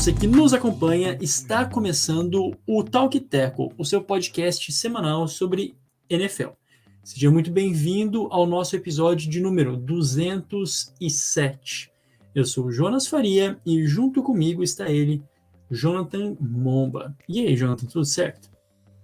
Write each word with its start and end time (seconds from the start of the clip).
você 0.00 0.14
que 0.14 0.26
nos 0.26 0.54
acompanha, 0.54 1.18
está 1.20 1.66
começando 1.66 2.56
o 2.66 2.82
Talk 2.82 3.20
Teco, 3.20 3.70
o 3.76 3.84
seu 3.84 4.02
podcast 4.02 4.72
semanal 4.72 5.28
sobre 5.28 5.76
NFL. 6.08 6.52
Seja 7.04 7.30
muito 7.30 7.50
bem-vindo 7.50 8.26
ao 8.30 8.46
nosso 8.46 8.74
episódio 8.74 9.28
de 9.28 9.40
número 9.40 9.76
207. 9.76 11.92
Eu 12.34 12.46
sou 12.46 12.68
o 12.68 12.72
Jonas 12.72 13.08
Faria 13.08 13.60
e 13.66 13.86
junto 13.86 14.22
comigo 14.22 14.62
está 14.62 14.88
ele, 14.88 15.22
Jonathan 15.70 16.34
Momba. 16.40 17.14
E 17.28 17.46
aí, 17.46 17.54
Jonathan, 17.54 17.84
tudo 17.84 18.06
certo? 18.06 18.50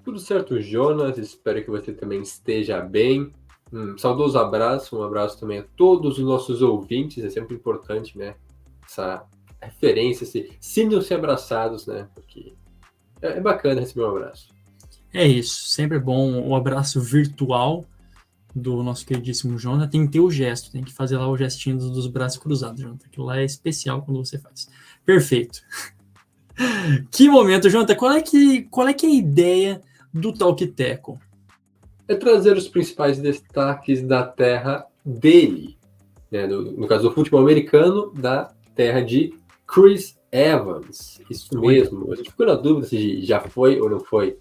Tudo 0.03 0.19
certo, 0.19 0.59
Jonas. 0.63 1.19
Espero 1.19 1.63
que 1.63 1.71
você 1.71 1.93
também 1.93 2.23
esteja 2.23 2.81
bem. 2.81 3.35
Um 3.71 3.99
saudoso 3.99 4.39
abraço, 4.39 4.99
um 4.99 5.03
abraço 5.03 5.39
também 5.39 5.59
a 5.59 5.65
todos 5.77 6.17
os 6.17 6.25
nossos 6.25 6.63
ouvintes. 6.63 7.23
É 7.23 7.29
sempre 7.29 7.55
importante, 7.55 8.17
né? 8.17 8.35
Essa 8.83 9.27
referência, 9.67 10.25
esse 10.25 10.51
sintam-se 10.61 11.13
abraçados, 11.15 11.87
né? 11.87 12.09
Porque 12.15 12.55
é, 13.21 13.39
é 13.39 13.41
bacana 13.41 13.81
receber 13.81 14.05
um 14.05 14.11
abraço. 14.11 14.49
É 15.13 15.27
isso, 15.27 15.69
sempre 15.69 15.97
é 15.97 16.01
bom 16.01 16.47
o 16.47 16.55
abraço 16.55 17.01
virtual 17.01 17.85
do 18.55 18.83
nosso 18.83 19.05
queridíssimo 19.05 19.59
Jonathan. 19.59 19.89
Tem 19.89 20.07
que 20.07 20.13
ter 20.13 20.21
o 20.21 20.31
gesto, 20.31 20.73
tem 20.73 20.83
que 20.83 20.93
fazer 20.93 21.19
lá 21.19 21.29
o 21.29 21.37
gestinho 21.37 21.77
dos, 21.77 21.91
dos 21.91 22.07
braços 22.07 22.39
cruzados, 22.39 22.81
Jonathan. 22.81 23.07
Aquilo 23.07 23.27
lá 23.27 23.39
é 23.39 23.45
especial 23.45 24.03
quando 24.03 24.25
você 24.25 24.39
faz. 24.39 24.69
Perfeito. 25.05 25.61
que 27.11 27.29
momento, 27.29 27.69
Jonathan. 27.69 27.95
Qual 27.95 28.13
é 28.13 28.23
que, 28.23 28.63
qual 28.65 28.89
é, 28.89 28.95
que 28.95 29.05
é 29.05 29.09
a 29.11 29.13
ideia 29.13 29.81
do 30.13 30.33
Talk 30.33 30.67
Teco? 30.69 31.21
É 32.09 32.15
trazer 32.15 32.57
os 32.57 32.69
principais 32.69 33.19
destaques 33.19 34.03
da 34.03 34.23
terra 34.23 34.87
dele. 35.05 35.77
Né? 36.31 36.47
No, 36.47 36.73
no 36.73 36.87
caso 36.87 37.09
do 37.09 37.15
futebol 37.15 37.41
americano, 37.41 38.13
da 38.15 38.53
terra 38.75 39.03
de 39.03 39.35
Chris 39.67 40.19
Evans. 40.31 41.21
Isso 41.29 41.59
mesmo. 41.59 42.13
A 42.13 42.17
gente 42.17 42.31
ficou 42.31 42.47
na 42.47 42.55
dúvida 42.55 42.87
se 42.87 43.25
já 43.25 43.41
foi 43.41 43.81
ou 43.81 43.91
não 43.91 44.01
foi 44.01 44.39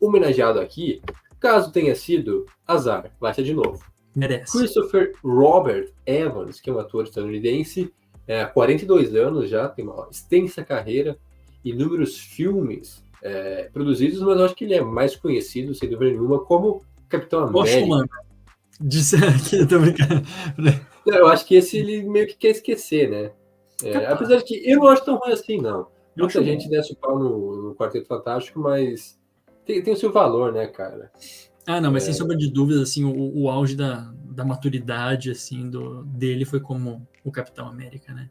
homenageado 0.00 0.60
aqui. 0.60 1.02
Caso 1.40 1.72
tenha 1.72 1.94
sido, 1.94 2.46
azar, 2.66 3.10
vai 3.20 3.34
ser 3.34 3.42
de 3.42 3.52
novo. 3.52 3.84
Merece. 4.16 4.56
Christopher 4.56 5.12
Robert 5.22 5.90
Evans, 6.06 6.60
que 6.60 6.70
é 6.70 6.72
um 6.72 6.78
ator 6.78 7.04
estadunidense, 7.04 7.92
é, 8.26 8.44
42 8.44 9.14
anos 9.14 9.50
já, 9.50 9.68
tem 9.68 9.84
uma 9.84 10.08
extensa 10.10 10.64
carreira, 10.64 11.18
inúmeros 11.64 12.18
filmes 12.18 13.02
é, 13.22 13.64
produzidos, 13.72 14.20
mas 14.20 14.38
eu 14.38 14.44
acho 14.44 14.54
que 14.54 14.64
ele 14.64 14.74
é 14.74 14.82
mais 14.82 15.16
conhecido, 15.16 15.74
sem 15.74 15.90
dúvida 15.90 16.12
nenhuma, 16.12 16.38
como 16.38 16.82
Capitão 17.08 17.40
América. 17.40 17.80
Poxa, 17.80 17.86
mano. 17.86 18.08
Disse 18.80 19.16
aqui, 19.24 19.66
tô 19.66 19.78
brincando. 19.78 20.22
Eu 21.06 21.26
acho 21.28 21.44
que 21.46 21.56
esse 21.56 21.78
ele 21.78 22.02
meio 22.02 22.26
que 22.26 22.36
quer 22.36 22.50
esquecer, 22.50 23.10
né? 23.10 23.32
É, 23.84 24.06
apesar 24.06 24.36
de 24.36 24.44
que 24.44 24.70
eu 24.70 24.78
não 24.78 24.88
acho 24.88 25.04
tão 25.04 25.16
ruim 25.16 25.32
assim, 25.32 25.58
não. 25.58 25.86
Muita 26.16 26.42
gente 26.42 26.64
bom. 26.64 26.70
desce 26.70 26.92
o 26.92 26.96
pau 26.96 27.18
no, 27.18 27.68
no 27.68 27.74
Quarteto 27.74 28.06
Fantástico, 28.06 28.60
mas 28.60 29.18
tem, 29.64 29.82
tem 29.82 29.94
o 29.94 29.96
seu 29.96 30.12
valor, 30.12 30.52
né, 30.52 30.66
cara? 30.66 31.10
Ah, 31.66 31.80
não, 31.80 31.90
mas 31.90 32.04
é... 32.04 32.06
sem 32.06 32.14
sombra 32.14 32.36
de 32.36 32.50
dúvidas, 32.50 32.82
assim, 32.82 33.04
o, 33.04 33.42
o 33.42 33.50
auge 33.50 33.74
da, 33.74 34.12
da 34.24 34.44
maturidade, 34.44 35.30
assim, 35.30 35.68
do, 35.68 36.04
dele 36.04 36.44
foi 36.44 36.60
como 36.60 37.06
o 37.24 37.32
Capitão 37.32 37.66
América, 37.66 38.12
né? 38.12 38.30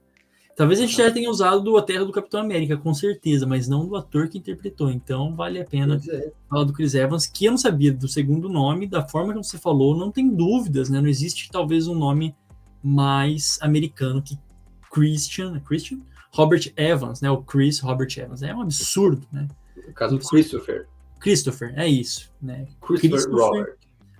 Talvez 0.55 0.79
a 0.79 0.83
gente 0.83 0.95
já 0.95 1.09
tenha 1.09 1.31
usado 1.31 1.75
a 1.77 1.81
terra 1.81 2.05
do 2.05 2.11
Capitão 2.11 2.39
América, 2.39 2.77
com 2.77 2.93
certeza, 2.93 3.47
mas 3.47 3.67
não 3.67 3.87
do 3.87 3.95
ator 3.95 4.29
que 4.29 4.37
interpretou. 4.37 4.91
Então 4.91 5.35
vale 5.35 5.59
a 5.59 5.65
pena 5.65 5.99
é. 6.07 6.31
falar 6.47 6.63
do 6.63 6.73
Chris 6.73 6.93
Evans, 6.93 7.25
que 7.25 7.45
eu 7.45 7.51
não 7.51 7.57
sabia 7.57 7.91
do 7.91 8.07
segundo 8.07 8.47
nome, 8.47 8.87
da 8.87 9.07
forma 9.07 9.33
que 9.33 9.39
você 9.39 9.57
falou, 9.57 9.97
não 9.97 10.11
tem 10.11 10.29
dúvidas, 10.29 10.89
né? 10.89 11.01
Não 11.01 11.09
existe 11.09 11.49
talvez 11.51 11.87
um 11.87 11.95
nome 11.95 12.35
mais 12.83 13.57
americano 13.61 14.21
que 14.21 14.37
Christian, 14.93 15.59
Christian? 15.61 15.99
Robert 16.31 16.71
Evans, 16.75 17.21
né? 17.21 17.29
O 17.31 17.43
Chris 17.43 17.79
Robert 17.79 18.09
Evans. 18.17 18.43
É 18.43 18.53
um 18.53 18.61
absurdo, 18.61 19.25
né? 19.31 19.47
No 19.87 19.93
caso 19.93 20.17
do 20.17 20.25
Christopher. 20.25 20.87
Christopher, 21.19 21.73
é 21.77 21.87
isso, 21.87 22.31
né? 22.41 22.67
Christopher, 22.81 23.11
Christopher 23.11 23.45
Robert. 23.45 23.77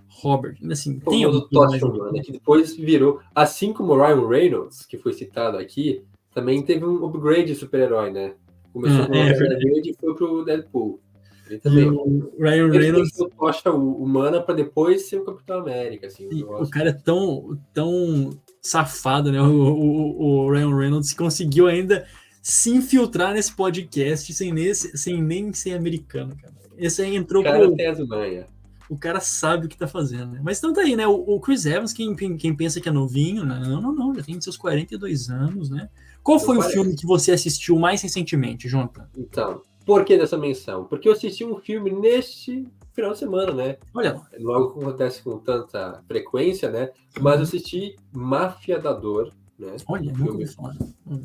Robert, 0.08 0.56
assim, 0.70 1.00
o 1.04 1.10
tem 1.10 1.26
o 1.26 1.40
Toshman, 1.48 2.12
né, 2.12 2.22
que 2.22 2.32
depois 2.32 2.74
virou, 2.76 3.20
assim 3.34 3.72
como 3.72 3.96
Ryan 3.96 4.28
Reynolds, 4.28 4.86
que 4.86 4.96
foi 4.96 5.12
citado 5.12 5.58
aqui, 5.58 6.04
também 6.32 6.62
teve 6.62 6.84
um 6.84 7.04
upgrade 7.04 7.46
de 7.46 7.54
super-herói, 7.56 8.10
né? 8.10 8.34
Começou 8.72 9.02
ah, 9.02 9.06
com 9.06 9.14
é, 9.14 9.30
upgrade 9.30 9.90
e 9.90 9.94
foi 9.94 10.14
pro 10.14 10.44
Deadpool. 10.44 11.00
Ele 11.48 11.58
também. 11.58 11.90
o 11.90 12.32
Ryan 12.38 12.70
Reynolds. 12.70 13.12
Tocha 13.36 13.70
humana 13.70 14.40
para 14.40 14.54
depois 14.54 15.08
ser 15.08 15.18
o 15.18 15.24
Capitão 15.24 15.58
América. 15.58 16.06
Assim, 16.06 16.28
o 16.42 16.70
cara 16.70 16.90
é 16.90 16.92
tão, 16.92 17.58
tão 17.74 18.30
safado, 18.64 19.30
né? 19.30 19.40
O, 19.40 19.44
o, 19.46 20.46
o 20.46 20.50
Ryan 20.50 20.74
Reynolds 20.74 21.12
conseguiu 21.12 21.66
ainda 21.66 22.06
se 22.42 22.70
infiltrar 22.70 23.34
nesse 23.34 23.52
podcast 23.52 24.32
sem, 24.32 24.52
nesse, 24.52 24.96
sem 24.96 25.22
nem 25.22 25.52
ser 25.52 25.74
americano, 25.74 26.34
cara. 26.36 26.54
Esse 26.76 27.02
aí 27.02 27.14
entrou 27.14 27.42
o 27.42 27.44
cara 27.44 27.58
pro... 27.58 27.76
tem 27.76 27.86
as 27.86 27.98
manhas. 28.00 28.46
O 28.88 28.98
cara 28.98 29.20
sabe 29.20 29.66
o 29.66 29.68
que 29.68 29.78
tá 29.78 29.86
fazendo, 29.86 30.32
né? 30.32 30.40
Mas 30.42 30.58
então 30.58 30.72
tá 30.72 30.80
aí, 30.80 30.96
né? 30.96 31.06
O, 31.06 31.14
o 31.14 31.40
Chris 31.40 31.64
Evans, 31.64 31.92
quem, 31.92 32.14
quem 32.14 32.54
pensa 32.54 32.80
que 32.80 32.88
é 32.88 32.92
novinho, 32.92 33.44
né? 33.44 33.60
não, 33.62 33.80
não, 33.80 33.92
não, 33.92 34.14
já 34.14 34.22
tem 34.22 34.40
seus 34.40 34.56
42 34.56 35.30
anos, 35.30 35.70
né? 35.70 35.88
Qual 36.22 36.40
foi 36.40 36.56
o 36.56 36.62
filme 36.62 36.96
que 36.96 37.06
você 37.06 37.32
assistiu 37.32 37.78
mais 37.78 38.02
recentemente, 38.02 38.68
Jonathan? 38.68 39.06
Então, 39.16 39.62
por 39.84 40.04
que 40.04 40.16
dessa 40.16 40.38
menção? 40.38 40.84
Porque 40.84 41.08
eu 41.08 41.12
assisti 41.12 41.44
um 41.44 41.56
filme 41.56 41.90
neste 41.90 42.66
final 42.94 43.12
de 43.12 43.18
semana, 43.18 43.52
né? 43.52 43.76
Olha 43.92 44.20
Logo 44.38 44.72
que 44.72 44.80
acontece 44.80 45.22
com 45.22 45.38
tanta 45.38 46.02
frequência, 46.06 46.70
né? 46.70 46.90
Mas 47.20 47.36
eu 47.36 47.42
assisti 47.42 47.96
Máfia 48.12 48.78
da 48.78 48.92
Dor, 48.92 49.32
né? 49.58 49.76
Olha, 49.88 50.12
ouvi 50.26 50.46
falar. 50.46 50.76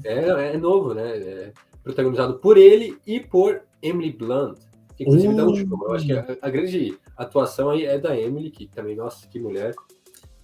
É, 0.04 0.54
é 0.54 0.58
novo, 0.58 0.94
né? 0.94 1.18
É 1.18 1.54
protagonizado 1.84 2.40
por 2.40 2.58
ele 2.58 2.98
e 3.06 3.20
por 3.20 3.62
Emily 3.82 4.12
Blunt. 4.12 4.58
Que 4.98 5.04
inclusive 5.04 5.34
uh, 5.34 5.38
dá 5.38 5.46
um 5.46 5.56
show. 5.56 5.80
Eu 5.84 5.94
acho 5.94 6.06
que 6.06 6.14
a, 6.14 6.38
a, 6.42 6.50
grande 6.50 6.98
atuação 7.16 7.70
aí 7.70 7.86
é 7.86 7.98
da 7.98 8.20
Emily, 8.20 8.50
que 8.50 8.68
também, 8.68 8.96
nossa, 8.96 9.28
que 9.28 9.40
mulher. 9.40 9.74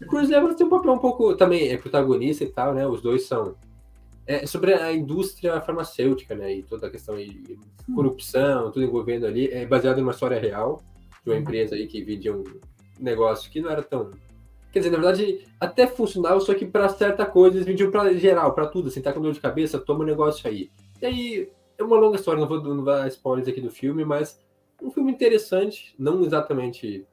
O 0.01 0.05
Cruz 0.05 0.29
Evans 0.29 0.55
tem 0.55 0.65
um 0.65 0.69
papel 0.69 0.93
um 0.93 0.99
pouco 0.99 1.35
também 1.35 1.69
é 1.69 1.77
protagonista 1.77 2.43
e 2.43 2.47
tal, 2.47 2.73
né? 2.73 2.87
Os 2.87 3.01
dois 3.01 3.25
são 3.25 3.55
é 4.27 4.45
sobre 4.47 4.73
a 4.73 4.91
indústria 4.91 5.61
farmacêutica, 5.61 6.35
né? 6.35 6.55
E 6.55 6.63
toda 6.63 6.87
a 6.87 6.89
questão 6.89 7.15
de 7.15 7.59
corrupção, 7.93 8.71
tudo 8.71 8.83
envolvendo 8.83 9.25
ali, 9.25 9.47
é 9.49 9.65
baseado 9.65 9.99
em 9.99 10.01
uma 10.01 10.11
história 10.11 10.39
real 10.39 10.81
de 11.25 11.31
uma 11.31 11.39
empresa 11.39 11.75
aí 11.75 11.87
que 11.87 12.03
vendia 12.03 12.33
um 12.35 12.43
negócio 12.99 13.49
que 13.49 13.59
não 13.59 13.69
era 13.69 13.81
tão. 13.81 14.11
Quer 14.71 14.79
dizer, 14.79 14.91
na 14.91 14.97
verdade, 14.97 15.45
até 15.59 15.87
funcionava, 15.87 16.39
só 16.39 16.53
que 16.53 16.65
para 16.65 16.89
certa 16.89 17.25
coisa 17.25 17.57
eles 17.57 17.65
vendiam 17.65 17.89
para 17.89 18.13
geral, 18.13 18.53
para 18.53 18.67
tudo. 18.67 18.89
Assim, 18.89 19.01
tá 19.01 19.11
com 19.11 19.21
dor 19.21 19.33
de 19.33 19.39
cabeça, 19.39 19.79
toma 19.79 20.03
um 20.03 20.07
negócio 20.07 20.47
aí. 20.47 20.69
E 21.01 21.05
aí, 21.05 21.49
é 21.77 21.83
uma 21.83 21.97
longa 21.97 22.17
história, 22.17 22.39
não 22.39 22.47
vou 22.47 22.61
não 22.61 22.83
dar 22.83 23.07
spoilers 23.07 23.47
aqui 23.47 23.61
do 23.61 23.71
filme, 23.71 24.05
mas 24.05 24.39
um 24.81 24.91
filme 24.91 25.11
interessante, 25.11 25.95
não 25.97 26.23
exatamente. 26.23 27.05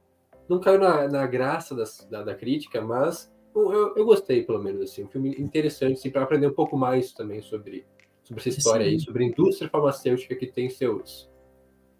Não 0.48 0.60
caiu 0.60 0.78
na, 0.78 1.08
na 1.08 1.26
graça 1.26 1.74
das, 1.74 2.06
da, 2.10 2.22
da 2.22 2.34
crítica, 2.34 2.80
mas 2.80 3.32
eu, 3.54 3.94
eu 3.96 4.04
gostei, 4.04 4.42
pelo 4.42 4.58
menos, 4.58 4.82
assim, 4.82 5.04
um 5.04 5.08
filme 5.08 5.30
interessante, 5.38 5.94
assim, 5.94 6.10
para 6.10 6.22
aprender 6.22 6.48
um 6.48 6.52
pouco 6.52 6.76
mais 6.76 7.12
também 7.12 7.40
sobre, 7.40 7.86
sobre 8.24 8.40
essa 8.40 8.48
história 8.48 8.84
Sim. 8.84 8.90
aí, 8.90 9.00
sobre 9.00 9.24
a 9.24 9.26
indústria 9.28 9.70
farmacêutica 9.70 10.34
que 10.34 10.46
tem 10.46 10.68
seus 10.68 11.30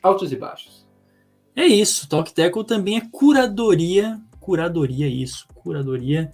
altos 0.02 0.32
e 0.32 0.36
baixos. 0.36 0.81
É 1.54 1.66
isso, 1.66 2.08
Talk 2.08 2.32
Teco 2.32 2.64
também 2.64 2.96
é 2.96 3.02
curadoria, 3.10 4.19
curadoria 4.40 5.06
isso, 5.06 5.46
curadoria 5.54 6.32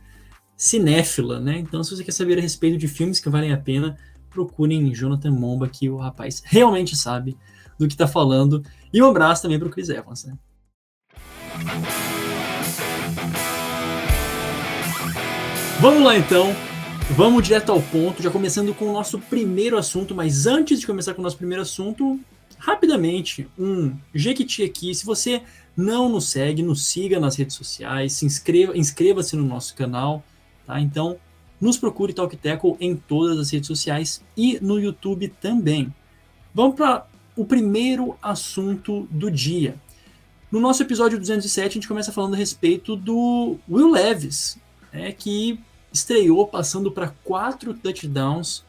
cinéfila, 0.57 1.41
né? 1.41 1.59
Então, 1.59 1.83
se 1.83 1.95
você 1.95 2.05
quer 2.05 2.13
saber 2.13 2.39
a 2.39 2.41
respeito 2.41 2.79
de 2.79 2.87
filmes 2.87 3.19
que 3.19 3.29
valem 3.29 3.53
a 3.53 3.59
pena, 3.59 3.99
procurem 4.31 4.95
Jonathan 4.95 5.33
Momba, 5.33 5.69
que 5.69 5.91
o 5.91 5.97
rapaz 5.97 6.43
realmente 6.45 6.97
sabe 6.97 7.37
do 7.79 7.87
que 7.89 7.95
está 7.95 8.07
falando. 8.07 8.63
E 8.93 9.03
um 9.03 9.07
abraço 9.07 9.43
também 9.43 9.59
para 9.59 9.69
o 9.69 9.71
Chris 9.71 9.89
Evans, 9.89 10.25
né? 10.25 10.37
Vamos 15.81 16.03
lá 16.03 16.17
então. 16.17 16.55
Vamos 17.11 17.43
direto 17.43 17.73
ao 17.73 17.81
ponto, 17.81 18.23
já 18.23 18.31
começando 18.31 18.75
com 18.75 18.87
o 18.87 18.93
nosso 18.93 19.19
primeiro 19.19 19.79
assunto, 19.79 20.15
mas 20.15 20.47
antes 20.47 20.79
de 20.79 20.87
começar 20.87 21.15
com 21.15 21.21
o 21.21 21.25
nosso 21.25 21.39
primeiro 21.39 21.63
assunto, 21.63 22.21
rapidamente, 22.59 23.49
um 23.59 23.95
Jequiti 24.15 24.63
aqui. 24.63 24.95
Se 24.95 25.07
você 25.07 25.43
não 25.77 26.09
nos 26.09 26.29
segue, 26.29 26.63
nos 26.63 26.85
siga 26.87 27.21
nas 27.21 27.37
redes 27.37 27.57
sociais, 27.57 28.13
se 28.15 28.27
inscreva, 28.27 28.77
inscreva-se 28.77 29.37
no 29.37 29.45
nosso 29.45 29.75
canal, 29.75 30.25
tá? 30.67 30.81
Então, 30.81 31.17
nos 31.61 31.77
procure 31.77 32.13
Talk 32.13 32.37
Tackle 32.37 32.77
em 32.81 32.97
todas 32.97 33.39
as 33.39 33.51
redes 33.51 33.67
sociais 33.67 34.23
e 34.37 34.59
no 34.61 34.79
YouTube 34.79 35.29
também. 35.41 35.93
Vamos 36.55 36.77
para 36.77 37.07
o 37.37 37.45
primeiro 37.45 38.17
assunto 38.21 39.07
do 39.11 39.31
dia. 39.31 39.77
No 40.51 40.61
nosso 40.61 40.83
episódio 40.83 41.19
207, 41.19 41.67
a 41.67 41.75
gente 41.75 41.89
começa 41.89 42.13
falando 42.13 42.35
a 42.35 42.39
respeito 42.39 42.97
do 42.97 43.57
Will 43.69 43.91
Levis, 43.91 44.59
né, 44.93 45.13
que 45.13 45.61
estreou 45.93 46.47
passando 46.47 46.91
para 46.91 47.15
quatro 47.23 47.75
touchdowns 47.75 48.65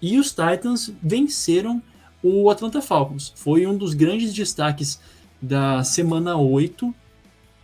e 0.00 0.18
os 0.18 0.30
Titans 0.30 0.92
venceram 1.02 1.82
o 2.22 2.50
Atlanta 2.50 2.80
Falcons. 2.80 3.32
Foi 3.36 3.66
um 3.66 3.76
dos 3.76 3.94
grandes 3.94 4.32
destaques 4.32 5.00
da 5.40 5.82
semana 5.82 6.36
8 6.36 6.94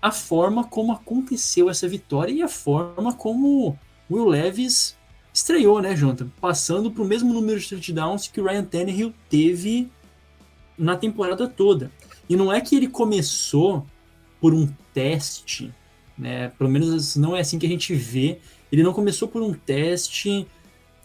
a 0.01 0.13
forma 0.13 0.65
como 0.65 0.93
aconteceu 0.93 1.69
essa 1.69 1.89
vitória 1.89 2.33
e 2.33 2.43
a 2.43 2.49
forma 2.49 3.13
como 3.13 3.77
Will 4.11 4.29
Levis 4.29 4.97
estreou, 5.33 5.81
né, 5.81 5.95
Jonathan? 5.95 6.29
Passando 6.41 6.91
para 6.91 7.03
o 7.03 7.07
mesmo 7.07 7.33
número 7.33 7.59
de 7.59 7.69
touchdowns 7.69 8.29
que 8.29 8.41
o 8.41 8.45
Ryan 8.45 8.65
Tannehill 8.65 9.13
teve 9.29 9.91
na 10.77 10.97
temporada 10.97 11.49
toda. 11.49 11.91
E 12.29 12.37
não 12.37 12.53
é 12.53 12.61
que 12.61 12.77
ele 12.77 12.89
começou 12.89 13.85
por 14.41 14.55
um 14.55 14.69
teste, 14.95 15.73
né? 16.17 16.49
Pelo 16.51 16.71
menos 16.71 17.17
não 17.17 17.37
é 17.37 17.41
assim 17.41 17.59
que 17.59 17.67
a 17.67 17.69
gente 17.69 17.95
vê. 17.95 18.39
Ele 18.71 18.83
não 18.83 18.93
começou 18.93 19.27
por 19.27 19.43
um 19.43 19.53
teste 19.53 20.47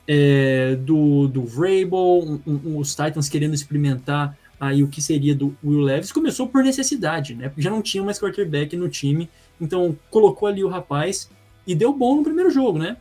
é, 0.08 0.76
do, 0.76 1.28
do 1.28 1.46
Vrabel, 1.46 2.24
um, 2.24 2.42
um, 2.46 2.78
os 2.78 2.96
Titans 2.96 3.30
querendo 3.30 3.54
experimentar 3.54 4.38
aí 4.60 4.84
o 4.84 4.88
que 4.88 5.02
seria 5.02 5.36
do 5.36 5.56
Will 5.64 5.82
Levis, 5.82 6.12
começou 6.12 6.48
por 6.48 6.64
necessidade, 6.64 7.36
né? 7.36 7.50
Porque 7.50 7.62
já 7.62 7.70
não 7.70 7.82
tinha 7.82 8.04
mais 8.04 8.20
quarterback 8.20 8.76
no 8.78 8.88
time, 8.88 9.30
então 9.60 9.98
colocou 10.10 10.48
ali 10.48 10.64
o 10.64 10.70
rapaz 10.70 11.30
e 11.68 11.76
deu 11.76 11.94
bom 11.94 12.16
no 12.18 12.24
primeiro 12.24 12.50
jogo, 12.50 12.80
né? 12.80 12.98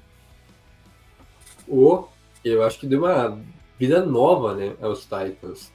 O, 1.68 2.04
eu 2.44 2.62
acho 2.62 2.80
que 2.80 2.86
deu 2.86 3.00
uma 3.00 3.38
vida 3.78 4.04
nova, 4.04 4.54
né, 4.54 4.74
aos 4.80 5.02
Titans, 5.02 5.72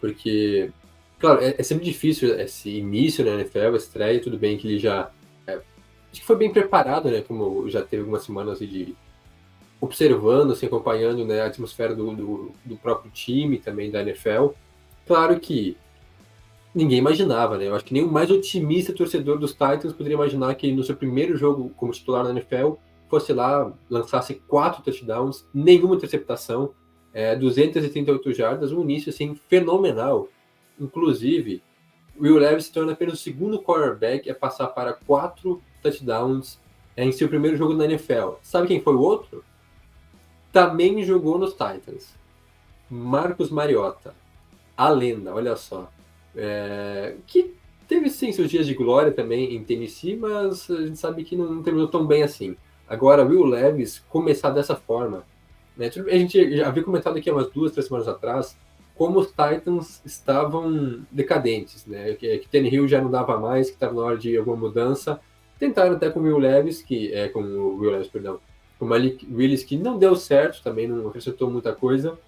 porque, 0.00 0.70
claro, 1.18 1.40
é, 1.40 1.54
é 1.58 1.62
sempre 1.62 1.84
difícil 1.84 2.38
esse 2.38 2.70
início 2.70 3.24
na 3.24 3.32
NFL, 3.32 3.74
a 3.74 3.76
estreia, 3.76 4.20
tudo 4.20 4.38
bem 4.38 4.56
que 4.56 4.66
ele 4.66 4.78
já 4.78 5.10
é, 5.46 5.54
acho 5.54 6.20
que 6.20 6.26
foi 6.26 6.36
bem 6.36 6.52
preparado, 6.52 7.10
né, 7.10 7.20
como 7.20 7.68
já 7.70 7.82
teve 7.82 8.02
algumas 8.02 8.24
semanas 8.24 8.58
de 8.58 8.94
observando, 9.80 10.52
assim, 10.52 10.66
acompanhando 10.66 11.24
né, 11.24 11.40
a 11.40 11.46
atmosfera 11.46 11.94
do, 11.94 12.14
do, 12.14 12.52
do, 12.64 12.76
próprio 12.76 13.10
time, 13.10 13.58
também 13.58 13.90
da 13.90 14.02
NFL. 14.02 14.48
Claro 15.06 15.38
que 15.38 15.76
ninguém 16.74 16.98
imaginava, 16.98 17.56
né? 17.56 17.68
Eu 17.68 17.74
acho 17.74 17.84
que 17.84 17.92
nem 17.92 18.02
o 18.02 18.10
mais 18.10 18.30
otimista 18.30 18.92
torcedor 18.92 19.38
dos 19.38 19.52
Titans 19.52 19.92
poderia 19.92 20.14
imaginar 20.14 20.54
que 20.54 20.72
no 20.72 20.82
seu 20.82 20.96
primeiro 20.96 21.36
jogo 21.36 21.70
como 21.76 21.92
titular 21.92 22.24
na 22.24 22.30
NFL 22.30 22.74
fosse 23.08 23.32
lá, 23.32 23.72
lançasse 23.88 24.34
quatro 24.46 24.82
touchdowns, 24.82 25.46
nenhuma 25.54 25.96
interceptação, 25.96 26.74
é, 27.12 27.34
238 27.34 28.32
jardas, 28.34 28.70
um 28.70 28.82
início 28.82 29.10
assim 29.10 29.34
fenomenal. 29.48 30.28
Inclusive, 30.78 31.62
Will 32.20 32.36
Levis 32.36 32.66
se 32.66 32.72
torna 32.72 32.92
apenas 32.92 33.14
o 33.14 33.22
segundo 33.22 33.62
quarterback 33.62 34.28
a 34.28 34.34
passar 34.34 34.68
para 34.68 34.92
quatro 34.92 35.62
touchdowns 35.82 36.60
é, 36.96 37.04
em 37.04 37.12
seu 37.12 37.28
primeiro 37.28 37.56
jogo 37.56 37.74
na 37.74 37.84
NFL. 37.84 38.34
Sabe 38.42 38.66
quem 38.66 38.80
foi 38.80 38.94
o 38.94 39.00
outro? 39.00 39.44
Também 40.52 41.02
jogou 41.04 41.38
nos 41.38 41.52
Titans. 41.52 42.14
Marcos 42.90 43.50
Mariota, 43.50 44.14
a 44.76 44.88
lenda, 44.88 45.34
olha 45.34 45.56
só. 45.56 45.90
É, 46.34 47.16
que 47.26 47.54
teve 47.86 48.08
sim 48.08 48.32
seus 48.32 48.50
dias 48.50 48.66
de 48.66 48.74
glória 48.74 49.12
também 49.12 49.54
em 49.54 49.64
Tennessee, 49.64 50.16
mas 50.16 50.70
a 50.70 50.86
gente 50.86 50.98
sabe 50.98 51.24
que 51.24 51.36
não 51.36 51.62
terminou 51.62 51.88
tão 51.88 52.06
bem 52.06 52.22
assim. 52.22 52.56
Agora, 52.88 53.24
Will 53.24 53.44
Levis 53.44 54.02
começar 54.08 54.50
dessa 54.50 54.74
forma. 54.74 55.24
Né? 55.76 55.90
A 56.06 56.16
gente 56.16 56.56
já 56.56 56.68
havia 56.68 56.82
comentado 56.82 57.18
aqui 57.18 57.30
umas 57.30 57.50
duas, 57.50 57.72
três 57.72 57.86
semanas 57.86 58.08
atrás 58.08 58.56
como 58.98 59.20
os 59.20 59.28
Titans 59.28 60.02
estavam 60.04 61.06
decadentes, 61.08 61.86
né? 61.86 62.14
que, 62.14 62.38
que 62.38 62.58
Hill 62.58 62.88
já 62.88 63.00
não 63.00 63.08
dava 63.08 63.38
mais, 63.38 63.68
que 63.68 63.76
estava 63.76 63.94
na 63.94 64.02
hora 64.02 64.18
de 64.18 64.36
alguma 64.36 64.56
mudança. 64.56 65.20
Tentaram 65.56 65.94
até 65.94 66.10
com 66.10 66.18
o 66.18 66.24
Will 66.24 66.38
Levis, 66.38 66.82
que 66.82 67.14
é 67.14 67.28
com 67.28 67.40
o 67.40 67.76
Will 67.78 67.92
Levis, 67.92 68.08
perdão, 68.08 68.40
o 68.80 68.84
Malik 68.84 69.26
Willis, 69.32 69.64
que 69.64 69.76
não 69.76 69.98
deu 69.98 70.14
certo, 70.14 70.62
também 70.62 70.86
não 70.86 71.08
acrescentou 71.08 71.50
muita 71.50 71.74
coisa. 71.74 72.18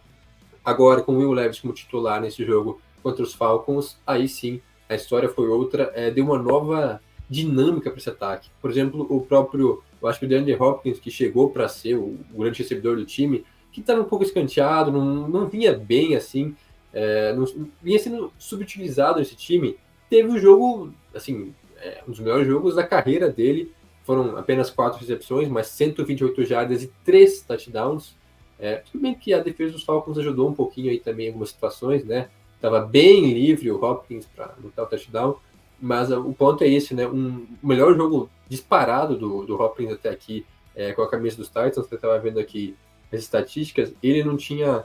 Agora, 0.65 1.03
com 1.03 1.13
o 1.13 1.19
Will 1.19 1.33
Levis 1.33 1.61
como 1.61 1.73
titular 1.73 2.21
nesse 2.21 2.45
jogo 2.45 2.81
contra 3.03 3.23
os 3.23 3.35
Falcons, 3.35 3.99
aí 4.07 4.29
sim 4.29 4.61
a 4.89 4.95
história 4.95 5.29
foi 5.29 5.49
outra, 5.49 5.93
é, 5.95 6.11
deu 6.11 6.25
uma 6.25 6.39
nova 6.39 7.01
dinâmica 7.29 7.91
para 7.91 7.99
esse 8.01 8.11
ataque. 8.11 8.51
Por 8.61 8.71
exemplo, 8.71 9.07
o 9.09 9.21
próprio, 9.21 9.83
eu 10.03 10.09
acho 10.09 10.19
que 10.19 10.27
o 10.27 10.29
DeAndre 10.29 10.57
Hopkins, 10.57 10.99
que 10.99 11.11
chegou 11.13 11.51
para 11.51 11.69
ser 11.69 11.95
o, 11.95 12.19
o, 12.35 12.39
grande 12.41 12.59
recebedor 12.59 12.97
do 12.97 13.07
time, 13.07 13.45
que 13.71 13.81
estava 13.81 14.01
um 14.01 14.05
pouco 14.05 14.25
escanteado, 14.25 14.91
não, 14.91 15.29
não 15.29 15.49
vinha 15.49 15.73
bem 15.73 16.17
assim, 16.17 16.57
é, 16.93 17.33
não, 17.33 17.45
vinha 17.81 18.01
sendo 18.01 18.33
subutilizado 18.37 19.21
esse 19.21 19.37
time, 19.37 19.77
teve 20.11 20.29
um 20.29 20.39
jogo, 20.39 20.93
assim, 21.15 21.55
é, 21.77 22.03
um 22.07 22.11
dos 22.11 22.19
melhores 22.19 22.49
jogos 22.49 22.75
da 22.75 22.83
carreira 22.83 23.31
dele, 23.31 23.73
foram 24.11 24.37
apenas 24.37 24.71
quatro 24.71 24.99
recepções, 24.99 25.49
mas 25.49 25.69
128 25.69 26.45
jardas 26.45 26.83
e 26.83 26.89
três 27.05 27.43
touchdowns. 27.43 28.17
É, 28.59 28.79
tudo 28.79 29.01
bem 29.01 29.15
que 29.15 29.33
a 29.33 29.39
defesa 29.39 29.75
dos 29.75 29.85
Falcons 29.85 30.19
ajudou 30.19 30.49
um 30.49 30.53
pouquinho 30.53 30.91
aí 30.91 30.99
também 30.99 31.27
em 31.27 31.29
algumas 31.29 31.51
situações, 31.51 32.05
né? 32.05 32.29
Tava 32.61 32.81
bem 32.81 33.33
livre 33.33 33.71
o 33.71 33.81
Hopkins 33.81 34.27
para 34.27 34.53
lutar 34.61 34.85
o 34.85 34.89
touchdown, 34.89 35.37
mas 35.81 36.11
uh, 36.11 36.19
o 36.19 36.35
ponto 36.35 36.65
é 36.65 36.69
esse, 36.69 36.93
né? 36.93 37.07
Um, 37.07 37.47
o 37.63 37.69
melhor 37.69 37.95
jogo 37.95 38.29
disparado 38.49 39.17
do, 39.17 39.47
do 39.47 39.55
Hopkins 39.55 39.93
até 39.93 40.09
aqui 40.09 40.45
é, 40.75 40.93
com 40.93 41.03
a 41.03 41.09
camisa 41.09 41.37
dos 41.37 41.47
Titans, 41.47 41.77
eu 41.77 41.85
estava 41.95 42.19
vendo 42.19 42.41
aqui 42.41 42.75
as 43.13 43.21
estatísticas, 43.21 43.95
ele 44.03 44.25
não 44.25 44.37
tinha. 44.37 44.83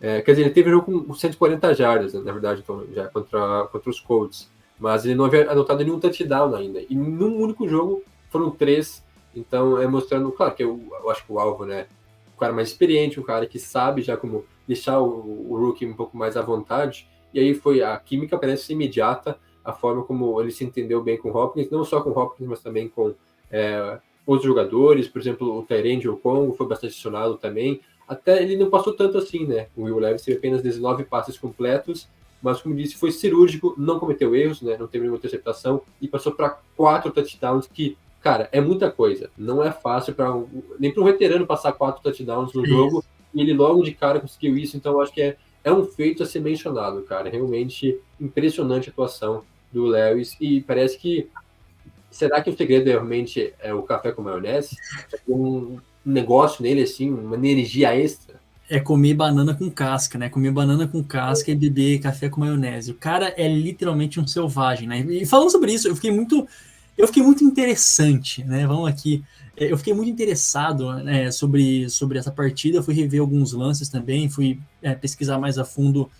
É, 0.00 0.22
quer 0.22 0.30
dizer, 0.30 0.42
ele 0.42 0.54
teve 0.54 0.68
um 0.68 0.74
jogo 0.74 1.06
com 1.06 1.12
140 1.12 1.74
jardas, 1.74 2.14
né, 2.14 2.20
na 2.20 2.30
verdade, 2.30 2.60
então, 2.60 2.86
já 2.94 3.08
contra, 3.08 3.66
contra 3.66 3.90
os 3.90 3.98
Colts, 3.98 4.48
mas 4.78 5.04
ele 5.04 5.16
não 5.16 5.24
havia 5.24 5.50
anotado 5.50 5.82
nenhum 5.82 5.98
touchdown 5.98 6.54
ainda. 6.54 6.80
E 6.88 6.94
num 6.94 7.36
único 7.36 7.68
jogo 7.68 8.04
foram 8.30 8.50
três, 8.50 9.04
então 9.34 9.78
é 9.78 9.86
mostrando, 9.86 10.30
claro 10.32 10.54
que 10.54 10.64
eu, 10.64 10.80
eu 11.02 11.10
acho 11.10 11.24
que 11.26 11.32
o 11.32 11.38
alvo, 11.38 11.64
né, 11.64 11.86
o 12.34 12.38
cara 12.38 12.52
mais 12.52 12.68
experiente, 12.68 13.20
um 13.20 13.24
cara 13.24 13.46
que 13.46 13.58
sabe 13.58 14.02
já 14.02 14.16
como 14.16 14.44
deixar 14.66 15.00
o, 15.00 15.50
o 15.50 15.56
rookie 15.58 15.84
um 15.84 15.94
pouco 15.94 16.16
mais 16.16 16.36
à 16.36 16.42
vontade, 16.42 17.08
e 17.34 17.40
aí 17.40 17.54
foi 17.54 17.82
a 17.82 17.96
química 17.98 18.38
parece 18.38 18.72
imediata, 18.72 19.38
a 19.64 19.72
forma 19.72 20.02
como 20.02 20.40
ele 20.40 20.50
se 20.50 20.64
entendeu 20.64 21.02
bem 21.02 21.18
com 21.18 21.30
o 21.30 21.36
Hopkins, 21.36 21.70
não 21.70 21.84
só 21.84 22.00
com 22.00 22.10
o 22.10 22.18
Hopkins, 22.18 22.48
mas 22.48 22.60
também 22.60 22.88
com 22.88 23.14
é, 23.50 23.98
outros 24.26 24.46
jogadores, 24.46 25.06
por 25.06 25.20
exemplo, 25.20 25.58
o 25.58 25.62
Tyrande 25.62 26.08
Congo 26.22 26.54
foi 26.54 26.66
bastante 26.66 26.96
acionado 26.96 27.36
também, 27.36 27.80
até 28.08 28.42
ele 28.42 28.56
não 28.56 28.70
passou 28.70 28.92
tanto 28.94 29.18
assim, 29.18 29.44
né, 29.46 29.68
o 29.76 29.82
Will 29.82 29.98
Levis 29.98 30.22
teve 30.22 30.38
apenas 30.38 30.62
19 30.62 31.04
passes 31.04 31.38
completos, 31.38 32.08
mas 32.42 32.62
como 32.62 32.74
disse, 32.74 32.96
foi 32.96 33.12
cirúrgico, 33.12 33.74
não 33.76 33.98
cometeu 33.98 34.34
erros, 34.34 34.62
né, 34.62 34.76
não 34.78 34.86
teve 34.86 35.02
nenhuma 35.02 35.18
interceptação, 35.18 35.82
e 36.00 36.08
passou 36.08 36.32
para 36.32 36.58
quatro 36.76 37.10
touchdowns 37.10 37.66
que 37.66 37.96
cara, 38.20 38.48
é 38.52 38.60
muita 38.60 38.90
coisa. 38.90 39.30
Não 39.36 39.64
é 39.64 39.70
fácil 39.70 40.14
para 40.14 40.32
nem 40.78 40.92
para 40.92 41.02
um 41.02 41.06
veterano 41.06 41.46
passar 41.46 41.72
quatro 41.72 42.02
touchdowns 42.02 42.52
no 42.52 42.64
jogo 42.66 43.04
e 43.34 43.40
ele 43.40 43.54
logo 43.54 43.82
de 43.82 43.92
cara 43.92 44.20
conseguiu 44.20 44.56
isso. 44.56 44.76
Então, 44.76 44.92
eu 44.92 45.00
acho 45.00 45.12
que 45.12 45.22
é, 45.22 45.36
é 45.64 45.72
um 45.72 45.84
feito 45.84 46.22
a 46.22 46.26
ser 46.26 46.40
mencionado, 46.40 47.02
cara. 47.02 47.30
Realmente 47.30 47.98
impressionante 48.20 48.88
a 48.88 48.92
atuação 48.92 49.42
do 49.72 49.86
Lewis 49.86 50.36
e 50.40 50.60
parece 50.62 50.98
que 50.98 51.28
será 52.10 52.42
que 52.42 52.50
o 52.50 52.56
segredo 52.56 52.88
é 52.88 52.92
realmente 52.92 53.54
é 53.60 53.72
o 53.72 53.82
café 53.82 54.12
com 54.12 54.22
maionese? 54.22 54.76
É 55.12 55.18
um 55.28 55.78
negócio 56.04 56.62
nele 56.62 56.82
assim, 56.82 57.10
uma 57.10 57.36
energia 57.36 57.96
extra? 57.96 58.40
É 58.68 58.78
comer 58.78 59.14
banana 59.14 59.54
com 59.54 59.68
casca, 59.70 60.16
né? 60.16 60.28
Comer 60.28 60.52
banana 60.52 60.86
com 60.86 61.02
casca 61.02 61.50
e 61.50 61.56
beber 61.56 62.00
café 62.00 62.28
com 62.28 62.40
maionese. 62.40 62.92
O 62.92 62.94
cara 62.94 63.34
é 63.36 63.48
literalmente 63.48 64.20
um 64.20 64.26
selvagem, 64.26 64.86
né? 64.86 65.00
E 65.00 65.26
falando 65.26 65.50
sobre 65.50 65.72
isso, 65.72 65.88
eu 65.88 65.96
fiquei 65.96 66.12
muito 66.12 66.46
eu 67.00 67.06
fiquei 67.06 67.22
muito 67.22 67.42
interessante, 67.42 68.44
né? 68.44 68.66
Vamos 68.66 68.88
aqui. 68.88 69.24
É, 69.56 69.72
eu 69.72 69.78
fiquei 69.78 69.94
muito 69.94 70.10
interessado 70.10 70.92
né, 71.02 71.30
sobre, 71.30 71.88
sobre 71.88 72.18
essa 72.18 72.30
partida, 72.30 72.82
fui 72.82 72.94
rever 72.94 73.20
alguns 73.20 73.52
lances 73.52 73.88
também, 73.88 74.28
fui 74.28 74.58
é, 74.82 74.94
pesquisar 74.94 75.38
mais 75.38 75.58
a 75.58 75.64
fundo 75.64 76.10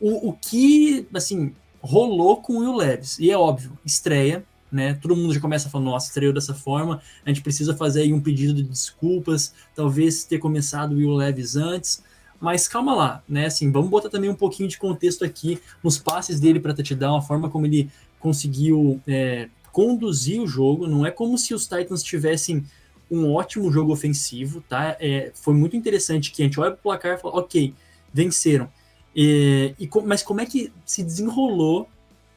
o, 0.00 0.28
o 0.28 0.32
que, 0.32 1.06
assim, 1.14 1.52
rolou 1.80 2.40
com 2.40 2.54
o 2.54 2.58
Will 2.60 2.74
Levis. 2.74 3.18
E 3.18 3.30
é 3.30 3.36
óbvio, 3.36 3.76
estreia, 3.84 4.44
né? 4.70 4.94
Todo 4.94 5.16
mundo 5.16 5.34
já 5.34 5.40
começa 5.40 5.68
falar, 5.68 5.84
nossa, 5.84 6.08
estreou 6.08 6.32
dessa 6.32 6.54
forma, 6.54 7.00
a 7.24 7.28
gente 7.28 7.42
precisa 7.42 7.74
fazer 7.74 8.02
aí 8.02 8.12
um 8.12 8.20
pedido 8.20 8.54
de 8.54 8.62
desculpas, 8.62 9.54
talvez 9.74 10.24
ter 10.24 10.38
começado 10.38 10.92
o 10.92 10.96
Will 10.96 11.14
Levis 11.14 11.56
antes, 11.56 12.02
mas 12.40 12.68
calma 12.68 12.94
lá, 12.94 13.22
né? 13.28 13.46
Assim, 13.46 13.72
vamos 13.72 13.90
botar 13.90 14.08
também 14.08 14.30
um 14.30 14.34
pouquinho 14.34 14.68
de 14.68 14.78
contexto 14.78 15.24
aqui 15.24 15.60
nos 15.82 15.98
passes 15.98 16.38
dele 16.38 16.60
para 16.60 16.74
touchdown, 16.74 17.16
a 17.16 17.22
forma 17.22 17.48
como 17.48 17.66
ele 17.66 17.90
conseguiu 18.18 19.00
é, 19.06 19.48
conduzir 19.76 20.40
o 20.40 20.46
jogo. 20.46 20.86
Não 20.86 21.04
é 21.04 21.10
como 21.10 21.36
se 21.36 21.52
os 21.52 21.68
Titans 21.68 22.02
tivessem 22.02 22.64
um 23.10 23.30
ótimo 23.30 23.70
jogo 23.70 23.92
ofensivo, 23.92 24.62
tá? 24.62 24.96
É, 24.98 25.30
foi 25.34 25.52
muito 25.52 25.76
interessante 25.76 26.32
que 26.32 26.40
a 26.40 26.46
gente 26.46 26.58
olha 26.58 26.72
o 26.72 26.76
placar 26.78 27.18
e 27.18 27.20
fala, 27.20 27.34
ok, 27.34 27.74
venceram. 28.10 28.70
É, 29.14 29.74
e, 29.78 29.86
mas 30.06 30.22
como 30.22 30.40
é 30.40 30.46
que 30.46 30.72
se 30.82 31.02
desenrolou 31.02 31.90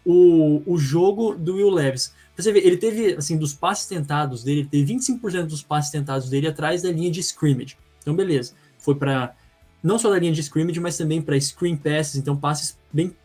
o, 0.05 0.61
o 0.65 0.77
jogo 0.77 1.33
do 1.33 1.55
Will 1.55 1.69
Levis? 1.69 2.13
Você 2.35 2.51
vê, 2.51 2.59
ele 2.59 2.75
teve, 2.75 3.13
assim, 3.13 3.37
dos 3.37 3.53
passes 3.53 3.87
tentados 3.87 4.43
dele, 4.43 4.59
ele 4.59 4.69
teve 4.69 4.93
25% 4.93 5.45
dos 5.45 5.63
passes 5.63 5.91
tentados 5.91 6.29
dele 6.29 6.47
atrás 6.47 6.81
da 6.81 6.91
linha 6.91 7.09
de 7.09 7.21
scrimmage. 7.21 7.77
Então, 8.01 8.13
beleza. 8.13 8.51
Foi 8.77 8.95
para 8.95 9.33
não 9.81 9.97
só 9.97 10.09
da 10.09 10.19
linha 10.19 10.33
de 10.33 10.41
scrimmage, 10.41 10.79
mas 10.81 10.97
também 10.97 11.21
para 11.21 11.39
screen 11.39 11.77
passes, 11.77 12.17
então 12.17 12.35
passes 12.35 12.77
bem 12.91 13.15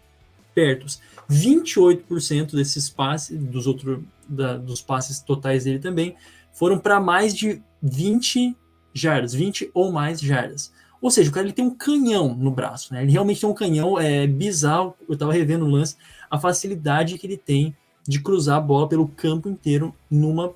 pertos. 0.55 1.01
28% 1.31 2.55
desses 2.55 2.89
passes, 2.89 3.39
dos 3.39 3.67
outros, 3.67 4.01
dos 4.29 4.81
passes 4.81 5.21
totais 5.21 5.65
dele 5.65 5.79
também, 5.79 6.15
foram 6.53 6.79
para 6.79 7.01
mais 7.01 7.35
de 7.35 7.63
20 7.83 8.57
jardas, 8.93 9.35
20 9.35 9.71
ou 9.75 9.91
mais 9.91 10.21
jardas. 10.21 10.73
Ou 11.01 11.11
seja, 11.11 11.29
o 11.29 11.33
cara 11.33 11.47
ele 11.47 11.53
tem 11.53 11.65
um 11.65 11.75
canhão 11.75 12.35
no 12.35 12.51
braço, 12.51 12.95
né? 12.95 13.03
Ele 13.03 13.13
realmente 13.13 13.41
tem 13.41 13.49
um 13.49 13.55
canhão, 13.55 13.99
é 13.99 14.27
bizarro. 14.27 14.95
Eu 15.07 15.17
tava 15.17 15.33
revendo 15.33 15.67
o 15.67 15.69
lance, 15.69 15.97
a 16.31 16.39
facilidade 16.39 17.19
que 17.19 17.27
ele 17.27 17.37
tem 17.37 17.77
de 18.07 18.21
cruzar 18.21 18.57
a 18.57 18.61
bola 18.61 18.89
pelo 18.89 19.09
campo 19.09 19.49
inteiro 19.49 19.95
numa 20.11 20.55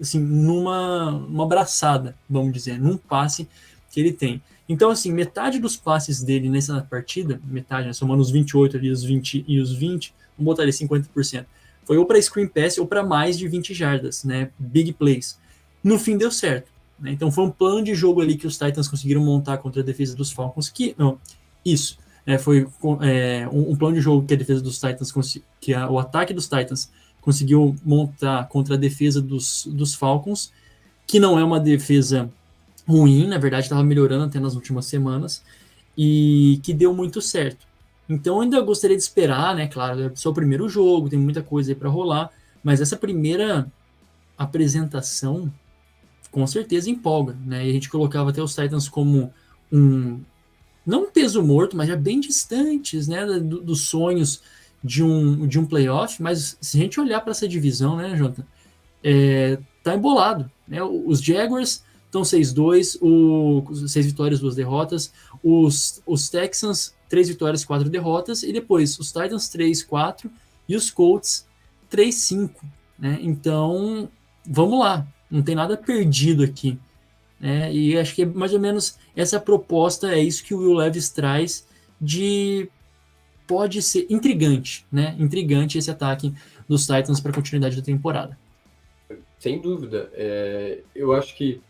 assim, 0.00 0.18
numa 0.18 1.10
uma 1.10 1.44
abraçada, 1.44 2.16
vamos 2.28 2.52
dizer, 2.52 2.78
num 2.80 2.96
passe 2.96 3.48
que 3.90 4.00
ele 4.00 4.12
tem. 4.12 4.42
Então, 4.68 4.90
assim, 4.90 5.12
metade 5.12 5.58
dos 5.58 5.76
passes 5.76 6.22
dele 6.22 6.48
nessa 6.48 6.80
partida, 6.82 7.40
metade, 7.44 7.86
né, 7.86 7.92
somando 7.92 8.22
os 8.22 8.30
28 8.30 8.76
ali, 8.76 8.90
os 8.90 9.04
20 9.04 9.44
e 9.46 9.60
os 9.60 9.72
20, 9.72 10.14
vamos 10.38 10.52
botar 10.52 10.62
ali 10.62 10.72
50%, 10.72 11.44
foi 11.84 11.98
ou 11.98 12.06
para 12.06 12.20
screen 12.20 12.48
pass 12.48 12.78
ou 12.78 12.86
para 12.86 13.02
mais 13.02 13.38
de 13.38 13.46
20 13.46 13.74
jardas, 13.74 14.24
né? 14.24 14.50
Big 14.58 14.94
plays. 14.94 15.38
No 15.82 15.98
fim 15.98 16.16
deu 16.16 16.30
certo. 16.30 16.70
Né? 16.98 17.12
Então 17.12 17.30
foi 17.30 17.44
um 17.44 17.50
plano 17.50 17.84
de 17.84 17.94
jogo 17.94 18.20
ali 18.20 18.36
que 18.36 18.46
os 18.46 18.56
Titans 18.56 18.88
conseguiram 18.88 19.22
montar 19.22 19.58
contra 19.58 19.82
a 19.82 19.84
defesa 19.84 20.16
dos 20.16 20.30
Falcons, 20.30 20.70
que 20.70 20.94
não, 20.96 21.18
isso 21.64 21.98
é, 22.26 22.38
foi 22.38 22.66
é, 23.02 23.46
um, 23.52 23.72
um, 23.72 23.76
plano 23.76 23.96
de 23.96 24.00
jogo 24.00 24.26
que 24.26 24.32
a 24.32 24.36
defesa 24.36 24.62
dos 24.62 24.78
Titans, 24.78 25.12
que 25.60 25.74
a, 25.74 25.90
o 25.90 25.98
ataque 25.98 26.32
dos 26.32 26.48
Titans 26.48 26.90
conseguiu 27.20 27.76
montar 27.84 28.48
contra 28.48 28.74
a 28.74 28.78
defesa 28.78 29.20
dos, 29.20 29.66
dos 29.70 29.94
Falcons, 29.94 30.52
que 31.06 31.20
não 31.20 31.38
é 31.38 31.44
uma 31.44 31.60
defesa 31.60 32.30
ruim, 32.86 33.26
na 33.26 33.38
verdade 33.38 33.64
estava 33.64 33.82
melhorando 33.82 34.24
até 34.24 34.38
nas 34.38 34.54
últimas 34.54 34.86
semanas, 34.86 35.42
e 35.96 36.60
que 36.62 36.72
deu 36.72 36.94
muito 36.94 37.20
certo. 37.20 37.66
Então 38.08 38.40
ainda 38.40 38.60
gostaria 38.60 38.96
de 38.96 39.02
esperar, 39.02 39.54
né? 39.54 39.66
Claro, 39.66 40.02
é 40.02 40.12
só 40.14 40.30
o 40.30 40.34
primeiro 40.34 40.68
jogo, 40.68 41.08
tem 41.08 41.18
muita 41.18 41.42
coisa 41.42 41.72
aí 41.72 41.74
para 41.74 41.88
rolar, 41.88 42.30
mas 42.62 42.80
essa 42.80 42.96
primeira 42.96 43.70
apresentação 44.36 45.52
com 46.30 46.46
certeza 46.46 46.90
empolga, 46.90 47.36
né? 47.46 47.64
E 47.64 47.70
a 47.70 47.72
gente 47.72 47.88
colocava 47.88 48.30
até 48.30 48.42
os 48.42 48.54
Titans 48.54 48.88
como 48.88 49.32
um 49.72 50.20
não 50.84 51.04
um 51.04 51.10
peso 51.10 51.42
morto, 51.42 51.76
mas 51.76 51.88
já 51.88 51.96
bem 51.96 52.20
distantes, 52.20 53.08
né, 53.08 53.24
do, 53.24 53.60
dos 53.60 53.82
sonhos 53.82 54.42
de 54.82 55.02
um, 55.02 55.46
de 55.46 55.58
um 55.58 55.64
playoff, 55.64 56.22
mas 56.22 56.58
se 56.60 56.76
a 56.76 56.80
gente 56.80 57.00
olhar 57.00 57.22
para 57.22 57.30
essa 57.30 57.48
divisão, 57.48 57.96
né, 57.96 58.14
Jonathan, 58.14 58.44
é, 59.02 59.58
tá 59.82 59.94
embolado, 59.94 60.50
né? 60.68 60.82
Os 60.82 61.22
Jaguars 61.22 61.82
estão 62.14 62.22
6-2, 62.22 62.98
o 63.00 63.88
6 63.88 64.06
vitórias, 64.06 64.40
duas 64.40 64.54
derrotas, 64.54 65.12
os, 65.42 66.00
os 66.06 66.28
Texans 66.28 66.94
três 67.08 67.28
vitórias, 67.28 67.64
quatro 67.64 67.88
derrotas, 67.88 68.42
e 68.42 68.52
depois 68.52 68.98
os 68.98 69.12
Titans 69.12 69.48
3, 69.48 69.82
4 69.82 70.30
e 70.68 70.74
os 70.74 70.90
Colts 70.90 71.46
3, 71.90 72.14
5. 72.14 72.66
Né? 72.98 73.18
Então, 73.20 74.08
vamos 74.44 74.78
lá, 74.78 75.06
não 75.30 75.42
tem 75.42 75.54
nada 75.54 75.76
perdido 75.76 76.42
aqui. 76.42 76.78
Né? 77.38 77.72
E 77.72 77.98
acho 77.98 78.14
que 78.14 78.22
é 78.22 78.26
mais 78.26 78.52
ou 78.52 78.60
menos 78.60 78.98
essa 79.14 79.38
proposta, 79.38 80.12
é 80.12 80.18
isso 80.18 80.42
que 80.44 80.54
o 80.54 80.58
Will 80.58 80.74
Levis 80.74 81.10
traz 81.10 81.66
de 82.00 82.68
pode 83.46 83.82
ser 83.82 84.06
intrigante, 84.08 84.86
né? 84.90 85.14
Intrigante 85.18 85.76
esse 85.76 85.90
ataque 85.90 86.32
dos 86.66 86.86
Titans 86.86 87.20
para 87.20 87.30
a 87.30 87.34
continuidade 87.34 87.76
da 87.76 87.82
temporada. 87.82 88.38
Sem 89.38 89.60
dúvida. 89.60 90.10
É, 90.14 90.80
eu 90.94 91.12
acho 91.12 91.36
que 91.36 91.60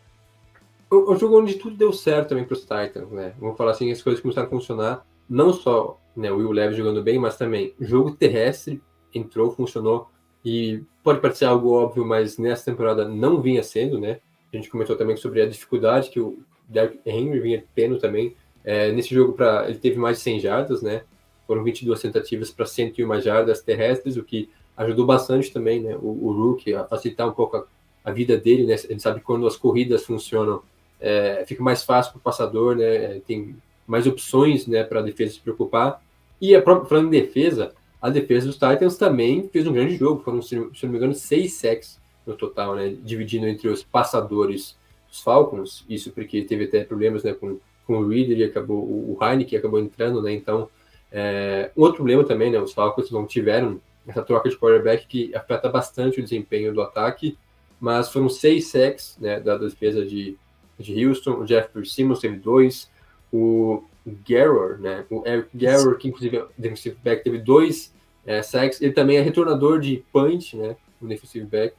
o, 0.95 1.17
jogo 1.17 1.41
onde 1.41 1.55
tudo 1.55 1.77
deu 1.77 1.93
certo 1.93 2.31
também 2.31 2.45
para 2.45 2.55
os 2.55 2.61
Titans, 2.61 3.11
né? 3.11 3.35
Vamos 3.39 3.57
falar 3.57 3.73
assim, 3.73 3.91
as 3.91 4.03
coisas 4.03 4.21
começaram 4.21 4.47
a 4.47 4.51
funcionar 4.51 5.07
não 5.29 5.53
só 5.53 6.01
né, 6.17 6.31
o 6.31 6.37
Will 6.37 6.53
Levis 6.53 6.77
jogando 6.77 7.03
bem, 7.03 7.19
mas 7.19 7.37
também 7.37 7.75
jogo 7.81 8.13
terrestre 8.13 8.81
entrou, 9.15 9.51
funcionou 9.51 10.09
e 10.45 10.83
pode 11.03 11.21
parecer 11.21 11.47
algo 11.47 11.73
óbvio, 11.73 12.05
mas 12.05 12.39
nessa 12.39 12.67
temporada 12.67 13.09
não 13.09 13.41
vinha 13.41 13.63
sendo, 13.63 13.99
né? 13.99 14.21
A 14.53 14.57
gente 14.57 14.69
comentou 14.71 14.97
também 14.97 15.17
sobre 15.17 15.41
a 15.41 15.47
dificuldade 15.47 16.11
que 16.11 16.21
o 16.21 16.39
Derrick 16.69 17.01
Henry 17.05 17.41
vinha 17.41 17.65
tendo 17.75 17.99
também. 17.99 18.37
É, 18.63 18.93
nesse 18.93 19.15
jogo 19.15 19.33
para 19.33 19.69
ele 19.69 19.79
teve 19.79 19.99
mais 19.99 20.19
de 20.19 20.23
100 20.25 20.41
jardas, 20.41 20.83
né? 20.83 21.03
Foram 21.47 21.65
22 21.65 22.01
tentativas 22.01 22.51
para 22.51 22.67
101 22.67 23.21
jardas 23.21 23.63
terrestres, 23.63 24.17
o 24.17 24.25
que 24.25 24.51
ajudou 24.77 25.07
bastante 25.07 25.53
também, 25.53 25.81
né? 25.81 25.97
O, 25.97 26.09
o 26.09 26.59
a 26.77 26.85
facilitar 26.85 27.29
um 27.29 27.33
pouco 27.33 27.57
a, 27.57 27.65
a 28.05 28.11
vida 28.11 28.37
dele, 28.37 28.67
né? 28.67 28.77
Gente 28.77 29.03
sabe 29.03 29.21
quando 29.21 29.47
as 29.47 29.57
corridas 29.57 30.05
funcionam, 30.05 30.63
é, 31.01 31.45
fica 31.47 31.63
mais 31.63 31.83
fácil 31.83 32.13
para 32.13 32.19
o 32.19 32.23
passador, 32.23 32.77
né? 32.77 33.21
Tem 33.27 33.57
mais 33.87 34.07
opções 34.07 34.67
né, 34.67 34.83
para 34.83 35.01
a 35.01 35.03
defesa 35.03 35.35
se 35.35 35.41
preocupar. 35.41 36.03
E 36.41 36.55
a 36.55 36.63
própria, 36.63 36.89
falando 36.89 37.07
em 37.09 37.21
defesa, 37.21 37.73
a 38.01 38.11
defesa 38.11 38.47
dos 38.47 38.57
Titans 38.57 38.97
também 38.97 39.49
fez 39.49 39.67
um 39.67 39.73
grande 39.73 39.97
jogo. 39.97 40.23
Foram, 40.23 40.43
se 40.43 40.57
não 40.57 40.71
me 40.85 40.97
engano, 40.97 41.15
seis 41.15 41.55
sacks 41.55 42.01
no 42.27 42.35
total, 42.35 42.75
né, 42.75 42.97
dividindo 43.03 43.47
entre 43.47 43.69
os 43.69 43.83
passadores 43.83 44.77
dos 45.09 45.21
Falcons. 45.21 45.85
Isso 45.89 46.11
porque 46.11 46.43
teve 46.43 46.65
até 46.65 46.85
problemas 46.85 47.23
né, 47.23 47.35
com, 47.35 47.59
com 47.87 47.99
o 47.99 48.09
Reader 48.09 48.39
e 48.39 48.45
acabou, 48.45 48.79
o, 48.79 49.17
o 49.19 49.25
Heineken 49.25 49.59
acabou 49.59 49.79
entrando. 49.79 50.23
Né, 50.23 50.33
então, 50.33 50.69
é, 51.13 51.71
um 51.77 51.83
outro 51.83 51.97
problema 51.97 52.25
também, 52.25 52.51
né, 52.51 52.59
os 52.59 52.73
Falcons 52.73 53.11
não 53.11 53.27
tiveram 53.27 53.81
essa 54.07 54.23
troca 54.23 54.49
de 54.49 54.57
quarterback 54.57 55.07
que 55.07 55.35
afeta 55.35 55.69
bastante 55.69 56.21
o 56.21 56.23
desempenho 56.23 56.73
do 56.73 56.83
ataque. 56.83 57.37
Mas 57.81 58.11
foram 58.11 58.29
seis 58.29 58.69
sacks 58.69 59.17
né, 59.21 59.41
da 59.41 59.59
defesa 59.59 60.05
de, 60.07 60.39
de 60.79 61.07
Houston. 61.07 61.39
O 61.39 61.45
Jeff 61.45 61.69
Simmons 61.87 62.21
teve 62.21 62.37
dois 62.37 62.91
o 63.33 63.83
Garror, 64.29 64.79
né? 64.79 65.05
O 65.11 65.27
Eric 65.27 65.49
Garror, 65.55 65.97
que 65.97 66.09
inclusive 66.09 66.37
é 66.37 66.45
defensive 66.57 66.97
back, 67.03 67.25
teve 67.25 67.39
dois 67.39 67.93
é, 68.25 68.43
sacks. 68.43 68.81
Ele 68.81 68.93
também 68.93 69.17
é 69.17 69.21
retornador 69.21 69.81
de 69.81 70.05
punch, 70.13 70.57
né? 70.57 70.77
O 71.01 71.07
defensive 71.07 71.47
back. 71.47 71.75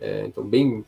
É, 0.00 0.26
então, 0.26 0.44
bem. 0.44 0.84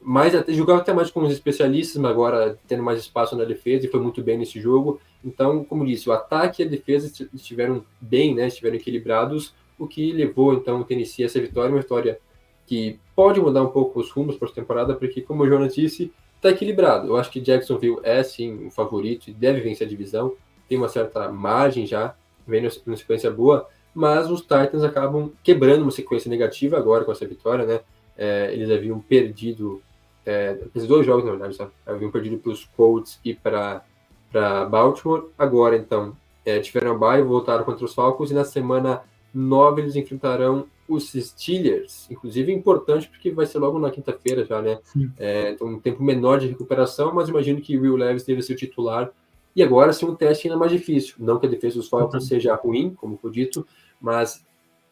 Mais 0.00 0.34
até, 0.34 0.52
jogava 0.52 0.80
até 0.80 0.92
mais 0.92 1.12
com 1.12 1.22
os 1.22 1.32
especialistas, 1.32 1.96
mas 1.96 2.10
agora 2.10 2.58
tendo 2.66 2.82
mais 2.82 2.98
espaço 2.98 3.36
na 3.36 3.44
defesa 3.44 3.86
e 3.86 3.88
foi 3.88 4.00
muito 4.00 4.20
bem 4.20 4.36
nesse 4.36 4.60
jogo. 4.60 5.00
Então, 5.24 5.62
como 5.62 5.86
disse, 5.86 6.08
o 6.08 6.12
ataque 6.12 6.60
e 6.60 6.66
a 6.66 6.68
defesa 6.68 7.28
estiveram 7.32 7.84
bem, 8.00 8.34
né? 8.34 8.48
Estiveram 8.48 8.74
equilibrados, 8.74 9.54
o 9.78 9.86
que 9.86 10.12
levou 10.12 10.54
então 10.54 10.80
o 10.80 10.84
Tennessee 10.84 11.22
a 11.22 11.26
essa 11.26 11.40
vitória, 11.40 11.70
uma 11.70 11.80
vitória 11.80 12.18
que 12.66 12.98
pode 13.14 13.40
mudar 13.40 13.62
um 13.62 13.68
pouco 13.68 14.00
os 14.00 14.10
rumos 14.10 14.36
para 14.36 14.48
a 14.48 14.52
temporada, 14.52 14.94
porque, 14.94 15.20
como 15.20 15.44
o 15.44 15.48
Jonas 15.48 15.74
disse, 15.74 16.10
tá 16.42 16.50
equilibrado. 16.50 17.06
Eu 17.06 17.16
acho 17.16 17.30
que 17.30 17.40
Jacksonville 17.40 18.00
é 18.02 18.22
sim 18.22 18.66
um 18.66 18.70
favorito 18.70 19.28
e 19.28 19.32
deve 19.32 19.60
vencer 19.60 19.86
a 19.86 19.90
divisão. 19.90 20.34
Tem 20.68 20.76
uma 20.76 20.88
certa 20.88 21.30
margem 21.30 21.86
já, 21.86 22.14
vem 22.46 22.68
numa 22.84 22.96
sequência 22.96 23.30
boa, 23.30 23.68
mas 23.94 24.30
os 24.30 24.40
Titans 24.40 24.82
acabam 24.82 25.30
quebrando 25.42 25.82
uma 25.82 25.90
sequência 25.90 26.28
negativa 26.28 26.76
agora 26.76 27.04
com 27.04 27.12
essa 27.12 27.26
vitória, 27.26 27.64
né? 27.64 27.80
É, 28.16 28.50
eles 28.52 28.70
haviam 28.70 28.98
perdido, 28.98 29.80
é, 30.26 30.58
esses 30.74 30.88
dois 30.88 31.06
jogos, 31.06 31.24
na 31.24 31.30
verdade, 31.30 31.54
sabe? 31.54 31.70
haviam 31.86 32.10
perdido 32.10 32.38
para 32.38 32.52
os 32.52 32.64
Colts 32.64 33.20
e 33.24 33.34
para 33.34 33.84
Baltimore. 34.68 35.28
Agora, 35.38 35.76
então, 35.76 36.16
é, 36.44 36.58
tiveram 36.58 36.92
a 36.92 36.98
bye, 36.98 37.22
voltaram 37.22 37.64
contra 37.64 37.84
os 37.84 37.94
Falcons 37.94 38.30
e 38.30 38.34
na 38.34 38.44
semana 38.44 39.02
9 39.34 39.82
eles 39.82 39.96
enfrentarão 39.96 40.66
os 40.88 41.12
Steelers, 41.12 42.10
inclusive 42.10 42.52
é 42.52 42.54
importante 42.54 43.08
porque 43.08 43.30
vai 43.30 43.46
ser 43.46 43.58
logo 43.58 43.78
na 43.78 43.90
quinta-feira 43.90 44.44
já, 44.44 44.60
né? 44.60 44.78
É, 45.18 45.50
então, 45.50 45.68
um 45.68 45.80
tempo 45.80 46.02
menor 46.02 46.38
de 46.38 46.48
recuperação, 46.48 47.14
mas 47.14 47.28
imagino 47.28 47.60
que 47.60 47.78
Will 47.78 47.96
Levis 47.96 48.24
deve 48.24 48.42
ser 48.42 48.52
o 48.52 48.56
titular. 48.56 49.10
E 49.54 49.62
agora 49.62 49.92
sim 49.92 50.06
um 50.06 50.14
teste 50.14 50.48
ainda 50.48 50.58
mais 50.58 50.72
difícil. 50.72 51.14
Não 51.18 51.38
que 51.38 51.46
a 51.46 51.48
defesa 51.48 51.76
dos 51.76 51.88
Falcons 51.88 52.14
uhum. 52.14 52.28
seja 52.28 52.54
ruim, 52.54 52.94
como 52.94 53.16
foi 53.16 53.30
dito, 53.30 53.66
mas 54.00 54.44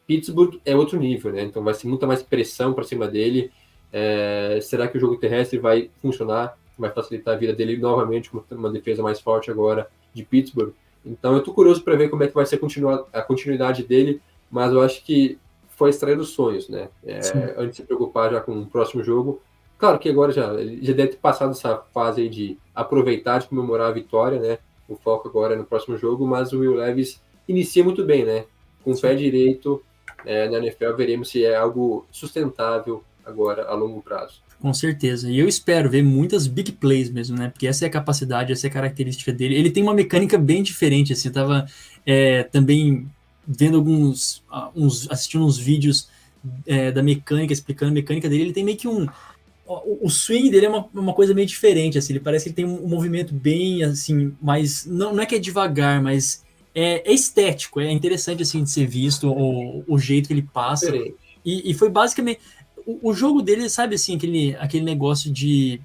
Pittsburgh 0.07 0.59
é 0.65 0.77
outro 0.77 0.99
nível, 0.99 1.33
né? 1.33 1.43
Então 1.43 1.63
vai 1.63 1.75
ser 1.75 1.87
muita 1.87 2.07
mais 2.07 2.23
pressão 2.23 2.73
para 2.73 2.85
cima 2.85 3.07
dele. 3.07 3.51
É, 3.93 4.59
será 4.63 4.87
que 4.89 4.97
o 4.97 5.01
jogo 5.01 5.17
terrestre 5.17 5.59
vai 5.59 5.91
funcionar? 6.01 6.57
Vai 6.79 6.91
facilitar 6.91 7.35
a 7.35 7.39
vida 7.39 7.53
dele 7.53 7.77
novamente 7.77 8.31
com 8.31 8.43
uma 8.53 8.71
defesa 8.71 9.03
mais 9.03 9.21
forte 9.21 9.51
agora 9.51 9.89
de 10.15 10.25
Pittsburgh? 10.25 10.73
Então 11.05 11.35
eu 11.35 11.43
tô 11.43 11.53
curioso 11.53 11.83
para 11.83 11.97
ver 11.97 12.09
como 12.09 12.23
é 12.23 12.29
que 12.29 12.35
vai 12.35 12.45
ser 12.45 12.61
a 13.13 13.23
continuidade 13.23 13.83
dele, 13.85 14.21
mas 14.51 14.73
eu 14.73 14.83
acho 14.83 15.05
que 15.05 15.39
foi 15.69 15.91
extrair 15.91 16.17
dos 16.17 16.31
sonhos, 16.31 16.69
né? 16.69 16.89
É, 17.05 17.21
antes 17.57 17.71
de 17.71 17.77
se 17.77 17.83
preocupar 17.83 18.31
já 18.31 18.41
com 18.41 18.53
o 18.53 18.67
próximo 18.67 19.03
jogo. 19.03 19.41
Claro 19.79 19.99
que 19.99 20.11
agora 20.11 20.31
já, 20.31 20.53
já 20.83 20.93
deve 20.93 21.09
ter 21.09 21.17
passado 21.17 21.53
essa 21.53 21.79
fase 21.95 22.21
aí 22.21 22.29
de 22.29 22.59
aproveitar, 22.75 23.39
de 23.39 23.49
comemorar 23.49 23.89
a 23.89 23.93
vitória, 23.93 24.39
né? 24.39 24.59
O 24.87 24.97
foco 24.97 25.29
agora 25.29 25.55
é 25.55 25.57
no 25.57 25.65
próximo 25.65 25.97
jogo, 25.97 26.27
mas 26.27 26.53
o 26.53 26.59
Will 26.59 26.75
Levis 26.75 27.23
inicia 27.49 27.83
muito 27.83 28.05
bem, 28.05 28.25
né? 28.25 28.45
Com 28.85 28.93
o 28.93 29.01
pé 29.01 29.15
direito 29.15 29.83
é, 30.27 30.49
na 30.51 30.59
NFL, 30.59 30.97
veremos 30.97 31.31
se 31.31 31.45
é 31.45 31.57
algo 31.57 32.07
sustentável 32.11 33.03
agora 33.25 33.65
a 33.67 33.75
longo 33.75 34.03
prazo. 34.03 34.43
Com 34.61 34.75
certeza. 34.75 35.31
E 35.31 35.39
eu 35.39 35.49
espero 35.49 35.89
ver 35.89 36.03
muitas 36.03 36.47
big 36.47 36.73
plays 36.73 37.11
mesmo, 37.11 37.39
né? 37.39 37.49
Porque 37.49 37.67
essa 37.67 37.87
é 37.87 37.89
a 37.89 37.91
capacidade, 37.91 38.53
essa 38.53 38.67
é 38.67 38.71
a 38.71 38.73
característica 38.73 39.33
dele. 39.33 39.55
Ele 39.55 39.71
tem 39.71 39.83
uma 39.83 39.95
mecânica 39.95 40.37
bem 40.37 40.63
diferente, 40.63 41.15
assim, 41.15 41.29
eu 41.29 41.33
tava 41.33 41.67
é, 42.05 42.43
também 42.43 43.09
vendo 43.51 43.77
alguns, 43.77 44.43
uns, 44.75 45.11
assistindo 45.11 45.45
uns 45.45 45.59
vídeos 45.59 46.09
é, 46.67 46.93
da 46.93 47.03
mecânica, 47.03 47.53
explicando 47.53 47.91
a 47.91 47.95
mecânica 47.95 48.29
dele, 48.29 48.45
ele 48.45 48.53
tem 48.53 48.65
meio 48.65 48.77
que 48.77 48.87
um, 48.87 49.07
o, 49.67 50.07
o 50.07 50.11
swing 50.11 50.51
dele 50.51 50.67
é 50.67 50.69
uma, 50.69 50.89
uma 50.95 51.13
coisa 51.13 51.35
meio 51.35 51.47
diferente, 51.47 51.99
assim, 51.99 52.13
ele 52.13 52.21
parece 52.21 52.45
que 52.45 52.49
ele 52.51 52.57
tem 52.57 52.65
um, 52.65 52.85
um 52.85 52.89
movimento 52.89 53.35
bem, 53.35 53.83
assim, 53.83 54.33
mais, 54.41 54.87
não, 54.87 55.15
não 55.15 55.23
é 55.23 55.27
que 55.27 55.35
é 55.35 55.39
devagar, 55.39 56.01
mas 56.01 56.45
é, 56.75 57.09
é, 57.11 57.13
estético, 57.13 57.81
é 57.81 57.91
interessante, 57.91 58.43
assim, 58.43 58.63
de 58.63 58.71
ser 58.71 58.87
visto, 58.87 59.29
o, 59.29 59.85
o 59.87 59.99
jeito 59.99 60.29
que 60.29 60.33
ele 60.33 60.43
passa, 60.43 60.95
e, 61.45 61.71
e, 61.71 61.75
foi 61.75 61.89
basicamente, 61.89 62.41
o, 62.87 63.11
o, 63.11 63.15
jogo 63.15 63.43
dele, 63.43 63.69
sabe, 63.69 63.97
assim, 63.97 64.17
aquele, 64.17 64.55
aquele 64.57 64.85
negócio 64.85 65.31
de 65.31 65.81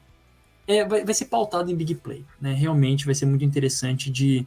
é, 0.67 0.83
vai, 0.85 1.03
vai 1.03 1.13
ser 1.13 1.25
pautado 1.25 1.71
em 1.71 1.75
big 1.75 1.95
play, 1.95 2.23
né? 2.41 2.53
Realmente 2.53 3.05
vai 3.05 3.13
ser 3.13 3.25
muito 3.25 3.45
interessante 3.45 4.09
de, 4.09 4.45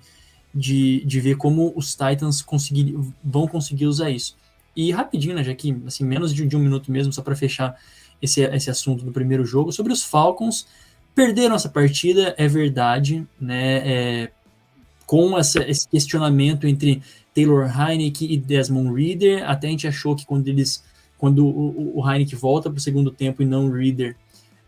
de, 0.54 1.04
de 1.04 1.20
ver 1.20 1.36
como 1.36 1.72
os 1.76 1.94
Titans 1.94 2.42
conseguir, 2.42 2.96
vão 3.22 3.46
conseguir 3.46 3.86
usar 3.86 4.10
isso. 4.10 4.36
E 4.74 4.90
rapidinho, 4.90 5.34
né, 5.34 5.42
já 5.42 5.54
que 5.54 5.76
assim, 5.86 6.04
menos 6.04 6.32
de, 6.34 6.46
de 6.46 6.56
um 6.56 6.60
minuto 6.60 6.90
mesmo, 6.90 7.12
só 7.12 7.22
para 7.22 7.34
fechar 7.34 7.76
esse, 8.22 8.42
esse 8.42 8.70
assunto 8.70 9.04
do 9.04 9.12
primeiro 9.12 9.44
jogo, 9.44 9.72
sobre 9.72 9.92
os 9.92 10.02
Falcons, 10.02 10.66
perderam 11.14 11.54
essa 11.56 11.68
partida, 11.68 12.34
é 12.38 12.46
verdade, 12.46 13.26
né? 13.40 13.76
É, 13.84 14.30
com 15.06 15.38
essa, 15.38 15.68
esse 15.68 15.88
questionamento 15.88 16.66
entre 16.66 17.02
Taylor 17.34 17.66
Heineke 17.66 18.30
e 18.30 18.36
Desmond 18.36 18.94
Reader, 18.94 19.48
até 19.48 19.68
a 19.68 19.70
gente 19.70 19.86
achou 19.88 20.14
que 20.14 20.26
quando 20.26 20.46
eles 20.48 20.84
quando 21.16 21.44
o, 21.44 21.98
o 21.98 22.08
Heineke 22.08 22.36
volta 22.36 22.70
para 22.70 22.78
o 22.78 22.80
segundo 22.80 23.10
tempo 23.10 23.42
e 23.42 23.46
não 23.46 23.66
o 23.66 23.72
Reader 23.72 24.14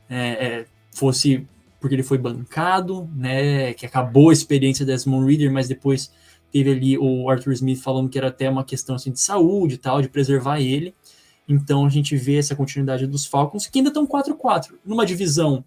é, 0.09 0.19
é, 0.19 0.67
fosse 0.91 1.47
porque 1.81 1.95
ele 1.95 2.03
foi 2.03 2.19
bancado, 2.19 3.09
né, 3.17 3.73
que 3.73 3.87
acabou 3.87 4.31
a 4.31 4.33
experiência 4.33 4.85
da 4.85 4.93
Desmond 4.93 5.27
Reader, 5.27 5.51
mas 5.51 5.67
depois 5.67 6.13
teve 6.53 6.71
ali 6.71 6.99
o 6.99 7.29
Arthur 7.31 7.53
Smith 7.53 7.81
falando 7.81 8.09
que 8.09 8.19
era 8.19 8.29
até 8.29 8.51
uma 8.51 8.65
questão 8.65 8.95
assim, 8.95 9.11
de 9.11 9.21
saúde 9.21 9.77
e 9.77 9.79
tal, 9.79 10.03
de 10.03 10.09
preservar 10.09 10.61
ele. 10.61 10.95
Então 11.49 11.87
a 11.87 11.89
gente 11.89 12.17
vê 12.17 12.37
essa 12.37 12.55
continuidade 12.55 13.07
dos 13.07 13.27
Falcons, 13.27 13.67
que 13.67 13.79
ainda 13.79 13.89
estão 13.89 14.07
4-4, 14.07 14.73
numa 14.85 15.07
divisão 15.07 15.65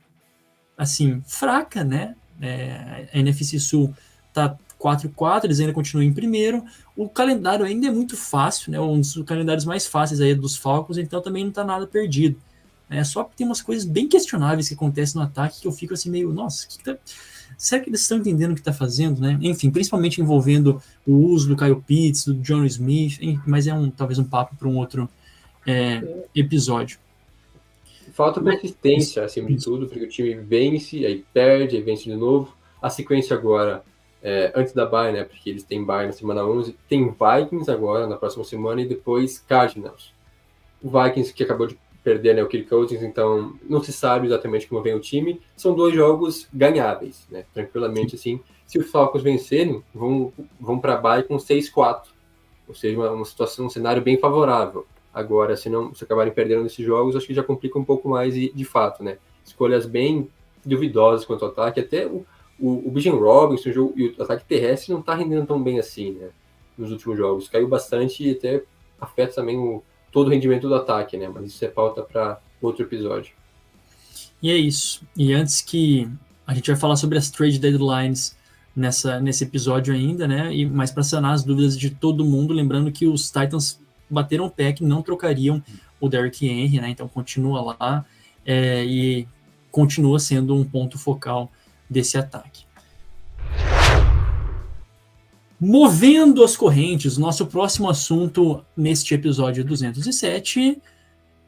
assim, 0.78 1.22
fraca, 1.26 1.84
né? 1.84 2.16
É, 2.42 3.08
a 3.14 3.20
NFC 3.20 3.60
Sul 3.60 3.94
tá 4.34 4.58
4-4, 4.80 5.46
eles 5.46 5.60
ainda 5.60 5.74
continuam 5.74 6.06
em 6.06 6.14
primeiro. 6.14 6.64
O 6.96 7.08
calendário 7.08 7.66
ainda 7.66 7.88
é 7.88 7.92
muito 7.92 8.18
fácil, 8.18 8.72
né? 8.72 8.80
Um 8.80 9.00
dos 9.00 9.22
calendários 9.24 9.66
mais 9.66 9.88
fáceis 9.88 10.20
aí 10.20 10.36
dos 10.36 10.56
Falcons, 10.58 10.98
então 10.98 11.22
também 11.22 11.46
não 11.46 11.52
tá 11.52 11.64
nada 11.64 11.88
perdido. 11.88 12.38
É 12.94 13.04
só 13.04 13.24
que 13.24 13.36
tem 13.36 13.46
umas 13.46 13.62
coisas 13.62 13.86
bem 13.86 14.08
questionáveis 14.08 14.68
que 14.68 14.76
acontecem 14.76 15.20
no 15.20 15.26
ataque 15.26 15.62
que 15.62 15.68
eu 15.68 15.72
fico 15.72 15.94
assim 15.94 16.10
meio, 16.10 16.32
nossa, 16.32 16.68
que 16.68 16.84
tá... 16.84 16.98
será 17.58 17.82
que 17.82 17.90
eles 17.90 18.02
estão 18.02 18.18
entendendo 18.18 18.52
o 18.52 18.56
que 18.56 18.62
está 18.62 18.74
fazendo, 18.74 19.22
né? 19.22 19.38
Enfim, 19.42 19.70
principalmente 19.72 20.22
envolvendo 20.22 20.82
o 21.06 21.14
uso 21.14 21.48
do 21.48 21.58
Kyle 21.58 21.82
Pitts, 21.82 22.26
do 22.26 22.36
John 22.36 22.66
Smith, 22.66 23.20
mas 23.46 23.68
é 23.68 23.74
um 23.74 23.90
talvez 23.90 24.20
um 24.20 24.24
papo 24.24 24.56
para 24.56 24.68
um 24.68 24.78
outro 24.78 25.10
é, 25.66 26.02
episódio. 26.36 27.00
Falta 28.14 28.40
consistência 28.42 29.24
acima 29.24 29.50
de 29.50 29.64
tudo, 29.64 29.88
porque 29.88 30.04
o 30.04 30.10
time 30.10 30.36
vence, 30.36 31.04
aí 31.04 31.26
perde, 31.34 31.76
aí 31.76 31.82
vence 31.82 32.04
de 32.04 32.16
novo. 32.16 32.56
A 32.80 32.90
sequência 32.90 33.36
agora, 33.36 33.84
é, 34.22 34.52
antes 34.56 34.72
da 34.72 34.86
bye, 34.86 35.12
né? 35.12 35.24
Porque 35.24 35.50
eles 35.50 35.64
têm 35.64 35.84
bye 35.84 36.06
na 36.06 36.12
semana 36.12 36.46
11, 36.46 36.76
tem 36.88 37.04
Vikings 37.10 37.72
agora 37.72 38.06
na 38.06 38.16
próxima 38.16 38.44
semana 38.44 38.82
e 38.82 38.88
depois 38.88 39.40
Cardinals. 39.40 40.14
O 40.82 40.90
Vikings 40.90 41.34
que 41.34 41.44
acabou 41.44 41.66
de 41.66 41.76
perder 42.04 42.36
né, 42.36 42.44
o 42.44 42.48
Kirk 42.48 42.68
Cousins, 42.68 43.02
então 43.02 43.54
não 43.68 43.82
se 43.82 43.94
sabe 43.94 44.28
exatamente 44.28 44.68
como 44.68 44.82
vem 44.82 44.94
o 44.94 45.00
time. 45.00 45.42
São 45.56 45.74
dois 45.74 45.96
jogos 45.96 46.48
ganháveis, 46.54 47.26
né? 47.32 47.46
Tranquilamente 47.54 48.16
assim. 48.16 48.42
Se 48.68 48.78
os 48.78 48.92
Falcons 48.92 49.24
vencerem, 49.24 49.82
vão, 49.94 50.34
vão 50.60 50.80
para 50.80 50.98
bye 50.98 51.24
com 51.24 51.38
6-4. 51.38 52.04
Ou 52.68 52.76
seja, 52.76 52.98
uma, 52.98 53.12
uma, 53.12 53.26
situação, 53.26 53.66
um 53.66 53.70
cenário 53.70 54.02
bem 54.02 54.18
favorável. 54.18 54.86
Agora, 55.14 55.56
se 55.56 55.70
não 55.70 55.94
se 55.94 56.04
acabarem 56.04 56.34
perdendo 56.34 56.64
nesses 56.64 56.86
jogos, 56.86 57.16
acho 57.16 57.28
que 57.28 57.34
já 57.34 57.44
complica 57.44 57.80
um 57.80 57.86
pouco 57.86 58.10
mais 58.10 58.34
de, 58.34 58.52
de 58.52 58.66
fato, 58.66 59.04
né? 59.04 59.18
Escolhas 59.46 59.86
bem 59.86 60.30
duvidosas 60.66 61.26
quanto 61.26 61.46
ao 61.46 61.52
ataque, 61.52 61.80
até 61.80 62.06
o, 62.08 62.26
o, 62.60 62.88
o 62.88 62.92
Bijan 62.92 63.16
Robinson 63.16 63.70
o, 63.70 63.94
e 63.96 64.08
o 64.18 64.24
ataque 64.24 64.46
terrestre 64.46 64.92
não 64.92 65.02
está 65.02 65.14
rendendo 65.14 65.46
tão 65.46 65.62
bem 65.62 65.80
assim, 65.80 66.12
né? 66.12 66.30
Nos 66.78 66.92
últimos 66.92 67.18
jogos. 67.18 67.48
Caiu 67.48 67.68
bastante 67.68 68.28
e 68.28 68.32
até 68.32 68.64
afeta 69.00 69.36
também 69.36 69.58
o, 69.58 69.84
todo 70.14 70.28
o 70.28 70.30
rendimento 70.30 70.70
do 70.70 70.76
ataque, 70.76 71.18
né? 71.18 71.28
Mas 71.28 71.48
isso 71.48 71.66
é 71.66 71.68
pauta 71.68 72.04
para 72.04 72.40
outro 72.62 72.84
episódio. 72.84 73.34
E 74.42 74.50
é 74.50 74.56
isso. 74.56 75.02
E 75.18 75.34
antes 75.34 75.60
que 75.62 76.08
a 76.46 76.54
gente 76.54 76.70
vai 76.70 76.80
falar 76.80 76.96
sobre 76.96 77.18
as 77.18 77.32
trade 77.32 77.60
deadlines 77.60 78.38
nessa, 78.76 79.20
nesse 79.20 79.44
episódio 79.44 79.94
ainda, 79.94 80.28
né? 80.28 80.54
E 80.54 80.66
mais 80.66 80.92
para 80.92 81.04
sanar 81.04 81.34
as 81.34 81.44
dúvidas 81.44 81.78
de 81.78 81.90
todo 81.90 82.24
mundo, 82.24 82.54
lembrando 82.54 82.92
que 82.92 83.08
os 83.08 83.32
Titans 83.32 83.80
bateram 84.10 84.46
o 84.46 84.52
pé 84.52 84.72
que 84.72 84.84
não 84.84 85.02
trocariam 85.02 85.62
o 86.00 86.08
Derrick 86.08 86.46
Henry, 86.46 86.80
né? 86.80 86.90
Então 86.90 87.08
continua 87.08 87.76
lá 87.80 88.06
é, 88.46 88.86
e 88.86 89.28
continua 89.72 90.20
sendo 90.20 90.56
um 90.56 90.64
ponto 90.64 91.00
focal 91.00 91.52
desse 91.90 92.18
ataque. 92.18 92.66
Movendo 95.66 96.44
as 96.44 96.58
correntes, 96.58 97.18
nosso 97.18 97.46
próximo 97.46 97.90
assunto 97.90 98.66
neste 98.76 99.14
episódio 99.14 99.64
207 99.64 100.78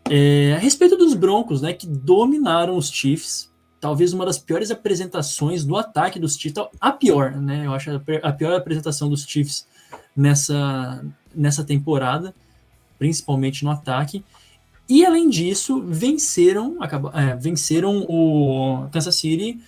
é 0.09 0.53
a 0.53 0.57
respeito 0.57 0.95
dos 0.95 1.13
Broncos, 1.13 1.61
né, 1.61 1.73
que 1.73 1.85
dominaram 1.85 2.77
os 2.77 2.89
Chiefs. 2.89 3.51
Talvez 3.77 4.13
uma 4.13 4.25
das 4.25 4.37
piores 4.37 4.71
apresentações 4.71 5.65
do 5.65 5.75
ataque 5.75 6.17
dos 6.17 6.37
Chiefs, 6.37 6.63
a 6.79 6.93
pior, 6.93 7.35
né? 7.35 7.65
Eu 7.65 7.73
acho 7.73 7.91
a 8.23 8.31
pior 8.31 8.53
apresentação 8.55 9.09
dos 9.09 9.25
Chiefs 9.25 9.67
nessa, 10.15 11.03
nessa 11.35 11.65
temporada, 11.65 12.33
principalmente 12.97 13.65
no 13.65 13.69
ataque. 13.69 14.23
E 14.87 15.05
além 15.05 15.29
disso, 15.29 15.83
venceram, 15.85 16.77
acabou, 16.79 17.11
é, 17.11 17.35
venceram 17.35 18.05
o 18.07 18.87
Kansas 18.93 19.15
City 19.15 19.59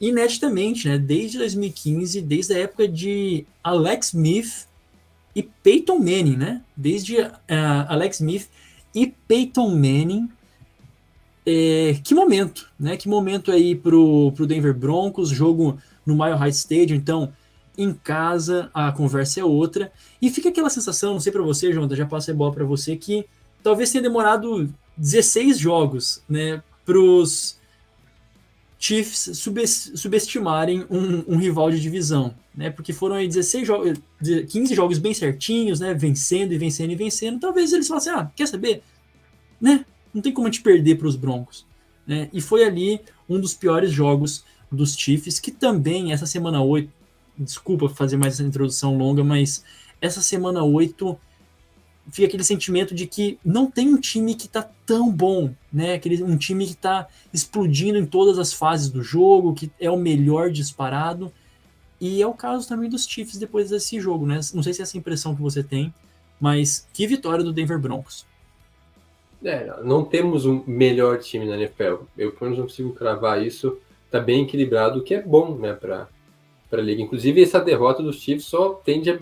ineditamente, 0.00 0.88
né? 0.88 0.98
Desde 0.98 1.38
2015, 1.38 2.20
desde 2.22 2.54
a 2.54 2.58
época 2.58 2.86
de 2.86 3.46
Alex 3.62 4.08
Smith 4.08 4.66
e 5.34 5.42
Peyton 5.42 5.98
Manning, 5.98 6.36
né? 6.36 6.62
Desde 6.76 7.20
uh, 7.20 7.38
Alex 7.88 8.16
Smith 8.16 8.48
e 8.94 9.06
Peyton 9.06 9.70
Manning. 9.70 10.28
É, 11.44 11.98
que 12.02 12.14
momento, 12.14 12.70
né? 12.78 12.96
Que 12.96 13.08
momento 13.08 13.52
aí 13.52 13.74
pro, 13.74 14.32
pro 14.32 14.46
Denver 14.46 14.74
Broncos, 14.74 15.28
jogo 15.30 15.78
no 16.04 16.14
Mile 16.14 16.36
High 16.36 16.50
Stadium, 16.50 16.96
então 16.96 17.32
em 17.78 17.92
casa 17.92 18.70
a 18.74 18.90
conversa 18.90 19.40
é 19.40 19.44
outra. 19.44 19.92
E 20.20 20.30
fica 20.30 20.48
aquela 20.48 20.70
sensação, 20.70 21.14
não 21.14 21.20
sei 21.20 21.32
para 21.32 21.42
você, 21.42 21.72
João, 21.72 21.88
já 21.94 22.06
passei 22.06 22.34
a 22.34 22.36
bola 22.36 22.52
para 22.52 22.64
você, 22.64 22.96
que 22.96 23.26
talvez 23.62 23.90
tenha 23.90 24.02
demorado 24.02 24.72
16 24.96 25.58
jogos, 25.58 26.22
né? 26.28 26.62
Pros 26.84 27.58
Chiefs 28.86 29.30
subestimarem 29.96 30.86
um, 30.88 31.34
um, 31.34 31.36
rival 31.38 31.72
de 31.72 31.80
divisão, 31.80 32.32
né? 32.54 32.70
Porque 32.70 32.92
foram 32.92 33.16
aí 33.16 33.26
16 33.26 33.66
jogos, 33.66 33.98
15 34.22 34.74
jogos 34.76 34.98
bem 34.98 35.12
certinhos, 35.12 35.80
né? 35.80 35.92
Vencendo 35.92 36.52
e 36.52 36.58
vencendo 36.58 36.92
e 36.92 36.94
vencendo. 36.94 37.40
Talvez 37.40 37.72
eles 37.72 37.88
falassem, 37.88 38.12
ah, 38.12 38.30
quer 38.36 38.46
saber? 38.46 38.84
Né? 39.60 39.84
Não 40.14 40.22
tem 40.22 40.32
como 40.32 40.46
a 40.46 40.50
gente 40.50 40.62
perder 40.62 40.98
para 40.98 41.08
os 41.08 41.16
Broncos. 41.16 41.66
Né? 42.06 42.30
E 42.32 42.40
foi 42.40 42.62
ali 42.62 43.00
um 43.28 43.40
dos 43.40 43.54
piores 43.54 43.90
jogos 43.90 44.44
dos 44.70 44.96
Chiefs, 44.96 45.40
que 45.40 45.50
também 45.50 46.12
essa 46.12 46.26
semana 46.26 46.62
8, 46.62 46.88
desculpa 47.38 47.88
fazer 47.88 48.16
mais 48.16 48.34
essa 48.34 48.44
introdução 48.44 48.96
longa, 48.96 49.24
mas 49.24 49.64
essa 50.00 50.22
semana 50.22 50.62
8 50.62 51.18
fica 52.10 52.26
aquele 52.26 52.44
sentimento 52.44 52.94
de 52.94 53.06
que 53.06 53.38
não 53.44 53.70
tem 53.70 53.88
um 53.88 53.98
time 53.98 54.34
que 54.34 54.46
está 54.46 54.68
tão 54.84 55.10
bom, 55.10 55.52
né? 55.72 55.94
Aquele, 55.94 56.22
um 56.22 56.36
time 56.36 56.64
que 56.64 56.72
está 56.72 57.08
explodindo 57.32 57.98
em 57.98 58.06
todas 58.06 58.38
as 58.38 58.52
fases 58.52 58.90
do 58.90 59.02
jogo, 59.02 59.54
que 59.54 59.70
é 59.80 59.90
o 59.90 59.96
melhor 59.96 60.50
disparado. 60.50 61.32
E 62.00 62.20
é 62.20 62.26
o 62.26 62.34
caso 62.34 62.68
também 62.68 62.90
dos 62.90 63.06
Chiefs 63.06 63.38
depois 63.38 63.70
desse 63.70 63.98
jogo, 64.00 64.26
né? 64.26 64.40
Não 64.54 64.62
sei 64.62 64.74
se 64.74 64.80
é 64.80 64.84
essa 64.84 64.98
impressão 64.98 65.34
que 65.34 65.42
você 65.42 65.62
tem, 65.62 65.92
mas 66.40 66.86
que 66.92 67.06
vitória 67.06 67.42
do 67.42 67.52
Denver 67.52 67.78
Broncos. 67.78 68.26
É, 69.44 69.82
não 69.82 70.04
temos 70.04 70.46
um 70.46 70.62
melhor 70.66 71.18
time 71.18 71.46
na 71.46 71.56
NFL. 71.56 72.04
Eu 72.16 72.32
pelo 72.32 72.42
menos 72.42 72.58
não 72.58 72.66
consigo 72.66 72.92
cravar 72.92 73.44
isso. 73.44 73.78
Tá 74.10 74.20
bem 74.20 74.44
equilibrado, 74.44 75.00
o 75.00 75.02
que 75.02 75.14
é 75.14 75.22
bom, 75.22 75.56
né, 75.56 75.72
para 75.72 76.08
para 76.68 76.82
liga. 76.82 77.00
Inclusive 77.00 77.42
essa 77.42 77.60
derrota 77.60 78.02
dos 78.02 78.16
Chiefs 78.16 78.46
só 78.46 78.70
tende 78.84 79.10
a 79.10 79.18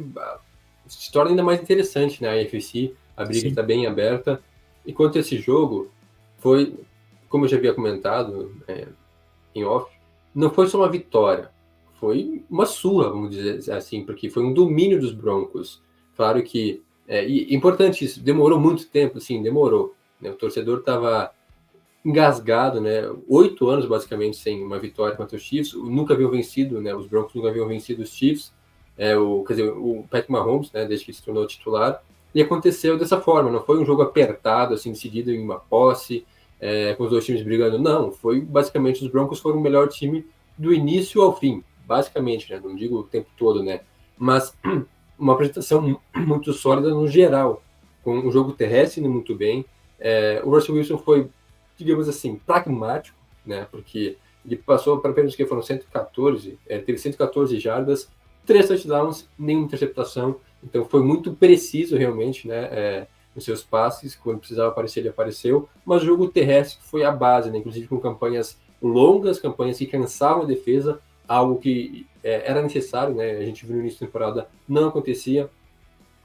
se 0.86 1.10
torna 1.10 1.30
ainda 1.30 1.42
mais 1.42 1.60
interessante, 1.60 2.22
né? 2.22 2.28
A 2.28 2.40
NFC, 2.40 2.94
a 3.16 3.24
briga 3.24 3.48
está 3.48 3.62
bem 3.62 3.86
aberta. 3.86 4.42
Enquanto 4.86 5.16
esse 5.16 5.38
jogo 5.38 5.90
foi, 6.38 6.74
como 7.28 7.44
eu 7.44 7.48
já 7.48 7.56
havia 7.56 7.72
comentado 7.72 8.54
é, 8.68 8.88
em 9.54 9.64
off, 9.64 9.90
não 10.34 10.50
foi 10.50 10.66
só 10.66 10.78
uma 10.78 10.90
vitória, 10.90 11.50
foi 11.98 12.44
uma 12.50 12.66
surra, 12.66 13.08
vamos 13.08 13.30
dizer 13.30 13.72
assim, 13.72 14.04
porque 14.04 14.28
foi 14.28 14.42
um 14.44 14.52
domínio 14.52 15.00
dos 15.00 15.12
Broncos. 15.12 15.80
Claro 16.16 16.42
que 16.42 16.82
é 17.06 17.26
e, 17.26 17.54
importante 17.54 18.04
isso, 18.04 18.20
demorou 18.20 18.58
muito 18.58 18.88
tempo, 18.88 19.20
sim, 19.20 19.42
demorou. 19.42 19.94
Né? 20.20 20.30
O 20.30 20.34
torcedor 20.34 20.80
estava 20.80 21.32
engasgado, 22.04 22.80
né? 22.80 23.02
Oito 23.28 23.68
anos 23.68 23.86
basicamente 23.86 24.36
sem 24.36 24.62
uma 24.62 24.78
vitória 24.78 25.16
contra 25.16 25.36
os 25.36 25.42
Chiefs, 25.42 25.72
nunca 25.72 26.12
haviam 26.12 26.30
vencido, 26.30 26.80
né? 26.80 26.94
Os 26.94 27.06
Broncos 27.06 27.34
nunca 27.34 27.48
haviam 27.48 27.66
vencido 27.66 28.02
os 28.02 28.10
Chiefs 28.10 28.52
é, 28.96 29.16
o, 29.16 29.44
quer 29.44 29.54
dizer, 29.54 29.70
o 29.70 30.06
Mahomes, 30.28 30.70
né, 30.72 30.84
desde 30.84 31.06
que 31.06 31.12
se 31.12 31.22
tornou 31.22 31.46
titular, 31.46 32.02
e 32.34 32.42
aconteceu 32.42 32.98
dessa 32.98 33.20
forma, 33.20 33.50
não 33.50 33.62
foi 33.62 33.78
um 33.78 33.84
jogo 33.84 34.02
apertado, 34.02 34.74
assim, 34.74 34.92
decidido 34.92 35.30
em 35.30 35.42
uma 35.42 35.58
posse, 35.58 36.26
é, 36.60 36.94
com 36.94 37.04
os 37.04 37.10
dois 37.10 37.24
times 37.24 37.42
brigando, 37.42 37.78
não, 37.78 38.10
foi 38.10 38.40
basicamente 38.40 39.04
os 39.04 39.10
Broncos 39.10 39.38
foram 39.40 39.58
o 39.58 39.60
melhor 39.60 39.88
time 39.88 40.26
do 40.56 40.72
início 40.72 41.20
ao 41.22 41.36
fim, 41.36 41.62
basicamente, 41.86 42.52
né, 42.52 42.60
não 42.62 42.74
digo 42.74 42.98
o 42.98 43.04
tempo 43.04 43.28
todo, 43.36 43.62
né, 43.62 43.80
mas 44.16 44.56
uma 45.18 45.34
apresentação 45.34 46.00
muito 46.14 46.52
sólida 46.52 46.90
no 46.90 47.06
geral, 47.06 47.62
com 48.02 48.18
o 48.20 48.30
jogo 48.30 48.52
terrestre 48.52 49.00
indo 49.00 49.10
muito 49.10 49.34
bem, 49.34 49.64
é, 49.98 50.40
o 50.44 50.50
Russell 50.50 50.74
Wilson 50.74 50.98
foi, 50.98 51.28
digamos 51.76 52.08
assim, 52.08 52.36
pragmático, 52.36 53.16
né, 53.46 53.66
porque 53.70 54.16
Ele 54.44 54.56
passou 54.56 54.98
para 54.98 55.10
apenas 55.10 55.34
que 55.34 55.46
foram 55.46 55.62
114, 55.62 56.58
é, 56.66 56.78
teve 56.78 56.98
114 56.98 57.58
jardas, 57.58 58.08
três 58.46 58.68
touchdowns, 58.68 59.28
nenhuma 59.38 59.66
interceptação. 59.66 60.36
Então 60.62 60.84
foi 60.84 61.02
muito 61.02 61.32
preciso 61.32 61.96
realmente, 61.96 62.48
né? 62.48 62.68
É, 62.70 63.06
nos 63.34 63.44
seus 63.44 63.62
passes, 63.62 64.14
quando 64.14 64.38
precisava 64.38 64.68
aparecer, 64.70 65.00
ele 65.00 65.08
apareceu. 65.08 65.68
Mas 65.84 66.02
o 66.02 66.06
jogo 66.06 66.28
terrestre 66.28 66.78
foi 66.82 67.04
a 67.04 67.10
base, 67.10 67.50
né? 67.50 67.58
Inclusive 67.58 67.88
com 67.88 67.98
campanhas 67.98 68.58
longas, 68.80 69.40
campanhas 69.40 69.78
que 69.78 69.86
cansavam 69.86 70.44
a 70.44 70.46
defesa, 70.46 71.00
algo 71.26 71.58
que 71.58 72.06
é, 72.22 72.48
era 72.48 72.62
necessário, 72.62 73.14
né? 73.14 73.32
A 73.32 73.44
gente 73.44 73.66
viu 73.66 73.74
no 73.74 73.82
início 73.82 74.00
da 74.00 74.06
temporada, 74.06 74.48
não 74.68 74.88
acontecia. 74.88 75.50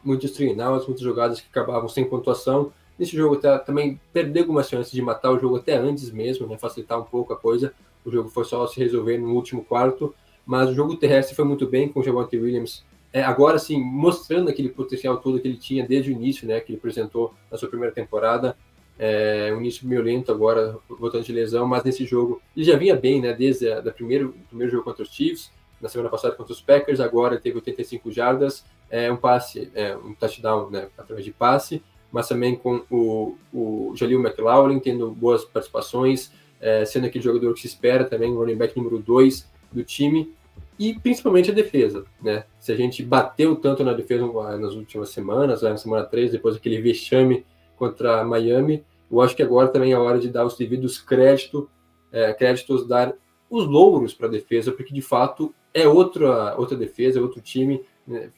Muitos 0.03 0.31
treinários, 0.31 0.85
muitas 0.85 1.03
jogadas 1.03 1.41
que 1.41 1.47
acabavam 1.49 1.89
sem 1.89 2.05
pontuação. 2.05 2.71
Nesse 2.97 3.15
jogo 3.15 3.37
tá, 3.37 3.57
também 3.59 3.99
perdeu 4.13 4.43
algumas 4.43 4.69
chances 4.69 4.91
de 4.91 5.01
matar 5.01 5.31
o 5.31 5.39
jogo 5.39 5.57
até 5.57 5.75
antes 5.75 6.11
mesmo, 6.11 6.47
né? 6.47 6.57
Facilitar 6.57 6.99
um 6.99 7.03
pouco 7.03 7.33
a 7.33 7.37
coisa. 7.37 7.73
O 8.05 8.11
jogo 8.11 8.29
foi 8.29 8.45
só 8.45 8.65
se 8.67 8.79
resolver 8.79 9.17
no 9.17 9.33
último 9.33 9.63
quarto. 9.63 10.13
Mas 10.49 10.67
o 10.67 10.73
jogo 10.73 10.95
terrestre 10.95 11.35
foi 11.35 11.45
muito 11.45 11.67
bem 11.67 11.87
com 11.87 11.99
o 11.99 12.03
Javonte 12.03 12.35
Williams. 12.35 12.83
É, 13.13 13.21
agora 13.21 13.59
sim, 13.59 13.79
mostrando 13.79 14.49
aquele 14.49 14.69
potencial 14.69 15.17
todo 15.17 15.39
que 15.39 15.47
ele 15.47 15.57
tinha 15.57 15.85
desde 15.85 16.09
o 16.09 16.11
início, 16.11 16.47
né? 16.47 16.59
Que 16.59 16.71
ele 16.71 16.79
apresentou 16.79 17.35
na 17.51 17.55
sua 17.55 17.69
primeira 17.69 17.93
temporada. 17.93 18.57
É, 18.97 19.53
um 19.53 19.59
início 19.59 19.87
meio 19.87 20.01
lento 20.01 20.31
agora, 20.31 20.75
voltando 20.89 21.23
de 21.23 21.31
lesão, 21.31 21.67
mas 21.67 21.83
nesse 21.83 22.03
jogo 22.03 22.41
ele 22.57 22.65
já 22.65 22.75
vinha 22.75 22.95
bem, 22.95 23.21
né? 23.21 23.31
Desde 23.31 23.69
o 23.69 23.91
primeiro, 23.91 24.33
primeiro 24.47 24.71
jogo 24.71 24.85
contra 24.85 25.03
os 25.03 25.09
Chiefs, 25.13 25.51
na 25.79 25.87
semana 25.87 26.09
passada 26.09 26.33
contra 26.33 26.51
os 26.51 26.59
Packers, 26.59 26.99
agora 26.99 27.37
teve 27.37 27.57
85 27.57 28.11
jardas, 28.11 28.65
é, 28.89 29.11
um 29.11 29.17
passe, 29.17 29.69
é, 29.75 29.95
um 29.95 30.15
touchdown 30.15 30.71
né, 30.71 30.87
através 30.97 31.23
de 31.23 31.31
passe, 31.31 31.83
mas 32.11 32.27
também 32.27 32.55
com 32.55 32.81
o, 32.89 33.37
o 33.53 33.93
Jalil 33.95 34.19
McLaughlin 34.19 34.79
tendo 34.79 35.11
boas 35.11 35.45
participações, 35.45 36.31
é, 36.59 36.85
sendo 36.85 37.05
aquele 37.05 37.23
jogador 37.23 37.53
que 37.53 37.61
se 37.61 37.67
espera 37.67 38.03
também, 38.03 38.31
o 38.31 38.39
running 38.39 38.55
back 38.57 38.75
número 38.75 38.97
2 38.97 39.47
do 39.71 39.83
time, 39.83 40.33
e 40.79 40.93
principalmente 40.97 41.51
a 41.51 41.53
defesa, 41.53 42.05
né? 42.21 42.45
Se 42.57 42.71
a 42.71 42.75
gente 42.75 43.03
bateu 43.03 43.53
tanto 43.57 43.83
na 43.83 43.91
defesa 43.91 44.25
nas 44.57 44.73
últimas 44.75 45.09
semanas, 45.09 45.61
na 45.61 45.75
semana 45.75 46.05
3, 46.05 46.31
depois 46.31 46.55
daquele 46.55 46.81
vexame 46.81 47.45
contra 47.75 48.23
Miami, 48.23 48.85
eu 49.11 49.19
acho 49.19 49.35
que 49.35 49.43
agora 49.43 49.67
também 49.67 49.91
é 49.91 49.95
a 49.95 49.99
hora 49.99 50.17
de 50.17 50.29
dar 50.29 50.45
os 50.45 50.55
devidos 50.55 50.97
crédito, 50.97 51.69
é, 52.13 52.31
créditos, 52.31 52.87
dar 52.87 53.13
os 53.49 53.67
louros 53.67 54.13
para 54.13 54.27
a 54.27 54.31
defesa, 54.31 54.71
porque 54.71 54.93
de 54.93 55.01
fato 55.01 55.53
é 55.73 55.85
outra, 55.85 56.55
outra 56.57 56.77
defesa, 56.77 57.19
é 57.19 57.21
outro 57.21 57.41
time. 57.41 57.81
Né? 58.07 58.31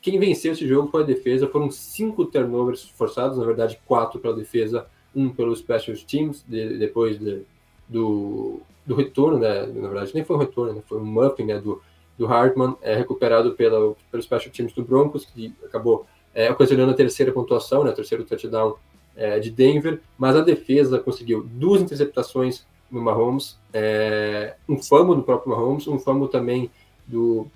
Quem 0.00 0.18
venceu 0.18 0.52
esse 0.52 0.66
jogo 0.66 0.88
foi 0.88 1.02
a 1.02 1.06
defesa, 1.06 1.48
foram 1.48 1.70
cinco 1.70 2.24
turnovers 2.24 2.88
forçados, 2.90 3.36
na 3.36 3.44
verdade, 3.44 3.78
quatro 3.84 4.18
pela 4.18 4.34
defesa, 4.34 4.86
um 5.14 5.28
pelos 5.28 5.58
special 5.58 5.96
teams, 6.06 6.42
de, 6.48 6.78
depois 6.78 7.18
de, 7.18 7.42
do, 7.86 8.62
do 8.88 8.94
retorno, 8.94 9.38
né? 9.38 9.66
Na 9.66 9.88
verdade, 9.88 10.12
nem 10.14 10.24
foi 10.24 10.36
um 10.36 10.38
retorno, 10.40 10.72
né? 10.72 10.82
foi 10.88 10.98
um 10.98 11.04
muffin 11.04 11.44
né? 11.44 11.60
do, 11.60 11.80
do 12.16 12.26
Hartman, 12.26 12.74
é, 12.80 12.96
recuperado 12.96 13.52
pela, 13.52 13.94
pelos 14.10 14.24
special 14.24 14.50
teams 14.50 14.72
do 14.72 14.82
Broncos, 14.82 15.26
que 15.26 15.54
acabou 15.62 16.06
é, 16.34 16.50
ocasionando 16.50 16.92
a 16.92 16.94
terceira 16.94 17.30
pontuação, 17.30 17.84
né? 17.84 17.90
O 17.90 17.94
terceiro 17.94 18.24
touchdown 18.24 18.76
é, 19.14 19.38
de 19.38 19.50
Denver, 19.50 20.00
mas 20.16 20.34
a 20.34 20.40
defesa 20.40 20.98
conseguiu 20.98 21.42
duas 21.44 21.82
interceptações 21.82 22.66
no 22.90 23.02
Mahomes, 23.02 23.58
é, 23.74 24.54
um 24.66 24.78
fumble 24.78 25.16
do 25.16 25.22
próprio 25.22 25.54
Mahomes, 25.54 25.86
um 25.86 25.98
fumble 25.98 26.28
também 26.28 26.70
do. 27.06 27.46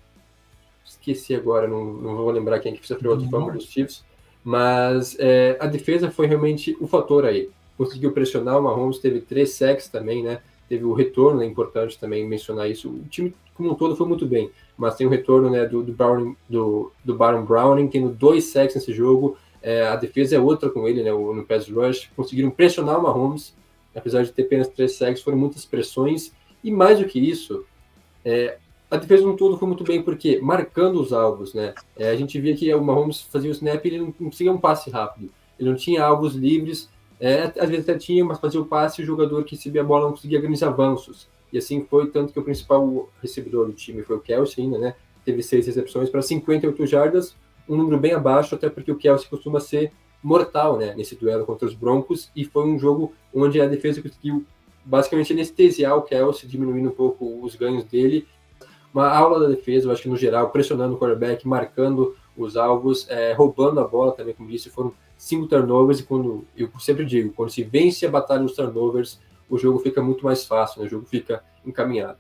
Esqueci 0.85 1.35
agora, 1.35 1.67
não, 1.67 1.85
não 1.85 2.17
vou 2.17 2.31
lembrar 2.31 2.61
quem 2.61 2.75
que 2.75 2.87
sofreu 2.87 3.13
outro 3.13 3.27
fumble 3.31 3.57
dos 3.57 3.65
Chiefs, 3.65 4.05
mas 4.45 5.17
é, 5.19 5.57
a 5.59 5.67
defesa 5.67 6.11
foi 6.11 6.27
realmente 6.27 6.77
o 6.79 6.87
fator 6.87 7.25
aí. 7.25 7.49
Conseguiu 7.79 8.13
pressionar, 8.13 8.59
o 8.59 8.63
Mahomes 8.63 8.99
teve 8.99 9.23
três 9.23 9.55
sacks 9.55 9.89
também, 9.89 10.23
né? 10.23 10.43
Teve 10.73 10.87
o 10.87 10.95
retorno, 10.95 11.43
é 11.43 11.45
importante 11.45 11.99
também 11.99 12.27
mencionar 12.27 12.71
isso. 12.71 12.89
O 12.89 13.05
time 13.11 13.35
como 13.53 13.73
um 13.73 13.75
todo 13.75 13.95
foi 13.95 14.09
muito 14.09 14.25
bem, 14.25 14.51
mas 14.75 14.95
tem 14.95 15.07
o 15.07 15.11
retorno 15.11 15.51
né, 15.51 15.67
do, 15.67 15.83
do, 15.83 15.93
Browning, 15.93 16.35
do, 16.49 16.91
do 17.05 17.15
Baron 17.15 17.45
Browning, 17.45 17.89
tendo 17.89 18.09
dois 18.09 18.45
sacks 18.45 18.75
nesse 18.75 18.91
jogo. 18.91 19.37
É, 19.61 19.83
a 19.83 19.97
defesa 19.97 20.35
é 20.35 20.39
outra 20.39 20.71
com 20.71 20.89
ele, 20.89 21.03
né, 21.03 21.13
no 21.13 21.45
pass 21.45 21.69
rush. 21.69 22.09
Conseguiram 22.17 22.51
pressionar 22.51 22.99
o 22.99 23.03
Mahomes, 23.03 23.55
apesar 23.95 24.23
de 24.23 24.33
ter 24.33 24.45
apenas 24.45 24.67
três 24.69 24.97
sacks, 24.97 25.21
foram 25.21 25.37
muitas 25.37 25.67
pressões. 25.67 26.33
E 26.65 26.71
mais 26.71 26.99
do 26.99 27.05
que 27.05 27.21
isso, 27.21 27.67
é, 28.25 28.57
a 28.91 28.97
defesa 28.97 29.27
no 29.27 29.37
todo 29.37 29.59
foi 29.59 29.69
muito 29.69 29.85
bem, 29.85 30.01
porque 30.01 30.41
marcando 30.41 30.99
os 31.03 31.13
alvos, 31.13 31.53
né? 31.53 31.75
É, 31.99 32.09
a 32.09 32.17
gente 32.17 32.41
via 32.41 32.57
que 32.57 32.73
o 32.75 32.83
Mahomes 32.83 33.21
fazia 33.21 33.51
o 33.51 33.53
snap 33.53 33.85
e 33.85 33.89
ele 33.89 33.99
não 33.99 34.11
conseguia 34.11 34.51
um 34.51 34.59
passe 34.59 34.89
rápido. 34.89 35.31
Ele 35.61 35.69
não 35.69 35.77
tinha 35.77 36.03
alvos 36.03 36.35
livres, 36.35 36.89
é, 37.25 37.53
às 37.57 37.71
vezes 37.71 37.89
até 37.89 37.97
tinha, 37.97 38.25
mas 38.25 38.41
fazia 38.41 38.61
o 38.61 38.67
passe 38.67 39.01
e 39.01 39.05
o 39.05 39.07
jogador 39.07 39.45
que 39.45 39.55
recebia 39.55 39.81
a 39.81 39.85
bola 39.85 40.07
não 40.07 40.11
conseguia 40.11 40.41
grandes 40.41 40.61
avanços. 40.61 41.29
E 41.53 41.59
assim 41.59 41.87
foi, 41.89 42.11
tanto 42.11 42.33
que 42.33 42.41
o 42.41 42.43
principal 42.43 43.09
recebedor 43.23 43.67
do 43.67 43.73
time 43.73 44.03
foi 44.03 44.17
o 44.17 44.21
Kelsey 44.21 44.65
ainda, 44.65 44.77
né? 44.77 44.97
Teve 45.25 45.41
seis 45.41 45.69
recepções 45.69 46.11
para 46.11 46.21
58 46.21 46.85
jardas, 46.85 47.37
um 47.69 47.77
número 47.77 47.97
bem 47.97 48.13
abaixo, 48.13 48.57
até 48.57 48.69
porque 48.69 48.91
o 48.91 48.97
Kelsey 48.97 49.29
costuma 49.29 49.61
ser 49.61 49.93
mortal, 50.21 50.77
né? 50.77 50.97
Nesse 50.97 51.15
duelo 51.15 51.47
contra 51.47 51.65
os 51.65 51.75
Broncos, 51.75 52.29
e 52.35 52.45
foi 52.45 52.65
um 52.67 52.77
jogo 52.77 53.13
onde 53.33 53.61
a 53.61 53.69
defesa 53.69 54.03
conseguiu 54.03 54.45
basicamente 54.85 55.33
anestesiar 55.33 55.97
o 55.97 56.03
Kelsey, 56.03 56.49
diminuindo 56.49 56.89
um 56.89 56.93
pouco 56.93 57.41
os 57.41 57.55
ganhos 57.55 57.85
dele. 57.85 58.27
Uma 58.93 59.09
aula 59.09 59.39
da 59.39 59.47
defesa, 59.47 59.87
eu 59.87 59.93
acho 59.93 60.03
que 60.03 60.09
no 60.09 60.17
geral, 60.17 60.51
pressionando 60.51 60.97
o 60.97 60.99
quarterback, 60.99 61.47
marcando 61.47 62.17
os 62.37 62.57
alvos, 62.57 63.09
é, 63.09 63.33
roubando 63.33 63.79
a 63.79 63.87
bola 63.87 64.11
também, 64.11 64.35
como 64.35 64.51
disse, 64.51 64.71
foram 64.71 64.93
cinco 65.23 65.47
turnovers, 65.47 66.01
e 66.01 66.03
quando, 66.03 66.45
eu 66.57 66.69
sempre 66.81 67.05
digo, 67.05 67.33
quando 67.33 67.51
se 67.51 67.63
vence 67.63 68.05
a 68.05 68.11
batalha 68.11 68.43
nos 68.43 68.55
turnovers, 68.55 69.21
o 69.49 69.57
jogo 69.57 69.79
fica 69.79 70.03
muito 70.03 70.25
mais 70.25 70.45
fácil, 70.45 70.81
né? 70.81 70.89
o 70.89 70.91
jogo 70.91 71.07
fica 71.07 71.45
encaminhado. 71.65 72.19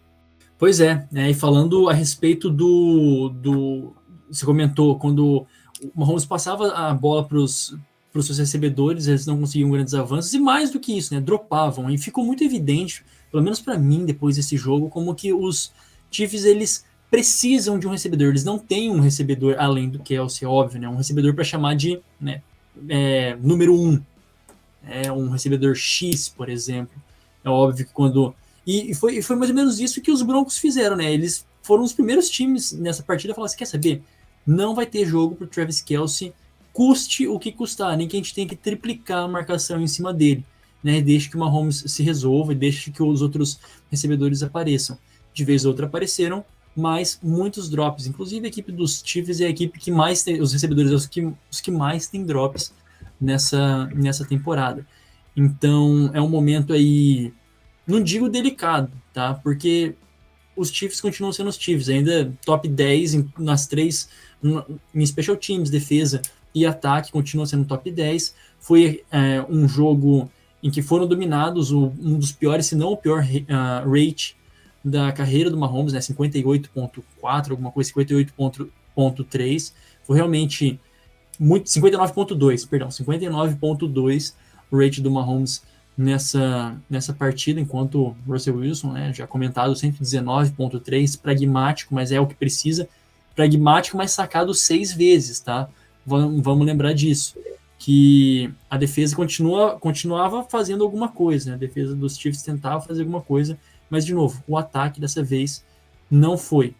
Pois 0.56 0.78
é, 0.78 1.04
né? 1.10 1.28
e 1.28 1.34
falando 1.34 1.88
a 1.88 1.92
respeito 1.92 2.48
do, 2.48 3.28
do. 3.28 3.92
Você 4.30 4.46
comentou, 4.46 5.00
quando 5.00 5.38
o 5.82 5.90
Mahomes 5.96 6.24
passava 6.24 6.72
a 6.74 6.94
bola 6.94 7.24
para 7.24 7.38
os 7.38 7.74
seus 8.20 8.38
recebedores, 8.38 9.08
eles 9.08 9.26
não 9.26 9.40
conseguiam 9.40 9.68
grandes 9.68 9.94
avanços, 9.94 10.32
e 10.32 10.38
mais 10.38 10.70
do 10.70 10.78
que 10.78 10.96
isso, 10.96 11.12
né? 11.12 11.20
Dropavam. 11.20 11.90
E 11.90 11.98
ficou 11.98 12.24
muito 12.24 12.44
evidente, 12.44 13.04
pelo 13.32 13.42
menos 13.42 13.60
para 13.60 13.76
mim, 13.76 14.04
depois 14.04 14.36
desse 14.36 14.56
jogo, 14.56 14.88
como 14.88 15.12
que 15.12 15.32
os 15.32 15.72
Chiefs 16.08 16.44
eles 16.44 16.84
precisam 17.10 17.80
de 17.80 17.88
um 17.88 17.90
recebedor. 17.90 18.28
Eles 18.28 18.44
não 18.44 18.60
têm 18.60 18.92
um 18.92 19.00
recebedor 19.00 19.56
além 19.58 19.88
do 19.88 19.98
Kelsey, 19.98 20.46
óbvio, 20.46 20.80
né? 20.80 20.88
Um 20.88 20.96
recebedor 20.96 21.34
para 21.34 21.42
chamar 21.42 21.74
de 21.74 22.00
né, 22.20 22.42
é, 22.88 23.36
número 23.36 23.74
um. 23.74 24.00
É, 24.84 25.12
um 25.12 25.30
recebedor 25.30 25.74
X, 25.74 26.28
por 26.28 26.48
exemplo. 26.48 27.00
É 27.44 27.48
óbvio 27.48 27.86
que 27.86 27.92
quando. 27.92 28.34
E, 28.66 28.94
foi, 28.94 29.20
foi 29.22 29.36
mais 29.36 29.50
ou 29.50 29.56
menos 29.56 29.80
isso 29.80 30.00
que 30.00 30.10
os 30.10 30.22
Broncos 30.22 30.58
fizeram, 30.58 30.96
né? 30.96 31.12
Eles 31.12 31.46
foram 31.62 31.84
os 31.84 31.92
primeiros 31.92 32.28
times 32.28 32.72
nessa 32.72 33.02
partida 33.02 33.32
a 33.32 33.34
falar 33.34 33.46
assim: 33.46 33.58
quer 33.58 33.66
saber? 33.66 34.02
Não 34.46 34.74
vai 34.74 34.86
ter 34.86 35.06
jogo 35.06 35.36
pro 35.36 35.46
Travis 35.46 35.80
Kelsey, 35.80 36.32
custe 36.72 37.28
o 37.28 37.38
que 37.38 37.52
custar, 37.52 37.96
nem 37.96 38.08
que 38.08 38.16
a 38.16 38.18
gente 38.18 38.34
tenha 38.34 38.48
que 38.48 38.56
triplicar 38.56 39.24
a 39.24 39.28
marcação 39.28 39.80
em 39.80 39.86
cima 39.86 40.12
dele. 40.12 40.44
Né? 40.82 41.00
Deixe 41.00 41.28
que 41.28 41.36
o 41.36 41.38
Mahomes 41.38 41.84
se 41.86 42.02
resolva 42.02 42.52
e 42.52 42.56
deixe 42.56 42.90
que 42.90 43.02
os 43.02 43.22
outros 43.22 43.60
recebedores 43.90 44.42
apareçam. 44.42 44.98
De 45.32 45.44
vez 45.44 45.64
ou 45.64 45.70
outra 45.70 45.86
apareceram, 45.86 46.44
mas 46.76 47.18
muitos 47.22 47.68
drops. 47.68 48.06
Inclusive 48.06 48.46
a 48.46 48.48
equipe 48.48 48.72
dos 48.72 49.02
Chiefs 49.04 49.40
é 49.40 49.46
a 49.46 49.50
equipe 49.50 49.78
que 49.78 49.90
mais 49.90 50.22
tem, 50.22 50.40
os 50.40 50.52
recebedores 50.52 50.90
os 50.90 51.06
que, 51.06 51.32
os 51.50 51.60
que 51.60 51.70
mais 51.70 52.08
tem 52.08 52.24
drops 52.24 52.72
nessa, 53.20 53.86
nessa 53.94 54.24
temporada. 54.24 54.86
Então 55.36 56.10
é 56.12 56.20
um 56.20 56.28
momento 56.28 56.72
aí, 56.72 57.32
não 57.86 58.02
digo 58.02 58.28
delicado, 58.28 58.90
tá? 59.12 59.34
Porque 59.34 59.94
os 60.56 60.70
Chiefs 60.70 61.00
continuam 61.00 61.32
sendo 61.32 61.48
os 61.48 61.56
Chiefs, 61.56 61.88
ainda 61.88 62.32
top 62.44 62.68
10 62.68 63.14
em, 63.14 63.32
nas 63.38 63.66
três, 63.66 64.08
em 64.94 65.06
special 65.06 65.36
teams, 65.36 65.70
defesa 65.70 66.20
e 66.54 66.66
ataque, 66.66 67.12
continua 67.12 67.46
sendo 67.46 67.64
top 67.64 67.90
10. 67.90 68.34
Foi 68.58 69.02
é, 69.10 69.44
um 69.48 69.66
jogo 69.66 70.30
em 70.62 70.70
que 70.70 70.82
foram 70.82 71.06
dominados, 71.06 71.72
o, 71.72 71.92
um 71.98 72.18
dos 72.18 72.32
piores, 72.32 72.66
se 72.66 72.76
não 72.76 72.92
o 72.92 72.96
pior 72.96 73.24
uh, 73.24 73.90
rate 73.90 74.36
da 74.84 75.12
carreira 75.12 75.50
do 75.50 75.56
Mahomes, 75.56 75.92
né? 75.92 76.00
58.4, 76.00 77.50
alguma 77.50 77.70
coisa, 77.70 77.92
58.3. 77.92 79.72
Foi 80.04 80.16
realmente 80.16 80.80
muito 81.38 81.66
59.2, 81.68 82.68
perdão, 82.68 82.88
59.2 82.88 84.34
o 84.70 84.78
rate 84.78 85.02
do 85.02 85.10
Mahomes 85.10 85.62
nessa, 85.96 86.74
nessa 86.88 87.12
partida, 87.12 87.60
enquanto 87.60 88.16
Russell 88.26 88.56
Wilson, 88.56 88.92
né, 88.92 89.12
já 89.12 89.26
comentado, 89.26 89.72
119.3, 89.74 91.20
pragmático, 91.20 91.94
mas 91.94 92.10
é 92.10 92.18
o 92.18 92.26
que 92.26 92.34
precisa, 92.34 92.88
pragmático, 93.36 93.96
mas 93.96 94.12
sacado 94.12 94.54
seis 94.54 94.92
vezes, 94.92 95.40
tá? 95.40 95.68
Vamos, 96.04 96.42
vamos 96.42 96.66
lembrar 96.66 96.94
disso, 96.94 97.36
que 97.78 98.52
a 98.70 98.76
defesa 98.76 99.14
continua, 99.14 99.78
continuava 99.78 100.44
fazendo 100.44 100.82
alguma 100.84 101.08
coisa, 101.08 101.50
né? 101.50 101.56
a 101.56 101.58
defesa 101.58 101.94
dos 101.94 102.16
Chiefs 102.16 102.42
tentava 102.42 102.80
fazer 102.80 103.02
alguma 103.02 103.20
coisa, 103.20 103.58
mas, 103.92 104.06
de 104.06 104.14
novo, 104.14 104.42
o 104.48 104.56
ataque 104.56 104.98
dessa 104.98 105.22
vez 105.22 105.62
não 106.10 106.38
foi. 106.38 106.74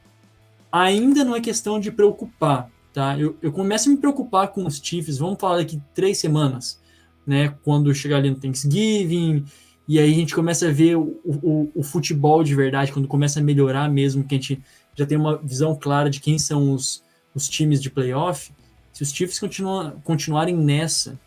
Ainda 0.73 1.23
não 1.23 1.37
é 1.37 1.43
questão 1.43 1.79
de 1.79 1.93
preocupar, 1.93 2.71
tá? 2.91 3.19
Eu, 3.19 3.37
eu 3.43 3.53
começo 3.53 3.91
a 3.91 3.93
me 3.93 3.99
preocupar 3.99 4.49
com 4.49 4.67
os 4.67 4.81
Chiefs, 4.83 5.19
vamos 5.19 5.39
falar 5.39 5.59
daqui 5.59 5.79
três 5.95 6.17
semanas, 6.17 6.81
né? 7.27 7.55
Quando 7.63 7.95
chegar 7.95 8.17
ali 8.17 8.31
no 8.31 8.37
Thanksgiving 8.37 9.45
e 9.87 9.99
aí 9.99 10.11
a 10.11 10.15
gente 10.15 10.35
começa 10.35 10.69
a 10.69 10.73
ver 10.73 10.97
o, 10.97 11.21
o, 11.23 11.71
o, 11.75 11.83
futebol 11.83 12.43
de 12.43 12.55
verdade, 12.55 12.91
quando 12.91 13.07
começa 13.07 13.41
a 13.41 13.43
melhorar 13.43 13.91
mesmo, 13.91 14.25
que 14.25 14.35
a 14.35 14.39
gente 14.39 14.63
já 14.95 15.05
tem 15.05 15.19
uma 15.19 15.37
visão 15.37 15.77
clara 15.77 16.09
de 16.09 16.19
quem 16.19 16.39
são 16.39 16.73
os, 16.73 17.05
os 17.35 17.47
times 17.47 17.83
de 17.83 17.91
playoff, 17.91 18.55
se 18.91 19.03
os 19.03 19.13
Chiefs 19.13 19.39
continuam, 19.39 20.01
continuarem 20.03 20.57
nessa, 20.57 21.21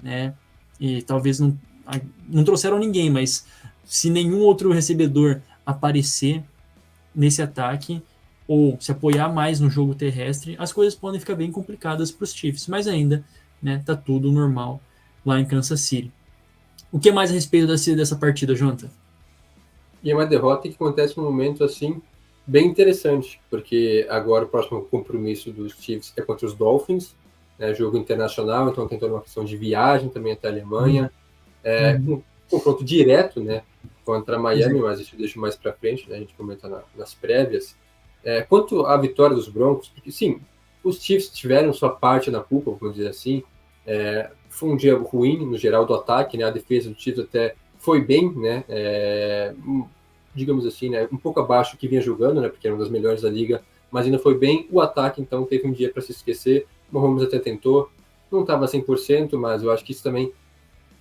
né, 0.00 0.34
e 0.78 1.02
talvez 1.02 1.40
não, 1.40 1.58
não 2.28 2.44
trouxeram 2.44 2.78
ninguém, 2.78 3.10
mas 3.10 3.44
se 3.84 4.10
nenhum 4.10 4.40
outro 4.40 4.72
recebedor 4.72 5.40
aparecer 5.64 6.42
nesse 7.14 7.42
ataque, 7.42 8.02
ou 8.46 8.76
se 8.80 8.90
apoiar 8.90 9.32
mais 9.32 9.60
no 9.60 9.70
jogo 9.70 9.94
terrestre, 9.94 10.56
as 10.58 10.72
coisas 10.72 10.94
podem 10.94 11.20
ficar 11.20 11.34
bem 11.34 11.50
complicadas 11.50 12.10
para 12.10 12.24
os 12.24 12.34
Chiefs, 12.34 12.66
mas 12.66 12.86
ainda, 12.86 13.24
né, 13.62 13.82
tá 13.84 13.96
tudo 13.96 14.32
normal 14.32 14.80
lá 15.24 15.40
em 15.40 15.44
Kansas 15.44 15.80
City. 15.80 16.12
O 16.90 16.98
que 16.98 17.10
mais 17.10 17.30
a 17.30 17.34
respeito 17.34 17.66
dessa, 17.66 17.94
dessa 17.94 18.16
partida, 18.16 18.54
Jonathan? 18.54 18.90
E 20.02 20.10
é 20.10 20.14
uma 20.14 20.26
derrota 20.26 20.68
que 20.68 20.74
acontece 20.74 21.16
num 21.16 21.24
momento 21.24 21.64
assim 21.64 22.02
bem 22.46 22.66
interessante, 22.66 23.40
porque 23.48 24.06
agora 24.10 24.44
o 24.44 24.48
próximo 24.48 24.82
compromisso 24.82 25.52
dos 25.52 25.72
Chiefs 25.72 26.12
é 26.16 26.22
contra 26.22 26.46
os 26.46 26.54
Dolphins, 26.54 27.14
né, 27.58 27.72
jogo 27.72 27.96
internacional, 27.96 28.68
então 28.68 28.88
tem 28.88 28.98
toda 28.98 29.14
uma 29.14 29.22
questão 29.22 29.44
de 29.44 29.56
viagem 29.56 30.08
também 30.08 30.32
até 30.32 30.48
a 30.48 30.50
Alemanha, 30.50 31.04
uhum. 31.04 31.70
é, 31.70 31.96
um 31.96 32.22
confronto 32.50 32.84
direto, 32.84 33.40
né, 33.40 33.62
contra 34.04 34.38
Miami, 34.38 34.80
mas 34.80 35.00
isso 35.00 35.14
eu 35.14 35.18
deixo 35.18 35.38
mais 35.40 35.56
para 35.56 35.72
frente, 35.72 36.08
né, 36.08 36.16
a 36.16 36.18
gente 36.18 36.34
comenta 36.34 36.68
na, 36.68 36.82
nas 36.96 37.14
prévias. 37.14 37.76
É, 38.24 38.42
quanto 38.42 38.86
à 38.86 38.96
vitória 38.96 39.34
dos 39.34 39.48
Broncos, 39.48 39.88
porque 39.88 40.10
sim, 40.10 40.40
os 40.82 41.02
Chiefs 41.02 41.28
tiveram 41.30 41.72
sua 41.72 41.90
parte 41.90 42.30
na 42.30 42.40
culpa, 42.40 42.70
vamos 42.78 42.96
dizer 42.96 43.08
assim, 43.08 43.42
é, 43.86 44.30
foi 44.48 44.68
um 44.70 44.76
dia 44.76 44.96
ruim 44.96 45.44
no 45.44 45.56
geral 45.56 45.84
do 45.84 45.94
ataque, 45.94 46.36
né, 46.36 46.44
a 46.44 46.50
defesa 46.50 46.90
do 46.90 47.00
Chiefs 47.00 47.24
até 47.24 47.54
foi 47.78 48.00
bem, 48.00 48.32
né, 48.32 48.64
é, 48.68 49.54
digamos 50.34 50.66
assim, 50.66 50.88
né, 50.88 51.08
um 51.12 51.16
pouco 51.16 51.40
abaixo 51.40 51.76
que 51.76 51.88
vinha 51.88 52.00
jogando, 52.00 52.40
né, 52.40 52.48
porque 52.48 52.66
era 52.66 52.74
uma 52.74 52.82
das 52.82 52.92
melhores 52.92 53.22
da 53.22 53.30
liga, 53.30 53.62
mas 53.92 54.06
ainda 54.06 54.18
foi 54.18 54.36
bem. 54.36 54.66
O 54.70 54.80
ataque, 54.80 55.20
então, 55.20 55.44
teve 55.44 55.68
um 55.68 55.72
dia 55.72 55.92
para 55.92 56.00
se 56.00 56.12
esquecer. 56.12 56.66
O 56.90 56.98
Mahomes 56.98 57.22
até 57.22 57.38
tentou, 57.38 57.90
não 58.30 58.40
estava 58.40 58.66
100%, 58.66 59.38
mas 59.38 59.62
eu 59.62 59.70
acho 59.70 59.84
que 59.84 59.92
isso 59.92 60.02
também 60.02 60.32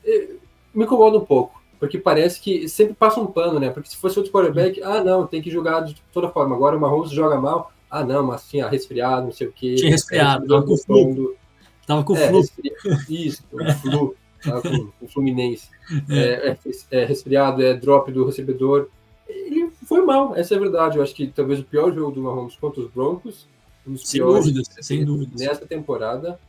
eh, 0.06 0.36
me 0.74 0.84
incomoda 0.84 1.18
um 1.18 1.26
pouco, 1.26 1.61
porque 1.82 1.98
parece 1.98 2.39
que 2.39 2.70
sempre 2.70 2.94
passa 2.94 3.20
um 3.20 3.26
pano, 3.26 3.60
né? 3.60 3.72
Porque 3.72 3.89
se 3.89 3.98
fosse 3.98 4.20
outro 4.20 4.32
quarterback, 4.32 4.82
ah, 4.84 5.04
não, 5.04 5.26
tem 5.26 5.41
que 5.41 5.50
jogar 5.50 5.80
de 5.82 5.96
toda 6.13 6.30
forma. 6.30 6.56
Agora 6.56 6.78
o 6.78 6.80
Mahomes 6.80 7.10
joga 7.10 7.41
mal, 7.41 7.72
ah, 7.89 8.06
não, 8.06 8.24
mas 8.24 8.48
tinha 8.48 8.70
resfriado, 8.70 9.26
não 9.26 9.32
sei 9.32 9.48
o 9.48 9.52
quê. 9.52 9.74
Tinha 9.74 9.89
resfriado, 9.89 10.48
tava 10.48 10.63
com 10.63 10.78
flu. 10.78 11.36
Tava 11.88 12.04
com 12.04 12.15
é, 12.15 12.30
flu. 12.30 12.41
Isso, 13.10 13.44
com 13.50 13.65
flu. 13.82 14.15
Tava 14.44 14.62
com 14.62 14.91
o 15.02 15.08
Fluminense. 15.08 15.70
É, 16.08 16.52
é, 16.52 16.58
é, 16.91 17.06
resfriado, 17.06 17.63
é 17.63 17.74
drop 17.74 18.12
do 18.12 18.26
recebedor 18.26 18.88
ele 19.28 19.72
foi 19.86 20.02
mal, 20.06 20.36
essa 20.36 20.54
é 20.54 20.58
a 20.58 20.60
verdade. 20.60 20.98
Eu 20.98 21.04
acho 21.04 21.15
que 21.15 21.28
talvez 21.28 21.60
o 21.60 21.63
pior 21.63 21.94
jogo 21.94 22.12
do 22.12 22.22
Mahomes 22.22 22.56
contra 22.56 22.82
os 22.82 22.91
Broncos, 22.91 23.48
um 23.88 23.98
sem 23.98 24.22
dúvidas, 24.22 24.67
sem 24.82 25.04
dúvidas. 25.04 25.41
nessa 25.41 25.65
temporada. 25.65 26.39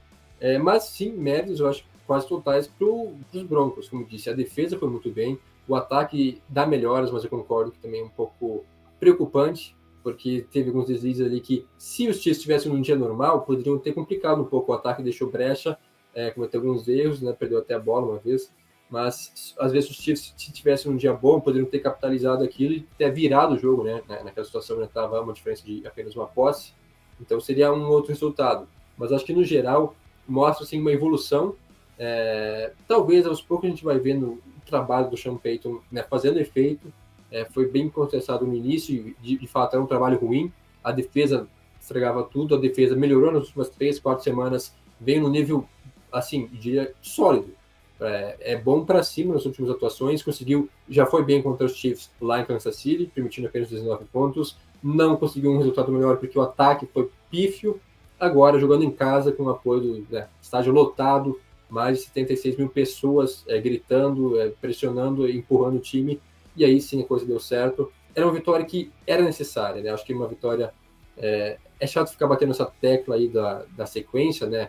É, 0.40 0.58
mas 0.58 0.84
sim, 0.84 1.12
méritos, 1.12 1.60
eu 1.60 1.68
acho 1.68 1.84
quase 2.06 2.28
totais 2.28 2.66
para 2.66 2.86
os 2.86 3.42
Broncos. 3.44 3.88
Como 3.88 4.04
disse, 4.04 4.30
a 4.30 4.32
defesa 4.32 4.78
foi 4.78 4.88
muito 4.88 5.10
bem, 5.10 5.38
o 5.68 5.74
ataque 5.74 6.40
dá 6.48 6.66
melhoras, 6.66 7.10
mas 7.10 7.24
eu 7.24 7.30
concordo 7.30 7.72
que 7.72 7.78
também 7.78 8.00
é 8.00 8.04
um 8.04 8.08
pouco 8.08 8.64
preocupante, 8.98 9.76
porque 10.02 10.46
teve 10.50 10.68
alguns 10.68 10.86
deslizes 10.86 11.24
ali 11.24 11.40
que, 11.40 11.64
se 11.78 12.08
os 12.08 12.16
Chiefs 12.16 12.38
estivessem 12.38 12.72
num 12.72 12.80
dia 12.80 12.96
normal, 12.96 13.42
poderiam 13.42 13.78
ter 13.78 13.92
complicado 13.92 14.42
um 14.42 14.46
pouco 14.46 14.72
o 14.72 14.74
ataque, 14.74 15.02
deixou 15.02 15.30
brecha, 15.30 15.78
é, 16.14 16.30
cometeu 16.30 16.60
alguns 16.60 16.86
erros, 16.88 17.22
né, 17.22 17.32
perdeu 17.32 17.58
até 17.58 17.74
a 17.74 17.78
bola 17.78 18.06
uma 18.06 18.18
vez 18.18 18.52
mas 18.92 19.54
às 19.58 19.72
vezes 19.72 19.88
os 19.88 19.96
Chiefs, 19.96 20.34
se 20.36 20.52
tivessem 20.52 20.92
um 20.92 20.96
dia 20.98 21.14
bom, 21.14 21.40
poderiam 21.40 21.66
ter 21.66 21.78
capitalizado 21.78 22.44
aquilo 22.44 22.74
e 22.74 22.80
ter 22.98 23.10
virado 23.10 23.54
o 23.54 23.58
jogo, 23.58 23.84
né? 23.84 24.02
Naquela 24.06 24.44
situação 24.44 24.76
já 24.76 24.84
estava 24.84 25.18
uma 25.22 25.32
diferença 25.32 25.64
de 25.64 25.82
apenas 25.86 26.14
uma 26.14 26.26
posse, 26.26 26.74
então 27.18 27.40
seria 27.40 27.72
um 27.72 27.88
outro 27.88 28.10
resultado. 28.10 28.68
Mas 28.98 29.10
acho 29.10 29.24
que 29.24 29.32
no 29.32 29.42
geral 29.42 29.96
mostra 30.28 30.66
assim, 30.66 30.78
uma 30.78 30.92
evolução. 30.92 31.56
É, 32.04 32.72
talvez 32.88 33.26
aos 33.26 33.40
poucos 33.40 33.66
a 33.66 33.70
gente 33.70 33.84
vai 33.84 33.98
vendo 33.98 34.32
o 34.32 34.42
trabalho 34.66 35.08
do 35.08 35.16
Sean 35.16 35.36
Payton 35.36 35.80
né, 35.90 36.02
fazendo 36.02 36.40
efeito. 36.40 36.92
É, 37.30 37.44
foi 37.44 37.68
bem 37.68 37.88
contestado 37.88 38.44
no 38.44 38.54
início, 38.54 39.14
de, 39.22 39.38
de 39.38 39.46
fato 39.46 39.74
era 39.74 39.82
um 39.82 39.86
trabalho 39.86 40.18
ruim. 40.18 40.52
A 40.82 40.90
defesa 40.90 41.46
estragava 41.80 42.24
tudo, 42.24 42.56
a 42.56 42.58
defesa 42.58 42.96
melhorou 42.96 43.30
nas 43.30 43.44
últimas 43.44 43.68
três, 43.68 43.98
quatro 44.00 44.24
semanas, 44.24 44.74
veio 45.00 45.22
no 45.22 45.28
nível 45.28 45.66
assim, 46.10 46.48
diria, 46.52 46.92
sólido 47.00 47.54
é, 48.02 48.36
é 48.40 48.56
bom 48.56 48.84
para 48.84 49.02
cima 49.02 49.34
nas 49.34 49.46
últimas 49.46 49.70
atuações, 49.70 50.22
conseguiu, 50.22 50.68
já 50.88 51.06
foi 51.06 51.24
bem 51.24 51.40
contra 51.40 51.66
os 51.66 51.76
Chiefs 51.76 52.10
lá 52.20 52.40
em 52.40 52.44
Kansas 52.44 52.76
City, 52.76 53.10
permitindo 53.14 53.46
apenas 53.46 53.68
19 53.68 54.04
pontos, 54.06 54.56
não 54.82 55.16
conseguiu 55.16 55.52
um 55.52 55.58
resultado 55.58 55.92
melhor 55.92 56.16
porque 56.16 56.38
o 56.38 56.42
ataque 56.42 56.86
foi 56.86 57.08
pífio, 57.30 57.80
agora 58.18 58.58
jogando 58.58 58.84
em 58.84 58.90
casa 58.90 59.32
com 59.32 59.44
o 59.44 59.50
apoio 59.50 59.80
do 59.80 60.06
né, 60.10 60.28
estádio 60.40 60.72
lotado, 60.72 61.40
mais 61.72 61.98
de 61.98 62.04
76 62.04 62.58
mil 62.58 62.68
pessoas 62.68 63.44
é, 63.48 63.58
gritando, 63.58 64.38
é, 64.38 64.50
pressionando, 64.50 65.28
empurrando 65.28 65.76
o 65.76 65.80
time, 65.80 66.20
e 66.54 66.64
aí 66.66 66.80
sim 66.80 67.00
a 67.00 67.06
coisa 67.06 67.24
deu 67.24 67.40
certo. 67.40 67.90
Era 68.14 68.26
uma 68.26 68.34
vitória 68.34 68.64
que 68.64 68.92
era 69.06 69.22
necessária, 69.22 69.82
né? 69.82 69.90
Acho 69.90 70.04
que 70.04 70.12
uma 70.12 70.28
vitória. 70.28 70.72
É, 71.16 71.56
é 71.80 71.86
chato 71.86 72.10
ficar 72.10 72.26
batendo 72.26 72.52
essa 72.52 72.66
tecla 72.66 73.16
aí 73.16 73.26
da, 73.26 73.64
da 73.76 73.86
sequência, 73.86 74.46
né? 74.46 74.68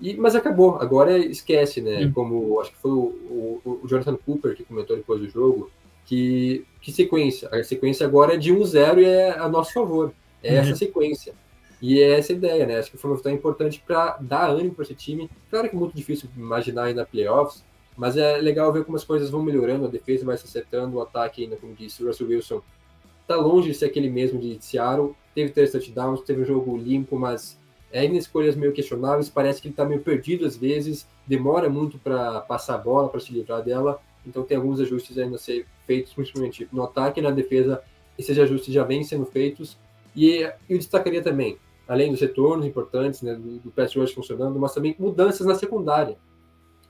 E, 0.00 0.16
mas 0.16 0.34
acabou, 0.34 0.76
agora 0.76 1.16
esquece, 1.18 1.80
né? 1.82 1.98
Sim. 1.98 2.12
Como 2.12 2.58
acho 2.60 2.72
que 2.72 2.78
foi 2.78 2.90
o, 2.90 3.60
o, 3.64 3.80
o, 3.82 3.88
Jonathan 3.88 4.16
Cooper 4.16 4.56
que 4.56 4.64
comentou 4.64 4.96
depois 4.96 5.20
do 5.20 5.28
jogo, 5.28 5.70
que, 6.06 6.64
que 6.80 6.90
sequência? 6.90 7.48
A 7.52 7.62
sequência 7.62 8.06
agora 8.06 8.34
é 8.34 8.36
de 8.38 8.52
1-0 8.52 8.98
e 8.98 9.04
é 9.04 9.38
a 9.38 9.48
nosso 9.48 9.72
favor. 9.72 10.12
É 10.42 10.54
uhum. 10.54 10.58
essa 10.60 10.76
sequência. 10.76 11.34
E 11.80 12.00
é 12.00 12.18
essa 12.18 12.32
ideia, 12.32 12.66
né? 12.66 12.78
Acho 12.78 12.90
que 12.90 12.96
foi 12.96 13.10
uma 13.10 13.16
vitória 13.16 13.36
importante 13.36 13.82
para 13.86 14.16
dar 14.20 14.50
ânimo 14.50 14.74
para 14.74 14.84
esse 14.84 14.94
time. 14.94 15.30
Claro 15.50 15.68
que 15.68 15.76
é 15.76 15.78
muito 15.78 15.96
difícil 15.96 16.28
imaginar 16.36 16.84
ainda 16.84 17.06
playoffs, 17.06 17.64
mas 17.96 18.16
é 18.16 18.36
legal 18.38 18.72
ver 18.72 18.84
como 18.84 18.96
as 18.96 19.04
coisas 19.04 19.30
vão 19.30 19.42
melhorando, 19.42 19.86
a 19.86 19.88
defesa 19.88 20.24
vai 20.24 20.36
se 20.36 20.44
acertando, 20.44 20.96
o 20.96 21.02
ataque 21.02 21.44
ainda, 21.44 21.56
como 21.56 21.74
disse 21.74 22.02
o 22.02 22.06
Russell 22.06 22.28
Wilson, 22.28 22.62
tá 23.26 23.36
longe 23.36 23.70
de 23.70 23.74
ser 23.74 23.86
aquele 23.86 24.10
mesmo 24.10 24.40
de 24.40 24.58
Seattle. 24.64 25.14
Teve 25.34 25.50
três 25.50 25.70
touchdowns, 25.70 26.22
teve 26.22 26.42
um 26.42 26.44
jogo 26.44 26.76
limpo, 26.76 27.16
mas 27.16 27.58
é 27.92 28.04
em 28.04 28.16
escolhas 28.16 28.56
meio 28.56 28.72
questionáveis, 28.72 29.28
parece 29.28 29.60
que 29.62 29.68
ele 29.68 29.72
está 29.72 29.84
meio 29.84 30.00
perdido 30.00 30.44
às 30.44 30.56
vezes, 30.56 31.06
demora 31.26 31.68
muito 31.68 31.98
para 31.98 32.40
passar 32.40 32.74
a 32.74 32.78
bola, 32.78 33.08
para 33.08 33.20
se 33.20 33.32
livrar 33.32 33.62
dela, 33.62 34.00
então 34.26 34.42
tem 34.42 34.56
alguns 34.56 34.80
ajustes 34.80 35.16
ainda 35.16 35.36
a 35.36 35.38
ser 35.38 35.66
feitos, 35.86 36.12
principalmente 36.12 36.68
no 36.70 36.82
ataque 36.82 37.20
e 37.20 37.22
na 37.22 37.30
defesa, 37.30 37.82
esses 38.18 38.38
ajustes 38.38 38.74
já 38.74 38.84
vêm 38.84 39.02
sendo 39.04 39.24
feitos, 39.24 39.78
e 40.14 40.40
eu 40.68 40.76
destacaria 40.76 41.22
também, 41.22 41.56
além 41.88 42.12
dos 42.12 42.20
retornos 42.20 42.66
importantes, 42.66 43.22
né, 43.22 43.34
do, 43.34 43.58
do 43.58 43.70
pass 43.70 43.94
rush 43.96 44.12
funcionando, 44.12 44.58
mas 44.58 44.74
também 44.74 44.94
mudanças 44.98 45.46
na 45.46 45.54
secundária, 45.54 46.18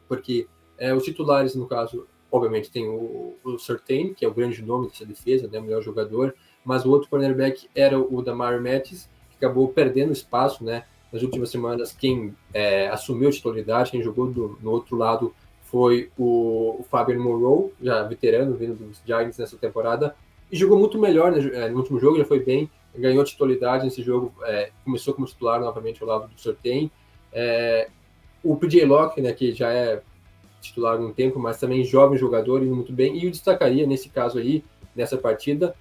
porque 0.09 0.47
é, 0.77 0.93
os 0.93 1.05
titulares, 1.05 1.55
no 1.55 1.67
caso, 1.67 2.07
obviamente 2.31 2.71
tem 2.71 2.89
o, 2.89 3.37
o 3.45 3.59
Certain, 3.59 4.13
que 4.13 4.25
é 4.25 4.29
o 4.29 4.35
grande 4.35 4.63
nome 4.63 4.89
dessa 4.89 5.07
defesa, 5.07 5.49
né, 5.49 5.59
o 5.59 5.63
melhor 5.63 5.83
jogador, 5.83 6.35
mas 6.65 6.85
o 6.85 6.91
outro 6.91 7.09
cornerback 7.09 7.69
era 7.75 7.99
o 7.99 8.21
Damar 8.21 8.61
Mattis, 8.61 9.09
acabou 9.39 9.69
perdendo 9.69 10.13
espaço, 10.13 10.65
né? 10.65 10.85
Nas 11.11 11.23
últimas 11.23 11.51
semanas, 11.51 11.93
quem 11.93 12.35
é, 12.53 12.89
assumiu 12.89 13.29
a 13.29 13.33
titularidade, 13.33 13.91
quem 13.91 14.03
jogou 14.03 14.31
do, 14.31 14.59
no 14.61 14.71
outro 14.71 14.97
lado 14.97 15.33
foi 15.63 16.11
o, 16.19 16.81
o 16.81 16.87
Fabian 16.91 17.19
Moreau, 17.19 17.73
já 17.81 18.03
veterano, 18.03 18.55
vindo 18.55 18.75
dos 18.75 19.01
Giants 19.07 19.39
nessa 19.39 19.57
temporada, 19.57 20.15
e 20.51 20.57
jogou 20.57 20.79
muito 20.79 20.99
melhor 20.99 21.33
né? 21.33 21.39
É, 21.55 21.71
no 21.71 21.79
último 21.79 21.99
jogo, 21.99 22.17
ele 22.17 22.25
foi 22.25 22.41
bem, 22.41 22.71
ganhou 22.97 23.25
titularidade 23.25 23.85
nesse 23.85 24.03
jogo, 24.03 24.33
é, 24.45 24.71
começou 24.85 25.15
como 25.15 25.27
titular 25.27 25.61
novamente 25.61 26.03
ao 26.03 26.09
lado 26.09 26.29
do 26.29 26.41
sorteio. 26.41 26.91
É, 27.33 27.89
o 28.43 28.57
PJ 28.57 28.85
Locke, 28.85 29.21
né, 29.21 29.33
que 29.33 29.53
já 29.53 29.73
é 29.73 30.03
titular 30.61 30.97
há 30.97 31.01
um 31.01 31.13
tempo, 31.13 31.39
mas 31.39 31.59
também 31.59 31.85
jovem 31.85 32.19
jogador, 32.19 32.63
indo 32.63 32.75
muito 32.75 32.93
bem, 32.93 33.17
e 33.17 33.25
eu 33.25 33.31
destacaria 33.31 33.87
nesse 33.87 34.09
caso 34.09 34.39
aí, 34.39 34.65
nessa 34.95 35.17
partida, 35.17 35.75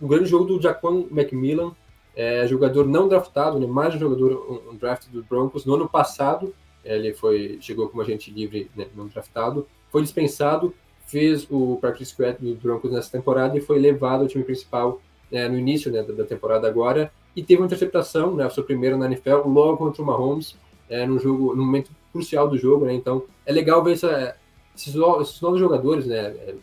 o 0.00 0.08
grande 0.08 0.26
jogo 0.28 0.44
do 0.44 0.60
Jaquan 0.60 1.04
McMillan, 1.10 1.72
é, 2.14 2.46
jogador 2.46 2.86
não 2.86 3.08
draftado, 3.08 3.58
né, 3.58 3.66
mais 3.66 3.94
um 3.94 3.98
jogador 3.98 4.62
um, 4.66 4.70
um 4.72 4.76
draft 4.76 5.08
dos 5.08 5.24
Broncos. 5.24 5.66
No 5.66 5.74
ano 5.74 5.88
passado, 5.88 6.54
ele 6.82 7.12
foi 7.12 7.58
chegou 7.60 7.88
como 7.88 8.02
agente 8.02 8.30
livre 8.30 8.70
né, 8.74 8.86
não 8.94 9.06
draftado, 9.06 9.66
foi 9.90 10.02
dispensado, 10.02 10.74
fez 11.06 11.46
o 11.50 11.76
practice 11.80 12.12
squad 12.12 12.38
dos 12.40 12.56
Broncos 12.56 12.90
nessa 12.90 13.10
temporada 13.10 13.56
e 13.56 13.60
foi 13.60 13.78
levado 13.78 14.22
ao 14.22 14.28
time 14.28 14.44
principal 14.44 15.00
né, 15.30 15.48
no 15.48 15.58
início 15.58 15.90
né, 15.90 16.02
da 16.02 16.24
temporada 16.24 16.68
agora 16.68 17.12
e 17.34 17.42
teve 17.42 17.60
uma 17.60 17.66
interceptação, 17.66 18.34
né, 18.34 18.44
a 18.44 18.50
sua 18.50 18.64
primeira 18.64 18.96
na 18.96 19.06
NFL, 19.06 19.46
logo 19.46 19.76
contra 19.76 20.02
o 20.02 20.06
Mahomes, 20.06 20.56
é, 20.88 21.06
no 21.06 21.18
jogo, 21.18 21.54
no 21.54 21.64
momento 21.64 21.90
crucial 22.12 22.48
do 22.48 22.56
jogo, 22.56 22.86
né, 22.86 22.94
então 22.94 23.24
é 23.44 23.52
legal 23.52 23.82
ver 23.84 23.92
essa, 23.92 24.36
esses, 24.74 24.94
esses 24.94 25.40
novos 25.40 25.60
jogadores, 25.60 26.06
né, 26.06 26.18
é, 26.18 26.54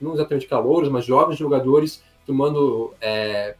não 0.00 0.14
exatamente 0.14 0.46
calouros, 0.46 0.88
mas 0.88 1.04
jovens 1.04 1.38
jogadores 1.38 2.02
tomando 2.26 2.92
é, 3.00 3.54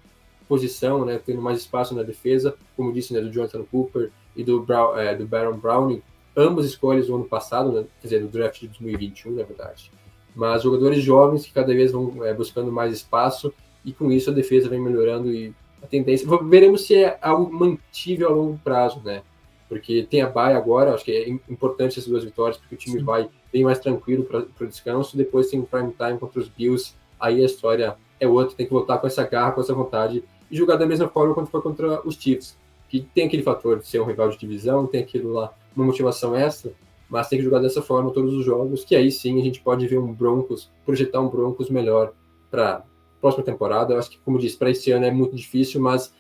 posição, 0.49 1.05
né, 1.05 1.20
tendo 1.25 1.40
mais 1.40 1.59
espaço 1.59 1.94
na 1.94 2.03
defesa, 2.03 2.55
como 2.77 2.92
disse, 2.92 3.12
né, 3.14 3.20
do 3.20 3.33
Jonathan 3.33 3.64
Cooper 3.64 4.11
e 4.37 4.44
do, 4.44 4.61
Brown, 4.62 4.99
é, 4.99 5.14
do 5.14 5.27
Baron 5.27 5.57
Browning, 5.57 6.03
ambas 6.37 6.66
escolhas 6.66 7.07
do 7.07 7.14
ano 7.14 7.25
passado, 7.25 7.73
né, 7.73 7.85
quer 8.01 8.09
dizer, 8.09 8.20
do 8.20 8.29
draft 8.29 8.61
de 8.61 8.68
2021, 8.68 9.33
na 9.33 9.44
verdade. 9.44 9.90
mas 10.35 10.62
jogadores 10.62 11.03
jovens 11.03 11.47
que 11.47 11.53
cada 11.53 11.73
vez 11.73 11.92
vão 11.92 12.25
é, 12.25 12.35
buscando 12.35 12.70
mais 12.70 12.92
espaço 12.92 13.55
e 13.85 13.92
com 13.92 14.11
isso 14.11 14.31
a 14.31 14.33
defesa 14.33 14.68
vem 14.68 14.81
melhorando 14.81 15.33
e 15.33 15.55
a 15.83 15.87
tendência. 15.87 16.27
Veremos 16.42 16.87
se 16.87 16.94
é 16.94 17.18
algo 17.20 17.53
mantível 17.53 18.29
a 18.29 18.33
longo 18.33 18.59
prazo, 18.62 19.01
né? 19.05 19.23
Porque 19.68 20.07
tem 20.09 20.23
a 20.23 20.29
baia 20.29 20.57
agora, 20.57 20.94
acho 20.94 21.05
que 21.05 21.12
é 21.12 21.29
importante 21.29 21.99
essas 21.99 22.07
duas 22.07 22.25
vitórias, 22.25 22.57
porque 22.57 22.75
o 22.75 22.79
time 22.79 22.99
Sim. 22.99 23.05
vai 23.05 23.29
bem 23.53 23.64
mais 23.64 23.79
tranquilo 23.79 24.25
para 24.25 24.47
o 24.61 24.66
descanso. 24.66 25.16
Depois 25.16 25.49
tem 25.49 25.61
o 25.61 25.64
prime 25.64 25.92
time 25.92 26.18
contra 26.18 26.40
os 26.40 26.49
Bills, 26.49 26.94
aí 27.18 27.42
a 27.42 27.47
história 27.47 27.97
é 28.20 28.29
outra, 28.29 28.57
tem 28.57 28.66
que 28.66 28.73
voltar 28.73 28.99
com 28.99 29.07
essa 29.07 29.25
garra, 29.25 29.53
com 29.53 29.61
essa 29.61 29.75
vontade 29.75 30.25
e 30.51 30.57
jogar 30.57 30.77
da 30.77 30.87
mesma 30.87 31.09
forma 31.09 31.35
quando 31.35 31.49
foi 31.49 31.61
contra 31.61 32.07
os 32.07 32.14
Chiefs, 32.14 32.57
que 32.88 33.01
tem 33.14 33.27
aquele 33.27 33.42
fator 33.42 33.79
de 33.79 33.88
ser 33.88 34.01
um 34.01 34.05
rival 34.05 34.29
de 34.29 34.38
divisão, 34.38 34.87
tem 34.87 35.01
aquilo 35.01 35.33
lá, 35.33 35.53
uma 35.75 35.85
motivação 35.85 36.37
extra, 36.37 36.73
mas 37.09 37.29
tem 37.29 37.38
que 37.38 37.44
jogar 37.44 37.59
dessa 37.59 37.83
forma 37.83 38.11
todos 38.11 38.33
os 38.35 38.44
jogos, 38.44 38.85
que 38.85 38.94
aí 38.94 39.11
sim 39.11 39.40
a 39.40 39.44
gente 39.44 39.61
pode 39.61 39.87
ver 39.87 39.99
um 39.99 40.12
Broncos, 40.12 40.70
projetar 40.85 41.20
um 41.20 41.29
Broncos 41.29 41.70
melhor 41.70 42.12
para 42.51 42.85
próxima 43.25 43.43
temporada. 43.43 43.95
Eu 43.95 43.99
acho 43.99 44.11
que, 44.11 44.19
como 44.19 44.39
disse, 44.39 44.59
para 44.59 44.71
esse 44.71 44.91
ano 44.91 45.07
é 45.07 45.11
muito 45.11 45.35
difícil, 45.35 45.81
mas 45.81 46.13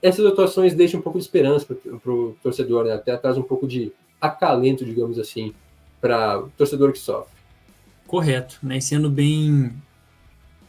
essas 0.00 0.24
atuações 0.24 0.74
deixam 0.74 1.00
um 1.00 1.02
pouco 1.02 1.18
de 1.18 1.24
esperança 1.24 1.66
para 1.66 2.12
o 2.12 2.36
torcedor, 2.40 2.84
né? 2.84 2.92
até 2.92 3.16
traz 3.16 3.36
um 3.36 3.42
pouco 3.42 3.66
de 3.66 3.92
acalento, 4.20 4.84
digamos 4.84 5.18
assim, 5.18 5.52
para 6.00 6.38
o 6.38 6.50
torcedor 6.50 6.92
que 6.92 7.00
sofre. 7.00 7.32
Correto, 8.06 8.60
né? 8.62 8.80
Sendo 8.80 9.10
bem, 9.10 9.72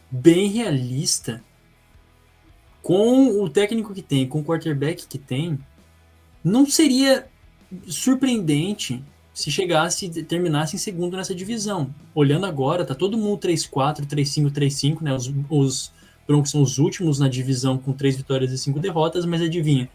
bem 0.10 0.48
realista, 0.48 1.44
com 2.82 3.40
o 3.40 3.48
técnico 3.48 3.94
que 3.94 4.02
tem, 4.02 4.28
com 4.28 4.40
o 4.40 4.44
quarterback 4.44 5.06
que 5.08 5.20
tem, 5.20 5.60
não 6.44 6.66
seria 6.66 7.28
surpreendente 7.86 9.04
se 9.34 9.50
chegasse 9.50 10.06
e 10.06 10.24
terminasse 10.24 10.76
em 10.76 10.80
segundo 10.80 11.18
nessa 11.18 11.34
divisão. 11.34 11.94
Olhando 12.14 12.46
agora, 12.46 12.86
tá 12.86 12.94
todo 12.94 13.18
mundo 13.18 13.40
3-4, 13.40 14.06
3-5, 14.06 14.52
3-5, 14.52 15.02
né? 15.02 15.14
Os, 15.14 15.34
os 15.50 15.92
Broncos 16.28 16.52
são 16.52 16.62
os 16.62 16.78
últimos 16.78 17.20
na 17.20 17.28
divisão 17.28 17.78
com 17.78 17.92
três 17.92 18.16
vitórias 18.16 18.52
e 18.52 18.58
cinco 18.58 18.80
derrotas, 18.80 19.26
mas 19.26 19.42
adivinha, 19.42 19.90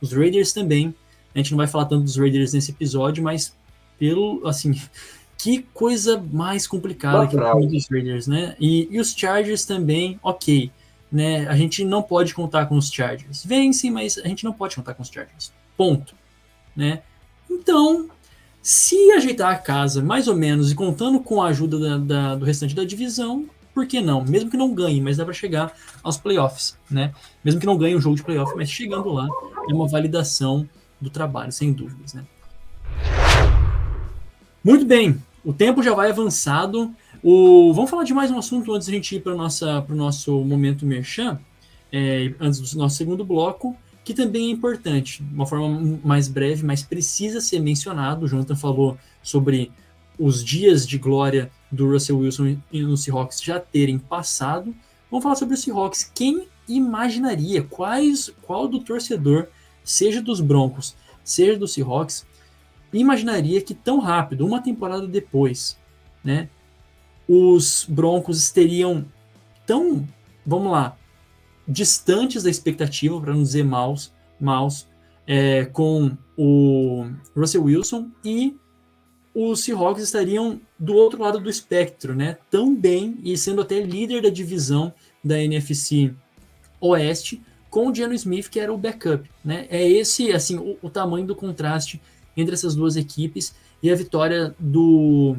os 0.00 0.12
Raiders 0.12 0.52
também. 0.52 0.94
A 1.34 1.38
gente 1.38 1.50
não 1.50 1.58
vai 1.58 1.66
falar 1.66 1.86
tanto 1.86 2.04
dos 2.04 2.16
Raiders 2.16 2.52
nesse 2.52 2.70
episódio, 2.70 3.22
mas 3.22 3.54
pelo 3.98 4.46
assim, 4.46 4.80
que 5.36 5.62
coisa 5.74 6.22
mais 6.32 6.66
complicada 6.66 7.26
que 7.26 7.36
o 7.36 7.66
dos 7.66 7.88
Raiders, 7.90 8.26
né? 8.26 8.56
E, 8.58 8.88
e 8.90 9.00
os 9.00 9.12
Chargers 9.12 9.64
também, 9.64 10.18
ok, 10.22 10.70
né? 11.10 11.46
A 11.48 11.56
gente 11.56 11.84
não 11.84 12.02
pode 12.02 12.32
contar 12.32 12.66
com 12.66 12.76
os 12.76 12.90
Chargers. 12.90 13.44
Vencem, 13.44 13.90
mas 13.90 14.16
a 14.18 14.28
gente 14.28 14.44
não 14.44 14.52
pode 14.52 14.76
contar 14.76 14.94
com 14.94 15.02
os 15.02 15.08
Chargers. 15.08 15.52
Ponto, 15.76 16.14
né? 16.74 17.02
Então, 17.50 18.08
se 18.64 19.12
ajeitar 19.12 19.52
a 19.52 19.58
casa 19.58 20.02
mais 20.02 20.26
ou 20.26 20.34
menos 20.34 20.72
e 20.72 20.74
contando 20.74 21.20
com 21.20 21.42
a 21.42 21.48
ajuda 21.48 21.78
da, 21.78 21.98
da, 21.98 22.34
do 22.34 22.46
restante 22.46 22.74
da 22.74 22.82
divisão, 22.82 23.44
por 23.74 23.86
que 23.86 24.00
não? 24.00 24.24
Mesmo 24.24 24.50
que 24.50 24.56
não 24.56 24.72
ganhe, 24.72 25.02
mas 25.02 25.18
dá 25.18 25.24
para 25.24 25.34
chegar 25.34 25.74
aos 26.02 26.16
playoffs, 26.16 26.74
né? 26.90 27.12
Mesmo 27.44 27.60
que 27.60 27.66
não 27.66 27.76
ganhe 27.76 27.94
um 27.94 28.00
jogo 28.00 28.16
de 28.16 28.22
playoff, 28.22 28.54
mas 28.56 28.70
chegando 28.70 29.12
lá 29.12 29.28
é 29.68 29.74
uma 29.74 29.86
validação 29.86 30.66
do 30.98 31.10
trabalho, 31.10 31.52
sem 31.52 31.74
dúvidas, 31.74 32.14
né? 32.14 32.24
Muito 34.64 34.86
bem, 34.86 35.22
o 35.44 35.52
tempo 35.52 35.82
já 35.82 35.92
vai 35.92 36.08
avançado. 36.08 36.90
O... 37.22 37.70
Vamos 37.74 37.90
falar 37.90 38.04
de 38.04 38.14
mais 38.14 38.30
um 38.30 38.38
assunto 38.38 38.72
antes 38.72 38.88
da 38.88 38.94
gente 38.94 39.14
ir 39.14 39.20
para 39.20 39.34
o 39.34 39.94
nosso 39.94 40.42
momento 40.42 40.86
merchan, 40.86 41.38
é, 41.92 42.32
antes 42.40 42.60
do 42.60 42.78
nosso 42.78 42.96
segundo 42.96 43.26
bloco 43.26 43.76
que 44.04 44.12
também 44.12 44.48
é 44.48 44.50
importante, 44.50 45.22
de 45.22 45.34
uma 45.34 45.46
forma 45.46 45.98
mais 46.04 46.28
breve, 46.28 46.64
mas 46.64 46.82
precisa 46.82 47.40
ser 47.40 47.58
mencionado. 47.60 48.24
O 48.24 48.28
Jonathan 48.28 48.54
falou 48.54 48.98
sobre 49.22 49.72
os 50.18 50.44
dias 50.44 50.86
de 50.86 50.98
glória 50.98 51.50
do 51.72 51.90
Russell 51.90 52.18
Wilson 52.18 52.58
e 52.70 52.82
no 52.82 52.96
Seahawks 52.96 53.42
já 53.42 53.58
terem 53.58 53.98
passado. 53.98 54.74
Vamos 55.10 55.22
falar 55.22 55.36
sobre 55.36 55.54
o 55.54 55.56
Seahawks. 55.56 56.10
Quem 56.14 56.46
imaginaria 56.68 57.62
quais, 57.62 58.30
qual 58.42 58.68
do 58.68 58.80
torcedor, 58.80 59.48
seja 59.82 60.20
dos 60.20 60.40
Broncos, 60.40 60.94
seja 61.24 61.58
do 61.58 61.66
Seahawks, 61.66 62.26
imaginaria 62.92 63.60
que 63.60 63.74
tão 63.74 63.98
rápido, 63.98 64.46
uma 64.46 64.62
temporada 64.62 65.06
depois, 65.06 65.78
né, 66.22 66.48
os 67.28 67.86
Broncos 67.88 68.50
teriam 68.50 69.04
tão, 69.66 70.06
vamos 70.44 70.70
lá, 70.70 70.96
distantes 71.66 72.42
da 72.42 72.50
expectativa, 72.50 73.20
para 73.20 73.32
não 73.32 73.42
dizer 73.42 73.64
maus, 73.64 74.12
maus 74.40 74.86
é, 75.26 75.64
com 75.66 76.16
o 76.36 77.06
Russell 77.34 77.64
Wilson 77.64 78.10
e 78.24 78.56
os 79.34 79.64
Seahawks 79.64 80.02
estariam 80.02 80.60
do 80.78 80.94
outro 80.94 81.20
lado 81.20 81.40
do 81.40 81.50
espectro, 81.50 82.14
né? 82.14 82.38
Tão 82.50 82.74
bem 82.74 83.18
e 83.24 83.36
sendo 83.36 83.62
até 83.62 83.80
líder 83.80 84.22
da 84.22 84.28
divisão 84.28 84.92
da 85.24 85.40
NFC 85.42 86.14
Oeste, 86.80 87.42
com 87.68 87.88
o 87.88 87.94
Geno 87.94 88.14
Smith, 88.14 88.48
que 88.48 88.60
era 88.60 88.72
o 88.72 88.78
backup, 88.78 89.28
né? 89.44 89.66
É 89.70 89.88
esse, 89.88 90.30
assim, 90.30 90.56
o, 90.56 90.78
o 90.80 90.88
tamanho 90.88 91.26
do 91.26 91.34
contraste 91.34 92.00
entre 92.36 92.54
essas 92.54 92.76
duas 92.76 92.94
equipes 92.94 93.54
e 93.82 93.90
a 93.90 93.96
vitória 93.96 94.54
do 94.58 95.36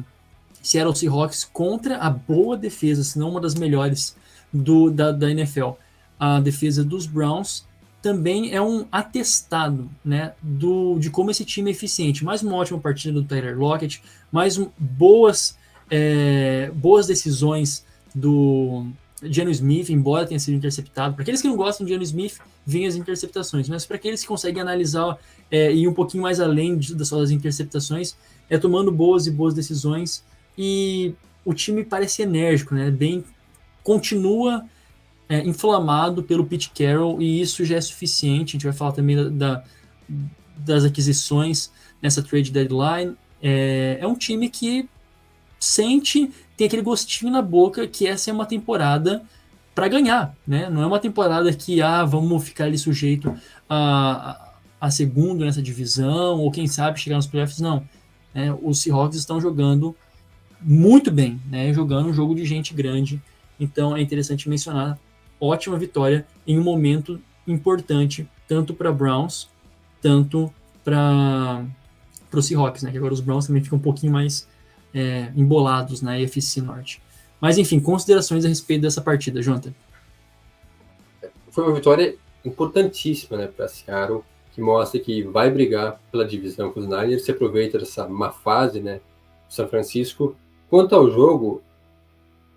Seattle 0.62 0.94
Seahawks 0.94 1.44
contra 1.44 1.96
a 1.96 2.10
boa 2.10 2.56
defesa, 2.56 3.02
se 3.02 3.18
não 3.18 3.30
uma 3.30 3.40
das 3.40 3.54
melhores 3.54 4.14
do, 4.52 4.90
da, 4.90 5.12
da 5.12 5.30
NFL 5.30 5.70
a 6.18 6.40
defesa 6.40 6.84
dos 6.84 7.06
Browns 7.06 7.64
também 8.02 8.54
é 8.54 8.62
um 8.62 8.86
atestado 8.92 9.90
né, 10.04 10.32
do, 10.40 10.98
de 10.98 11.10
como 11.10 11.30
esse 11.30 11.44
time 11.44 11.70
é 11.70 11.72
eficiente. 11.72 12.24
Mais 12.24 12.42
uma 12.42 12.54
ótima 12.54 12.78
partida 12.78 13.20
do 13.20 13.26
Tyler 13.26 13.58
Lockett, 13.58 14.00
mais 14.30 14.56
um, 14.56 14.68
boas, 14.78 15.58
é, 15.90 16.70
boas 16.74 17.06
decisões 17.06 17.84
do 18.14 18.86
Geno 19.22 19.50
Smith, 19.50 19.90
embora 19.90 20.26
tenha 20.26 20.38
sido 20.38 20.54
interceptado. 20.54 21.14
Para 21.14 21.22
aqueles 21.22 21.42
que 21.42 21.48
não 21.48 21.56
gostam 21.56 21.84
de 21.84 21.92
Geno 21.92 22.04
Smith, 22.04 22.38
vêm 22.64 22.86
as 22.86 22.94
interceptações, 22.94 23.68
mas 23.68 23.84
para 23.84 23.96
aqueles 23.96 24.22
que 24.22 24.28
conseguem 24.28 24.62
analisar 24.62 25.18
é, 25.50 25.72
e 25.72 25.82
ir 25.82 25.88
um 25.88 25.94
pouquinho 25.94 26.22
mais 26.22 26.38
além 26.38 26.76
de, 26.78 26.94
das 26.94 27.30
interceptações, 27.30 28.16
é 28.48 28.58
tomando 28.58 28.92
boas 28.92 29.26
e 29.26 29.30
boas 29.30 29.52
decisões. 29.52 30.24
E 30.56 31.12
o 31.44 31.52
time 31.52 31.84
parece 31.84 32.22
enérgico, 32.22 32.74
né? 32.74 32.90
Bem, 32.90 33.24
continua 33.82 34.64
é, 35.28 35.44
inflamado 35.44 36.22
pelo 36.22 36.46
Pete 36.46 36.70
Carroll 36.70 37.20
e 37.20 37.40
isso 37.40 37.64
já 37.64 37.76
é 37.76 37.80
suficiente. 37.80 38.50
A 38.50 38.52
gente 38.52 38.64
vai 38.64 38.72
falar 38.72 38.92
também 38.92 39.16
da, 39.16 39.28
da 39.28 39.64
das 40.56 40.84
aquisições 40.84 41.70
nessa 42.00 42.22
trade 42.22 42.50
deadline. 42.50 43.16
É, 43.42 43.98
é 44.00 44.06
um 44.06 44.14
time 44.14 44.48
que 44.48 44.88
sente, 45.60 46.30
tem 46.56 46.66
aquele 46.66 46.82
gostinho 46.82 47.30
na 47.30 47.42
boca 47.42 47.86
que 47.86 48.06
essa 48.06 48.30
é 48.30 48.32
uma 48.32 48.46
temporada 48.46 49.22
para 49.74 49.88
ganhar, 49.88 50.34
né? 50.46 50.70
Não 50.70 50.82
é 50.82 50.86
uma 50.86 50.98
temporada 50.98 51.52
que 51.52 51.82
ah, 51.82 52.04
vamos 52.04 52.42
ficar 52.44 52.64
ali 52.64 52.78
sujeito 52.78 53.36
a, 53.68 54.52
a, 54.80 54.90
segundo 54.90 55.44
nessa 55.44 55.60
divisão 55.60 56.38
ou 56.38 56.50
quem 56.50 56.66
sabe 56.66 56.98
chegar 56.98 57.16
nos 57.16 57.26
playoffs, 57.26 57.60
não. 57.60 57.86
É, 58.34 58.50
os 58.62 58.80
Seahawks 58.80 59.18
estão 59.18 59.40
jogando 59.40 59.94
muito 60.60 61.10
bem, 61.10 61.40
né? 61.50 61.72
Jogando 61.74 62.08
um 62.08 62.12
jogo 62.12 62.34
de 62.34 62.44
gente 62.44 62.72
grande. 62.72 63.20
Então 63.60 63.96
é 63.96 64.00
interessante 64.00 64.48
mencionar 64.48 64.98
ótima 65.40 65.78
vitória 65.78 66.26
em 66.46 66.58
um 66.58 66.62
momento 66.62 67.20
importante, 67.46 68.28
tanto 68.48 68.74
para 68.74 68.92
Browns, 68.92 69.48
tanto 70.00 70.52
para 70.84 71.64
os 72.32 72.46
Seahawks, 72.46 72.82
né? 72.82 72.90
Que 72.90 72.98
agora 72.98 73.14
os 73.14 73.20
Browns 73.20 73.46
também 73.46 73.62
ficam 73.62 73.78
um 73.78 73.82
pouquinho 73.82 74.12
mais 74.12 74.48
é, 74.94 75.32
embolados 75.36 76.00
na 76.02 76.18
EFC 76.18 76.60
Norte. 76.60 77.02
Mas 77.40 77.58
enfim, 77.58 77.78
considerações 77.80 78.44
a 78.44 78.48
respeito 78.48 78.82
dessa 78.82 79.00
partida, 79.00 79.42
Jonathan. 79.42 79.72
Foi 81.50 81.64
uma 81.64 81.74
vitória 81.74 82.16
importantíssima 82.44 83.36
né, 83.36 83.46
para 83.46 83.68
Seattle, 83.68 84.22
que 84.52 84.60
mostra 84.60 84.98
que 85.00 85.22
vai 85.22 85.50
brigar 85.50 86.00
pela 86.10 86.24
divisão 86.24 86.72
com 86.72 86.80
os 86.80 86.86
Niners, 86.86 87.24
se 87.24 87.30
aproveita 87.30 87.78
dessa 87.78 88.08
má 88.08 88.30
fase 88.30 88.80
né, 88.80 89.00
do 89.48 89.54
São 89.54 89.68
Francisco. 89.68 90.36
Quanto 90.70 90.94
ao 90.94 91.10
jogo, 91.10 91.62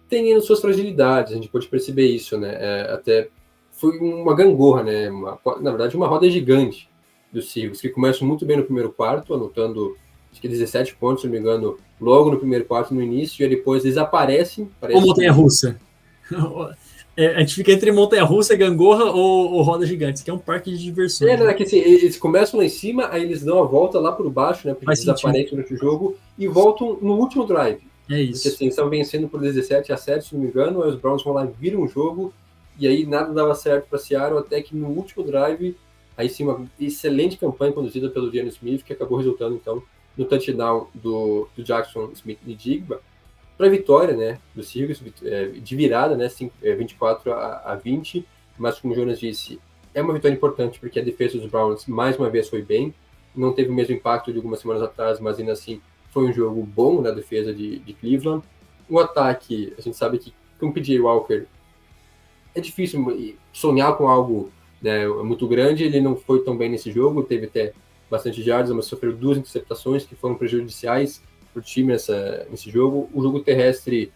tem 0.10 0.40
suas 0.42 0.60
fragilidades, 0.60 1.32
a 1.32 1.36
gente 1.36 1.48
pode 1.48 1.68
perceber 1.68 2.08
isso, 2.08 2.38
né? 2.38 2.58
É, 2.60 2.92
até 2.92 3.30
foi 3.72 3.98
uma 4.00 4.36
gangorra, 4.36 4.84
né? 4.84 5.10
Uma, 5.10 5.40
na 5.62 5.70
verdade, 5.70 5.96
uma 5.96 6.08
roda 6.08 6.30
gigante 6.30 6.90
dos 7.32 7.52
Seahawks, 7.52 7.80
que 7.80 7.90
começam 7.90 8.28
muito 8.28 8.46
bem 8.46 8.58
no 8.58 8.64
primeiro 8.64 8.92
quarto, 8.92 9.34
anotando 9.34 9.96
acho 10.32 10.42
que 10.42 10.48
17 10.48 10.96
pontos, 10.96 11.22
se 11.22 11.28
não 11.28 11.34
me 11.34 11.40
engano, 11.40 11.78
logo 12.00 12.32
no 12.32 12.38
primeiro 12.38 12.66
quarto, 12.66 12.94
no 12.94 13.02
início, 13.02 13.46
e 13.46 13.50
depois 13.50 13.84
desaparecem. 13.84 14.70
Ou 14.94 15.02
montanha-russa. 15.02 15.80
É, 17.18 17.36
a 17.36 17.40
gente 17.42 17.56
fica 17.56 17.74
entre 17.74 17.92
montanha-russa, 17.92 18.56
gangorra 18.56 19.04
ou, 19.12 19.52
ou 19.52 19.62
roda 19.62 19.86
gigante, 19.86 20.24
que 20.24 20.30
é 20.30 20.34
um 20.34 20.38
parque 20.38 20.72
de 20.72 20.78
diversões. 20.78 21.30
É, 21.30 21.36
né? 21.36 21.54
que 21.54 21.64
assim, 21.64 21.78
eles 21.78 22.16
começam 22.16 22.58
lá 22.58 22.66
em 22.66 22.70
cima, 22.70 23.10
aí 23.12 23.24
eles 23.24 23.44
dão 23.44 23.62
a 23.62 23.66
volta 23.66 24.00
lá 24.00 24.14
por 24.14 24.30
baixo, 24.30 24.66
né? 24.66 24.74
Porque 24.74 24.86
Faz 24.86 25.00
desaparecem 25.00 25.50
durante 25.50 25.74
o 25.74 25.78
jogo, 25.78 26.16
e 26.38 26.48
voltam 26.48 26.98
no 27.02 27.16
último 27.16 27.46
drive. 27.46 27.82
É 28.10 28.20
isso. 28.20 28.44
Porque 28.44 28.56
assim, 28.56 28.68
estão 28.68 28.90
vencendo 28.90 29.30
por 29.30 29.40
17 29.40 29.94
a 29.94 29.98
7, 29.98 30.26
se 30.26 30.36
não 30.36 30.42
me 30.42 30.50
engano, 30.50 30.82
aí 30.82 30.90
os 30.90 30.96
Browns 30.96 31.24
vão 31.24 31.34
lá 31.34 31.46
e 31.46 31.52
viram 31.60 31.82
o 31.82 31.88
jogo, 31.88 32.34
e 32.78 32.88
aí 32.88 33.06
nada 33.06 33.32
dava 33.32 33.54
certo 33.54 33.88
para 33.88 34.00
Seattle, 34.00 34.40
até 34.40 34.62
que 34.62 34.76
no 34.76 34.88
último 34.88 35.24
drive, 35.24 35.78
aí 36.18 36.28
sim, 36.28 36.44
uma 36.44 36.68
excelente 36.80 37.38
campanha 37.38 37.72
conduzida 37.72 38.10
pelo 38.10 38.32
Geno 38.32 38.50
Smith, 38.50 38.84
que 38.84 38.94
acabou 38.94 39.18
resultando, 39.18 39.56
então, 39.56 39.84
no 40.18 40.26
touchdown 40.26 40.88
do, 40.94 41.48
do 41.56 41.64
Jackson 41.64 42.10
Smith 42.14 42.40
Nidigba. 42.46 43.02
para 43.58 43.68
a 43.68 43.70
vitória, 43.70 44.16
né, 44.16 44.40
do 44.56 44.64
Seahawks, 44.64 45.04
é, 45.24 45.46
de 45.48 45.76
virada, 45.76 46.18
né, 46.18 46.28
24 46.62 47.32
a, 47.32 47.76
20, 47.76 48.26
mas 48.58 48.80
como 48.80 48.94
o 48.94 48.96
Jonas 48.96 49.20
disse, 49.20 49.60
é 49.94 50.02
uma 50.02 50.14
vitória 50.14 50.36
importante 50.36 50.80
porque 50.80 51.00
a 51.00 51.04
defesa 51.04 51.38
dos 51.38 51.50
Browns 51.50 51.86
mais 51.86 52.18
uma 52.18 52.30
vez 52.30 52.50
foi 52.50 52.62
bem, 52.62 52.94
não 53.36 53.54
teve 53.54 53.70
o 53.70 53.74
mesmo 53.74 53.94
impacto 53.94 54.32
de 54.32 54.38
algumas 54.38 54.60
semanas 54.60 54.82
atrás, 54.82 55.20
mas 55.20 55.40
ainda 55.40 55.52
assim 55.52 55.80
foi 56.12 56.30
um 56.30 56.34
jogo 56.34 56.64
bom 56.64 57.02
na 57.02 57.12
defesa 57.12 57.54
de, 57.54 57.80
de 57.80 57.94
Cleveland. 57.94 58.44
O 58.90 59.00
ataque, 59.00 59.74
a 59.78 59.82
gente 59.82 59.96
sabe 59.96 60.18
que 60.18 60.34
com 60.60 60.68
o 60.68 60.74
PJ 60.74 61.00
Walker 61.00 61.46
é 62.56 62.62
difícil 62.62 63.36
sonhar 63.54 63.96
com 63.96 64.08
algo 64.08 64.52
né, 64.82 65.08
muito 65.08 65.48
grande, 65.48 65.84
ele 65.84 66.02
não 66.02 66.16
foi 66.16 66.44
tão 66.44 66.58
bem 66.58 66.70
nesse 66.70 66.92
jogo, 66.92 67.24
teve 67.24 67.46
até 67.46 67.74
bastante 68.10 68.42
jardas, 68.42 68.72
mas 68.72 68.86
sofreu 68.86 69.16
duas 69.16 69.38
interceptações 69.38 70.06
que 70.06 70.16
foram 70.16 70.36
prejudiciais 70.36 71.22
para 71.54 71.60
o 71.60 71.64
time 71.64 71.90
nessa, 71.90 72.48
nesse 72.50 72.70
jogo. 72.72 73.10
O 73.14 73.22
jogo 73.22 73.40
terrestre 73.42 74.12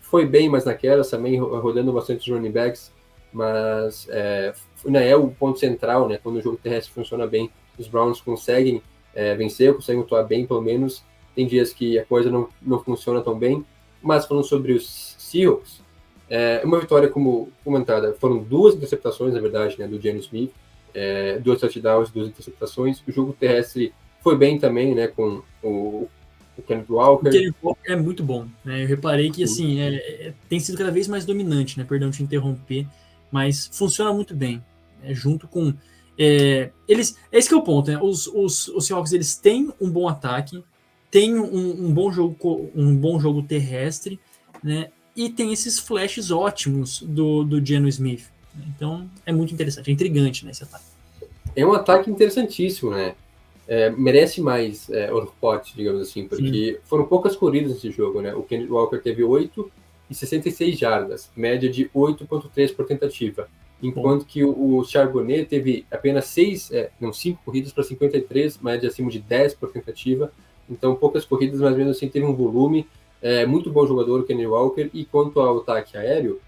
foi 0.00 0.24
bem, 0.24 0.48
mas 0.48 0.64
naquelas 0.64 1.10
também 1.10 1.38
rodando 1.38 1.92
bastante 1.92 2.30
os 2.30 2.36
running 2.36 2.50
backs, 2.52 2.92
mas 3.32 4.06
é, 4.10 4.54
não 4.84 5.00
é 5.00 5.16
o 5.16 5.28
ponto 5.28 5.58
central, 5.58 6.08
né? 6.08 6.18
Quando 6.22 6.36
o 6.36 6.40
jogo 6.40 6.56
terrestre 6.56 6.92
funciona 6.92 7.26
bem, 7.26 7.50
os 7.78 7.88
Browns 7.88 8.20
conseguem 8.20 8.80
é, 9.14 9.34
vencer, 9.34 9.74
conseguem 9.74 10.02
atuar 10.02 10.22
bem, 10.22 10.46
pelo 10.46 10.62
menos. 10.62 11.04
Tem 11.34 11.46
dias 11.46 11.72
que 11.72 11.98
a 11.98 12.04
coisa 12.04 12.30
não, 12.30 12.48
não 12.62 12.82
funciona 12.82 13.20
tão 13.20 13.38
bem. 13.38 13.64
Mas 14.02 14.26
falando 14.26 14.44
sobre 14.44 14.72
os 14.72 15.16
Seahawks, 15.18 15.82
é 16.28 16.62
uma 16.64 16.80
vitória 16.80 17.08
como 17.08 17.50
comentada. 17.64 18.14
Foram 18.14 18.42
duas 18.42 18.74
interceptações, 18.74 19.34
na 19.34 19.40
verdade, 19.40 19.78
né, 19.78 19.86
do 19.86 20.00
James 20.00 20.24
Smith, 20.24 20.52
é, 20.92 21.38
duas 21.38 21.60
touchdowns, 21.60 22.10
duas 22.10 22.28
interceptações. 22.28 23.02
O 23.06 23.12
jogo 23.12 23.32
terrestre 23.32 23.92
foi 24.22 24.36
bem 24.36 24.58
também, 24.58 24.94
né, 24.94 25.08
com 25.08 25.42
o, 25.62 26.08
o 26.56 26.62
Kenneth 26.62 26.86
Walker. 26.88 27.28
O 27.28 27.32
Kenneth 27.32 27.54
Walker 27.62 27.92
é 27.92 27.96
muito 27.96 28.22
bom, 28.22 28.46
né? 28.64 28.82
Eu 28.82 28.86
reparei 28.86 29.30
que 29.30 29.42
assim 29.42 29.80
é, 29.80 29.94
é, 29.94 30.34
tem 30.48 30.60
sido 30.60 30.78
cada 30.78 30.90
vez 30.90 31.08
mais 31.08 31.24
dominante, 31.24 31.78
né? 31.78 31.84
Perdão 31.84 32.10
te 32.10 32.22
interromper, 32.22 32.86
mas 33.30 33.70
funciona 33.72 34.12
muito 34.12 34.34
bem, 34.34 34.62
né? 35.02 35.12
junto 35.12 35.48
com 35.48 35.74
é, 36.18 36.70
eles. 36.86 37.18
Esse 37.30 37.52
é 37.52 37.56
o 37.56 37.62
ponto, 37.62 37.90
né? 37.90 37.98
Os, 38.00 38.26
os, 38.26 38.68
os 38.68 38.86
Seahawks 38.86 39.12
eles 39.12 39.36
têm 39.36 39.72
um 39.80 39.90
bom 39.90 40.08
ataque, 40.08 40.64
têm 41.14 41.38
um, 41.38 41.86
um 41.86 41.94
bom 41.94 42.10
jogo, 42.10 42.70
um 42.74 42.96
bom 42.96 43.20
jogo 43.20 43.40
terrestre, 43.40 44.18
né? 44.62 44.90
E 45.14 45.30
tem 45.30 45.52
esses 45.52 45.78
flashes 45.78 46.32
ótimos 46.32 47.00
do, 47.02 47.44
do 47.44 47.64
Geno 47.64 47.86
Smith. 47.86 48.24
Então 48.68 49.08
é 49.24 49.32
muito 49.32 49.54
interessante, 49.54 49.90
é 49.90 49.92
intrigante 49.92 50.44
né, 50.44 50.50
esse 50.50 50.64
ataque. 50.64 50.84
É 51.54 51.64
um 51.64 51.72
ataque 51.72 52.10
interessantíssimo, 52.10 52.90
né? 52.90 53.14
é, 53.66 53.90
merece 53.90 54.40
mais 54.40 54.90
é, 54.90 55.12
holofote, 55.12 55.74
digamos 55.76 56.02
assim, 56.02 56.26
porque 56.26 56.74
Sim. 56.74 56.76
foram 56.84 57.06
poucas 57.06 57.36
corridas 57.36 57.72
nesse 57.72 57.90
jogo, 57.90 58.20
né? 58.20 58.34
O 58.34 58.42
Kenny 58.42 58.66
Walker 58.66 58.98
teve 58.98 59.22
8 59.22 59.70
e 60.10 60.14
66 60.14 60.78
jardas, 60.78 61.30
média 61.34 61.68
de 61.68 61.88
8.3 61.94 62.74
por 62.74 62.86
tentativa, 62.86 63.48
enquanto 63.82 64.20
Bom. 64.20 64.26
que 64.26 64.44
o, 64.44 64.76
o 64.76 64.84
Charbonnet 64.84 65.46
teve 65.46 65.86
apenas 65.90 66.26
6, 66.26 66.72
é, 66.72 66.90
não, 67.00 67.12
5 67.12 67.40
corridas 67.44 67.72
para 67.72 67.84
53, 67.84 68.58
média 68.58 68.88
acima 68.88 69.10
de 69.10 69.18
10 69.18 69.54
por 69.54 69.70
tentativa, 69.72 70.30
então 70.68 70.94
poucas 70.94 71.24
corridas, 71.24 71.60
mas 71.60 71.76
mesmo 71.76 71.90
assim 71.90 72.08
teve 72.08 72.24
um 72.24 72.34
volume, 72.34 72.86
é, 73.20 73.46
muito 73.46 73.70
bom 73.70 73.86
jogador 73.86 74.20
o 74.20 74.24
Kenny 74.24 74.46
Walker, 74.46 74.90
e 74.92 75.04
quanto 75.04 75.40
ao 75.40 75.58
ataque 75.58 75.96
aéreo, 75.96 76.40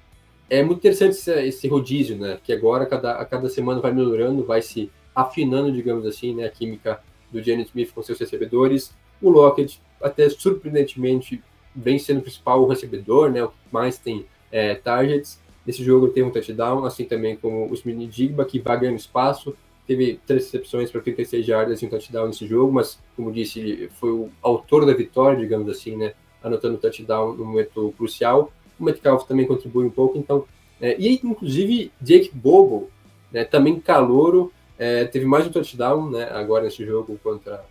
é 0.49 0.63
muito 0.63 0.79
interessante 0.79 1.13
esse, 1.13 1.33
esse 1.47 1.69
rodízio, 1.69 2.17
né? 2.17 2.39
Que 2.43 2.53
agora, 2.53 2.87
cada, 2.87 3.13
a 3.13 3.25
cada 3.25 3.49
semana 3.49 3.81
vai 3.81 3.93
melhorando, 3.93 4.45
vai 4.45 4.63
se 4.63 4.91
afinando, 5.15 5.73
digamos 5.73 6.05
assim, 6.05 6.35
né, 6.35 6.45
a 6.45 6.51
química 6.51 7.01
do 7.33 7.43
Jenny 7.43 7.63
Smith 7.63 7.93
com 7.93 8.03
seus 8.03 8.19
recebedores. 8.19 8.95
O 9.21 9.31
Lockett, 9.31 9.81
até 10.01 10.29
surpreendentemente, 10.29 11.43
vem 11.75 11.99
sendo 11.99 12.19
o 12.19 12.23
principal 12.23 12.67
recebedor, 12.67 13.31
né, 13.31 13.43
o 13.43 13.49
que 13.49 13.55
mais 13.73 13.99
tem 13.99 14.27
é, 14.53 14.75
targets. 14.75 15.41
Nesse 15.67 15.83
jogo 15.83 16.09
tem 16.09 16.23
um 16.23 16.31
touchdown, 16.31 16.85
assim 16.85 17.05
também 17.05 17.37
como 17.37 17.69
o 17.69 17.75
Smith 17.75 18.11
Digba, 18.11 18.45
que 18.45 18.61
vai 18.61 18.79
ganhando 18.79 18.99
espaço. 18.99 19.57
Teve 19.87 20.21
três 20.27 20.45
recepções 20.45 20.91
para 20.91 21.01
36 21.01 21.47
jardas 21.47 21.81
e 21.81 21.87
um 21.87 21.89
touchdown 21.89 22.27
nesse 22.27 22.47
jogo, 22.47 22.73
mas, 22.73 22.99
como 23.15 23.33
disse, 23.33 23.89
foi 24.01 24.11
o 24.11 24.31
autor 24.43 24.85
da 24.85 24.93
vitória, 24.93 25.39
digamos 25.39 25.69
assim, 25.69 25.97
né, 25.97 26.15
anotando 26.43 26.79
touchdown 26.79 27.35
no 27.35 27.45
momento 27.45 27.95
crucial. 27.97 28.53
O 28.79 28.85
Metcalf 28.85 29.27
também 29.27 29.47
contribui 29.47 29.87
um 29.87 29.91
pouco, 29.91 30.19
então... 30.19 30.45
É, 30.81 30.97
e, 30.99 31.15
inclusive, 31.15 31.91
Jake 32.01 32.31
Bobo, 32.35 32.91
né, 33.33 33.45
também 33.45 33.81
calouro, 33.81 34.53
é, 34.79 35.05
teve 35.05 35.25
mais 35.25 35.47
um 35.47 35.51
touchdown, 35.51 36.11
né, 36.11 36.29
agora 36.33 36.65
nesse 36.65 36.85
jogo 36.85 37.19
contra. 37.23 37.65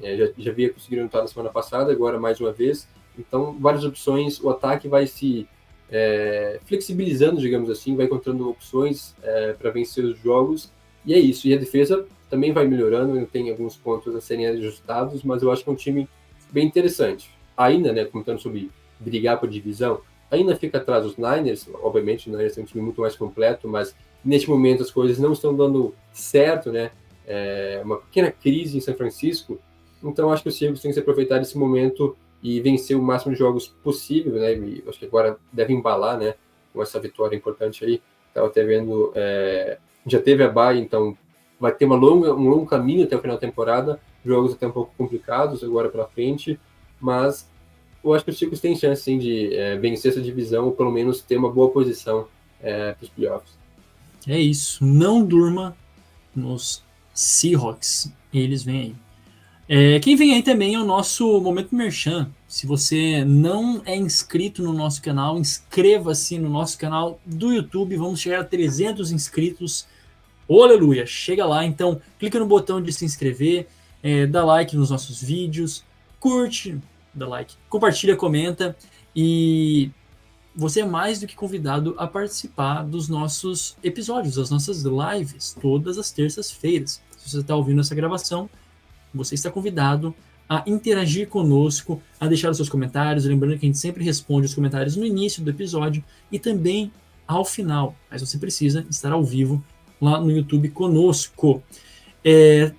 É, 0.00 0.16
já, 0.16 0.28
já 0.38 0.50
havia 0.50 0.72
conseguido 0.72 1.02
anotar 1.02 1.22
na 1.22 1.28
semana 1.28 1.50
passada, 1.50 1.90
agora 1.90 2.18
mais 2.18 2.40
uma 2.40 2.52
vez. 2.52 2.88
Então, 3.18 3.56
várias 3.58 3.84
opções. 3.84 4.40
O 4.40 4.50
ataque 4.50 4.88
vai 4.88 5.06
se 5.06 5.46
é, 5.90 6.58
flexibilizando, 6.64 7.40
digamos 7.40 7.68
assim, 7.68 7.94
vai 7.94 8.06
encontrando 8.06 8.48
opções 8.48 9.14
é, 9.22 9.52
para 9.52 9.70
vencer 9.70 10.04
os 10.04 10.18
jogos. 10.18 10.72
E 11.04 11.14
é 11.14 11.18
isso. 11.18 11.46
E 11.48 11.54
a 11.54 11.56
defesa 11.56 12.06
também 12.30 12.52
vai 12.52 12.66
melhorando, 12.66 13.24
tem 13.26 13.50
alguns 13.50 13.76
pontos 13.76 14.14
a 14.14 14.20
serem 14.20 14.46
ajustados, 14.46 15.22
mas 15.22 15.42
eu 15.42 15.50
acho 15.50 15.62
que 15.62 15.70
é 15.70 15.72
um 15.72 15.76
time 15.76 16.08
bem 16.50 16.66
interessante. 16.66 17.30
Ainda, 17.56 17.92
né, 17.92 18.04
comentando 18.04 18.40
sobre 18.40 18.70
brigar 18.98 19.38
por 19.38 19.48
divisão, 19.48 20.00
ainda 20.30 20.56
fica 20.56 20.78
atrás 20.78 21.04
dos 21.04 21.16
Niners. 21.16 21.68
Obviamente, 21.82 22.28
os 22.28 22.34
Niners 22.34 22.56
é 22.56 22.62
um 22.62 22.64
time 22.64 22.82
muito 22.82 23.00
mais 23.00 23.16
completo, 23.16 23.68
mas 23.68 23.94
neste 24.24 24.48
momento 24.48 24.82
as 24.82 24.90
coisas 24.90 25.18
não 25.18 25.32
estão 25.32 25.54
dando 25.54 25.94
certo, 26.12 26.72
né? 26.72 26.90
É 27.26 27.80
uma 27.84 27.98
pequena 27.98 28.30
crise 28.30 28.76
em 28.76 28.80
São 28.80 28.94
Francisco. 28.94 29.60
Então 30.02 30.32
acho 30.32 30.42
que 30.42 30.48
os 30.48 30.56
Seahawks 30.56 30.80
têm 30.80 30.90
que 30.90 30.94
se 30.94 31.00
aproveitar 31.00 31.38
desse 31.38 31.56
momento 31.56 32.16
e 32.42 32.60
vencer 32.60 32.96
o 32.96 33.02
máximo 33.02 33.32
de 33.32 33.38
jogos 33.38 33.68
possível, 33.68 34.34
né? 34.34 34.54
E 34.54 34.82
acho 34.88 34.98
que 34.98 35.04
agora 35.04 35.38
deve 35.52 35.72
embalar, 35.72 36.18
né? 36.18 36.34
Com 36.72 36.82
essa 36.82 36.98
vitória 36.98 37.36
importante 37.36 37.84
aí. 37.84 38.02
Estava 38.28 38.46
até 38.46 38.64
vendo, 38.64 39.12
é, 39.14 39.78
já 40.06 40.20
teve 40.20 40.42
a 40.42 40.48
bye, 40.48 40.78
então 40.78 41.16
vai 41.58 41.72
ter 41.72 41.84
uma 41.84 41.96
longa, 41.96 42.34
um 42.34 42.48
longo 42.48 42.66
caminho 42.66 43.04
até 43.04 43.16
o 43.16 43.20
final 43.20 43.36
da 43.36 43.40
temporada. 43.40 44.00
Jogos 44.24 44.52
até 44.52 44.66
um 44.66 44.72
pouco 44.72 44.92
complicados 44.96 45.64
agora 45.64 45.88
para 45.88 46.06
frente, 46.06 46.58
mas 47.00 47.48
eu 48.04 48.14
acho 48.14 48.24
que 48.24 48.30
os 48.30 48.38
Seahawks 48.38 48.60
têm 48.60 48.76
chance 48.76 49.02
sim, 49.02 49.18
de 49.18 49.54
é, 49.54 49.76
vencer 49.76 50.10
essa 50.12 50.20
divisão 50.20 50.66
ou 50.66 50.72
pelo 50.72 50.90
menos 50.90 51.20
ter 51.22 51.36
uma 51.36 51.50
boa 51.50 51.70
posição 51.70 52.26
é, 52.60 52.92
para 52.92 53.04
os 53.04 53.10
playoffs. 53.10 53.52
É 54.26 54.38
isso. 54.38 54.84
Não 54.84 55.24
durma 55.24 55.76
nos 56.34 56.82
Seahawks. 57.14 58.12
Eles 58.32 58.62
vêm 58.62 58.80
aí. 58.80 58.94
É, 59.68 60.00
quem 60.00 60.16
vem 60.16 60.34
aí 60.34 60.42
também 60.42 60.74
é 60.74 60.78
o 60.78 60.84
nosso 60.84 61.40
Momento 61.40 61.74
Merchan. 61.74 62.28
Se 62.48 62.66
você 62.66 63.24
não 63.24 63.80
é 63.84 63.96
inscrito 63.96 64.62
no 64.62 64.72
nosso 64.72 65.00
canal, 65.00 65.38
inscreva-se 65.38 66.38
no 66.38 66.48
nosso 66.48 66.78
canal 66.78 67.20
do 67.24 67.52
YouTube. 67.52 67.96
Vamos 67.96 68.20
chegar 68.20 68.40
a 68.40 68.44
300 68.44 69.12
inscritos. 69.12 69.86
Oh, 70.48 70.62
aleluia! 70.62 71.06
Chega 71.06 71.46
lá, 71.46 71.64
então 71.64 72.00
clica 72.18 72.38
no 72.38 72.46
botão 72.46 72.82
de 72.82 72.92
se 72.92 73.04
inscrever, 73.04 73.68
é, 74.02 74.26
dá 74.26 74.44
like 74.44 74.76
nos 74.76 74.90
nossos 74.90 75.22
vídeos, 75.22 75.84
curte, 76.18 76.78
dá 77.14 77.26
like, 77.26 77.54
compartilha, 77.68 78.16
comenta 78.16 78.76
e 79.14 79.90
você 80.54 80.80
é 80.80 80.84
mais 80.84 81.18
do 81.20 81.26
que 81.26 81.34
convidado 81.34 81.94
a 81.98 82.06
participar 82.06 82.82
dos 82.82 83.08
nossos 83.08 83.76
episódios, 83.82 84.36
das 84.36 84.50
nossas 84.50 84.82
lives, 84.82 85.56
todas 85.60 85.98
as 85.98 86.10
terças-feiras. 86.10 87.00
Se 87.16 87.30
você 87.30 87.40
está 87.40 87.56
ouvindo 87.56 87.80
essa 87.80 87.94
gravação, 87.94 88.50
você 89.14 89.34
está 89.34 89.50
convidado 89.50 90.14
a 90.48 90.62
interagir 90.66 91.28
conosco, 91.28 92.02
a 92.20 92.26
deixar 92.26 92.50
os 92.50 92.56
seus 92.56 92.68
comentários. 92.68 93.24
Lembrando 93.24 93.58
que 93.58 93.64
a 93.64 93.68
gente 93.68 93.78
sempre 93.78 94.04
responde 94.04 94.46
os 94.46 94.54
comentários 94.54 94.96
no 94.96 95.06
início 95.06 95.42
do 95.42 95.50
episódio 95.50 96.04
e 96.30 96.38
também 96.38 96.92
ao 97.26 97.44
final. 97.44 97.94
Mas 98.10 98.20
você 98.20 98.36
precisa 98.38 98.84
estar 98.90 99.12
ao 99.12 99.24
vivo 99.24 99.64
lá 100.02 100.20
no 100.20 100.32
YouTube 100.32 100.68
conosco. 100.70 101.62
É, 102.24 102.72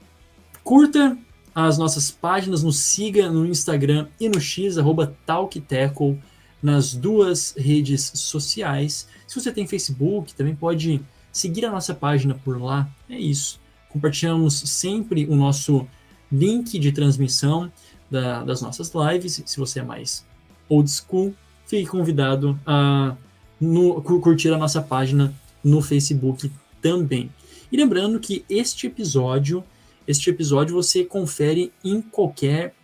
curta 0.62 1.18
as 1.56 1.78
nossas 1.78 2.12
páginas, 2.12 2.64
nos 2.64 2.80
siga 2.80 3.30
no 3.30 3.46
Instagram 3.46 4.08
e 4.20 4.28
no 4.28 4.42
X, 4.42 4.78
arroba 4.78 5.16
TalkTackle 5.26 6.20
nas 6.62 6.94
duas 6.94 7.56
redes 7.58 8.12
sociais. 8.16 9.08
Se 9.26 9.40
você 9.40 9.52
tem 9.52 9.66
Facebook, 9.66 10.34
também 10.34 10.56
pode 10.56 11.02
seguir 11.32 11.66
a 11.66 11.72
nossa 11.72 11.94
página 11.94 12.36
por 12.36 12.62
lá. 12.62 12.90
É 13.10 13.18
isso. 13.18 13.60
Compartilhamos 13.90 14.60
sempre 14.60 15.26
o 15.26 15.36
nosso 15.36 15.88
link 16.32 16.78
de 16.78 16.92
transmissão 16.92 17.72
da, 18.10 18.44
das 18.44 18.62
nossas 18.62 18.92
lives. 18.94 19.42
Se 19.46 19.58
você 19.58 19.80
é 19.80 19.84
mais 19.84 20.26
old 20.68 20.90
school, 20.90 21.34
fique 21.68 21.88
convidado 21.88 22.60
a 22.66 23.16
no, 23.62 24.02
curtir 24.02 24.50
a 24.50 24.58
nossa 24.58 24.82
página 24.82 25.34
no 25.64 25.82
Facebook 25.82 26.52
também. 26.84 27.32
E 27.72 27.78
lembrando 27.78 28.20
que 28.20 28.46
este 28.48 28.86
episódio, 28.86 29.64
este 30.06 30.30
episódio 30.30 30.76
você 30.76 31.04
confere 31.04 31.72
em 31.84 32.02
qualquer 32.02 32.76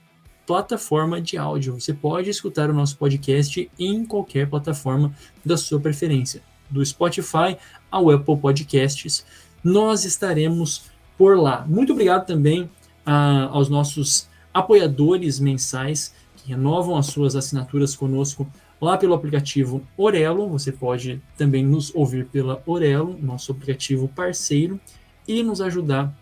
plataforma 0.47 1.21
de 1.21 1.37
áudio. 1.37 1.79
Você 1.79 1.93
pode 1.93 2.29
escutar 2.29 2.71
o 2.71 2.73
nosso 2.73 2.97
podcast 2.97 3.69
em 3.77 4.03
qualquer 4.03 4.49
plataforma 4.49 5.13
da 5.45 5.57
sua 5.57 5.79
preferência, 5.79 6.41
do 6.71 6.83
Spotify 6.83 7.55
ao 7.91 8.09
Apple 8.09 8.37
Podcasts. 8.37 9.23
Nós 9.63 10.05
estaremos 10.05 10.85
por 11.17 11.37
lá. 11.37 11.65
Muito 11.67 11.91
obrigado 11.91 12.25
também 12.25 12.67
a, 13.05 13.43
aos 13.51 13.69
nossos 13.69 14.27
apoiadores 14.51 15.39
mensais 15.39 16.15
que 16.37 16.49
renovam 16.49 16.97
as 16.97 17.07
suas 17.07 17.35
assinaturas 17.35 17.95
conosco 17.95 18.51
lá 18.81 18.97
pelo 18.97 19.13
aplicativo 19.13 19.81
Orelo. 19.97 20.47
Você 20.49 20.71
pode 20.71 21.21
também 21.37 21.63
nos 21.63 21.93
ouvir 21.93 22.25
pela 22.25 22.61
Orelo, 22.65 23.17
nosso 23.21 23.51
aplicativo 23.51 24.07
parceiro, 24.07 24.79
e 25.27 25.43
nos 25.43 25.61
ajudar 25.61 26.13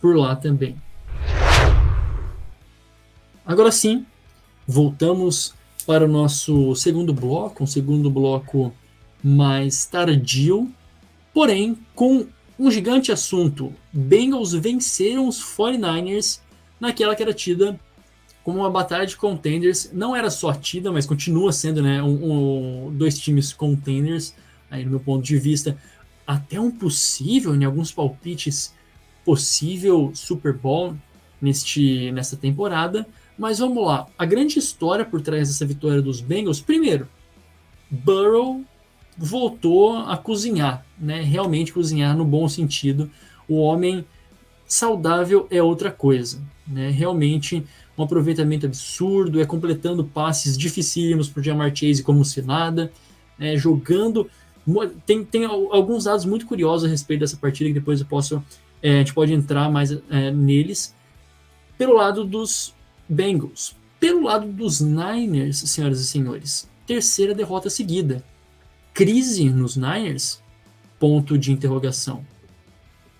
por 0.00 0.16
lá 0.16 0.36
também. 0.36 0.76
Agora 3.44 3.72
sim, 3.72 4.06
voltamos 4.66 5.54
para 5.86 6.04
o 6.04 6.08
nosso 6.08 6.74
segundo 6.74 7.14
bloco, 7.14 7.64
um 7.64 7.66
segundo 7.66 8.10
bloco 8.10 8.72
mais 9.24 9.86
tardio, 9.86 10.70
porém 11.32 11.78
com 11.94 12.26
um 12.58 12.70
gigante 12.70 13.10
assunto. 13.10 13.72
Bengals 13.92 14.52
venceram 14.52 15.26
os 15.26 15.40
49ers 15.40 16.40
naquela 16.78 17.16
que 17.16 17.22
era 17.22 17.32
tida 17.32 17.80
como 18.48 18.60
uma 18.60 18.70
batalha 18.70 19.04
de 19.04 19.14
contenders. 19.14 19.90
Não 19.92 20.16
era 20.16 20.30
só 20.30 20.54
tida, 20.54 20.90
mas 20.90 21.04
continua 21.04 21.52
sendo 21.52 21.82
né, 21.82 22.02
um, 22.02 22.86
um, 22.86 22.90
dois 22.94 23.18
times 23.18 23.52
contenders, 23.52 24.34
aí 24.70 24.86
no 24.86 24.92
meu 24.92 25.00
ponto 25.00 25.22
de 25.22 25.36
vista. 25.38 25.76
Até 26.26 26.58
um 26.58 26.70
possível, 26.70 27.54
em 27.54 27.66
alguns 27.66 27.92
palpites, 27.92 28.72
possível 29.22 30.12
Super 30.14 30.54
Bowl 30.54 30.96
neste, 31.38 32.10
nessa 32.12 32.38
temporada. 32.38 33.06
Mas 33.38 33.58
vamos 33.58 33.86
lá. 33.86 34.06
A 34.18 34.24
grande 34.24 34.58
história 34.58 35.04
por 35.04 35.20
trás 35.20 35.48
dessa 35.48 35.66
vitória 35.66 36.00
dos 36.00 36.22
Bengals, 36.22 36.62
primeiro, 36.62 37.06
Burrow 37.90 38.64
voltou 39.14 39.98
a 39.98 40.16
cozinhar, 40.16 40.86
né? 40.98 41.20
Realmente 41.20 41.70
cozinhar 41.70 42.16
no 42.16 42.24
bom 42.24 42.48
sentido. 42.48 43.10
O 43.46 43.56
homem 43.58 44.06
saudável 44.66 45.46
é 45.50 45.62
outra 45.62 45.90
coisa, 45.90 46.42
né? 46.66 46.88
Realmente 46.88 47.62
um 48.02 48.04
aproveitamento 48.04 48.66
absurdo, 48.66 49.40
é 49.40 49.46
completando 49.46 50.04
passes 50.04 50.56
dificílimos 50.56 51.28
para 51.28 51.40
o 51.40 51.42
Jamar 51.42 51.74
Chase 51.74 52.02
como 52.02 52.24
se 52.24 52.40
nada, 52.42 52.92
né? 53.38 53.56
jogando. 53.56 54.30
Tem, 55.06 55.24
tem 55.24 55.44
alguns 55.44 56.04
dados 56.04 56.24
muito 56.24 56.46
curiosos 56.46 56.86
a 56.86 56.90
respeito 56.90 57.20
dessa 57.20 57.36
partida 57.36 57.70
que 57.70 57.74
depois 57.74 58.00
eu 58.00 58.06
posso, 58.06 58.42
é, 58.82 58.96
a 58.96 58.98
gente 58.98 59.14
pode 59.14 59.32
entrar 59.32 59.70
mais 59.70 59.90
é, 60.10 60.30
neles. 60.30 60.94
Pelo 61.76 61.94
lado 61.94 62.24
dos 62.24 62.74
Bengals, 63.08 63.74
pelo 63.98 64.24
lado 64.24 64.46
dos 64.46 64.80
Niners, 64.80 65.58
senhoras 65.58 66.00
e 66.00 66.06
senhores, 66.06 66.68
terceira 66.86 67.34
derrota 67.34 67.70
seguida. 67.70 68.22
Crise 68.92 69.48
nos 69.48 69.76
Niners? 69.76 70.42
Ponto 70.98 71.38
de 71.38 71.52
interrogação. 71.52 72.26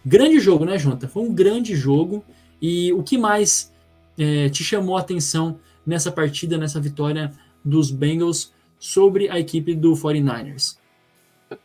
Grande 0.05 0.41
jogo, 0.41 0.65
né, 0.65 0.77
Jonathan? 0.79 1.07
Foi 1.07 1.23
um 1.23 1.33
grande 1.33 1.77
jogo. 1.77 2.25
E 2.61 2.93
o 2.93 3.03
que 3.03 3.17
mais 3.17 3.73
é, 4.19 4.49
te 4.49 4.65
chamou 4.65 4.97
a 4.97 5.01
atenção 5.01 5.59
nessa 5.87 6.11
partida, 6.11 6.59
nessa 6.59 6.81
vitória 6.81 7.33
dos 7.65 7.91
Bengals 7.91 8.53
sobre 8.79 9.29
a 9.31 9.39
equipe 9.39 9.75
do 9.75 9.93
49ers? 9.93 10.77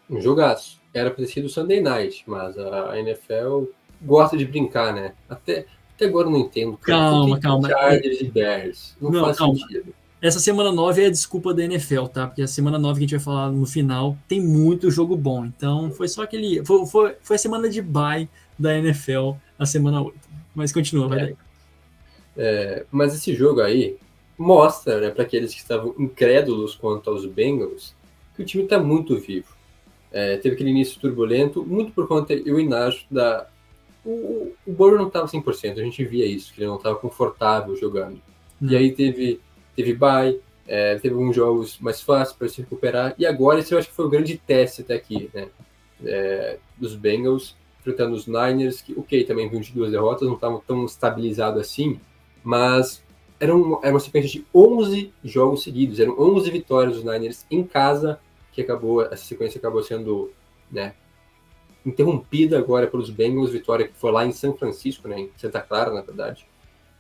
Um 0.10 0.22
jogaço. 0.22 0.82
Era 0.94 1.10
para 1.10 1.26
ter 1.26 1.32
sido 1.32 1.50
Sunday 1.50 1.82
Night, 1.82 2.24
mas 2.28 2.58
a 2.58 2.98
NFL 3.00 3.66
gosta 4.02 4.38
de 4.38 4.46
brincar, 4.46 4.94
né? 4.94 5.14
Até, 5.28 5.66
até 5.96 6.06
agora 6.06 6.28
eu 6.28 6.32
não 6.32 6.40
entendo. 6.40 6.78
Calma, 6.78 7.40
calma. 7.40 7.68
Chargers 7.68 8.22
e 8.22 8.26
Bears. 8.26 8.96
Não, 9.02 9.12
não 9.12 9.26
faz 9.26 9.38
calma. 9.38 9.56
sentido. 9.56 9.94
Essa 10.22 10.40
semana 10.40 10.72
9 10.72 11.04
é 11.04 11.08
a 11.08 11.12
desculpa 11.12 11.54
da 11.54 11.64
NFL, 11.64 12.06
tá? 12.06 12.28
Porque 12.28 12.42
a 12.42 12.48
semana 12.48 12.80
9 12.80 12.94
que 12.94 13.04
a 13.04 13.08
gente 13.08 13.18
vai 13.18 13.26
falar 13.26 13.52
no 13.52 13.66
final 13.66 14.18
tem 14.26 14.40
muito 14.40 14.90
jogo 14.90 15.18
bom. 15.18 15.46
Então 15.46 15.92
foi 15.92 16.08
só 16.08 16.24
aquele. 16.24 16.64
Foi, 16.64 16.86
foi, 16.86 17.16
foi 17.22 17.36
a 17.36 17.40
semana 17.40 17.70
de 17.70 17.82
bye 17.82 18.30
da 18.58 18.78
NFL, 18.78 19.32
a 19.60 19.66
semana 19.66 20.02
8. 20.02 20.18
Mas 20.56 20.72
continua, 20.72 21.10
vai 21.10 21.20
é. 21.20 21.26
daí. 21.26 21.36
É, 22.38 22.86
mas 22.92 23.14
esse 23.14 23.34
jogo 23.34 23.62
aí 23.62 23.98
mostra, 24.38 25.00
né, 25.00 25.10
para 25.10 25.24
aqueles 25.24 25.54
que 25.54 25.60
estavam 25.60 25.94
incrédulos 25.98 26.76
quanto 26.76 27.10
aos 27.10 27.26
Bengals, 27.26 27.96
que 28.36 28.42
o 28.42 28.46
time 28.46 28.64
está 28.64 28.80
muito 28.80 29.18
vivo. 29.18 29.56
É, 30.12 30.38
teve 30.38 30.56
aquele 30.56 30.70
início 30.70 31.00
turbulento, 31.00 31.64
muito 31.66 31.92
por 31.92 32.08
conta, 32.08 32.34
eu 32.34 32.60
inacho, 32.60 33.06
da. 33.10 33.48
O, 34.06 34.52
o 34.66 34.72
Burrow 34.72 34.98
não 34.98 35.08
estava 35.08 35.28
100%, 35.28 35.80
a 35.80 35.84
gente 35.84 36.04
via 36.04 36.26
isso, 36.26 36.54
que 36.54 36.60
ele 36.60 36.68
não 36.68 36.76
estava 36.76 36.96
confortável 36.96 37.76
jogando. 37.76 38.22
Hum. 38.62 38.68
E 38.70 38.76
aí 38.76 38.92
teve, 38.92 39.40
teve 39.76 39.94
bye, 39.94 40.40
é, 40.68 40.96
teve 41.00 41.16
alguns 41.16 41.36
jogos 41.36 41.80
mais 41.80 42.02
fáceis 42.02 42.38
para 42.38 42.50
se 42.50 42.62
recuperar, 42.62 43.16
e 43.18 43.26
agora 43.26 43.60
esse 43.60 43.74
eu 43.74 43.80
acho 43.80 43.88
que 43.88 43.96
foi 43.96 44.06
o 44.06 44.10
grande 44.10 44.38
teste 44.38 44.82
até 44.82 44.96
aqui, 44.96 45.30
né? 45.34 45.48
É, 46.06 46.58
dos 46.78 46.96
Bengals 46.96 47.56
enfrentando 47.80 48.16
os 48.16 48.28
Niners, 48.28 48.82
que, 48.82 48.98
ok, 48.98 49.26
também 49.26 49.50
vinham 49.50 49.62
de 49.62 49.74
duas 49.74 49.92
derrotas, 49.92 50.26
não 50.26 50.36
estavam 50.36 50.62
tão 50.66 50.86
estabilizados 50.86 51.60
assim, 51.60 52.00
mas 52.44 53.04
era, 53.40 53.56
um, 53.56 53.80
era 53.82 53.94
uma 53.94 54.00
sequência 54.00 54.30
de 54.30 54.46
11 54.54 55.14
jogos 55.24 55.64
seguidos, 55.64 56.00
eram 56.00 56.20
11 56.20 56.50
vitórias 56.52 56.96
dos 56.96 57.04
Niners 57.04 57.46
em 57.50 57.64
casa, 57.64 58.20
que 58.52 58.62
acabou, 58.62 59.02
essa 59.02 59.24
sequência 59.24 59.58
acabou 59.58 59.82
sendo 59.84 60.32
né, 60.72 60.94
interrompida 61.86 62.58
agora 62.58 62.88
pelos 62.88 63.10
Bengals, 63.10 63.52
vitória 63.52 63.88
que 63.88 63.96
foi 63.96 64.12
lá 64.12 64.26
em 64.26 64.32
São 64.32 64.54
Francisco, 64.54 65.08
né, 65.08 65.22
em 65.22 65.32
Santa 65.38 65.62
Clara, 65.62 65.92
na 65.92 66.02
verdade. 66.02 66.46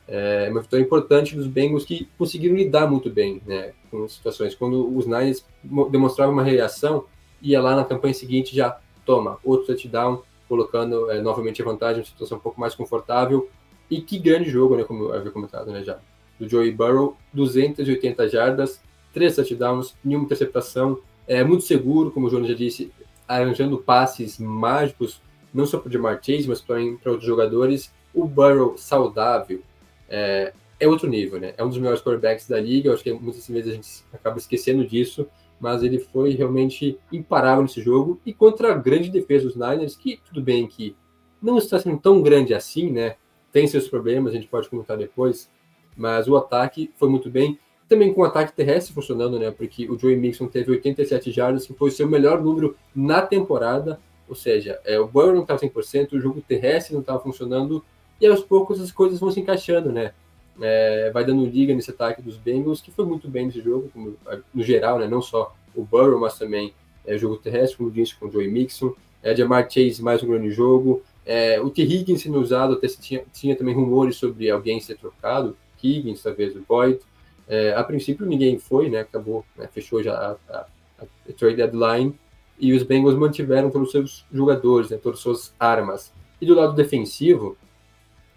É 0.06 0.50
uma 0.52 0.62
vitória 0.62 0.84
importante 0.84 1.36
dos 1.36 1.48
Bengals 1.48 1.86
que 1.86 2.10
conseguiram 2.18 2.56
lidar 2.56 2.88
muito 2.88 3.10
bem 3.10 3.42
né, 3.46 3.72
com 3.90 4.06
situações. 4.08 4.54
Quando 4.54 4.96
os 4.98 5.06
Niners 5.06 5.46
demonstravam 5.90 6.34
uma 6.34 6.44
reação, 6.44 7.06
ia 7.42 7.62
lá 7.62 7.76
na 7.76 7.86
campanha 7.86 8.14
seguinte 8.14 8.54
já 8.54 8.78
toma 9.06 9.38
outro 9.44 9.68
touchdown, 9.68 10.22
colocando 10.48 11.10
é, 11.10 11.22
novamente 11.22 11.62
a 11.62 11.66
vantagem, 11.66 12.00
uma 12.00 12.06
situação 12.06 12.38
um 12.38 12.42
pouco 12.42 12.60
mais 12.60 12.76
confortável. 12.76 13.50
E 13.94 14.02
que 14.02 14.18
grande 14.18 14.50
jogo, 14.50 14.76
né, 14.76 14.84
como 14.84 15.04
eu 15.04 15.14
havia 15.14 15.30
comentado 15.30 15.72
né, 15.72 15.84
já. 15.84 16.00
Do 16.40 16.50
Joey 16.50 16.72
Burrow, 16.72 17.16
280 17.32 18.28
jardas, 18.28 18.82
3 19.14 19.36
touchdowns, 19.36 19.96
nenhuma 20.04 20.26
interceptação, 20.26 20.98
é 21.28 21.44
muito 21.44 21.64
seguro, 21.64 22.10
como 22.10 22.26
o 22.26 22.30
João 22.30 22.44
já 22.44 22.56
disse, 22.56 22.92
arranjando 23.28 23.78
passes 23.78 24.40
mágicos, 24.40 25.22
não 25.54 25.68
só 25.68 25.78
para 25.78 25.90
o 25.90 25.92
Jamar 25.92 26.20
Chase, 26.24 26.48
mas 26.48 26.60
também 26.62 26.98
para 26.98 27.12
outros 27.12 27.28
jogadores. 27.28 27.94
O 28.12 28.26
Burrow 28.26 28.76
saudável 28.80 29.62
é, 30.10 30.54
é, 30.80 30.88
outro 30.88 31.08
nível, 31.08 31.40
né? 31.40 31.54
É 31.56 31.64
um 31.64 31.70
dos 31.70 31.78
melhores 31.78 32.02
quarterbacks 32.02 32.48
da 32.48 32.60
liga, 32.60 32.90
eu 32.90 32.96
acho 32.96 33.04
que 33.04 33.14
muitas 33.14 33.48
vezes 33.48 33.72
a 33.72 33.76
gente 33.76 33.90
acaba 34.12 34.40
esquecendo 34.40 34.84
disso, 34.88 35.28
mas 35.60 35.84
ele 35.84 36.00
foi 36.00 36.32
realmente 36.32 36.98
imparável 37.12 37.62
nesse 37.62 37.80
jogo, 37.80 38.20
e 38.26 38.34
contra 38.34 38.72
a 38.72 38.76
grande 38.76 39.12
defesa 39.12 39.46
dos 39.46 39.56
Niners, 39.56 39.96
que 39.96 40.20
tudo 40.26 40.42
bem 40.42 40.66
que 40.66 40.96
não 41.40 41.60
está 41.60 41.78
sendo 41.78 42.00
tão 42.00 42.24
grande 42.24 42.56
assim, 42.56 42.90
né? 42.90 43.18
Tem 43.54 43.68
seus 43.68 43.88
problemas, 43.88 44.34
a 44.34 44.36
gente 44.36 44.48
pode 44.48 44.68
comentar 44.68 44.98
depois, 44.98 45.50
mas 45.96 46.28
o 46.28 46.36
ataque 46.36 46.92
foi 46.98 47.08
muito 47.08 47.30
bem. 47.30 47.58
Também 47.88 48.12
com 48.12 48.22
o 48.22 48.24
ataque 48.24 48.52
terrestre 48.52 48.94
funcionando, 48.94 49.38
né? 49.38 49.52
Porque 49.52 49.90
o 49.90 49.98
Joey 49.98 50.18
Mixon 50.18 50.48
teve 50.48 50.72
87 50.72 51.32
jardas, 51.32 51.68
que 51.68 51.74
foi 51.74 51.92
seu 51.92 52.08
melhor 52.08 52.42
número 52.42 52.76
na 52.96 53.22
temporada. 53.22 54.00
Ou 54.28 54.34
seja, 54.34 54.80
é, 54.84 55.00
o 55.00 55.08
Burrow 55.08 55.34
não 55.34 55.44
estava 55.44 55.60
100%, 55.60 56.14
o 56.14 56.20
jogo 56.20 56.42
terrestre 56.42 56.94
não 56.94 57.02
estava 57.02 57.20
funcionando, 57.20 57.86
e 58.20 58.26
aos 58.26 58.42
poucos 58.42 58.82
as 58.82 58.92
coisas 58.92 59.20
vão 59.20 59.30
se 59.30 59.40
encaixando, 59.40 59.92
né? 59.92 60.14
É, 60.60 61.12
vai 61.14 61.24
dando 61.24 61.46
liga 61.46 61.74
nesse 61.76 61.92
ataque 61.92 62.22
dos 62.22 62.38
Bengals, 62.38 62.82
que 62.82 62.90
foi 62.90 63.06
muito 63.06 63.28
bem 63.28 63.46
nesse 63.46 63.62
jogo, 63.62 63.90
como, 63.94 64.16
no 64.54 64.64
geral, 64.64 64.98
né? 64.98 65.08
Não 65.08 65.22
só 65.22 65.54
o 65.76 65.84
Burrow, 65.84 66.20
mas 66.20 66.40
também 66.40 66.74
é, 67.06 67.14
o 67.14 67.20
jogo 67.20 67.38
terrestre, 67.38 67.78
como 67.78 67.92
disse, 67.92 68.16
com 68.16 68.26
o 68.26 68.32
Joey 68.32 68.50
Mixon. 68.50 68.94
É, 69.22 69.36
Jamar 69.36 69.70
Chase, 69.70 70.02
mais 70.02 70.24
um 70.24 70.28
grande 70.28 70.50
jogo. 70.50 71.04
É, 71.26 71.60
o 71.62 71.70
T. 71.70 71.84
Higgins 71.84 72.22
sendo 72.22 72.40
usado, 72.40 72.74
até 72.74 72.88
tinha, 72.88 73.24
tinha 73.32 73.56
também 73.56 73.74
rumores 73.74 74.18
sobre 74.18 74.50
alguém 74.50 74.80
ser 74.80 74.98
trocado, 74.98 75.56
Higgins, 75.82 76.22
talvez 76.22 76.56
o 76.56 76.62
Boyd. 76.68 77.00
É, 77.48 77.74
a 77.74 77.84
princípio 77.84 78.26
ninguém 78.26 78.58
foi, 78.58 78.90
né? 78.90 79.02
Acabou, 79.02 79.46
né, 79.58 79.68
fechou 79.72 80.02
já 80.02 80.14
a, 80.14 80.36
a, 80.54 80.66
a, 81.00 81.34
trade 81.38 81.58
deadline 81.58 82.18
e 82.58 82.74
os 82.74 82.84
Bengals 82.84 83.16
mantiveram 83.16 83.70
todos 83.70 83.88
os 83.88 83.92
seus 83.92 84.26
jogadores, 84.32 84.90
né, 84.90 84.98
todas 84.98 85.20
as 85.20 85.24
suas 85.24 85.54
armas. 85.60 86.14
E 86.40 86.46
do 86.46 86.54
lado 86.54 86.74
defensivo, 86.74 87.58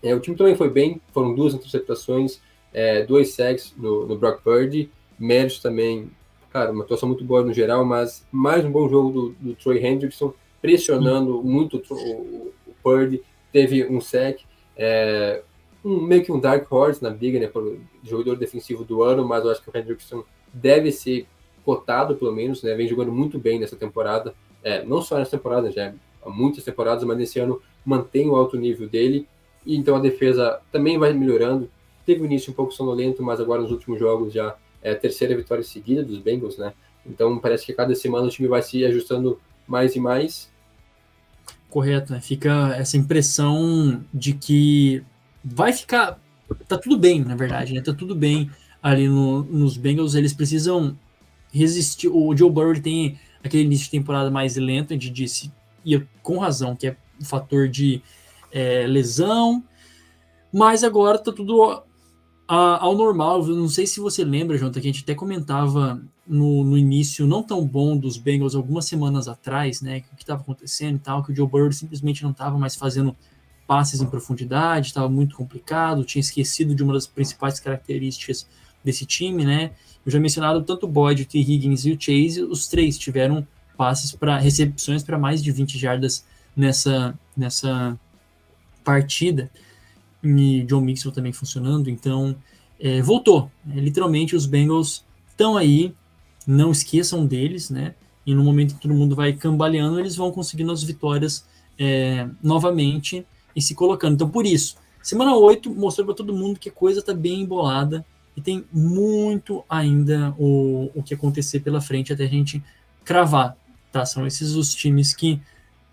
é, 0.03 0.15
o 0.15 0.21
time 0.21 0.37
também 0.37 0.57
foi 0.57 0.71
bem, 0.71 1.01
foram 1.13 1.35
duas 1.35 1.55
interceptações, 1.55 2.41
é, 2.73 3.05
dois 3.05 3.35
sacks 3.35 3.75
no, 3.77 4.07
no 4.07 4.17
Brock 4.17 4.43
Purdy, 4.43 4.91
méritos 5.19 5.61
também, 5.61 6.11
cara, 6.53 6.73
uma 6.73 6.85
atuação 6.85 7.09
muito 7.09 7.25
boa 7.25 7.43
no 7.43 7.53
geral, 7.53 7.85
mas 7.85 8.27
mais 8.31 8.65
um 8.65 8.71
bom 8.71 8.89
jogo 8.89 9.11
do, 9.11 9.29
do 9.41 9.55
Troy 9.55 9.85
Hendrickson, 9.85 10.33
pressionando 10.61 11.43
muito 11.43 11.83
o, 11.91 12.53
Purdy 12.87 13.21
teve 13.53 13.85
um 13.85 14.01
sec, 14.01 14.43
é, 14.77 15.43
um, 15.85 16.01
meio 16.01 16.25
que 16.25 16.31
um 16.31 16.39
dark 16.39 16.71
horse 16.71 17.03
na 17.03 17.11
briga, 17.11 17.41
né, 17.41 17.49
por 17.49 17.81
jogador 18.05 18.37
defensivo 18.37 18.85
do 18.85 19.03
ano, 19.03 19.27
mas 19.27 19.45
eu 19.45 19.51
acho 19.51 19.61
que 19.61 19.69
o 19.69 19.77
Hendrickson 19.77 20.23
deve 20.55 20.93
ser 20.93 21.27
cotado, 21.65 22.15
pelo 22.15 22.33
menos, 22.33 22.63
né, 22.63 22.77
vem 22.77 22.87
jogando 22.87 23.11
muito 23.11 23.41
bem 23.41 23.59
nessa 23.59 23.75
temporada, 23.75 24.33
é, 24.63 24.85
não 24.85 25.03
só 25.03 25.19
nessa 25.19 25.37
temporada, 25.37 25.69
já 25.73 25.93
há 26.25 26.31
muitas 26.31 26.63
temporadas, 26.63 27.03
mas 27.03 27.19
nesse 27.19 27.41
ano 27.41 27.61
mantém 27.85 28.31
o 28.31 28.37
alto 28.37 28.57
nível 28.57 28.89
dele, 28.89 29.27
e 29.65 29.77
então 29.77 29.97
a 29.97 30.01
defesa 30.01 30.61
também 30.71 30.97
vai 30.97 31.13
melhorando, 31.13 31.69
teve 32.05 32.23
um 32.23 32.27
início 32.27 32.53
um 32.53 32.55
pouco 32.55 32.73
sonolento, 32.73 33.21
mas 33.21 33.41
agora 33.41 33.63
nos 33.63 33.73
últimos 33.73 33.99
jogos 33.99 34.33
já 34.33 34.57
é 34.81 34.93
a 34.93 34.97
terceira 34.97 35.35
vitória 35.35 35.65
seguida 35.65 36.05
dos 36.05 36.21
Bengals, 36.21 36.57
né, 36.57 36.73
então 37.05 37.37
parece 37.41 37.67
que 37.67 37.73
cada 37.73 37.97
semana 37.97 38.29
o 38.29 38.31
time 38.31 38.47
vai 38.47 38.63
se 38.63 38.85
ajustando 38.85 39.41
mais 39.67 39.97
e 39.97 39.99
mais, 40.01 40.55
Correto, 41.69 42.13
né? 42.13 42.21
Fica 42.21 42.75
essa 42.77 42.97
impressão 42.97 44.05
de 44.13 44.33
que 44.33 45.03
vai 45.45 45.73
ficar. 45.73 46.19
Tá 46.69 46.79
tudo 46.79 46.97
bem, 46.97 47.25
na 47.25 47.35
verdade, 47.35 47.75
né? 47.75 47.81
Tá 47.81 47.93
tudo 47.93 48.15
bem. 48.15 48.51
ali 48.83 49.09
no, 49.09 49.43
nos 49.43 49.77
Bengals, 49.77 50.15
eles 50.15 50.33
precisam 50.33 50.97
resistir. 51.53 52.09
O 52.09 52.37
Joe 52.37 52.51
Burrow 52.51 52.81
tem 52.81 53.19
aquele 53.43 53.65
início 53.65 53.87
de 53.87 53.91
temporada 53.93 54.31
mais 54.31 54.57
lento, 54.57 54.97
de 54.97 55.11
disse, 55.11 55.53
e 55.85 56.01
com 56.23 56.39
razão, 56.39 56.75
que 56.75 56.89
é 56.89 56.97
um 57.21 57.25
fator 57.25 57.69
de 57.69 58.03
é, 58.53 58.87
lesão, 58.87 59.63
mas 60.53 60.85
agora 60.85 61.19
tá 61.19 61.33
tudo 61.33 61.83
ao 62.47 62.95
normal. 62.97 63.47
Eu 63.47 63.57
não 63.57 63.69
sei 63.69 63.87
se 63.87 64.01
você 64.01 64.25
lembra, 64.25 64.57
Jonathan, 64.57 64.81
que 64.81 64.89
a 64.89 64.93
gente 64.93 65.03
até 65.03 65.15
comentava 65.15 66.01
no, 66.27 66.65
no 66.65 66.77
início 66.77 67.27
não 67.27 67.43
tão 67.43 67.65
bom 67.67 67.97
dos 67.97 68.17
Bengals 68.17 68.55
algumas 68.55 68.85
semanas 68.85 69.29
atrás, 69.29 69.81
né? 69.81 70.03
O 70.13 70.17
que 70.17 70.23
estava 70.23 70.43
acontecendo 70.43 70.97
e 70.97 71.01
tal, 71.01 71.23
que 71.23 71.33
o 71.33 71.37
Joe 71.37 71.47
Burrow 71.47 71.73
simplesmente 71.73 72.23
não 72.23 72.31
estava 72.31 72.59
mais 72.59 72.75
fazendo 72.75 73.17
passes 73.67 74.01
em 74.01 74.07
profundidade, 74.07 74.89
estava 74.89 75.09
muito 75.09 75.37
complicado, 75.37 76.05
tinha 76.05 76.21
esquecido 76.21 76.75
de 76.75 76.83
uma 76.83 76.93
das 76.93 77.07
principais 77.07 77.59
características 77.59 78.47
desse 78.85 79.05
time, 79.05 79.45
né? 79.45 79.73
Eu 80.05 80.13
já 80.13 80.21
mencionado 80.21 80.63
tanto 80.63 80.87
o 80.87 80.89
Boyd, 80.89 81.23
o 81.23 81.27
T. 81.27 81.39
Higgins 81.39 81.85
e 81.85 81.93
o 81.93 82.01
Chase, 82.01 82.43
os 82.43 82.69
três 82.69 82.97
tiveram 82.97 83.47
passes 83.77 84.13
para 84.13 84.39
recepções 84.39 85.03
para 85.03 85.19
mais 85.19 85.43
de 85.43 85.51
20 85.51 85.77
jardas 85.79 86.25
nessa, 86.57 87.19
nessa 87.37 87.99
partida. 88.85 89.51
E 90.27 90.63
John 90.65 90.81
Mixon 90.81 91.11
também 91.11 91.33
funcionando, 91.33 91.89
então 91.89 92.37
é, 92.81 93.01
voltou. 93.03 93.51
É, 93.71 93.81
literalmente 93.81 94.35
os 94.35 94.47
Bengals 94.47 95.05
estão 95.29 95.57
aí, 95.57 95.95
não 96.47 96.71
esqueçam 96.71 97.27
deles, 97.27 97.71
né? 97.71 97.95
E 98.27 98.35
no 98.35 98.43
momento 98.43 98.75
que 98.75 98.81
todo 98.81 98.95
mundo 98.95 99.15
vai 99.15 99.33
cambaleando, 99.33 100.01
eles 100.01 100.17
vão 100.17 100.33
conseguindo 100.33 100.73
as 100.73 100.83
vitórias 100.83 101.47
é, 101.79 102.29
novamente 102.43 103.25
e 103.55 103.63
se 103.63 103.75
colocando. 103.75 104.15
Então, 104.15 104.29
por 104.29 104.45
isso, 104.45 104.77
semana 105.03 105.37
8 105.37 105.73
mostrou 105.75 106.07
para 106.07 106.15
todo 106.15 106.35
mundo 106.35 106.59
que 106.59 106.69
a 106.69 106.73
coisa 106.73 107.01
está 107.01 107.15
bem 107.15 107.43
embolada 107.43 108.05
e 108.37 108.41
tem 108.41 108.65
muito 108.73 109.65
ainda 109.69 110.35
o, 110.39 110.91
o 110.95 111.03
que 111.03 111.15
acontecer 111.15 111.61
pela 111.61 111.81
frente 111.81 112.13
até 112.13 112.25
a 112.25 112.29
gente 112.29 112.63
cravar. 113.05 113.57
Tá? 113.93 114.05
São 114.05 114.27
esses 114.27 114.55
os 114.55 114.75
times 114.75 115.15
que 115.15 115.41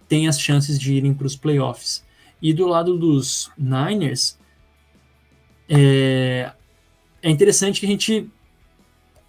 têm 0.09 0.27
as 0.27 0.39
chances 0.39 0.77
de 0.77 0.93
irem 0.93 1.13
para 1.13 1.27
os 1.27 1.35
playoffs. 1.35 2.03
E 2.43 2.53
do 2.53 2.67
lado 2.67 2.97
dos 2.97 3.49
Niners, 3.57 4.37
é, 5.69 6.51
é 7.21 7.29
interessante 7.29 7.79
que 7.79 7.85
a 7.85 7.89
gente 7.89 8.29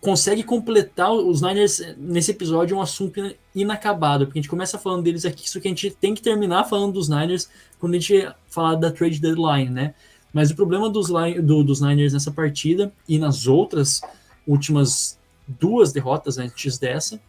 consegue 0.01 0.43
completar 0.43 1.12
os 1.12 1.41
Niners 1.41 1.81
nesse 1.97 2.33
episódio 2.33 2.77
um 2.77 2.83
assunto 2.83 3.21
inacabado, 3.55 4.27
porque 4.27 4.41
a 4.41 4.43
gente 4.43 4.51
começa 4.51 4.81
falando 4.81 5.05
deles 5.05 5.25
aqui, 5.25 5.47
isso 5.47 5.61
que 5.61 5.69
a 5.69 5.71
gente 5.71 5.93
tem 5.93 6.12
que 6.12 6.21
terminar 6.21 6.65
falando 6.65 6.95
dos 6.95 7.09
Niners 7.09 7.49
quando 7.79 7.95
a 7.95 7.99
gente 8.01 8.29
falar 8.49 8.75
da 8.75 8.91
trade 8.91 9.21
deadline, 9.21 9.71
né? 9.71 9.95
Mas 10.33 10.51
o 10.51 10.57
problema 10.57 10.91
dos, 10.91 11.07
do, 11.41 11.62
dos 11.62 11.81
Niners 11.81 12.12
nessa 12.12 12.33
partida 12.33 12.93
e 13.09 13.17
nas 13.17 13.47
outras 13.47 14.01
últimas 14.45 15.21
duas 15.47 15.93
derrotas 15.93 16.37
antes 16.37 16.79
dessa 16.79 17.21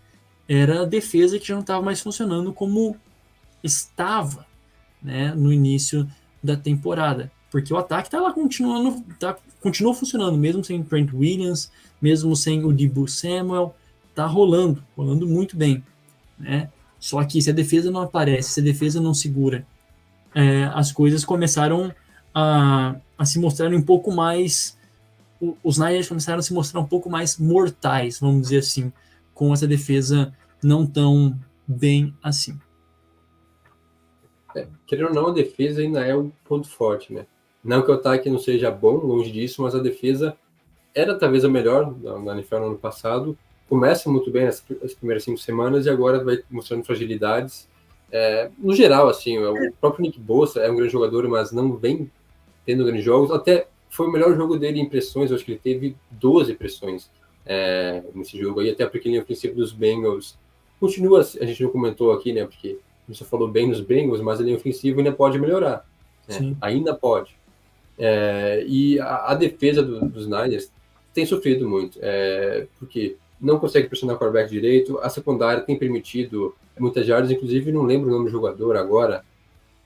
era 0.49 0.81
a 0.81 0.85
defesa 0.85 1.37
que 1.37 1.47
já 1.47 1.53
não 1.53 1.61
estava 1.61 1.83
mais 1.83 2.01
funcionando 2.01 2.51
como 2.51 2.97
estava 3.63 4.47
né, 5.05 5.33
no 5.35 5.53
início 5.53 6.07
da 6.43 6.57
temporada. 6.57 7.31
Porque 7.51 7.73
o 7.73 7.77
ataque 7.77 8.07
está 8.07 8.19
lá 8.19 8.33
continuando, 8.33 9.01
tá, 9.19 9.37
continua 9.61 9.93
funcionando, 9.93 10.37
mesmo 10.37 10.63
sem 10.63 10.83
Trent 10.83 11.13
Williams, 11.13 11.71
mesmo 12.01 12.35
sem 12.35 12.65
o 12.65 12.73
Dibu 12.73 13.07
Samuel, 13.07 13.75
tá 14.13 14.25
rolando, 14.25 14.83
rolando 14.97 15.27
muito 15.27 15.55
bem, 15.55 15.83
né? 16.37 16.69
Só 16.99 17.23
que 17.23 17.41
se 17.41 17.49
a 17.49 17.53
defesa 17.53 17.91
não 17.91 18.01
aparece, 18.01 18.49
se 18.49 18.59
a 18.59 18.63
defesa 18.63 18.99
não 18.99 19.13
segura, 19.13 19.65
é, 20.33 20.65
as 20.73 20.91
coisas 20.91 21.23
começaram 21.23 21.93
a, 22.33 22.95
a 23.17 23.25
se 23.25 23.39
mostrar 23.39 23.69
um 23.73 23.81
pouco 23.81 24.11
mais. 24.11 24.77
Os 25.63 25.77
Niners 25.77 26.07
começaram 26.07 26.39
a 26.39 26.41
se 26.41 26.53
mostrar 26.53 26.79
um 26.79 26.85
pouco 26.85 27.09
mais 27.09 27.37
mortais, 27.37 28.19
vamos 28.19 28.41
dizer 28.43 28.59
assim, 28.59 28.91
com 29.33 29.53
essa 29.53 29.67
defesa 29.67 30.33
não 30.63 30.85
tão 30.85 31.37
bem 31.67 32.13
assim. 32.23 32.59
É, 34.55 34.67
querendo 34.87 35.09
ou 35.09 35.13
não, 35.13 35.27
a 35.27 35.33
defesa 35.33 35.81
ainda 35.81 36.05
é 36.05 36.15
um 36.15 36.31
ponto 36.45 36.67
forte, 36.69 37.13
né? 37.13 37.25
Não 37.63 37.81
que 37.81 37.91
o 37.91 37.93
ataque 37.93 38.29
não 38.29 38.39
seja 38.39 38.71
bom, 38.71 38.97
longe 38.97 39.31
disso, 39.31 39.61
mas 39.61 39.75
a 39.75 39.79
defesa 39.79 40.37
era 40.93 41.17
talvez 41.17 41.43
a 41.43 41.49
melhor 41.49 41.93
na 42.23 42.33
NFL 42.33 42.57
no 42.57 42.65
ano 42.67 42.77
passado. 42.77 43.37
Começa 43.67 44.09
muito 44.09 44.31
bem 44.31 44.45
nas, 44.45 44.63
nas 44.81 44.93
primeiras 44.93 45.23
cinco 45.23 45.39
semanas 45.39 45.85
e 45.85 45.89
agora 45.89 46.23
vai 46.23 46.39
mostrando 46.49 46.85
fragilidades. 46.85 47.67
É, 48.11 48.49
no 48.57 48.73
geral, 48.73 49.09
assim, 49.09 49.37
o 49.39 49.73
próprio 49.81 50.03
Nick 50.03 50.19
Bosa 50.19 50.61
é 50.61 50.71
um 50.71 50.75
grande 50.75 50.91
jogador, 50.91 51.27
mas 51.27 51.51
não 51.51 51.75
vem 51.75 52.09
tendo 52.65 52.85
grandes 52.85 53.03
jogos. 53.03 53.31
Até 53.31 53.67
foi 53.89 54.07
o 54.07 54.11
melhor 54.11 54.35
jogo 54.35 54.57
dele 54.57 54.79
em 54.79 54.87
pressões, 54.87 55.31
acho 55.31 55.43
que 55.43 55.53
ele 55.53 55.59
teve 55.59 55.95
12 56.11 56.53
pressões 56.53 57.09
é, 57.45 58.03
nesse 58.13 58.37
jogo 58.37 58.59
aí, 58.59 58.69
até 58.69 58.85
porque 58.85 59.07
ele, 59.07 59.19
no 59.19 59.25
princípio 59.25 59.55
dos 59.55 59.71
Bengals 59.71 60.37
continua, 60.79 61.21
a 61.21 61.45
gente 61.45 61.63
não 61.63 61.69
comentou 61.69 62.11
aqui, 62.11 62.33
né, 62.33 62.45
porque 62.45 62.77
você 63.07 63.23
falou 63.23 63.47
bem 63.47 63.67
nos 63.67 63.81
Bengals, 63.81 64.21
mas 64.21 64.39
a 64.39 64.43
linha 64.43 64.55
ofensiva 64.55 64.99
ainda 64.99 65.11
pode 65.11 65.37
melhorar. 65.39 65.85
Né? 66.27 66.55
Ainda 66.61 66.93
pode. 66.93 67.35
É, 67.97 68.65
e 68.67 68.99
a, 68.99 69.31
a 69.31 69.35
defesa 69.35 69.81
do, 69.81 70.05
dos 70.07 70.27
Niners 70.27 70.71
tem 71.13 71.25
sofrido 71.25 71.67
muito, 71.67 71.97
é, 72.01 72.67
porque 72.77 73.15
não 73.39 73.59
consegue 73.59 73.87
pressionar 73.87 74.15
o 74.15 74.19
quarterback 74.19 74.49
direito, 74.49 74.99
a 75.01 75.09
secundária 75.09 75.63
tem 75.63 75.77
permitido 75.77 76.55
muitas 76.77 77.05
jardas, 77.05 77.31
inclusive 77.31 77.71
não 77.71 77.83
lembro 77.83 78.09
o 78.09 78.11
nome 78.11 78.25
do 78.25 78.31
jogador 78.31 78.75
agora, 78.75 79.23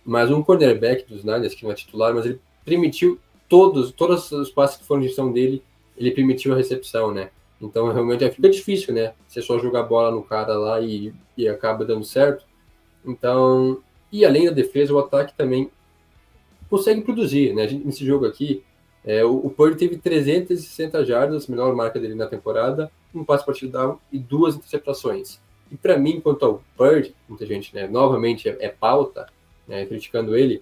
mas 0.04 0.32
um 0.32 0.42
cornerback 0.42 1.08
dos 1.08 1.24
Niners, 1.24 1.54
que 1.54 1.64
não 1.64 1.72
é 1.72 1.76
titular, 1.76 2.14
mas 2.14 2.26
ele 2.26 2.40
permitiu 2.66 3.20
todos, 3.48 3.92
todos 3.92 4.32
os 4.32 4.50
passes 4.50 4.78
que 4.78 4.86
foram 4.86 5.02
de 5.02 5.08
gestão 5.08 5.32
dele, 5.32 5.62
ele 5.98 6.12
permitiu 6.12 6.54
a 6.54 6.56
recepção, 6.56 7.12
né? 7.12 7.30
Então 7.62 7.92
realmente 7.92 8.28
fica 8.32 8.50
difícil, 8.50 8.94
né? 8.94 9.14
Você 9.28 9.42
só 9.42 9.60
jogar 9.60 9.84
bola 9.84 10.12
no 10.12 10.24
cara 10.24 10.54
lá 10.58 10.80
e, 10.80 11.14
e 11.38 11.48
acaba 11.48 11.84
dando 11.84 12.06
certo. 12.06 12.46
Então, 13.06 13.82
e 14.12 14.26
além 14.26 14.46
da 14.46 14.52
defesa, 14.52 14.94
o 14.94 15.00
ataque 15.00 15.34
também 15.36 15.70
consegue 16.70 17.02
produzir, 17.02 17.54
né? 17.54 17.68
Nesse 17.84 18.06
jogo 18.06 18.26
aqui, 18.26 18.64
é, 19.04 19.24
o, 19.24 19.38
o 19.38 19.50
Purdy 19.50 19.78
teve 19.78 19.98
360 19.98 21.04
jardas, 21.06 21.48
melhor 21.48 21.76
marca 21.76 22.00
dele 22.00 22.16
na 22.16 22.28
temporada, 22.28 22.92
um 23.14 23.24
passe 23.24 23.46
para 23.46 23.56
down 23.68 24.00
e 24.12 24.20
duas 24.20 24.56
interceptações. 24.56 25.40
E 25.72 25.78
para 25.78 25.98
mim, 25.98 26.20
quanto 26.20 26.46
ao 26.46 26.64
Purdy, 26.78 27.16
muita 27.28 27.46
gente, 27.46 27.74
né, 27.74 27.88
novamente 27.88 28.50
é, 28.50 28.58
é 28.60 28.70
pauta, 28.70 29.28
né, 29.68 29.86
criticando 29.86 30.36
ele, 30.36 30.62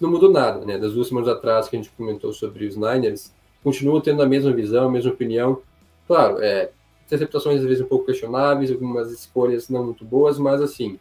não 0.00 0.10
mudou 0.10 0.30
nada, 0.30 0.64
né? 0.64 0.78
Das 0.78 0.94
duas 0.94 1.08
semanas 1.08 1.28
atrás 1.28 1.68
que 1.68 1.76
a 1.76 1.78
gente 1.78 1.90
comentou 1.90 2.32
sobre 2.32 2.66
os 2.66 2.74
Niners, 2.74 3.32
continua 3.62 4.00
tendo 4.00 4.22
a 4.22 4.26
mesma 4.26 4.50
visão, 4.52 4.88
a 4.88 4.90
mesma 4.90 5.12
opinião. 5.12 5.60
Claro, 6.06 6.42
é, 6.42 6.70
interceptações 7.06 7.60
às 7.60 7.66
vezes 7.66 7.84
um 7.84 7.88
pouco 7.88 8.06
questionáveis, 8.06 8.70
algumas 8.70 9.12
escolhas 9.12 9.68
não 9.68 9.84
muito 9.84 10.04
boas, 10.04 10.38
mas 10.38 10.62
assim, 10.62 10.98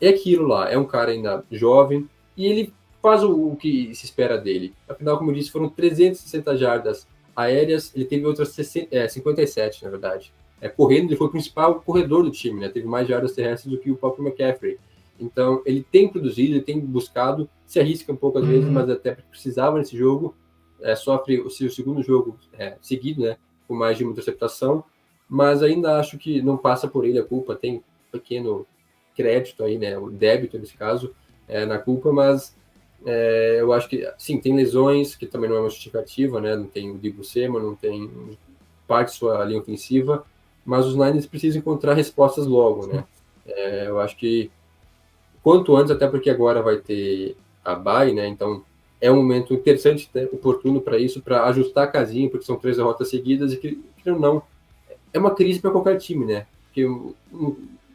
é 0.00 0.08
aquilo 0.08 0.46
lá, 0.46 0.70
é 0.70 0.78
um 0.78 0.84
cara 0.84 1.10
ainda 1.10 1.44
jovem 1.50 2.08
e 2.36 2.46
ele 2.46 2.72
faz 3.02 3.22
o, 3.22 3.52
o 3.52 3.56
que 3.56 3.94
se 3.94 4.04
espera 4.04 4.38
dele. 4.38 4.74
Afinal, 4.88 5.18
como 5.18 5.30
eu 5.30 5.34
disse, 5.34 5.50
foram 5.50 5.68
360 5.68 6.56
jardas 6.56 7.06
aéreas, 7.34 7.92
ele 7.94 8.04
teve 8.04 8.26
outras 8.26 8.50
60, 8.50 8.94
é, 8.94 9.08
57, 9.08 9.84
na 9.84 9.90
verdade. 9.90 10.32
É, 10.60 10.68
correndo, 10.68 11.08
ele 11.08 11.16
foi 11.16 11.26
o 11.26 11.30
principal 11.30 11.80
corredor 11.80 12.22
do 12.22 12.30
time, 12.30 12.60
né? 12.60 12.68
Teve 12.68 12.86
mais 12.86 13.08
jardas 13.08 13.32
terrestres 13.32 13.72
do 13.72 13.78
que 13.78 13.90
o 13.90 13.96
próprio 13.96 14.26
McCaffrey. 14.26 14.78
Então, 15.18 15.62
ele 15.64 15.84
tem 15.90 16.08
produzido, 16.08 16.54
ele 16.54 16.62
tem 16.62 16.78
buscado, 16.78 17.48
se 17.66 17.80
arrisca 17.80 18.12
um 18.12 18.16
pouco 18.16 18.38
às 18.38 18.44
uhum. 18.44 18.50
vezes, 18.50 18.70
mas 18.70 18.88
até 18.90 19.12
precisava 19.12 19.78
nesse 19.78 19.96
jogo. 19.96 20.34
É, 20.82 20.94
sofre 20.96 21.40
o 21.40 21.50
seu 21.50 21.70
segundo 21.70 22.02
jogo 22.02 22.38
é, 22.58 22.76
seguido, 22.80 23.22
né? 23.22 23.36
Com 23.66 23.74
mais 23.74 23.96
de 23.96 24.04
uma 24.04 24.12
interceptação, 24.12 24.82
mas 25.28 25.62
ainda 25.62 25.98
acho 25.98 26.18
que 26.18 26.42
não 26.42 26.56
passa 26.56 26.88
por 26.88 27.04
ele 27.04 27.18
a 27.18 27.24
culpa. 27.24 27.54
Tem 27.54 27.76
um 27.76 27.82
pequeno 28.10 28.66
crédito 29.20 29.62
aí, 29.62 29.76
né? 29.78 29.98
O 29.98 30.10
débito 30.10 30.58
nesse 30.58 30.74
caso 30.74 31.14
é, 31.46 31.66
na 31.66 31.78
culpa, 31.78 32.10
mas 32.12 32.56
é, 33.04 33.58
eu 33.60 33.72
acho 33.72 33.88
que, 33.88 34.10
sim, 34.16 34.38
tem 34.38 34.54
lesões, 34.54 35.14
que 35.14 35.26
também 35.26 35.50
não 35.50 35.56
é 35.56 35.60
uma 35.60 35.68
justificativa, 35.68 36.40
né? 36.40 36.56
Não 36.56 36.66
tem 36.66 36.90
o 36.90 36.98
Dibu 36.98 37.22
Sema, 37.22 37.60
não 37.60 37.74
tem 37.74 38.10
parte 38.86 39.12
sua 39.12 39.44
linha 39.44 39.60
ofensiva, 39.60 40.24
mas 40.64 40.86
os 40.86 40.94
Niners 40.94 41.26
precisam 41.26 41.60
encontrar 41.60 41.94
respostas 41.94 42.46
logo, 42.46 42.86
né? 42.86 43.04
É, 43.46 43.88
eu 43.88 44.00
acho 44.00 44.16
que 44.16 44.50
quanto 45.42 45.76
antes, 45.76 45.90
até 45.90 46.06
porque 46.06 46.30
agora 46.30 46.62
vai 46.62 46.76
ter 46.76 47.36
a 47.64 47.74
bye, 47.74 48.14
né? 48.14 48.26
Então 48.26 48.64
é 49.00 49.10
um 49.10 49.16
momento 49.16 49.54
interessante, 49.54 50.10
né? 50.14 50.28
oportuno 50.32 50.80
para 50.80 50.98
isso, 50.98 51.22
para 51.22 51.44
ajustar 51.44 51.84
a 51.84 51.90
casinha, 51.90 52.28
porque 52.28 52.44
são 52.44 52.56
três 52.56 52.76
derrotas 52.76 53.08
seguidas 53.08 53.52
e 53.52 53.56
que, 53.56 53.82
que 54.02 54.10
não 54.10 54.42
é 55.12 55.18
uma 55.18 55.34
crise 55.34 55.60
para 55.60 55.70
qualquer 55.70 55.98
time, 55.98 56.24
né? 56.24 56.46
Porque 56.64 56.86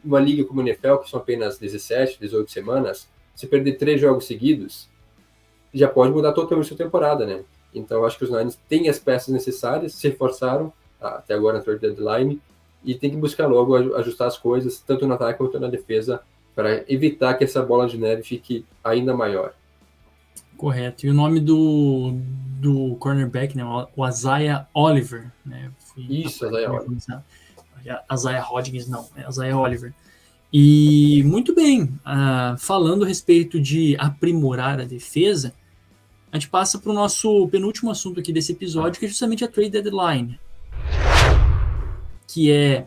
uma 0.06 0.20
liga 0.20 0.44
como 0.44 0.60
a 0.60 0.64
NFL, 0.64 0.96
que 0.98 1.10
são 1.10 1.20
apenas 1.20 1.58
17, 1.58 2.18
18 2.20 2.50
semanas, 2.50 3.08
se 3.34 3.46
perder 3.46 3.76
três 3.76 4.00
jogos 4.00 4.26
seguidos, 4.26 4.88
já 5.74 5.88
pode 5.88 6.12
mudar 6.12 6.32
totalmente 6.32 6.66
a 6.66 6.68
sua 6.68 6.76
temporada, 6.76 7.26
né? 7.26 7.44
Então, 7.74 8.04
acho 8.04 8.16
que 8.16 8.24
os 8.24 8.30
Niners 8.30 8.58
têm 8.68 8.88
as 8.88 8.98
peças 8.98 9.28
necessárias, 9.28 9.92
se 9.92 10.08
reforçaram 10.08 10.72
até 11.00 11.34
agora 11.34 11.58
na 11.58 11.64
third 11.64 11.80
deadline 11.80 12.40
e 12.82 12.94
tem 12.94 13.10
que 13.10 13.16
buscar 13.16 13.46
logo 13.46 13.76
ajustar 13.96 14.28
as 14.28 14.38
coisas, 14.38 14.78
tanto 14.80 15.06
no 15.06 15.14
ataque 15.14 15.38
quanto 15.38 15.60
na 15.60 15.68
defesa, 15.68 16.22
para 16.54 16.90
evitar 16.90 17.34
que 17.34 17.44
essa 17.44 17.62
bola 17.62 17.86
de 17.86 17.98
neve 17.98 18.22
fique 18.22 18.64
ainda 18.82 19.14
maior. 19.14 19.52
Correto. 20.56 21.04
E 21.04 21.10
o 21.10 21.14
nome 21.14 21.38
do, 21.38 22.14
do 22.58 22.96
cornerback, 22.96 23.54
né? 23.54 23.62
O 23.94 24.08
Isaiah 24.08 24.66
Oliver, 24.72 25.30
né? 25.44 25.70
Isso, 25.96 26.46
Isaiah 26.46 26.72
Oliver. 26.72 27.22
Isaiah 28.12 28.42
Hodgins, 28.42 28.88
não, 28.88 29.08
é 29.16 29.28
Isaiah 29.28 29.58
Oliver. 29.58 29.92
E 30.52 31.22
muito 31.24 31.54
bem, 31.54 31.82
uh, 31.82 32.56
falando 32.58 33.04
a 33.04 33.08
respeito 33.08 33.60
de 33.60 33.96
aprimorar 33.98 34.80
a 34.80 34.84
defesa, 34.84 35.52
a 36.30 36.38
gente 36.38 36.48
passa 36.48 36.78
para 36.78 36.90
o 36.90 36.94
nosso 36.94 37.48
penúltimo 37.48 37.90
assunto 37.90 38.20
aqui 38.20 38.32
desse 38.32 38.52
episódio, 38.52 38.98
que 38.98 39.06
é 39.06 39.08
justamente 39.08 39.44
a 39.44 39.48
trade 39.48 39.70
deadline, 39.70 40.38
que 42.28 42.50
é 42.50 42.86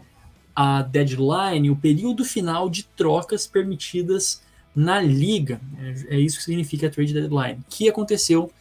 a 0.55 0.81
deadline, 0.81 1.69
o 1.69 1.75
período 1.75 2.23
final 2.23 2.69
de 2.69 2.83
trocas 2.83 3.47
permitidas 3.47 4.41
na 4.75 5.01
liga. 5.01 5.59
É, 5.79 6.15
é 6.15 6.19
isso 6.19 6.37
que 6.37 6.43
significa 6.43 6.87
a 6.87 6.89
trade 6.89 7.13
deadline, 7.13 7.59
que 7.69 7.89
aconteceu 7.89 8.51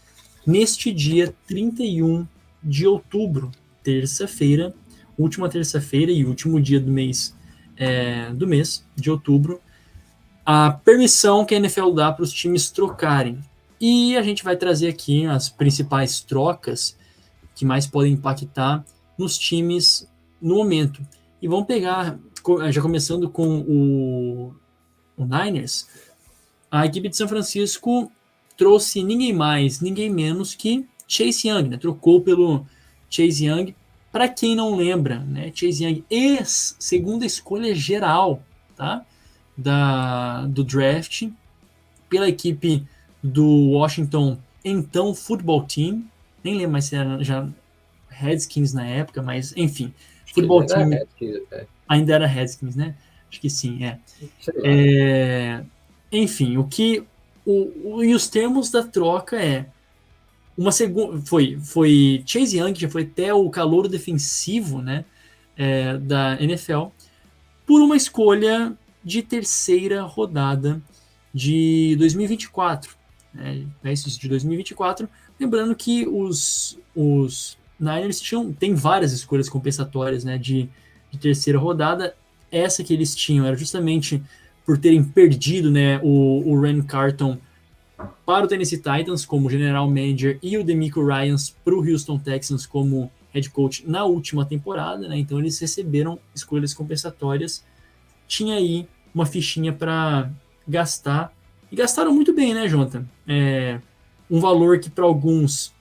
neste 0.47 0.93
dia 0.93 1.35
31 1.47 2.27
de 2.63 2.87
outubro, 2.87 3.51
terça-feira, 3.83 4.75
última 5.19 5.49
terça-feira 5.49 6.13
e 6.13 6.25
último 6.25 6.61
dia 6.61 6.81
do 6.81 6.91
mês 6.91 7.37
é, 7.79 8.31
do 8.33 8.47
mês 8.47 8.85
de 8.97 9.11
outubro, 9.11 9.61
a 10.45 10.71
permissão 10.71 11.45
que 11.45 11.55
a 11.55 11.59
NFL 11.59 11.91
dá 11.91 12.13
para 12.13 12.25
os 12.25 12.33
times 12.33 12.71
trocarem. 12.71 13.39
E 13.81 14.17
a 14.17 14.23
gente 14.23 14.43
vai 14.43 14.57
trazer 14.57 14.89
aqui 14.89 15.25
as 15.27 15.49
principais 15.49 16.21
trocas 16.21 16.97
que 17.55 17.65
mais 17.65 17.87
podem 17.87 18.15
impactar 18.15 18.85
nos 19.17 19.39
times 19.39 20.09
no 20.41 20.57
momento. 20.57 21.01
E 21.41 21.47
vamos 21.47 21.67
pegar, 21.67 22.19
já 22.71 22.83
começando 22.83 23.31
com 23.31 23.61
o, 23.61 24.55
o 25.17 25.25
Niners, 25.25 25.87
a 26.71 26.85
equipe 26.85 27.09
de 27.09 27.17
São 27.17 27.29
Francisco 27.29 28.11
trouxe 28.57 29.05
ninguém 29.05 29.33
mais, 29.33 29.81
ninguém 29.81 30.11
menos 30.11 30.55
que 30.55 30.85
Chase 31.07 31.49
Young, 31.49 31.69
né? 31.69 31.77
Trocou 31.77 32.21
pelo 32.21 32.67
Chase 33.09 33.47
Young. 33.47 33.75
Para 34.19 34.29
quem 34.29 34.57
não 34.57 34.75
lembra, 34.75 35.21
né? 35.21 35.53
Chase 35.55 35.85
Young, 35.85 36.05
ex 36.11 36.75
segunda 36.77 37.25
escolha 37.25 37.73
geral, 37.73 38.43
tá? 38.75 39.07
Da, 39.57 40.45
do 40.47 40.65
draft 40.65 41.29
pela 42.11 42.29
equipe 42.29 42.85
do 43.23 43.71
Washington 43.71 44.37
então 44.65 45.15
Football 45.15 45.63
Team. 45.67 46.03
Nem 46.43 46.57
lembro 46.57 46.73
mais 46.73 46.87
se 46.87 46.97
era 46.97 47.23
já 47.23 47.49
Redskins 48.09 48.73
na 48.73 48.85
época, 48.85 49.23
mas 49.23 49.57
enfim, 49.57 49.95
Football 50.35 50.67
Team. 50.67 50.89
Redskins, 50.89 51.39
ainda 51.89 52.15
era 52.17 52.27
Redskins, 52.27 52.75
né? 52.75 52.97
Acho 53.31 53.41
que 53.41 53.49
sim, 53.49 53.85
é. 53.85 54.01
é 54.65 55.65
enfim, 56.11 56.57
o 56.57 56.65
que 56.65 57.05
o, 57.47 57.71
o, 57.85 58.05
e 58.05 58.13
os 58.13 58.29
termos 58.29 58.69
da 58.69 58.83
troca 58.83 59.41
é 59.41 59.67
uma 60.59 60.73
segunda 60.73 61.21
foi 61.25 61.57
foi 61.63 62.23
Chase 62.27 62.59
Young 62.59 62.73
que 62.73 62.81
já 62.81 62.89
foi 62.89 63.03
até 63.05 63.33
o 63.33 63.49
calor 63.49 63.87
defensivo, 63.87 64.83
né, 64.83 65.05
é, 65.57 65.97
da 65.97 66.37
NFL 66.43 66.87
por 67.65 67.81
uma 67.81 67.97
escolha 67.97 68.77
de 69.05 69.23
terceira 69.23 70.03
rodada 70.03 70.83
de 71.33 71.95
2024, 71.99 72.97
né, 73.33 73.65
é 73.85 73.93
de 73.93 74.29
2024. 74.29 75.09
Lembrando 75.39 75.77
que 75.77 76.07
os, 76.09 76.79
os 76.97 77.57
Niners 77.79 78.21
tinham 78.21 78.53
tem 78.53 78.75
várias 78.75 79.13
escolhas 79.13 79.49
compensatórias, 79.49 80.25
né, 80.25 80.37
de, 80.39 80.69
de 81.13 81.19
terceira 81.19 81.59
rodada. 81.59 82.17
Essa 82.51 82.83
que 82.83 82.93
eles 82.93 83.15
tinham 83.15 83.47
era 83.47 83.55
justamente 83.55 84.23
por 84.67 84.79
terem 84.79 85.05
perdido 85.05 85.71
né, 85.71 86.01
o, 86.03 86.43
o 86.51 86.61
Ren 86.61 86.83
Carton 86.83 87.39
para 88.25 88.45
o 88.45 88.49
Tennessee 88.49 88.79
Titans 88.79 89.25
como 89.25 89.51
general 89.51 89.89
manager 89.89 90.39
e 90.43 90.57
o 90.57 90.65
Demico 90.65 91.05
Ryans 91.05 91.51
para 91.65 91.75
o 91.75 91.81
Houston 91.81 92.19
Texans 92.19 92.67
como 92.67 93.11
head 93.33 93.51
coach 93.51 93.89
na 93.89 94.05
última 94.05 94.45
temporada, 94.45 95.09
né? 95.09 95.19
Então 95.19 95.39
eles 95.39 95.59
receberam 95.59 96.19
escolhas 96.35 96.73
compensatórias. 96.73 97.65
Tinha 98.27 98.57
aí 98.57 98.89
uma 99.15 99.27
fichinha 99.27 99.73
para 99.73 100.31
gastar 100.67 101.33
e 101.71 101.77
gastaram 101.77 102.15
muito 102.15 102.33
bem, 102.33 102.55
né, 102.55 102.69
Jonathan? 102.69 103.07
É 103.27 103.81
um 104.31 104.41
valor 104.41 104.79
que 104.79 104.91
para 104.91 105.05
alguns 105.05 105.73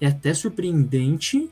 é 0.00 0.06
até 0.06 0.34
surpreendente, 0.34 1.50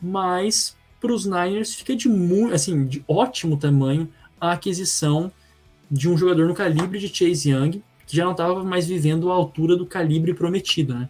mas 0.00 0.76
para 1.00 1.12
os 1.12 1.24
Niners 1.24 1.74
fica 1.74 1.96
de 1.96 2.08
muito, 2.08 2.54
assim, 2.54 2.86
de 2.86 3.02
ótimo 3.08 3.56
tamanho 3.56 4.08
a 4.40 4.52
aquisição 4.52 5.32
de 5.90 6.08
um 6.08 6.16
jogador 6.16 6.46
no 6.46 6.54
calibre 6.54 6.98
de 6.98 7.08
Chase 7.08 7.50
Young, 7.50 7.82
que 8.12 8.16
já 8.18 8.26
não 8.26 8.32
estava 8.32 8.62
mais 8.62 8.86
vivendo 8.86 9.32
a 9.32 9.34
altura 9.34 9.74
do 9.74 9.86
calibre 9.86 10.34
prometido, 10.34 10.92
né? 10.92 11.08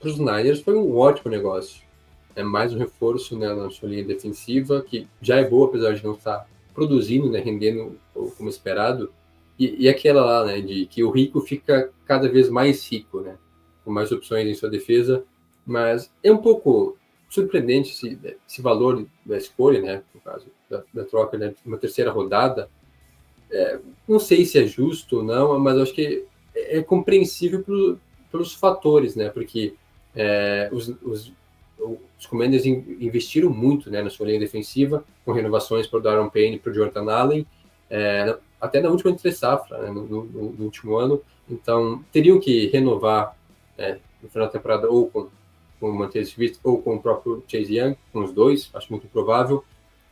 Para 0.00 0.08
os 0.08 0.18
Niners 0.18 0.62
foi 0.62 0.74
um 0.74 0.96
ótimo 0.96 1.30
negócio. 1.30 1.82
É 2.34 2.42
mais 2.42 2.72
um 2.72 2.78
reforço 2.78 3.38
né, 3.38 3.52
na 3.52 3.68
sua 3.68 3.90
linha 3.90 4.04
defensiva, 4.04 4.80
que 4.80 5.06
já 5.20 5.36
é 5.36 5.46
boa, 5.46 5.68
apesar 5.68 5.92
de 5.92 6.02
não 6.02 6.14
estar 6.14 6.48
produzindo, 6.72 7.30
né, 7.30 7.40
rendendo 7.40 7.98
como 8.38 8.48
esperado. 8.48 9.12
E, 9.58 9.84
e 9.84 9.86
aquela 9.86 10.24
lá, 10.24 10.46
né, 10.46 10.62
de 10.62 10.86
que 10.86 11.04
o 11.04 11.10
rico 11.10 11.42
fica 11.42 11.90
cada 12.06 12.26
vez 12.26 12.48
mais 12.48 12.90
rico, 12.90 13.20
né, 13.20 13.36
com 13.84 13.92
mais 13.92 14.10
opções 14.12 14.48
em 14.48 14.54
sua 14.54 14.70
defesa. 14.70 15.24
Mas 15.66 16.10
é 16.22 16.32
um 16.32 16.38
pouco 16.38 16.96
surpreendente 17.28 17.90
esse, 17.90 18.18
esse 18.48 18.62
valor 18.62 19.06
da 19.26 19.36
escolha, 19.36 19.82
né, 19.82 20.02
no 20.14 20.22
caso 20.22 20.46
da, 20.70 20.82
da 20.94 21.04
troca, 21.04 21.36
né, 21.36 21.54
uma 21.66 21.76
terceira 21.76 22.10
rodada, 22.10 22.70
é, 23.54 23.78
não 24.08 24.18
sei 24.18 24.44
se 24.44 24.58
é 24.58 24.66
justo 24.66 25.18
ou 25.18 25.22
não, 25.22 25.58
mas 25.58 25.78
acho 25.78 25.94
que 25.94 26.24
é, 26.54 26.78
é 26.78 26.82
compreensível 26.82 27.62
pro, 27.62 27.98
pelos 28.30 28.52
fatores, 28.52 29.14
né? 29.14 29.28
Porque 29.28 29.74
é, 30.14 30.68
os, 30.72 30.88
os, 31.02 31.32
os 32.18 32.26
Commanders 32.26 32.66
investiram 32.66 33.50
muito 33.50 33.90
né, 33.90 34.02
na 34.02 34.10
sua 34.10 34.26
linha 34.26 34.38
defensiva, 34.38 35.04
com 35.24 35.32
renovações 35.32 35.86
para 35.86 35.98
o 35.98 36.02
Darren 36.02 36.28
Payne 36.28 36.56
e 36.56 36.58
para 36.58 36.70
o 36.70 36.74
Jonathan 36.74 37.10
Allen, 37.10 37.46
é, 37.90 38.36
até 38.60 38.80
na 38.80 38.90
última 38.90 39.10
entre 39.10 39.30
safra, 39.30 39.78
né, 39.78 39.90
no, 39.90 40.04
no, 40.06 40.24
no, 40.24 40.64
último 40.64 40.96
ano. 40.96 41.20
Então, 41.48 42.02
teriam 42.10 42.40
que 42.40 42.68
renovar 42.68 43.36
é, 43.76 43.98
no 44.22 44.28
final 44.28 44.46
da 44.48 44.52
temporada 44.52 44.88
ou 44.88 45.08
com, 45.08 45.28
com 45.78 45.90
o 45.90 45.94
Matheus 45.94 46.28
Smith 46.28 46.58
ou 46.64 46.80
com 46.80 46.96
o 46.96 47.00
próprio 47.00 47.44
Chase 47.46 47.76
Young, 47.76 47.96
com 48.12 48.24
os 48.24 48.32
dois, 48.32 48.70
acho 48.74 48.90
muito 48.90 49.06
provável. 49.08 49.62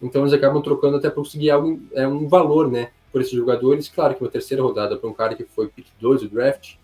Então, 0.00 0.22
eles 0.22 0.32
acabam 0.32 0.60
trocando 0.60 0.96
até 0.96 1.08
para 1.08 1.22
conseguir 1.22 1.50
algo, 1.50 1.80
é, 1.94 2.06
um 2.06 2.28
valor, 2.28 2.70
né? 2.70 2.90
Por 3.12 3.20
esses 3.20 3.32
jogadores. 3.32 3.88
Claro 3.88 4.14
que 4.14 4.24
uma 4.24 4.30
terceira 4.30 4.62
rodada 4.62 4.96
para 4.96 5.08
um 5.08 5.12
cara 5.12 5.34
que 5.34 5.44
foi 5.44 5.68
pick 5.68 5.86
2 6.00 6.22
do 6.22 6.28
draft 6.28 6.74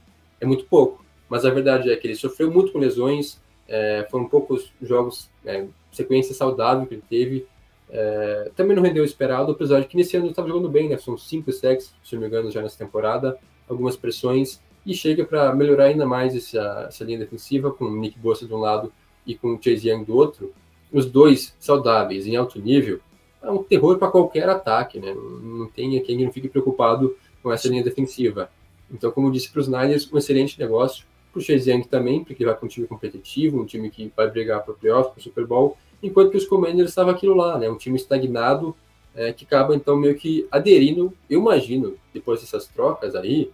é 0.41 0.47
muito 0.47 0.65
pouco, 0.67 1.05
mas 1.29 1.45
a 1.45 1.51
verdade 1.51 1.91
é 1.91 1.97
que 1.97 2.07
ele 2.07 2.15
sofreu 2.15 2.51
muito 2.51 2.71
com 2.73 2.79
lesões, 2.79 3.41
é, 3.67 4.07
foram 4.11 4.29
poucos 4.29 4.73
jogos, 4.81 5.29
é, 5.45 5.67
sequência 5.91 6.35
saudável 6.35 6.87
que 6.87 6.95
ele 6.95 7.05
teve. 7.09 7.47
É, 7.91 8.51
também 8.55 8.77
não 8.77 8.83
rendeu 8.83 9.03
o 9.03 9.07
esperado, 9.07 9.53
apesar 9.53 9.81
de 9.81 9.87
que 9.87 9.97
nesse 9.97 10.17
ano 10.17 10.29
estava 10.29 10.49
jogando 10.49 10.69
bem, 10.69 10.89
né? 10.89 10.99
São 10.99 11.17
cinco 11.17 11.51
sacks, 11.51 11.95
se 12.05 12.15
não 12.15 12.23
me 12.23 12.29
engano, 12.29 12.51
já 12.51 12.63
nessa 12.63 12.79
temporada, 12.79 13.39
algumas 13.69 13.97
pressões, 13.97 14.61
e 14.85 14.95
chega 14.95 15.25
para 15.25 15.55
melhorar 15.55 15.85
ainda 15.85 16.07
mais 16.07 16.37
essa, 16.37 16.87
essa 16.89 17.05
linha 17.05 17.19
defensiva, 17.19 17.71
com 17.71 17.85
o 17.85 17.97
Nick 17.97 18.19
Bosa 18.19 18.47
de 18.47 18.55
um 18.55 18.59
lado 18.59 18.93
e 19.27 19.35
com 19.35 19.55
o 19.55 19.59
Chase 19.63 19.89
Young 19.89 20.05
do 20.05 20.17
outro. 20.17 20.53
Os 20.93 21.05
dois 21.05 21.55
saudáveis, 21.59 22.27
em 22.27 22.37
alto 22.37 22.59
nível, 22.59 23.01
é 23.43 23.51
um 23.51 23.63
terror 23.63 23.99
para 23.99 24.11
qualquer 24.11 24.49
ataque, 24.49 24.99
né? 24.99 25.15
Não 25.15 25.69
tem 25.69 26.01
quem 26.03 26.25
não 26.25 26.33
fique 26.33 26.49
preocupado 26.49 27.17
com 27.43 27.53
essa 27.53 27.69
linha 27.69 27.83
defensiva. 27.83 28.51
Então, 28.91 29.11
como 29.11 29.29
eu 29.29 29.33
disse 29.33 29.51
para 29.51 29.61
os 29.61 29.69
Niners, 29.69 30.11
um 30.13 30.19
excelente 30.19 30.59
negócio. 30.59 31.07
Para 31.33 31.41
o 31.41 31.43
Chase 31.43 31.85
também, 31.85 32.25
porque 32.25 32.45
vai 32.45 32.57
com 32.57 32.67
um 32.67 32.69
time 32.69 32.87
competitivo, 32.87 33.61
um 33.61 33.67
time 33.67 33.91
que 33.91 34.11
vai 34.17 34.31
brigar 34.31 34.63
para 34.63 34.73
o 34.73 34.77
playoff, 34.77 35.11
para 35.11 35.21
o 35.21 35.23
Super 35.23 35.47
Bowl, 35.47 35.77
enquanto 36.03 36.31
que 36.31 36.39
os 36.39 36.47
Commanders 36.47 36.89
estavam 36.89 37.13
aquilo 37.13 37.35
lá, 37.35 37.59
né? 37.59 37.69
Um 37.69 37.77
time 37.77 37.97
estagnado, 37.97 38.75
é, 39.15 39.33
que 39.33 39.45
acaba 39.45 39.75
então 39.75 39.97
meio 39.97 40.15
que 40.15 40.47
aderindo, 40.51 41.13
eu 41.29 41.41
imagino, 41.41 41.97
depois 42.15 42.41
dessas 42.41 42.67
trocas 42.67 43.15
aí, 43.15 43.51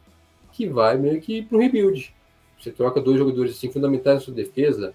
que 0.53 0.69
vai 0.69 0.97
meio 0.97 1.21
que 1.21 1.43
para 1.43 1.59
um 1.59 1.61
rebuild. 1.61 2.15
Você 2.61 2.71
troca 2.71 3.01
dois 3.01 3.19
jogadores 3.19 3.57
assim 3.57 3.71
fundamentais 3.71 4.17
na 4.17 4.21
sua 4.21 4.35
defesa, 4.35 4.95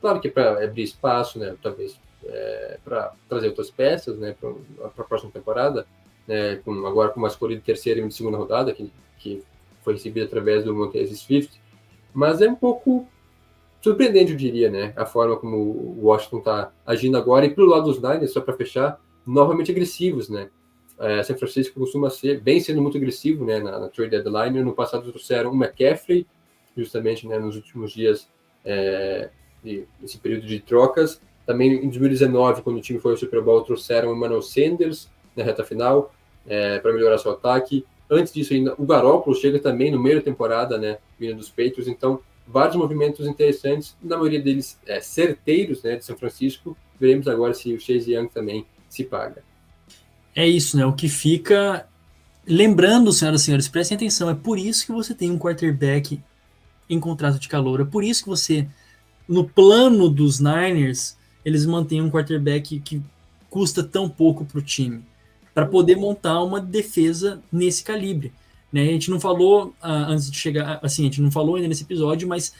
claro 0.00 0.20
que 0.20 0.28
é 0.28 0.30
para 0.30 0.64
abrir 0.64 0.82
espaço, 0.82 1.38
né? 1.38 1.54
Talvez 1.62 1.98
é, 2.26 2.78
para 2.84 3.12
trazer 3.28 3.48
outras 3.48 3.70
peças 3.70 4.18
né, 4.18 4.34
para 4.40 5.04
a 5.04 5.06
próxima 5.06 5.30
temporada, 5.30 5.86
né, 6.26 6.56
com, 6.64 6.86
agora 6.86 7.10
com 7.10 7.20
uma 7.20 7.28
escolha 7.28 7.56
de 7.56 7.62
terceira 7.62 8.00
e 8.00 8.06
de 8.06 8.14
segunda 8.14 8.36
rodada, 8.36 8.72
que, 8.72 8.92
que 9.18 9.42
foi 9.82 9.94
recebida 9.94 10.26
através 10.26 10.64
do 10.64 10.74
Montez 10.74 11.16
Swift, 11.18 11.60
mas 12.14 12.40
é 12.40 12.48
um 12.48 12.54
pouco 12.54 13.08
surpreendente, 13.80 14.32
eu 14.32 14.36
diria, 14.36 14.70
né, 14.70 14.92
a 14.96 15.04
forma 15.04 15.36
como 15.36 15.56
o 15.56 16.04
Washington 16.04 16.38
está 16.38 16.72
agindo 16.86 17.16
agora, 17.16 17.46
e 17.46 17.50
pelo 17.50 17.68
lado 17.68 17.84
dos 17.84 18.00
Niners, 18.00 18.32
só 18.32 18.40
para 18.40 18.54
fechar, 18.54 19.00
novamente 19.26 19.70
agressivos, 19.70 20.28
né, 20.28 20.48
é, 20.98 21.22
São 21.22 21.36
Francisco 21.36 21.80
costuma 21.80 22.10
ser, 22.10 22.40
bem 22.40 22.60
sendo 22.60 22.80
muito 22.80 22.96
agressivo, 22.96 23.44
né, 23.44 23.58
na, 23.58 23.80
na 23.80 23.88
trade 23.88 24.10
deadline, 24.10 24.62
no 24.62 24.72
passado 24.72 25.08
trouxeram 25.08 25.50
o 25.50 25.54
McCaffrey, 25.54 26.26
justamente, 26.76 27.26
né, 27.26 27.38
nos 27.38 27.56
últimos 27.56 27.92
dias, 27.92 28.28
é, 28.64 29.30
esse 30.02 30.18
período 30.18 30.46
de 30.46 30.60
trocas, 30.60 31.20
também 31.46 31.72
em 31.72 31.88
2019, 31.88 32.62
quando 32.62 32.76
o 32.76 32.80
time 32.80 32.98
foi 32.98 33.12
ao 33.12 33.18
Super 33.18 33.40
Bowl, 33.40 33.62
trouxeram 33.62 34.10
o 34.10 34.16
Emmanuel 34.16 34.42
Sanders 34.42 35.08
na 35.36 35.44
reta 35.44 35.64
final 35.64 36.12
é, 36.46 36.78
para 36.78 36.92
melhorar 36.92 37.18
seu 37.18 37.32
ataque. 37.32 37.84
Antes 38.10 38.32
disso 38.32 38.52
ainda, 38.52 38.74
o 38.78 38.84
Garoppolo 38.84 39.34
chega 39.34 39.58
também 39.58 39.90
no 39.90 40.00
meio 40.00 40.16
da 40.16 40.22
temporada, 40.22 40.78
né, 40.78 40.98
vindo 41.18 41.36
dos 41.36 41.48
Patriots, 41.48 41.88
então 41.88 42.20
vários 42.46 42.76
movimentos 42.76 43.26
interessantes, 43.26 43.96
na 44.02 44.16
maioria 44.16 44.40
deles 44.40 44.78
é, 44.86 45.00
certeiros, 45.00 45.82
né, 45.82 45.96
de 45.96 46.04
São 46.04 46.16
Francisco. 46.16 46.76
Veremos 47.00 47.26
agora 47.26 47.54
se 47.54 47.72
o 47.72 47.80
Chase 47.80 48.12
Young 48.12 48.28
também 48.28 48.66
se 48.88 49.04
paga. 49.04 49.42
É 50.34 50.46
isso, 50.46 50.76
né? 50.76 50.86
O 50.86 50.92
que 50.92 51.08
fica. 51.08 51.86
Lembrando, 52.46 53.12
senhoras 53.12 53.42
e 53.42 53.44
senhores, 53.44 53.68
prestem 53.68 53.94
atenção, 53.94 54.28
é 54.28 54.34
por 54.34 54.58
isso 54.58 54.84
que 54.84 54.92
você 54.92 55.14
tem 55.14 55.30
um 55.30 55.38
quarterback 55.38 56.20
em 56.90 56.98
contrato 56.98 57.38
de 57.38 57.48
calor, 57.48 57.80
é 57.80 57.84
por 57.84 58.02
isso 58.02 58.24
que 58.24 58.28
você, 58.28 58.66
no 59.28 59.48
plano 59.48 60.08
dos 60.10 60.40
Niners, 60.40 61.16
eles 61.44 61.66
mantêm 61.66 62.00
um 62.00 62.10
quarterback 62.10 62.80
que 62.80 63.02
custa 63.50 63.82
tão 63.82 64.08
pouco 64.08 64.44
para 64.44 64.58
o 64.58 64.62
time, 64.62 65.04
para 65.54 65.66
poder 65.66 65.96
montar 65.96 66.42
uma 66.42 66.60
defesa 66.60 67.42
nesse 67.52 67.82
calibre. 67.84 68.32
Né? 68.72 68.82
A 68.82 68.92
gente 68.92 69.10
não 69.10 69.20
falou 69.20 69.74
uh, 69.82 69.86
antes 70.08 70.30
de 70.30 70.38
chegar, 70.38 70.80
assim, 70.82 71.02
a 71.02 71.04
gente 71.04 71.20
não 71.20 71.30
falou 71.30 71.56
ainda 71.56 71.68
nesse 71.68 71.82
episódio, 71.82 72.26
mas 72.26 72.54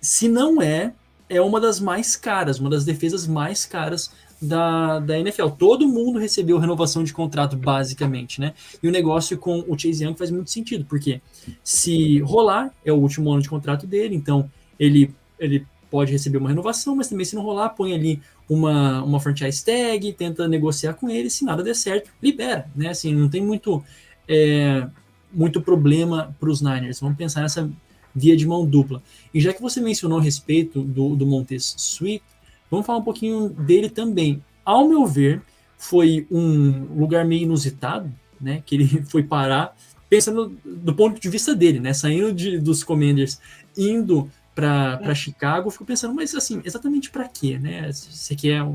se 0.00 0.28
não 0.28 0.60
é, 0.60 0.92
é 1.28 1.40
uma 1.40 1.60
das 1.60 1.80
mais 1.80 2.14
caras, 2.14 2.60
uma 2.60 2.70
das 2.70 2.84
defesas 2.84 3.26
mais 3.26 3.64
caras 3.64 4.10
da, 4.40 4.98
da 5.00 5.18
NFL. 5.18 5.48
Todo 5.58 5.88
mundo 5.88 6.18
recebeu 6.18 6.58
renovação 6.58 7.02
de 7.02 7.12
contrato, 7.12 7.56
basicamente, 7.56 8.40
né? 8.40 8.54
E 8.82 8.88
o 8.88 8.90
negócio 8.90 9.36
com 9.38 9.64
o 9.66 9.78
Chase 9.78 10.04
Young 10.04 10.14
faz 10.16 10.30
muito 10.30 10.50
sentido, 10.50 10.84
porque 10.84 11.20
se 11.64 12.20
rolar, 12.20 12.72
é 12.84 12.92
o 12.92 12.96
último 12.96 13.32
ano 13.32 13.42
de 13.42 13.48
contrato 13.48 13.86
dele, 13.86 14.14
então 14.14 14.50
ele, 14.78 15.12
ele 15.38 15.66
pode 15.96 16.12
receber 16.12 16.36
uma 16.36 16.50
renovação, 16.50 16.94
mas 16.94 17.08
também 17.08 17.24
se 17.24 17.34
não 17.34 17.42
rolar, 17.42 17.70
põe 17.70 17.94
ali 17.94 18.20
uma, 18.46 19.02
uma 19.02 19.18
franchise 19.18 19.64
tag, 19.64 20.12
tenta 20.12 20.46
negociar 20.46 20.92
com 20.92 21.08
ele, 21.08 21.30
se 21.30 21.42
nada 21.42 21.62
der 21.62 21.74
certo, 21.74 22.10
libera, 22.22 22.70
né? 22.76 22.90
Assim, 22.90 23.14
não 23.14 23.30
tem 23.30 23.42
muito. 23.42 23.82
É, 24.28 24.86
muito 25.32 25.60
problema 25.60 26.34
para 26.38 26.50
os 26.50 26.60
Niners. 26.60 27.00
Vamos 27.00 27.16
pensar 27.16 27.40
nessa 27.42 27.70
via 28.14 28.36
de 28.36 28.46
mão 28.46 28.66
dupla. 28.66 29.02
E 29.32 29.40
já 29.40 29.52
que 29.52 29.60
você 29.60 29.80
mencionou 29.80 30.18
a 30.18 30.22
respeito 30.22 30.82
do, 30.82 31.16
do 31.16 31.26
Montez 31.26 31.74
Sweet, 31.76 32.22
vamos 32.70 32.86
falar 32.86 32.98
um 32.98 33.04
pouquinho 33.04 33.48
dele 33.48 33.88
também. 33.88 34.42
Ao 34.64 34.86
meu 34.86 35.06
ver, 35.06 35.42
foi 35.78 36.26
um 36.30 36.86
lugar 36.94 37.24
meio 37.24 37.42
inusitado, 37.44 38.12
né? 38.40 38.62
Que 38.64 38.74
ele 38.74 38.86
foi 39.08 39.22
parar, 39.22 39.76
pensando 40.08 40.56
do 40.64 40.94
ponto 40.94 41.20
de 41.20 41.28
vista 41.28 41.54
dele, 41.54 41.80
né? 41.80 41.92
Saindo 41.92 42.32
de, 42.32 42.58
dos 42.58 42.84
Commanders, 42.84 43.40
indo 43.76 44.30
para 44.56 44.98
é. 45.02 45.14
Chicago, 45.14 45.70
fico 45.70 45.84
pensando, 45.84 46.14
mas 46.14 46.34
assim, 46.34 46.62
exatamente 46.64 47.10
para 47.10 47.28
quê, 47.28 47.58
né? 47.58 47.92
Você 47.92 48.34
quer. 48.34 48.66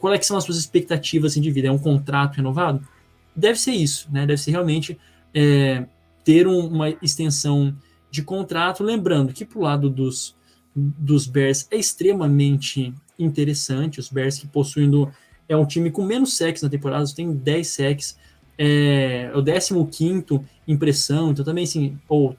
Qual 0.00 0.12
é 0.12 0.18
que 0.18 0.26
são 0.26 0.36
as 0.36 0.44
suas 0.44 0.58
expectativas 0.58 1.32
assim, 1.32 1.40
de 1.40 1.50
vida? 1.50 1.68
É 1.68 1.72
um 1.72 1.78
contrato 1.78 2.36
renovado? 2.36 2.86
Deve 3.34 3.58
ser 3.58 3.72
isso, 3.72 4.08
né? 4.10 4.26
Deve 4.26 4.40
ser 4.40 4.50
realmente 4.50 4.98
é, 5.32 5.86
ter 6.24 6.48
um, 6.48 6.66
uma 6.66 6.90
extensão 7.00 7.74
de 8.10 8.22
contrato. 8.22 8.82
Lembrando 8.82 9.32
que 9.32 9.44
para 9.44 9.58
o 9.58 9.62
lado 9.62 9.88
dos, 9.88 10.34
dos 10.74 11.26
Bears 11.26 11.68
é 11.70 11.76
extremamente 11.76 12.92
interessante. 13.16 14.00
Os 14.00 14.08
Bears 14.08 14.38
que 14.38 14.46
possuindo 14.48 15.10
é 15.48 15.56
um 15.56 15.64
time 15.64 15.90
com 15.90 16.04
menos 16.04 16.36
sacks 16.36 16.62
na 16.62 16.68
temporada, 16.68 17.04
tem 17.14 17.32
10 17.32 17.66
sacks, 17.66 18.18
é, 18.58 19.30
é 19.32 19.72
o 19.72 19.86
15 19.86 20.24
impressão, 20.66 21.30
então 21.30 21.44
também 21.44 21.64
assim, 21.64 21.96
ou 22.08 22.36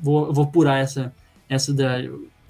vou, 0.00 0.32
vou 0.32 0.44
apurar 0.44 0.78
essa, 0.78 1.12
essa 1.48 1.72
da, 1.72 1.98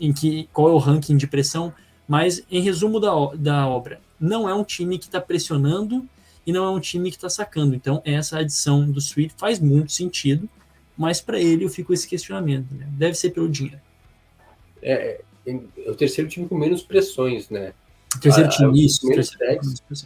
em 0.00 0.12
que 0.12 0.48
qual 0.52 0.68
é 0.68 0.72
o 0.72 0.78
ranking 0.78 1.16
de 1.16 1.26
pressão, 1.26 1.72
mas 2.06 2.42
em 2.50 2.60
resumo 2.60 2.98
da, 3.00 3.10
da 3.34 3.66
obra, 3.66 4.00
não 4.18 4.48
é 4.48 4.54
um 4.54 4.64
time 4.64 4.98
que 4.98 5.06
está 5.06 5.20
pressionando 5.20 6.08
e 6.46 6.52
não 6.52 6.64
é 6.64 6.70
um 6.70 6.80
time 6.80 7.10
que 7.10 7.16
está 7.16 7.28
sacando. 7.28 7.74
Então, 7.74 8.02
essa 8.04 8.38
adição 8.38 8.90
do 8.90 8.98
Sweet 8.98 9.34
faz 9.36 9.60
muito 9.60 9.92
sentido 9.92 10.48
mas 10.98 11.20
para 11.20 11.40
ele 11.40 11.64
eu 11.64 11.68
fico 11.68 11.94
esse 11.94 12.08
questionamento. 12.08 12.74
Né? 12.74 12.88
Deve 12.90 13.14
ser 13.14 13.30
pelo 13.30 13.48
dinheiro. 13.48 13.80
É, 14.82 15.20
é, 15.46 15.60
é 15.86 15.90
o 15.90 15.94
terceiro 15.94 16.28
time 16.28 16.48
com 16.48 16.58
menos 16.58 16.82
pressões, 16.82 17.48
né? 17.48 17.72
O 18.16 18.20
terceiro 18.20 18.48
ah, 18.48 18.52
time, 18.52 18.84
isso. 18.84 19.06
Terceiro 19.06 19.60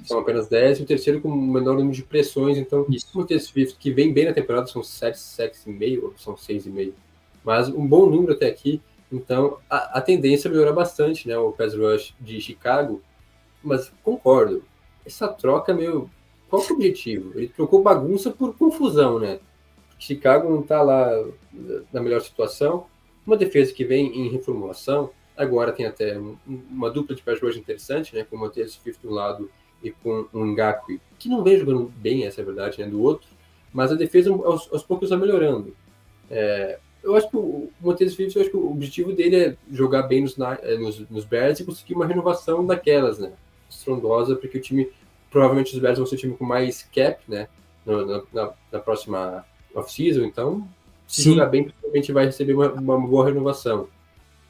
são 0.04 0.18
apenas 0.18 0.48
10, 0.48 0.80
e 0.80 0.82
o 0.82 0.86
terceiro 0.86 1.20
com 1.20 1.28
o 1.28 1.36
menor 1.36 1.76
número 1.76 1.94
de 1.94 2.02
pressões. 2.02 2.58
Então, 2.58 2.84
isso. 2.90 3.06
o 3.14 3.40
Swift, 3.40 3.78
que 3.78 3.90
vem 3.90 4.12
bem 4.12 4.26
na 4.26 4.32
temporada, 4.34 4.66
são 4.66 4.82
7, 4.82 5.16
7,5 5.16 6.02
ou 6.02 6.14
são 6.18 6.34
6,5. 6.34 6.92
Mas 7.44 7.68
um 7.68 7.86
bom 7.86 8.06
número 8.06 8.32
até 8.32 8.46
aqui. 8.46 8.80
Então, 9.10 9.58
a, 9.68 9.98
a 9.98 10.00
tendência 10.00 10.48
é 10.48 10.50
melhorar 10.50 10.72
bastante, 10.72 11.28
né? 11.28 11.36
O 11.36 11.52
pass 11.52 11.74
rush 11.74 12.14
de 12.20 12.40
Chicago. 12.40 13.02
Mas 13.62 13.92
concordo, 14.02 14.64
essa 15.04 15.28
troca 15.28 15.74
meio. 15.74 16.10
Qual 16.48 16.62
é 16.62 16.66
o 16.70 16.74
objetivo? 16.74 17.32
Ele 17.34 17.48
trocou 17.48 17.82
bagunça 17.82 18.30
por 18.30 18.56
confusão, 18.56 19.18
né? 19.18 19.40
Chicago 19.98 20.50
não 20.50 20.60
está 20.60 20.82
lá 20.82 21.10
na 21.92 22.00
melhor 22.00 22.20
situação. 22.20 22.86
Uma 23.26 23.36
defesa 23.36 23.72
que 23.72 23.84
vem 23.84 24.18
em 24.18 24.28
reformulação, 24.28 25.10
agora 25.36 25.72
tem 25.72 25.86
até 25.86 26.18
uma 26.46 26.90
dupla 26.90 27.14
de 27.14 27.22
pass 27.22 27.40
rush 27.40 27.56
interessante, 27.56 28.14
né, 28.14 28.24
com 28.28 28.36
o 28.36 28.40
Matheus 28.40 28.72
Swift 28.72 29.00
do 29.00 29.12
lado 29.12 29.48
e 29.82 29.92
com 29.92 30.26
o 30.32 30.44
Ngakwe, 30.44 31.00
que 31.18 31.28
não 31.28 31.42
vem 31.42 31.56
jogando 31.56 31.92
bem, 31.96 32.24
essa 32.24 32.40
é 32.40 32.42
a 32.42 32.44
verdade, 32.44 32.80
né, 32.80 32.88
do 32.88 33.00
outro, 33.00 33.28
mas 33.72 33.92
a 33.92 33.94
defesa 33.94 34.30
aos, 34.30 34.68
aos 34.72 34.82
poucos 34.82 35.06
está 35.06 35.16
melhorando. 35.16 35.74
É, 36.30 36.78
eu 37.02 37.16
acho 37.16 37.28
que 37.28 37.36
o 37.36 37.70
Matheus 37.80 38.14
Swift, 38.14 38.36
eu 38.36 38.42
acho 38.42 38.50
que 38.50 38.56
o 38.56 38.70
objetivo 38.70 39.12
dele 39.12 39.36
é 39.36 39.56
jogar 39.70 40.02
bem 40.02 40.22
nos, 40.22 40.38
é, 40.38 40.76
nos, 40.76 41.00
nos 41.10 41.24
Bears 41.24 41.60
e 41.60 41.64
conseguir 41.64 41.94
uma 41.94 42.06
renovação 42.06 42.64
daquelas, 42.64 43.18
né, 43.18 43.32
estrondosa, 43.68 44.36
porque 44.36 44.58
o 44.58 44.60
time, 44.60 44.88
provavelmente 45.30 45.74
os 45.74 45.80
Bears 45.80 45.98
vão 45.98 46.06
ser 46.06 46.14
o 46.14 46.18
time 46.18 46.36
com 46.36 46.44
mais 46.44 46.82
cap, 46.94 47.20
né, 47.28 47.48
na, 47.84 48.22
na, 48.32 48.52
na 48.70 48.78
próxima 48.78 49.44
off-season, 49.74 50.24
então 50.24 50.66
se 51.06 51.24
Sim. 51.24 51.30
jogar 51.32 51.46
bem, 51.46 51.64
provavelmente 51.64 52.12
vai 52.12 52.24
receber 52.24 52.54
uma, 52.54 52.72
uma 52.72 52.98
boa 52.98 53.26
renovação. 53.26 53.88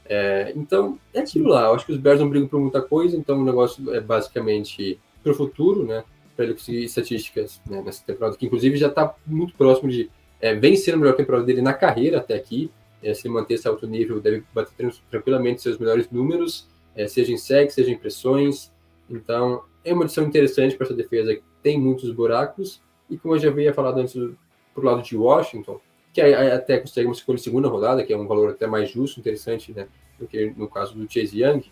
É, 0.05 0.53
então, 0.55 0.99
é 1.13 1.21
aquilo 1.21 1.49
lá. 1.49 1.67
Eu 1.67 1.75
acho 1.75 1.87
que 1.87 1.93
os 1.93 1.99
Bears 1.99 2.21
não 2.21 2.29
brigam 2.29 2.49
por 2.49 2.61
muita 2.61 2.81
coisa, 2.81 3.17
então 3.17 3.41
o 3.41 3.45
negócio 3.45 3.93
é 3.95 4.01
basicamente 4.01 4.99
para 5.23 5.33
o 5.33 5.35
futuro, 5.35 5.85
né? 5.85 6.05
Para 6.37 6.45
ele 6.45 6.55
conseguir 6.55 6.85
estatísticas 6.85 7.61
né, 7.67 7.83
nessa 7.83 8.05
temporada, 8.05 8.37
que 8.37 8.47
inclusive 8.47 8.77
já 8.77 8.89
está 8.89 9.15
muito 9.27 9.55
próximo 9.55 9.91
de 9.91 10.11
é, 10.43 10.55
vencer 10.55 10.93
a 10.93 10.97
melhor 10.97 11.15
temporada 11.15 11.45
dele 11.45 11.63
na 11.63 11.73
carreira 11.73 12.19
até 12.19 12.35
aqui. 12.35 12.71
É, 13.03 13.15
se 13.15 13.29
manter 13.29 13.55
esse 13.55 13.67
alto 13.67 13.87
nível, 13.87 14.21
deve 14.21 14.45
bater 14.53 14.93
tranquilamente 15.11 15.63
seus 15.63 15.79
melhores 15.79 16.11
números, 16.11 16.69
é, 16.95 17.07
seja 17.07 17.33
em 17.33 17.37
sex, 17.37 17.75
seja 17.75 17.91
em 17.91 17.97
pressões. 17.97 18.71
Então, 19.09 19.63
é 19.85 19.95
uma 19.95 20.05
adição 20.05 20.25
interessante 20.25 20.77
para 20.77 20.87
essa 20.87 20.95
defesa 20.95 21.35
que 21.35 21.43
tem 21.63 21.81
muitos 21.81 22.11
buracos. 22.13 22.83
E 23.09 23.17
como 23.17 23.35
eu 23.35 23.39
já 23.39 23.49
havia 23.49 23.73
falado 23.73 23.99
antes 23.99 24.15
para 24.15 24.83
o 24.83 24.85
lado 24.85 25.03
de 25.03 25.17
Washington, 25.17 25.81
que 26.13 26.21
até 26.21 26.79
consegue 26.79 27.07
uma 27.07 27.15
escolha 27.15 27.39
de 27.39 27.45
segunda 27.45 27.69
rodada, 27.69 28.05
que 28.05 28.13
é 28.13 28.17
um 28.17 28.27
valor 28.27 28.51
até 28.51 28.67
mais 28.67 28.91
justo, 28.91 29.19
interessante, 29.19 29.73
né, 29.73 29.89
do 30.19 30.27
que 30.27 30.53
no 30.57 30.69
caso 30.69 30.95
do 30.95 31.11
Chase 31.11 31.43
Young. 31.43 31.65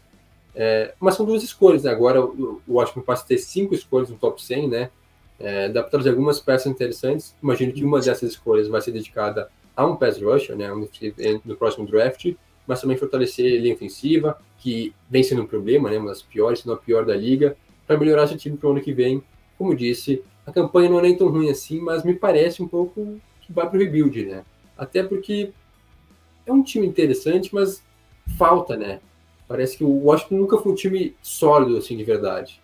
É, 0.55 0.95
mas 0.99 1.15
são 1.15 1.25
duas 1.25 1.43
escolhas, 1.45 1.85
né? 1.85 1.91
Agora 1.91 2.25
o 2.25 2.61
Washington 2.69 3.03
passa 3.03 3.25
a 3.25 3.27
ter 3.27 3.39
cinco 3.39 3.75
escolhas 3.75 4.11
no 4.11 4.17
top 4.17 4.43
100, 4.43 4.69
né? 4.69 4.91
É, 5.41 5.71
dá 5.71 5.83
para 5.83 5.91
trazer 5.91 6.11
algumas 6.11 6.39
peças 6.39 6.67
interessantes. 6.67 7.35
Imagino 7.43 7.73
que 7.73 7.83
uma 7.83 7.99
dessas 7.99 8.31
escolhas 8.31 8.69
vai 8.69 8.81
ser 8.83 8.93
dedicada 8.93 9.51
a 9.75 9.87
um 9.87 9.97
pass 9.97 10.21
rusher, 10.21 10.55
né? 10.55 10.69
No 11.45 11.57
próximo 11.57 11.87
draft, 11.87 12.35
mas 12.67 12.81
também 12.81 12.97
fortalecer 12.97 13.59
a 13.59 13.63
linha 13.63 13.75
ofensiva, 13.75 14.39
que 14.59 14.95
vem 15.09 15.23
sendo 15.23 15.43
um 15.43 15.47
problema, 15.47 15.91
né? 15.91 15.99
Uma 15.99 16.11
das 16.11 16.21
piores, 16.21 16.61
se 16.61 16.67
não 16.67 16.75
a 16.75 16.77
pior 16.77 17.07
da 17.07 17.17
liga, 17.17 17.57
para 17.87 17.97
melhorar 17.99 18.25
esse 18.25 18.37
time 18.37 18.57
para 18.57 18.69
o 18.69 18.73
ano 18.73 18.83
que 18.83 18.93
vem. 18.93 19.23
Como 19.57 19.75
disse, 19.75 20.23
a 20.47 20.53
campanha 20.53 20.91
não 20.91 20.99
é 20.99 21.03
nem 21.03 21.17
tão 21.17 21.29
ruim 21.29 21.51
assim, 21.51 21.81
mas 21.81 22.05
me 22.05 22.15
parece 22.15 22.63
um 22.63 22.69
pouco 22.69 23.19
que 23.41 23.53
vai 23.53 23.69
para 23.69 23.77
o 23.77 23.81
rebuild, 23.81 24.27
né? 24.27 24.45
Até 24.77 25.03
porque 25.03 25.53
é 26.47 26.53
um 26.53 26.63
time 26.63 26.87
interessante, 26.87 27.55
mas 27.55 27.83
falta, 28.37 28.77
né? 28.77 29.01
Parece 29.49 29.79
que 29.79 29.85
o 29.85 30.05
Washington 30.05 30.37
nunca 30.37 30.59
foi 30.59 30.73
um 30.73 30.75
time 30.75 31.17
sólido, 31.23 31.77
assim, 31.77 31.97
de 31.97 32.05
verdade, 32.05 32.61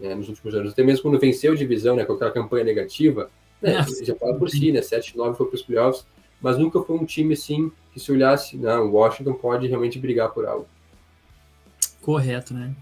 né? 0.00 0.14
nos 0.14 0.28
últimos 0.28 0.54
anos. 0.54 0.72
Até 0.72 0.82
mesmo 0.82 1.02
quando 1.02 1.18
venceu 1.18 1.52
a 1.52 1.56
divisão, 1.56 1.94
né, 1.94 2.04
com 2.04 2.14
aquela 2.14 2.30
campanha 2.30 2.64
negativa, 2.64 3.30
né, 3.60 3.84
já 4.02 4.14
fala 4.14 4.34
por 4.34 4.48
si, 4.48 4.72
né? 4.72 4.80
7-9 4.80 5.36
foi 5.36 5.46
para 5.46 5.54
os 5.56 5.62
playoffs, 5.62 6.06
mas 6.40 6.58
nunca 6.58 6.80
foi 6.80 6.96
um 6.96 7.04
time, 7.04 7.34
assim, 7.34 7.70
que 7.92 8.00
se 8.00 8.10
olhasse, 8.10 8.56
não, 8.56 8.86
o 8.86 8.92
Washington 8.92 9.34
pode 9.34 9.66
realmente 9.66 9.98
brigar 9.98 10.32
por 10.32 10.46
algo. 10.46 10.66
Correto, 12.00 12.54
né? 12.54 12.74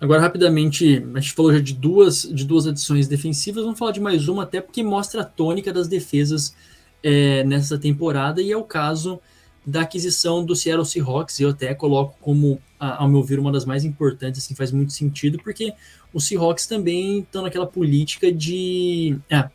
Agora, 0.00 0.20
rapidamente, 0.20 1.04
a 1.14 1.20
gente 1.20 1.32
falou 1.32 1.52
já 1.52 1.60
de 1.60 1.74
duas, 1.74 2.22
de 2.22 2.44
duas 2.44 2.66
adições 2.66 3.06
defensivas, 3.06 3.64
vamos 3.64 3.78
falar 3.78 3.92
de 3.92 4.00
mais 4.00 4.28
uma, 4.28 4.42
até 4.42 4.60
porque 4.60 4.82
mostra 4.82 5.20
a 5.20 5.24
tônica 5.24 5.72
das 5.72 5.86
defesas 5.86 6.54
é, 7.02 7.44
nessa 7.44 7.78
temporada, 7.78 8.40
e 8.40 8.50
é 8.50 8.56
o 8.56 8.64
caso 8.64 9.20
da 9.66 9.82
aquisição 9.82 10.44
do 10.44 10.54
Seattle 10.54 10.84
Seahawks, 10.84 11.40
eu 11.40 11.50
até 11.50 11.74
coloco 11.74 12.16
como, 12.20 12.60
ao 12.78 13.08
meu 13.08 13.22
ver, 13.22 13.38
uma 13.38 13.50
das 13.50 13.64
mais 13.64 13.84
importantes, 13.84 14.44
assim, 14.44 14.54
faz 14.54 14.70
muito 14.70 14.92
sentido, 14.92 15.38
porque 15.42 15.72
os 16.12 16.26
Seahawks 16.26 16.66
também 16.66 17.20
estão 17.20 17.42
naquela 17.42 17.66
política 17.66 18.30
de... 18.30 19.18
Ah, 19.30 19.50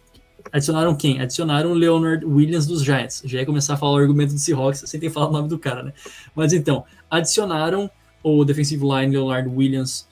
adicionaram 0.51 0.95
quem? 0.95 1.21
Adicionaram 1.21 1.71
o 1.71 1.73
Leonard 1.73 2.25
Williams 2.25 2.65
dos 2.65 2.83
Giants. 2.83 3.21
Já 3.25 3.39
ia 3.39 3.45
começar 3.45 3.75
a 3.75 3.77
falar 3.77 3.93
o 3.93 3.97
argumento 3.97 4.33
do 4.33 4.39
Seahawks 4.39 4.83
sem 4.85 4.99
ter 4.99 5.09
falado 5.09 5.29
o 5.29 5.33
nome 5.33 5.47
do 5.47 5.59
cara, 5.59 5.83
né? 5.83 5.93
Mas 6.35 6.53
então, 6.53 6.83
adicionaram 7.09 7.89
o 8.23 8.43
defensive 8.43 8.83
line 8.83 9.15
Leonard 9.15 9.47
Williams 9.47 10.07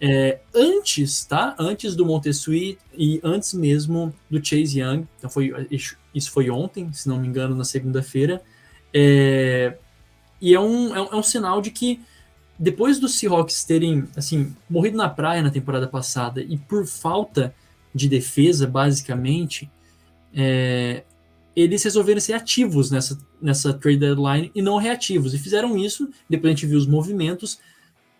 é, 0.00 0.40
antes, 0.54 1.24
tá? 1.24 1.54
Antes 1.58 1.94
do 1.94 2.06
Montesui 2.06 2.78
e 2.96 3.20
antes 3.22 3.52
mesmo 3.54 4.12
do 4.30 4.44
Chase 4.44 4.80
Young. 4.80 5.06
Então 5.18 5.28
foi 5.30 5.52
isso 6.14 6.30
foi 6.30 6.50
ontem, 6.50 6.92
se 6.92 7.08
não 7.08 7.18
me 7.18 7.28
engano, 7.28 7.54
na 7.54 7.64
segunda-feira. 7.64 8.40
É, 8.94 9.76
e 10.40 10.54
é 10.54 10.60
um, 10.60 10.94
é 10.94 11.02
um, 11.02 11.06
é 11.06 11.16
um 11.16 11.22
sinal 11.22 11.60
de 11.60 11.70
que 11.70 12.00
depois 12.58 13.00
dos 13.00 13.14
Seahawks 13.16 13.64
terem 13.64 14.06
assim 14.16 14.54
morrido 14.70 14.96
na 14.96 15.08
praia 15.08 15.42
na 15.42 15.50
temporada 15.50 15.88
passada 15.88 16.40
e 16.40 16.56
por 16.56 16.86
falta 16.86 17.54
de 17.94 18.08
defesa, 18.08 18.66
basicamente, 18.66 19.70
é, 20.34 21.04
eles 21.54 21.82
resolveram 21.82 22.20
ser 22.20 22.32
ativos 22.32 22.90
nessa, 22.90 23.18
nessa 23.40 23.72
trade 23.72 23.98
deadline 23.98 24.50
e 24.54 24.60
não 24.60 24.76
reativos. 24.76 25.32
E 25.32 25.38
fizeram 25.38 25.76
isso, 25.78 26.08
depois 26.28 26.52
a 26.52 26.54
gente 26.54 26.66
viu 26.66 26.78
os 26.78 26.86
movimentos 26.86 27.58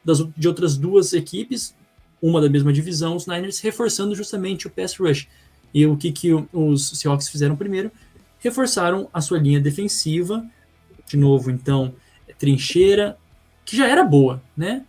das, 0.05 0.25
de 0.37 0.47
outras 0.47 0.77
duas 0.77 1.13
equipes, 1.13 1.75
uma 2.23 2.41
da 2.41 2.49
mesma 2.49 2.73
divisão, 2.73 3.17
os 3.17 3.27
Niners, 3.27 3.61
reforçando 3.61 4.15
justamente 4.15 4.67
o 4.67 4.71
pass 4.71 4.97
rush. 4.97 5.29
E 5.73 5.85
o 5.87 5.97
que, 5.97 6.13
que 6.13 6.33
os 6.53 6.91
Seahawks 6.91 7.29
fizeram 7.29 7.57
primeiro? 7.57 7.91
Reforçaram 8.39 9.09
a 9.13 9.21
sua 9.21 9.39
linha 9.39 9.61
defensiva, 9.61 10.47
de 11.07 11.17
novo, 11.17 11.51
então, 11.51 11.95
trincheira, 12.39 13.17
que 13.65 13.77
já 13.77 13.89
era 13.89 14.05
boa, 14.05 14.43
né? 14.57 14.85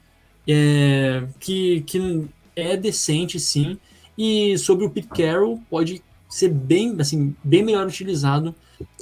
É, 0.47 1.23
que, 1.39 1.81
que 1.81 2.27
é 2.55 2.77
decente, 2.77 3.39
sim. 3.39 3.77
E 4.17 4.57
sobre 4.57 4.85
o 4.85 4.89
Pete 4.89 5.07
Carroll, 5.07 5.61
pode 5.69 6.01
ser 6.29 6.49
bem, 6.49 6.95
assim, 6.99 7.35
bem 7.43 7.63
melhor 7.63 7.87
utilizado 7.87 8.53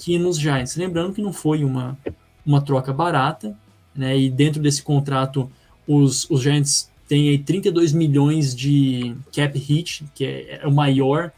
que 0.02 0.18
nos 0.18 0.40
Giants. 0.40 0.76
Lembrando 0.76 1.14
que 1.14 1.22
não 1.22 1.34
foi 1.34 1.64
uma, 1.64 1.98
uma 2.46 2.62
troca 2.62 2.94
barata, 2.94 3.58
né? 3.96 4.18
E 4.18 4.30
dentro 4.30 4.62
desse 4.62 4.82
contrato, 4.82 5.52
os, 5.88 6.30
os 6.30 6.42
Giants 6.42 6.90
têm 7.08 7.30
aí 7.30 7.38
32 7.38 7.94
milhões 7.94 8.56
de 8.56 9.16
cap 9.36 9.58
hit, 9.58 10.06
que 10.16 10.26
é, 10.26 10.60
é 10.64 10.68
o 10.68 10.72
maior 10.72 11.32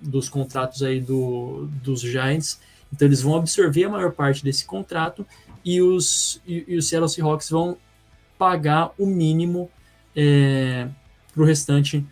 dos 0.00 0.28
contratos 0.28 0.82
aí 0.82 1.00
do, 1.00 1.68
dos 1.82 2.00
Giants. 2.00 2.60
Então 2.92 3.06
eles 3.06 3.22
vão 3.22 3.36
absorver 3.36 3.84
a 3.84 3.88
maior 3.88 4.12
parte 4.12 4.44
desse 4.44 4.64
contrato 4.64 5.26
e 5.64 5.80
os, 5.80 6.40
e, 6.46 6.64
e 6.66 6.76
os 6.76 6.88
Seattle 6.88 7.08
Seahawks 7.08 7.50
vão 7.50 7.76
pagar 8.38 8.92
o 8.98 9.06
mínimo 9.06 9.70
é, 10.16 10.88
para 11.32 11.42
o 11.42 11.46
restante 11.46 12.04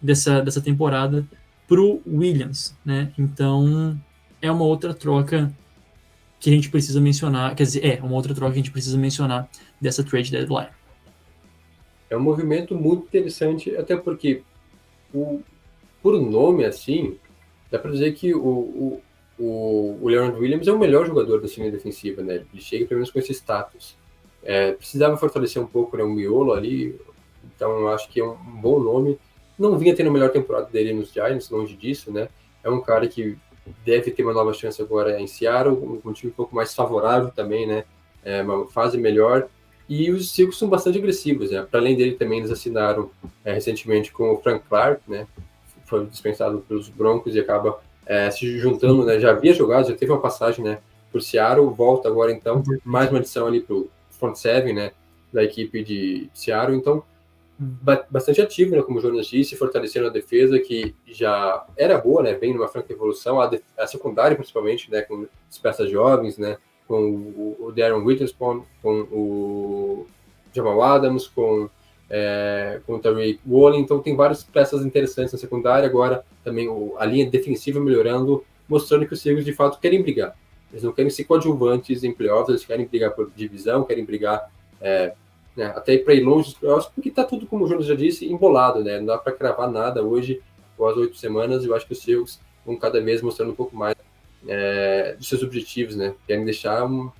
dessa, 0.00 0.40
dessa 0.42 0.60
temporada 0.60 1.26
para 1.66 1.80
o 1.80 2.02
Williams, 2.06 2.76
né? 2.84 3.12
Então 3.18 3.98
é 4.42 4.50
uma 4.50 4.64
outra 4.64 4.92
troca 4.92 5.52
que 6.38 6.48
a 6.48 6.52
gente 6.52 6.70
precisa 6.70 7.00
mencionar, 7.00 7.54
quer 7.54 7.64
dizer, 7.64 7.84
é 7.84 8.02
uma 8.02 8.14
outra 8.14 8.34
troca 8.34 8.52
que 8.52 8.58
a 8.58 8.62
gente 8.62 8.72
precisa 8.72 8.96
mencionar 8.96 9.48
dessa 9.80 10.02
trade 10.02 10.30
deadline. 10.30 10.70
É 12.08 12.16
um 12.16 12.20
movimento 12.20 12.74
muito 12.74 13.04
interessante, 13.04 13.76
até 13.76 13.96
porque 13.96 14.42
o, 15.12 15.42
por 16.02 16.20
nome 16.20 16.64
assim, 16.64 17.16
dá 17.70 17.78
para 17.78 17.90
dizer 17.90 18.14
que 18.14 18.34
o, 18.34 18.48
o, 18.48 19.02
o, 19.40 19.98
o 20.02 20.08
Leonard 20.08 20.38
Williams 20.38 20.68
é 20.68 20.72
o 20.72 20.78
melhor 20.78 21.06
jogador 21.06 21.40
da 21.40 21.48
linha 21.48 21.70
defensiva, 21.70 22.22
né? 22.22 22.44
Ele 22.52 22.62
chega 22.62 22.84
pelo 22.84 22.98
menos 22.98 23.10
com 23.10 23.18
esse 23.18 23.32
status. 23.32 23.96
É, 24.42 24.72
precisava 24.72 25.16
fortalecer 25.16 25.62
um 25.62 25.66
pouco 25.66 25.96
né, 25.96 26.02
o 26.02 26.10
miolo 26.10 26.52
ali, 26.52 26.98
então 27.56 27.88
acho 27.88 28.08
que 28.10 28.20
é 28.20 28.24
um, 28.24 28.36
bom 28.36 28.78
nome. 28.78 29.18
Não 29.58 29.78
vinha 29.78 29.96
tendo 29.96 30.08
a 30.08 30.12
melhor 30.12 30.30
temporada 30.30 30.66
dele 30.66 30.92
nos 30.92 31.10
Giants, 31.10 31.48
longe 31.48 31.74
disso, 31.74 32.12
né? 32.12 32.28
É 32.62 32.68
um 32.68 32.82
cara 32.82 33.08
que 33.08 33.38
deve 33.84 34.10
ter 34.10 34.22
uma 34.22 34.34
nova 34.34 34.52
chance 34.52 34.80
agora 34.80 35.18
em 35.18 35.26
Seattle, 35.26 35.74
um, 35.74 36.00
um 36.04 36.12
time 36.12 36.30
um 36.30 36.34
pouco 36.34 36.54
mais 36.54 36.74
favorável 36.74 37.30
também, 37.30 37.66
né? 37.66 37.84
É 38.22 38.42
uma 38.42 38.66
fase 38.66 38.98
melhor. 38.98 39.48
E 39.88 40.10
os 40.10 40.32
Seahawks 40.32 40.58
são 40.58 40.68
bastante 40.68 40.98
agressivos, 40.98 41.50
né? 41.50 41.66
Para 41.68 41.80
além 41.80 41.96
dele, 41.96 42.12
também 42.12 42.38
eles 42.40 42.50
assinaram 42.50 43.10
é, 43.42 43.54
recentemente 43.54 44.12
com 44.12 44.34
o 44.34 44.38
Frank 44.38 44.64
Clark, 44.68 45.02
né? 45.08 45.26
Foi 45.86 46.04
dispensado 46.06 46.60
pelos 46.60 46.90
Broncos 46.90 47.34
e 47.34 47.40
acaba 47.40 47.80
é, 48.10 48.28
se 48.28 48.58
juntando, 48.58 49.04
né? 49.04 49.20
Já 49.20 49.30
havia 49.30 49.54
jogado, 49.54 49.86
já 49.86 49.94
teve 49.94 50.10
uma 50.10 50.20
passagem, 50.20 50.64
né? 50.64 50.80
Por 51.12 51.22
Seattle, 51.22 51.70
volta 51.70 52.08
agora 52.08 52.32
então, 52.32 52.60
mais 52.84 53.08
uma 53.08 53.20
adição 53.20 53.46
ali 53.46 53.60
para 53.60 53.76
o 53.76 53.88
front 54.10 54.34
seven, 54.34 54.74
né? 54.74 54.90
Da 55.32 55.44
equipe 55.44 55.84
de 55.84 56.28
Seattle. 56.34 56.76
Então, 56.76 57.04
bastante 58.10 58.42
ativo, 58.42 58.74
né, 58.74 58.82
como 58.82 58.98
o 58.98 59.00
Jonas 59.00 59.26
disse, 59.26 59.54
fortalecendo 59.54 60.08
a 60.08 60.10
defesa 60.10 60.58
que 60.58 60.92
já 61.06 61.64
era 61.76 61.98
boa, 61.98 62.22
né, 62.22 62.34
bem 62.34 62.52
numa 62.52 62.66
franca 62.66 62.92
evolução, 62.92 63.40
a, 63.40 63.50
a 63.78 63.86
secundária 63.86 64.34
principalmente, 64.34 64.90
né, 64.90 65.02
com 65.02 65.26
as 65.48 65.58
peças 65.58 65.90
jovens, 65.90 66.38
né, 66.38 66.56
com 66.88 67.00
o, 67.00 67.56
o 67.60 67.70
Darren 67.70 68.02
Witherspoon, 68.02 68.64
com 68.82 69.00
o 69.12 70.06
Jamal 70.52 70.82
Adams, 70.82 71.28
com, 71.28 71.68
é, 72.10 72.80
com 72.86 72.94
o 72.94 72.98
Tariq 72.98 73.40
Woolen, 73.48 73.80
então 73.80 74.00
tem 74.00 74.16
várias 74.16 74.42
peças 74.42 74.84
interessantes 74.84 75.32
na 75.32 75.38
secundária, 75.38 75.88
agora 75.88 76.24
também 76.42 76.68
o, 76.68 76.94
a 76.98 77.06
linha 77.06 77.30
defensiva 77.30 77.78
melhorando, 77.78 78.44
mostrando 78.68 79.06
que 79.06 79.14
os 79.14 79.20
Seagulls 79.22 79.44
de 79.44 79.52
fato 79.52 79.78
querem 79.78 80.02
brigar. 80.02 80.36
Eles 80.72 80.82
não 80.82 80.92
querem 80.92 81.10
ser 81.10 81.24
coadjuvantes 81.24 82.04
em 82.04 82.12
playoffs, 82.12 82.48
eles 82.48 82.64
querem 82.64 82.86
brigar 82.86 83.12
por 83.12 83.30
divisão, 83.34 83.84
querem 83.84 84.04
brigar 84.04 84.50
é, 84.80 85.14
né, 85.56 85.66
até 85.76 85.98
para 85.98 86.14
ir 86.14 86.20
longe 86.20 86.50
dos 86.50 86.58
playoffs, 86.58 86.90
porque 86.94 87.08
está 87.08 87.24
tudo, 87.24 87.46
como 87.46 87.64
o 87.64 87.68
Jonas 87.68 87.86
já 87.86 87.94
disse, 87.94 88.26
embolado, 88.26 88.82
né? 88.82 88.98
Não 88.98 89.06
dá 89.06 89.18
para 89.18 89.32
cravar 89.32 89.70
nada 89.70 90.02
hoje, 90.02 90.40
após 90.74 90.96
oito 90.96 91.16
semanas, 91.16 91.64
eu 91.64 91.74
acho 91.74 91.86
que 91.86 91.92
os 91.92 92.02
Seahawks 92.02 92.40
vão 92.64 92.76
cada 92.76 93.00
vez 93.00 93.20
mostrando 93.20 93.50
um 93.50 93.54
pouco 93.54 93.76
mais 93.76 93.96
é, 94.46 95.14
dos 95.14 95.28
seus 95.28 95.42
objetivos, 95.42 95.96
né? 95.96 96.14
Querem 96.26 96.44
deixar 96.44 96.84
um, 96.86 97.10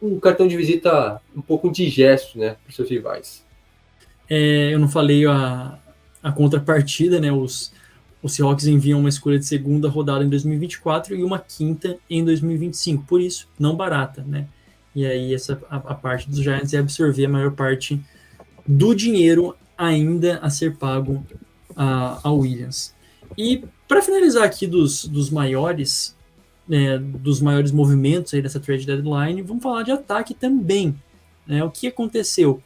um 0.00 0.20
cartão 0.20 0.46
de 0.46 0.56
visita 0.56 1.20
um 1.34 1.42
pouco 1.42 1.66
indigesto, 1.66 2.38
né, 2.38 2.56
para 2.62 2.70
os 2.70 2.76
seus 2.76 2.88
rivais. 2.88 3.43
É, 4.28 4.72
eu 4.72 4.78
não 4.78 4.88
falei 4.88 5.26
a, 5.26 5.78
a 6.22 6.32
contrapartida, 6.32 7.20
né? 7.20 7.30
Os, 7.32 7.72
os 8.22 8.34
Seahawks 8.34 8.66
enviam 8.66 9.00
uma 9.00 9.08
escolha 9.08 9.38
de 9.38 9.46
segunda 9.46 9.88
rodada 9.88 10.24
em 10.24 10.28
2024 10.28 11.14
e 11.14 11.22
uma 11.22 11.38
quinta 11.38 11.96
em 12.08 12.24
2025, 12.24 13.04
por 13.04 13.20
isso, 13.20 13.48
não 13.58 13.76
barata, 13.76 14.24
né? 14.26 14.46
E 14.94 15.04
aí 15.04 15.34
essa 15.34 15.60
a, 15.68 15.76
a, 15.76 15.94
parte 15.94 16.30
dos 16.30 16.40
Giants 16.40 16.72
é 16.72 16.78
absorver 16.78 17.26
a 17.26 17.28
maior 17.28 17.52
parte 17.52 18.00
do 18.66 18.94
dinheiro 18.94 19.56
ainda 19.76 20.38
a 20.38 20.48
ser 20.48 20.76
pago 20.76 21.26
a, 21.76 22.20
a 22.22 22.30
Williams. 22.30 22.94
E 23.36 23.64
para 23.88 24.00
finalizar 24.00 24.44
aqui 24.44 24.66
dos, 24.66 25.04
dos 25.04 25.30
maiores 25.30 26.14
né, 26.66 26.98
dos 26.98 27.40
maiores 27.40 27.70
movimentos 27.70 28.32
aí 28.34 28.42
dessa 28.42 28.58
trade 28.58 28.86
deadline, 28.86 29.42
vamos 29.42 29.62
falar 29.62 29.82
de 29.82 29.92
ataque 29.92 30.34
também. 30.34 30.94
Né? 31.46 31.62
O 31.62 31.70
que 31.70 31.86
aconteceu? 31.86 32.62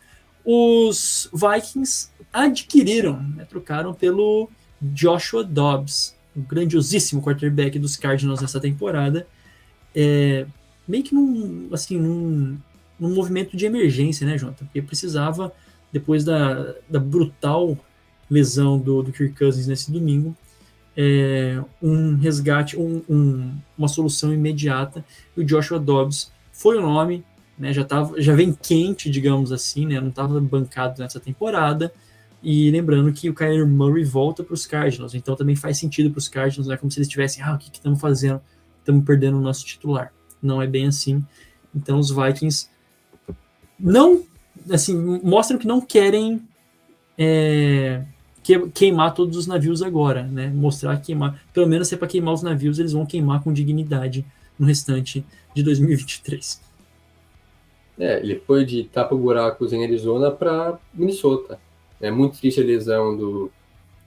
Os 0.50 1.28
Vikings 1.30 2.08
adquiriram, 2.32 3.22
né, 3.22 3.44
trocaram 3.44 3.92
pelo 3.92 4.48
Joshua 4.80 5.44
Dobbs, 5.44 6.16
o 6.34 6.40
grandiosíssimo 6.40 7.20
quarterback 7.20 7.78
dos 7.78 7.98
Cardinals 7.98 8.40
nessa 8.40 8.58
temporada. 8.58 9.26
É, 9.94 10.46
meio 10.88 11.04
que 11.04 11.14
num, 11.14 11.68
assim, 11.70 11.98
num, 11.98 12.56
num 12.98 13.14
movimento 13.14 13.58
de 13.58 13.66
emergência, 13.66 14.26
né, 14.26 14.38
Jonathan? 14.38 14.64
Porque 14.64 14.80
precisava, 14.80 15.52
depois 15.92 16.24
da, 16.24 16.76
da 16.88 16.98
brutal 16.98 17.76
lesão 18.30 18.78
do, 18.78 19.02
do 19.02 19.12
Kirk 19.12 19.38
Cousins 19.38 19.66
nesse 19.66 19.92
domingo, 19.92 20.34
é, 20.96 21.62
um 21.82 22.16
resgate, 22.16 22.74
um, 22.78 23.02
um, 23.06 23.54
uma 23.76 23.88
solução 23.88 24.32
imediata. 24.32 25.04
E 25.36 25.42
o 25.42 25.44
Joshua 25.44 25.78
Dobbs 25.78 26.32
foi 26.50 26.78
o 26.78 26.80
nome, 26.80 27.22
né, 27.58 27.72
já, 27.72 27.84
tava, 27.84 28.20
já 28.20 28.34
vem 28.34 28.52
quente, 28.52 29.10
digamos 29.10 29.52
assim, 29.52 29.86
né, 29.86 30.00
não 30.00 30.08
estava 30.08 30.40
bancado 30.40 31.02
nessa 31.02 31.18
temporada. 31.18 31.92
E 32.42 32.70
lembrando 32.70 33.12
que 33.12 33.28
o 33.28 33.34
Kyler 33.34 33.66
Murray 33.66 34.04
volta 34.04 34.44
para 34.44 34.54
os 34.54 34.64
Cardinals, 34.64 35.14
então 35.14 35.34
também 35.34 35.56
faz 35.56 35.76
sentido 35.78 36.10
para 36.10 36.18
os 36.18 36.28
Cardinals, 36.28 36.68
não 36.68 36.74
é 36.74 36.76
como 36.76 36.90
se 36.90 36.98
eles 36.98 37.08
tivessem, 37.08 37.42
ah, 37.42 37.54
o 37.54 37.58
que 37.58 37.70
estamos 37.72 38.00
fazendo? 38.00 38.40
Estamos 38.78 39.04
perdendo 39.04 39.38
o 39.38 39.40
nosso 39.40 39.66
titular 39.66 40.12
não 40.42 40.62
é 40.62 40.66
bem 40.66 40.86
assim. 40.86 41.24
Então 41.74 41.98
os 41.98 42.10
Vikings 42.10 42.68
não, 43.78 44.24
assim, 44.70 44.96
mostram 45.22 45.58
que 45.58 45.66
não 45.66 45.80
querem 45.80 46.42
é, 47.16 48.04
queimar 48.74 49.14
todos 49.14 49.36
os 49.36 49.46
navios 49.46 49.82
agora, 49.82 50.24
né? 50.24 50.48
Mostrar 50.48 50.96
queimar, 51.00 51.40
pelo 51.52 51.66
menos 51.66 51.88
se 51.88 51.94
é 51.94 51.98
para 51.98 52.08
queimar 52.08 52.34
os 52.34 52.42
navios, 52.42 52.78
eles 52.78 52.92
vão 52.92 53.06
queimar 53.06 53.42
com 53.42 53.52
dignidade 53.52 54.24
no 54.58 54.66
restante 54.66 55.24
de 55.54 55.62
2023. 55.62 56.67
É, 57.98 58.20
ele 58.20 58.40
foi 58.46 58.64
de 58.64 58.84
tapa-buracos 58.84 59.72
em 59.72 59.82
Arizona 59.82 60.30
para 60.30 60.78
Minnesota. 60.94 61.58
É 62.00 62.10
muito 62.10 62.38
triste 62.38 62.60
a 62.60 62.64
lesão 62.64 63.16
do, 63.16 63.50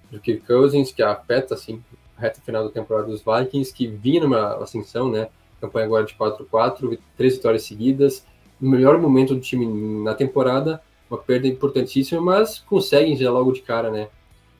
do 0.10 0.20
Kirk 0.20 0.46
Cousins, 0.46 0.92
que 0.92 1.04
afeta 1.04 1.56
assim, 1.56 1.84
a 2.18 2.22
reta 2.22 2.40
final 2.42 2.64
da 2.64 2.72
temporada 2.72 3.08
dos 3.08 3.22
Vikings, 3.22 3.74
que 3.74 3.88
vinha 3.88 4.22
numa 4.22 4.56
ascensão, 4.64 5.12
né? 5.12 5.28
campanha 5.62 5.86
agora 5.86 6.06
de 6.06 6.16
4-4, 6.16 6.98
três 7.16 7.36
vitórias 7.36 7.64
seguidas, 7.64 8.26
no 8.60 8.70
melhor 8.70 8.98
momento 9.00 9.36
do 9.36 9.40
time 9.40 9.66
na 10.04 10.14
temporada, 10.14 10.82
uma 11.10 11.18
perda 11.18 11.48
importantíssima, 11.48 12.20
mas 12.20 12.60
conseguem 12.60 13.16
já 13.16 13.32
logo 13.32 13.52
de 13.52 13.62
cara, 13.62 13.92
né? 13.92 14.10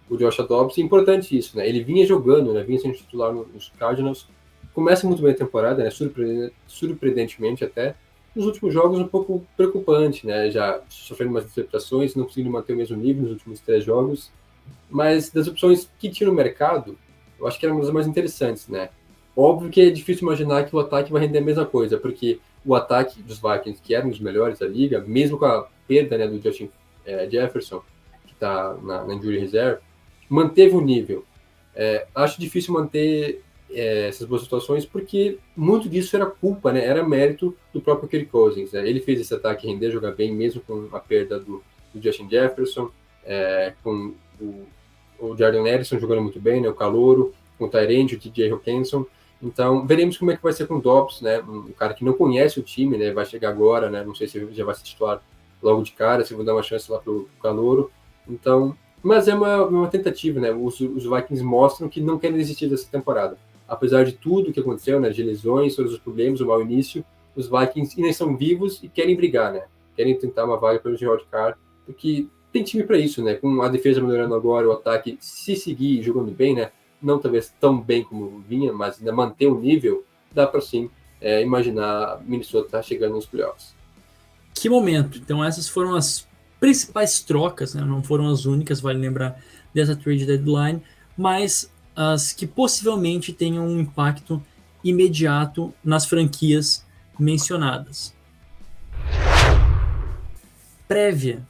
O 0.10 0.18
Josh 0.18 0.38
Dobbs, 0.38 0.78
importante 0.78 1.38
isso, 1.38 1.58
né? 1.58 1.68
Ele 1.68 1.84
vinha 1.84 2.06
jogando, 2.06 2.54
né? 2.54 2.62
Vinha 2.64 2.80
sendo 2.80 2.94
titular 2.94 3.34
nos 3.34 3.72
Cardinals, 3.80 4.28
começa 4.74 5.08
muito 5.08 5.22
bem 5.22 5.32
a 5.32 5.36
temporada, 5.36 5.84
né? 5.84 5.90
Surpre 5.90 6.52
surpreendentemente 6.68 7.64
até, 7.64 7.96
nos 8.36 8.46
últimos 8.46 8.74
jogos 8.74 9.00
um 9.00 9.08
pouco 9.08 9.46
preocupante, 9.58 10.26
né? 10.26 10.50
Já 10.50 10.82
sofrendo 10.90 11.32
umas 11.32 11.46
interpretações, 11.46 12.16
não 12.16 12.26
conseguindo 12.26 12.52
manter 12.52 12.74
o 12.74 12.78
mesmo 12.78 12.98
nível 12.98 13.24
nos 13.24 13.32
últimos 13.32 13.60
três 13.60 13.84
jogos. 13.84 14.32
Mas 14.90 15.30
das 15.30 15.48
opções 15.48 15.90
que 16.00 16.10
tinha 16.10 16.30
no 16.30 16.36
mercado, 16.36 16.98
eu 17.40 17.48
acho 17.48 17.60
que 17.60 17.66
era 17.66 17.74
uma 17.74 17.82
das 17.82 17.92
mais 17.92 18.08
interessantes, 18.08 18.68
né? 18.68 18.90
Óbvio 19.36 19.70
que 19.70 19.82
é 19.82 19.90
difícil 19.90 20.24
imaginar 20.24 20.66
que 20.66 20.76
o 20.76 20.80
ataque 20.80 21.12
vai 21.12 21.22
render 21.22 21.40
a 21.40 21.42
mesma 21.42 21.66
coisa, 21.66 21.98
porque 21.98 22.40
o 22.66 22.76
ataque 22.76 23.22
dos 23.24 23.40
Vikings, 23.40 23.82
que 23.82 23.96
era 23.96 24.06
um 24.06 24.10
dos 24.10 24.20
melhores 24.20 24.60
da 24.60 24.68
liga, 24.68 25.00
mesmo 25.02 25.38
com 25.38 25.46
a 25.46 25.68
perda 25.88 26.18
né, 26.18 26.28
do 26.28 26.42
Justin 26.42 26.70
é, 27.06 27.30
Jefferson, 27.30 27.82
que 28.28 28.34
está 28.34 28.76
na, 28.84 29.06
na 29.06 29.14
injury 29.14 29.40
reserve, 29.40 29.82
manteve 30.30 30.76
o 30.76 30.82
nível. 30.82 31.26
É, 31.74 32.06
acho 32.14 32.40
difícil 32.40 32.74
manter 32.74 33.42
é, 33.74 34.08
essas 34.08 34.28
boas 34.28 34.42
situações, 34.42 34.86
porque 34.86 35.38
muito 35.56 35.90
disso 35.90 36.16
era 36.16 36.26
culpa, 36.26 36.72
né? 36.72 36.86
Era 36.86 37.08
mérito 37.08 37.56
do 37.74 37.82
próprio 37.82 38.10
Kirk 38.10 38.28
Cousins. 38.28 38.72
Né? 38.72 38.88
Ele 38.88 39.00
fez 39.00 39.20
esse 39.20 39.34
ataque 39.34 39.68
render, 39.68 39.92
jogar 39.92 40.12
bem, 40.12 40.34
mesmo 40.34 40.62
com 40.62 40.88
a 40.92 41.00
perda 41.00 41.40
do, 41.40 41.64
do 41.94 42.02
Justin 42.02 42.30
Jefferson, 42.30 42.90
é, 43.26 43.74
com 43.84 44.14
o, 44.40 44.66
o 45.20 45.38
Jordan 45.38 45.68
Edison 45.68 46.00
jogando 46.00 46.22
muito 46.22 46.40
bem, 46.40 46.62
né? 46.62 46.70
O 46.70 46.74
Calouro, 46.74 47.34
com 47.58 47.66
o 47.66 47.70
Tyrande, 47.70 48.16
o 48.16 48.20
TJ 48.20 48.52
Hawkinson. 48.52 49.06
Então, 49.42 49.86
veremos 49.88 50.18
como 50.18 50.32
é 50.32 50.38
que 50.38 50.44
vai 50.44 50.54
ser 50.54 50.68
com 50.68 50.76
o 50.76 50.82
Dobbs, 50.82 51.22
né? 51.22 51.40
Um 51.40 51.72
cara 51.72 51.94
que 51.94 52.06
não 52.06 52.14
conhece 52.14 52.60
o 52.60 52.64
time, 52.64 52.98
né? 52.98 53.12
Vai 53.12 53.26
chegar 53.26 53.50
agora, 53.50 53.90
né? 53.90 54.04
Não 54.04 54.14
sei 54.14 54.28
se 54.28 54.48
já 54.52 54.66
vai 54.66 54.76
se 54.76 54.84
titular 54.84 55.22
logo 55.62 55.82
de 55.84 55.92
cara, 55.92 56.24
se 56.24 56.34
vão 56.34 56.46
dar 56.46 56.54
uma 56.54 56.64
chance 56.64 56.92
lá 56.92 57.00
pro 57.00 57.28
Calouro. 57.42 57.92
Então, 58.28 58.76
mas 59.02 59.28
é 59.28 59.34
uma, 59.34 59.66
uma 59.66 59.88
tentativa, 59.88 60.40
né? 60.40 60.52
Os, 60.52 60.80
os 60.80 61.04
Vikings 61.06 61.44
mostram 61.44 61.90
que 61.90 62.02
não 62.02 62.20
querem 62.20 62.38
desistir 62.38 62.68
dessa 62.68 62.88
temporada 62.88 63.38
apesar 63.72 64.04
de 64.04 64.12
tudo 64.12 64.52
que 64.52 64.60
aconteceu, 64.60 65.00
né, 65.00 65.10
de 65.10 65.24
lesões, 65.24 65.78
todos 65.78 65.94
os 65.94 66.00
problemas, 66.00 66.42
o 66.42 66.46
mau 66.46 66.62
início, 66.62 67.06
os 67.34 67.48
Vikings 67.48 67.96
ainda 67.96 68.10
estão 68.10 68.36
vivos 68.36 68.84
e 68.84 68.90
querem 68.90 69.16
brigar, 69.16 69.54
né? 69.54 69.64
Querem 69.96 70.20
tentar 70.20 70.44
uma 70.44 70.58
vaga 70.58 70.78
pelo 70.80 70.98
Gerald 70.98 71.24
Carr, 71.32 71.58
porque 71.86 72.28
tem 72.52 72.66
time 72.66 72.84
para 72.84 72.98
isso, 72.98 73.24
né? 73.24 73.36
Com 73.36 73.62
a 73.62 73.70
defesa 73.70 74.02
melhorando 74.02 74.36
agora, 74.36 74.68
o 74.68 74.74
ataque 74.74 75.18
se 75.22 75.56
seguir 75.56 76.04
jogando 76.04 76.32
bem, 76.32 76.54
né? 76.54 76.70
Não 77.02 77.18
talvez 77.18 77.54
tão 77.62 77.80
bem 77.80 78.04
como 78.04 78.42
vinha, 78.42 78.74
mas 78.74 79.00
ainda 79.00 79.14
manter 79.14 79.48
o 79.48 79.58
nível, 79.58 80.04
dá 80.34 80.46
para 80.46 80.60
sim 80.60 80.90
é, 81.22 81.42
imaginar 81.42 82.22
Minnesota 82.26 82.84
chegando 82.84 83.16
nos 83.16 83.26
playoffs. 83.26 83.74
Que 84.54 84.68
momento! 84.70 85.18
Então 85.18 85.42
essas 85.42 85.70
foram 85.70 85.96
as 85.96 86.28
principais 86.60 87.22
trocas, 87.22 87.74
né? 87.74 87.86
Não 87.86 88.04
foram 88.04 88.28
as 88.28 88.44
únicas, 88.44 88.82
vale 88.82 89.00
lembrar 89.00 89.42
dessa 89.74 89.96
trade 89.96 90.26
deadline, 90.26 90.82
mas 91.18 91.71
as 91.96 92.34
que 92.34 92.48
possivelmente 92.48 93.34
tenham 93.34 93.68
um 93.68 93.80
impacto 93.80 94.42
imediato 94.84 95.74
nas 95.84 96.06
franquias 96.06 96.86
mencionadas. 97.20 98.14
Prévia 100.88 101.46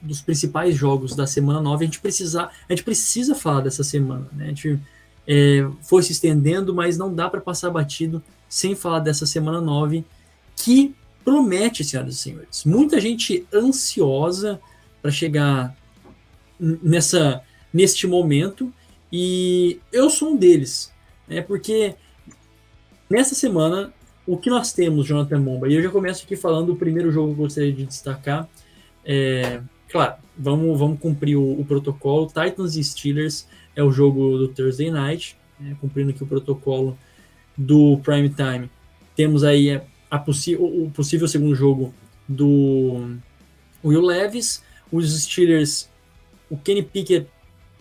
dos 0.00 0.20
principais 0.20 0.76
jogos 0.76 1.14
da 1.14 1.26
semana 1.26 1.60
9, 1.60 1.84
a 1.84 1.86
gente 1.86 2.00
precisa, 2.00 2.44
a 2.44 2.72
gente 2.72 2.84
precisa 2.84 3.34
falar 3.34 3.60
dessa 3.60 3.82
semana. 3.82 4.28
Né? 4.32 4.44
A 4.44 4.48
gente 4.48 4.80
é, 5.26 5.68
foi 5.82 6.02
se 6.02 6.12
estendendo, 6.12 6.74
mas 6.74 6.96
não 6.96 7.12
dá 7.12 7.28
para 7.28 7.40
passar 7.40 7.70
batido 7.70 8.22
sem 8.48 8.74
falar 8.74 9.00
dessa 9.00 9.26
semana 9.26 9.60
9, 9.60 10.04
que 10.56 10.94
promete, 11.24 11.84
senhoras 11.84 12.14
e 12.14 12.18
senhores. 12.18 12.64
Muita 12.64 13.00
gente 13.00 13.46
ansiosa 13.52 14.60
para 15.02 15.10
chegar 15.10 15.76
nessa 16.58 17.42
neste 17.72 18.06
momento 18.06 18.72
e 19.12 19.80
eu 19.92 20.10
sou 20.10 20.32
um 20.32 20.36
deles, 20.36 20.92
né? 21.26 21.40
Porque 21.40 21.94
nessa 23.08 23.34
semana, 23.34 23.92
o 24.26 24.36
que 24.36 24.50
nós 24.50 24.72
temos, 24.72 25.06
Jonathan 25.06 25.40
Momba, 25.40 25.68
e 25.68 25.74
eu 25.74 25.82
já 25.82 25.90
começo 25.90 26.24
aqui 26.24 26.36
falando 26.36 26.66
do 26.66 26.76
primeiro 26.76 27.10
jogo 27.10 27.34
que 27.34 27.40
eu 27.40 27.44
gostaria 27.44 27.72
de 27.72 27.86
destacar. 27.86 28.48
É, 29.04 29.62
claro, 29.88 30.16
vamos, 30.36 30.78
vamos 30.78 31.00
cumprir 31.00 31.36
o, 31.36 31.60
o, 31.60 31.64
protocolo. 31.64 32.26
Titans 32.26 32.76
e 32.76 32.84
Steelers 32.84 33.48
é 33.74 33.82
o 33.82 33.90
jogo 33.90 34.36
do 34.36 34.48
Thursday 34.48 34.90
Night, 34.90 35.36
né? 35.58 35.76
cumprindo 35.80 36.10
aqui 36.10 36.22
o 36.22 36.26
protocolo 36.26 36.98
do 37.56 37.98
Prime 38.04 38.28
Time. 38.28 38.70
Temos 39.16 39.42
aí 39.42 39.80
a 40.10 40.18
possi 40.18 40.56
o 40.56 40.90
possível 40.94 41.26
segundo 41.26 41.54
jogo 41.54 41.94
do 42.28 43.16
Will 43.82 44.02
Levis, 44.02 44.62
os 44.92 45.22
Steelers, 45.22 45.88
o 46.50 46.56
Kenny 46.56 46.82
Pickett 46.82 47.26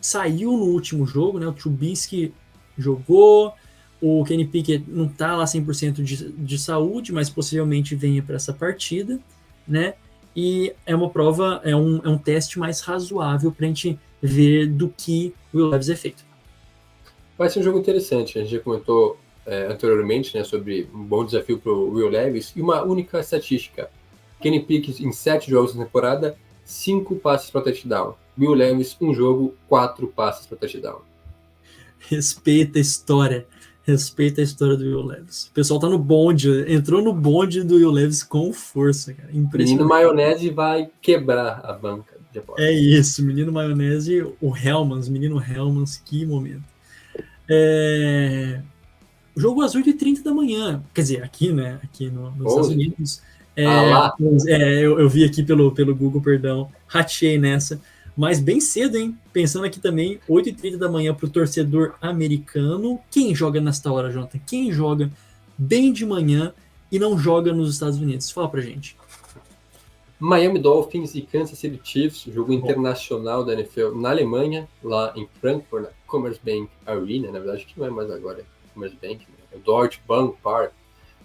saiu 0.08 0.54
no 0.54 0.66
último 0.66 1.06
jogo, 1.06 1.38
né? 1.38 1.46
O 1.48 1.52
Trubisky 1.52 2.34
jogou, 2.78 3.54
o 4.02 4.24
Kenny 4.24 4.48
Pickett 4.48 4.86
não 4.88 5.08
tá 5.08 5.36
lá 5.36 5.44
100% 5.44 6.02
de, 6.02 6.32
de 6.32 6.58
saúde, 6.58 7.12
mas 7.12 7.30
possivelmente 7.30 7.94
venha 7.94 8.24
para 8.24 8.38
essa 8.38 8.54
partida, 8.54 9.20
né? 9.68 9.96
E 10.34 10.74
é 10.86 10.96
uma 10.96 11.10
prova, 11.10 11.62
é 11.64 11.76
um, 11.76 11.98
é 12.06 12.08
um 12.08 12.18
teste 12.18 12.58
mais 12.58 12.80
razoável 12.80 13.52
para 13.52 13.66
a 13.66 13.68
gente 13.68 14.00
ver 14.22 14.68
do 14.68 14.88
que 14.88 15.34
o 15.54 15.58
Will 15.58 15.68
Levis 15.68 15.90
é 15.90 15.96
feito. 15.96 16.24
Vai 17.38 17.50
ser 17.50 17.60
um 17.60 17.64
jogo 17.64 17.80
interessante, 17.80 18.38
a 18.38 18.44
gente 18.44 18.52
já 18.52 18.60
comentou 18.60 19.20
é, 19.46 19.66
anteriormente 19.66 20.38
né, 20.38 20.44
sobre 20.44 20.90
um 20.94 21.04
bom 21.04 21.26
desafio 21.26 21.60
para 21.60 21.72
o 21.72 21.90
Will 21.92 22.10
Levis 22.10 22.54
e 22.56 22.62
uma 22.62 22.82
única 22.84 23.20
estatística. 23.20 23.90
Kenny 24.40 24.62
Pickett 24.62 25.04
em 25.04 25.12
sete 25.12 25.50
jogos 25.50 25.76
na 25.76 25.84
temporada, 25.84 26.38
cinco 26.64 27.16
passes 27.16 27.50
para 27.50 27.62
touchdown. 27.62 28.16
Will 28.38 28.54
Levis, 28.54 28.96
um 29.02 29.14
jogo, 29.14 29.56
quatro 29.68 30.08
passes 30.08 30.46
para 30.46 30.58
touchdown. 30.58 31.02
Respeita 32.00 32.78
a 32.78 32.82
história. 32.82 33.48
Respeita 33.84 34.42
a 34.42 34.44
história 34.44 34.76
do 34.76 34.84
Will 34.84 35.02
Levis. 35.02 35.46
O 35.46 35.54
pessoal 35.54 35.80
tá 35.80 35.88
no 35.88 35.98
bonde, 35.98 36.50
entrou 36.72 37.02
no 37.02 37.14
bonde 37.14 37.64
do 37.64 37.76
Will 37.76 37.90
Levis 37.90 38.22
com 38.22 38.52
força, 38.52 39.14
cara. 39.14 39.30
Menino 39.32 39.88
Maionese 39.88 40.50
vai 40.50 40.90
quebrar 41.02 41.62
a 41.64 41.74
banca 41.74 42.18
de 42.32 42.40
aposta. 42.40 42.62
É 42.62 42.72
isso, 42.72 43.24
menino 43.24 43.52
Maionese, 43.52 44.22
o 44.42 44.56
Helmans, 44.56 45.08
menino 45.08 45.42
Helmans, 45.42 46.02
que 46.04 46.26
momento. 46.26 46.64
É... 47.50 48.62
Jogo 49.38 49.62
às 49.62 49.76
8h30 49.76 50.24
da 50.24 50.34
manhã. 50.34 50.84
Quer 50.94 51.02
dizer, 51.02 51.24
aqui, 51.24 51.54
né? 51.54 51.80
Aqui 51.84 52.10
no, 52.10 52.32
nos 52.32 52.50
Estados 52.50 52.70
Unidos. 52.70 53.22
É, 53.56 53.66
ah, 53.66 54.14
é, 54.48 54.80
eu, 54.80 55.00
eu, 55.00 55.10
vi 55.10 55.24
aqui 55.24 55.42
pelo, 55.42 55.72
pelo 55.72 55.96
Google, 55.96 56.22
perdão. 56.22 56.70
Ratei 56.88 57.40
nessa 57.40 57.82
mas 58.18 58.40
bem 58.40 58.60
cedo, 58.60 58.98
hein? 58.98 59.16
Pensando 59.32 59.66
aqui 59.66 59.80
também, 59.80 60.20
8h30 60.28 60.78
da 60.78 60.90
manhã 60.90 61.14
para 61.14 61.28
o 61.28 61.30
torcedor 61.30 61.94
americano. 62.02 63.00
Quem 63.12 63.36
joga 63.36 63.62
nesta 63.62 63.92
hora, 63.92 64.12
Jonathan? 64.12 64.40
Quem 64.40 64.72
joga 64.72 65.12
bem 65.56 65.94
de 65.94 66.04
manhã 66.04 66.52
e 66.92 66.98
não 66.98 67.16
joga 67.16 67.54
nos 67.54 67.72
Estados 67.72 68.00
Unidos? 68.00 68.32
Fala 68.32 68.50
pra 68.50 68.60
gente. 68.60 68.98
Miami 70.20 70.58
Dolphins 70.58 71.14
e 71.14 71.22
Kansas 71.22 71.60
City 71.60 71.80
Chiefs, 71.84 72.34
jogo 72.34 72.52
internacional 72.52 73.46
da 73.46 73.54
NFL 73.54 73.92
na 73.96 74.10
Alemanha, 74.10 74.68
lá 74.84 75.14
em 75.16 75.30
Frankfurt, 75.40 75.84
na 75.84 75.90
Commerzbank 76.08 76.70
Arena, 76.88 77.32
na 77.32 77.38
verdade 77.38 77.66
que 77.66 77.80
não 77.80 77.86
é 77.86 77.92
mais 77.92 78.10
agora, 78.10 78.40
é 78.40 78.46
Commerzbank, 78.74 79.20
né? 79.20 79.46
é 79.52 79.58
o 79.58 79.60
Deutsche 79.60 80.00
Bank 80.08 80.36
Park, 80.42 80.72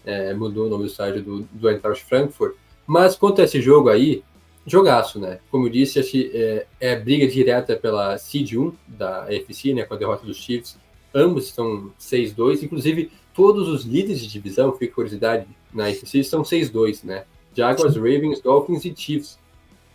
é, 0.05 0.35
mudou 0.35 0.67
o 0.67 0.69
nome 0.69 0.85
do 0.85 0.91
estádio 0.91 1.23
do, 1.23 1.41
do 1.41 1.71
Eintracht 1.71 2.05
Frankfurt, 2.05 2.55
mas 2.87 3.17
quanto 3.17 3.41
a 3.41 3.45
esse 3.45 3.63
jogo 3.63 3.89
aí, 3.89 4.23
jogaço, 4.67 5.19
né? 5.19 5.41
Como 5.51 5.67
eu 5.67 5.71
disse, 5.71 6.31
é, 6.35 6.67
é 6.81 6.97
briga 6.97 7.27
direta 7.27 7.77
pela 7.77 8.17
Seed 8.19 8.55
1 8.55 8.73
da 8.87 9.25
AFC, 9.25 9.75
né? 9.75 9.85
Com 9.85 9.95
a 9.95 9.97
derrota 9.97 10.25
dos 10.25 10.37
Chiefs. 10.37 10.79
Ambos 11.15 11.47
estão 11.47 11.93
6-2, 12.01 12.63
inclusive 12.63 13.11
todos 13.35 13.69
os 13.69 13.85
líderes 13.85 14.21
de 14.21 14.29
divisão, 14.29 14.73
fica 14.73 14.95
curiosidade, 14.95 15.47
na 15.73 15.87
AFC 15.87 16.19
estão 16.19 16.43
6-2, 16.43 17.05
né? 17.05 17.25
Jaguars, 17.55 17.97
Ravens, 17.97 18.41
Dolphins 18.41 18.85
e 18.85 18.95
Chiefs. 18.97 19.39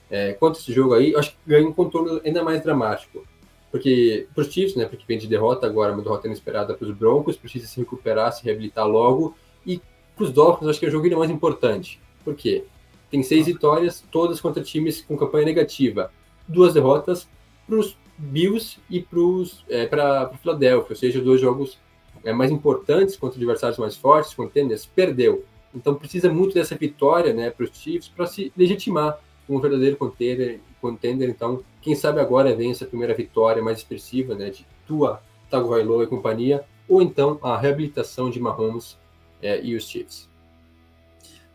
É, 0.09 0.33
quanto 0.33 0.59
esse 0.59 0.71
jogo 0.71 0.93
aí, 0.93 1.15
acho 1.15 1.31
que 1.31 1.37
ganha 1.45 1.67
um 1.67 1.73
contorno 1.73 2.21
ainda 2.23 2.43
mais 2.43 2.61
dramático. 2.61 3.25
Porque 3.71 4.27
para 4.33 4.41
os 4.41 4.51
Chiefs, 4.51 4.75
né? 4.75 4.85
Porque 4.85 5.03
vem 5.07 5.17
de 5.17 5.27
derrota 5.27 5.65
agora, 5.65 5.93
uma 5.93 6.01
derrota 6.01 6.27
inesperada 6.27 6.73
para 6.73 6.87
os 6.87 6.95
Broncos, 6.95 7.35
precisa 7.35 7.67
se 7.67 7.79
recuperar, 7.79 8.31
se 8.31 8.43
reabilitar 8.43 8.87
logo. 8.87 9.35
E 9.65 9.81
para 10.15 10.23
os 10.23 10.31
Dolphins, 10.31 10.69
acho 10.69 10.79
que 10.79 10.85
é 10.85 10.89
o 10.89 10.91
jogo 10.91 11.05
ainda 11.05 11.17
mais 11.17 11.31
importante. 11.31 11.99
Por 12.23 12.35
quê? 12.35 12.63
Tem 13.09 13.23
seis 13.23 13.45
vitórias, 13.45 14.03
todas 14.11 14.41
contra 14.41 14.61
times 14.61 15.01
com 15.01 15.17
campanha 15.17 15.45
negativa. 15.45 16.11
Duas 16.47 16.73
derrotas 16.73 17.27
para 17.65 17.77
os 17.77 17.97
Bills 18.17 18.79
e 18.89 18.99
para 19.01 20.31
é, 20.31 20.37
Philadelphia, 20.37 20.89
ou 20.89 20.95
seja, 20.95 21.21
dois 21.21 21.39
jogos 21.39 21.77
é, 22.23 22.33
mais 22.33 22.51
importantes 22.51 23.15
contra 23.15 23.37
adversários 23.37 23.77
mais 23.77 23.95
fortes, 23.95 24.33
contenders, 24.33 24.85
perdeu. 24.85 25.45
Então 25.73 25.93
precisa 25.93 26.31
muito 26.31 26.53
dessa 26.55 26.75
vitória 26.75 27.33
né, 27.33 27.51
para 27.51 27.63
os 27.63 27.77
Chiefs 27.77 28.07
para 28.07 28.25
se 28.25 28.51
legitimar 28.57 29.19
como 29.45 29.59
um 29.59 29.61
verdadeiro 29.61 29.95
contender, 29.95 30.59
contender. 30.81 31.29
Então, 31.29 31.63
quem 31.81 31.95
sabe 31.95 32.19
agora 32.19 32.55
vem 32.55 32.71
essa 32.71 32.85
primeira 32.85 33.13
vitória 33.13 33.63
mais 33.63 33.77
expressiva 33.77 34.35
né, 34.35 34.49
de 34.49 34.65
Tua, 34.85 35.21
Tagovailoa 35.49 36.03
e 36.03 36.07
companhia, 36.07 36.65
ou 36.87 37.01
então 37.01 37.39
a 37.41 37.57
reabilitação 37.57 38.29
de 38.29 38.39
Mahomes 38.39 38.97
é, 39.41 39.61
e 39.63 39.75
os 39.75 39.87
Chiefs. 39.87 40.27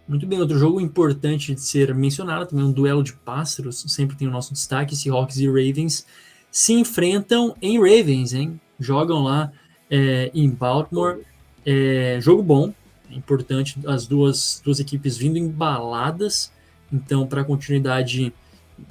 Muito 0.06 0.26
bem, 0.26 0.40
outro 0.40 0.58
jogo 0.58 0.80
importante 0.80 1.54
de 1.54 1.60
ser 1.60 1.94
mencionado, 1.94 2.46
também 2.46 2.64
um 2.64 2.72
duelo 2.72 3.02
de 3.02 3.12
pássaros, 3.12 3.84
sempre 3.88 4.16
tem 4.16 4.26
o 4.26 4.30
nosso 4.30 4.52
destaque, 4.52 4.96
Seahawks 4.96 5.38
e 5.38 5.46
Ravens 5.46 6.06
se 6.50 6.74
enfrentam 6.74 7.56
em 7.62 7.78
Ravens, 7.78 8.34
hein? 8.34 8.60
Jogam 8.78 9.22
lá 9.22 9.50
é, 9.90 10.30
em 10.34 10.50
Baltimore, 10.50 11.20
é, 11.64 12.18
jogo 12.20 12.42
bom, 12.42 12.74
É 13.10 13.14
importante 13.14 13.78
as 13.86 14.06
duas, 14.06 14.60
duas 14.64 14.80
equipes 14.80 15.16
vindo 15.16 15.38
embaladas, 15.38 16.52
então, 16.92 17.26
para 17.26 17.40
a 17.40 17.44
continuidade 17.44 18.34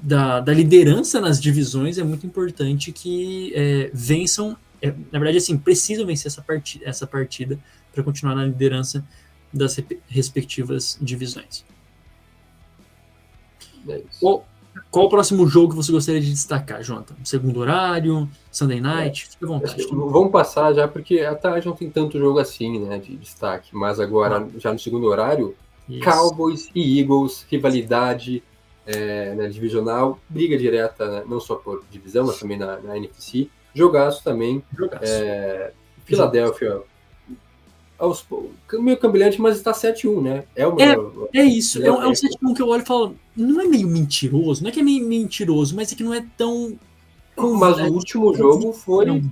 da, 0.01 0.39
da, 0.39 0.53
liderança 0.53 1.21
nas 1.21 1.39
divisões, 1.39 1.97
é 1.97 2.03
muito 2.03 2.25
importante 2.25 2.91
que 2.91 3.51
é, 3.55 3.91
vençam. 3.93 4.57
É, 4.81 4.91
na 5.11 5.19
verdade, 5.19 5.37
assim, 5.37 5.57
precisam 5.57 6.05
vencer 6.05 6.27
essa 6.27 6.41
partida, 6.41 6.85
essa 6.85 7.05
partida 7.05 7.59
para 7.93 8.01
continuar 8.01 8.33
na 8.35 8.45
liderança 8.45 9.05
das 9.53 9.77
respectivas 10.07 10.97
divisões. 11.01 11.65
É 13.87 14.01
qual, 14.19 14.45
qual 14.89 15.05
o 15.05 15.09
próximo 15.09 15.47
jogo 15.47 15.69
que 15.69 15.75
você 15.75 15.91
gostaria 15.91 16.21
de 16.21 16.29
destacar, 16.29 16.81
Jonathan? 16.83 17.15
Segundo 17.23 17.59
horário, 17.59 18.29
Sunday 18.51 18.79
Night? 18.79 19.29
Fique 19.29 19.43
à 19.43 19.47
vontade. 19.47 19.87
Vamos 19.89 20.31
passar 20.31 20.73
já, 20.73 20.87
porque 20.87 21.19
a 21.21 21.35
tarde 21.35 21.67
não 21.67 21.75
tem 21.75 21.89
tanto 21.89 22.17
jogo 22.17 22.39
assim, 22.39 22.79
né, 22.79 22.97
de 22.97 23.15
destaque. 23.17 23.69
Mas 23.73 23.99
agora, 23.99 24.39
ah. 24.39 24.59
já 24.59 24.71
no 24.71 24.79
segundo 24.79 25.07
horário, 25.07 25.55
Isso. 25.89 26.03
Cowboys 26.03 26.69
e 26.73 26.99
Eagles, 26.99 27.45
rivalidade 27.49 28.43
é, 28.85 29.33
né, 29.35 29.47
divisional, 29.49 30.19
briga 30.29 30.57
direta, 30.57 31.09
né, 31.09 31.23
não 31.27 31.39
só 31.39 31.55
por 31.55 31.83
divisão, 31.89 32.25
mas 32.25 32.39
também 32.39 32.57
na, 32.57 32.79
na 32.79 32.97
NFC. 32.97 33.49
Jogaço 33.73 34.23
também. 34.23 34.63
Jogaço. 34.77 35.03
É, 35.05 35.71
Filadélfia 36.05 36.81
aos, 38.01 38.25
meio 38.73 38.97
cambilhante, 38.97 39.39
mas 39.39 39.57
está 39.57 39.71
7-1, 39.71 40.21
né? 40.21 40.43
É, 40.55 40.65
o 40.65 40.75
meu, 40.75 41.29
é, 41.31 41.39
é 41.39 41.43
isso, 41.45 41.81
é, 41.83 41.91
um, 41.91 42.01
é 42.01 42.07
um 42.07 42.11
7-1 42.11 42.55
que 42.55 42.61
eu 42.61 42.67
olho 42.67 42.81
e 42.81 42.85
falo, 42.85 43.15
não 43.37 43.61
é 43.61 43.65
meio 43.65 43.87
mentiroso, 43.87 44.63
não 44.63 44.69
é 44.69 44.73
que 44.73 44.79
é 44.79 44.83
meio 44.83 45.07
mentiroso, 45.07 45.75
mas 45.75 45.93
é 45.93 45.95
que 45.95 46.03
não 46.03 46.13
é 46.13 46.25
tão. 46.35 46.77
Mas 47.37 47.77
o 47.79 47.93
último 47.93 48.33
jogo 48.33 48.73
foi. 48.73 49.23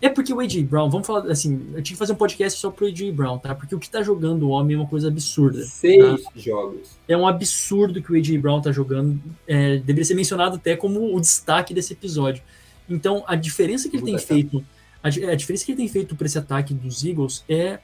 É 0.00 0.08
porque 0.08 0.32
o 0.32 0.38
AJ 0.38 0.62
Brown, 0.62 0.88
vamos 0.88 1.06
falar 1.06 1.28
assim, 1.30 1.54
eu 1.74 1.82
tinha 1.82 1.94
que 1.94 1.96
fazer 1.96 2.12
um 2.12 2.16
podcast 2.16 2.60
só 2.60 2.70
pro 2.70 2.86
AJ 2.86 3.10
Brown, 3.10 3.36
tá? 3.38 3.52
Porque 3.52 3.74
o 3.74 3.80
que 3.80 3.90
tá 3.90 4.00
jogando 4.00 4.44
o 4.44 4.50
homem 4.50 4.76
é 4.76 4.78
uma 4.78 4.86
coisa 4.86 5.08
absurda. 5.08 5.64
Seis 5.64 6.22
tá? 6.22 6.30
jogos. 6.36 6.90
É 7.08 7.16
um 7.16 7.26
absurdo 7.26 8.00
que 8.00 8.12
o 8.12 8.16
AJ 8.16 8.38
Brown 8.38 8.60
tá 8.62 8.70
jogando. 8.70 9.20
É, 9.46 9.78
deveria 9.78 10.04
ser 10.04 10.14
mencionado 10.14 10.54
até 10.54 10.76
como 10.76 11.14
o 11.14 11.20
destaque 11.20 11.74
desse 11.74 11.94
episódio. 11.94 12.42
Então, 12.88 13.24
a 13.26 13.34
diferença 13.34 13.88
que 13.88 13.96
ele 13.96 14.04
tem 14.04 14.18
feito 14.18 14.64
a, 15.02 15.34
diferença 15.34 15.64
que 15.64 15.72
ele 15.72 15.78
tem 15.78 15.88
feito 15.88 16.16
para 16.16 16.26
esse 16.26 16.38
ataque 16.38 16.74
dos 16.74 17.04
Eagles 17.04 17.44
é 17.48 17.78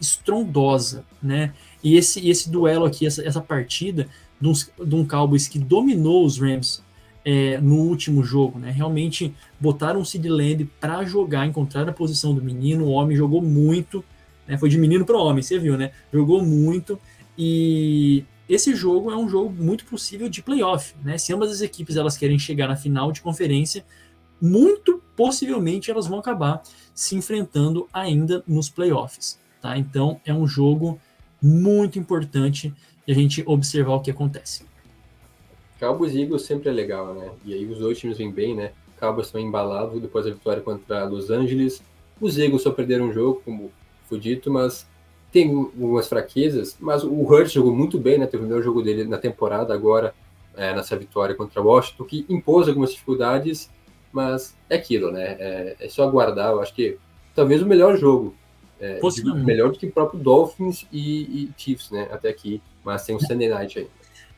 estrondosa, 0.00 1.04
né? 1.22 1.52
E 1.82 1.96
esse, 1.96 2.28
esse 2.28 2.50
duelo 2.50 2.84
aqui, 2.84 3.06
essa, 3.06 3.26
essa 3.26 3.40
partida 3.40 4.08
de, 4.40 4.48
uns, 4.48 4.70
de 4.84 4.94
um 4.94 5.06
Cowboys 5.06 5.48
que 5.48 5.58
dominou 5.58 6.24
os 6.24 6.38
Rams 6.38 6.82
é, 7.24 7.58
no 7.60 7.76
último 7.76 8.22
jogo, 8.22 8.58
né? 8.58 8.70
Realmente 8.70 9.34
botaram 9.60 10.00
o 10.00 10.04
Sid 10.04 10.28
Land 10.28 10.64
para 10.80 11.04
jogar, 11.04 11.46
encontrar 11.46 11.88
a 11.88 11.92
posição 11.92 12.34
do 12.34 12.42
menino, 12.42 12.84
o 12.84 12.90
homem 12.90 13.16
jogou 13.16 13.42
muito, 13.42 14.04
né? 14.46 14.56
Foi 14.56 14.68
de 14.68 14.78
menino 14.78 15.04
para 15.04 15.18
homem, 15.18 15.42
você 15.42 15.58
viu, 15.58 15.76
né? 15.76 15.90
Jogou 16.12 16.42
muito 16.42 16.98
e 17.36 18.24
esse 18.48 18.74
jogo 18.74 19.10
é 19.10 19.16
um 19.16 19.28
jogo 19.28 19.50
muito 19.50 19.84
possível 19.86 20.28
de 20.28 20.40
playoff, 20.40 20.94
né? 21.04 21.18
Se 21.18 21.32
ambas 21.32 21.50
as 21.50 21.60
equipes 21.60 21.96
elas 21.96 22.16
querem 22.16 22.38
chegar 22.38 22.68
na 22.68 22.76
final 22.76 23.10
de 23.10 23.20
conferência, 23.20 23.84
muito 24.40 25.02
possivelmente 25.16 25.90
elas 25.90 26.06
vão 26.06 26.18
acabar 26.18 26.62
se 26.94 27.16
enfrentando 27.16 27.88
ainda 27.92 28.42
nos 28.46 28.68
playoffs. 28.68 29.38
Tá? 29.60 29.76
Então 29.78 30.20
é 30.24 30.32
um 30.32 30.46
jogo 30.46 31.00
muito 31.42 31.98
importante 31.98 32.72
de 33.06 33.12
a 33.12 33.14
gente 33.14 33.42
observar 33.46 33.94
o 33.94 34.00
que 34.00 34.10
acontece. 34.10 34.64
Cowboys 35.78 36.14
e 36.14 36.22
Eagles 36.22 36.42
sempre 36.42 36.68
é 36.68 36.72
legal, 36.72 37.14
né? 37.14 37.30
E 37.44 37.52
aí 37.52 37.66
os 37.66 37.78
dois 37.78 37.98
times 37.98 38.16
vêm 38.16 38.30
bem, 38.30 38.54
né? 38.54 38.72
Cowboys 38.98 39.26
estão 39.26 39.40
embalados 39.40 40.00
depois 40.00 40.24
da 40.24 40.30
vitória 40.30 40.62
contra 40.62 41.04
Los 41.04 41.30
Angeles. 41.30 41.82
Os 42.20 42.38
Eagles 42.38 42.62
só 42.62 42.70
perderam 42.70 43.06
um 43.06 43.12
jogo, 43.12 43.42
como 43.44 43.70
foi 44.08 44.18
dito, 44.18 44.50
mas 44.50 44.86
tem 45.30 45.54
algumas 45.54 46.08
fraquezas. 46.08 46.76
Mas 46.80 47.04
o 47.04 47.20
Hurts 47.22 47.52
jogou 47.52 47.74
muito 47.74 47.98
bem, 47.98 48.18
né? 48.18 48.26
Teve 48.26 48.44
o 48.44 48.46
melhor 48.46 48.62
jogo 48.62 48.82
dele 48.82 49.04
na 49.04 49.18
temporada 49.18 49.74
agora, 49.74 50.14
é, 50.56 50.74
nessa 50.74 50.96
vitória 50.96 51.34
contra 51.34 51.60
Washington, 51.60 52.04
que 52.04 52.24
impôs 52.28 52.68
algumas 52.68 52.92
dificuldades 52.92 53.70
mas 54.16 54.56
é 54.70 54.76
aquilo, 54.76 55.12
né? 55.12 55.36
É, 55.38 55.76
é 55.78 55.88
só 55.90 56.04
aguardar. 56.04 56.52
Eu 56.52 56.62
acho 56.62 56.72
que 56.72 56.96
talvez 57.34 57.60
o 57.60 57.66
melhor 57.66 57.98
jogo. 57.98 58.34
É, 58.80 58.98
melhor 59.44 59.72
do 59.72 59.78
que 59.78 59.86
o 59.86 59.92
próprio 59.92 60.18
Dolphins 60.18 60.86
e, 60.90 61.22
e, 61.22 61.50
Chiefs, 61.56 61.90
né? 61.90 62.08
Até 62.10 62.30
aqui. 62.30 62.62
Mas 62.82 63.04
tem 63.04 63.14
o 63.14 63.20
Sunday 63.20 63.48
Night 63.50 63.78
aí. 63.78 63.86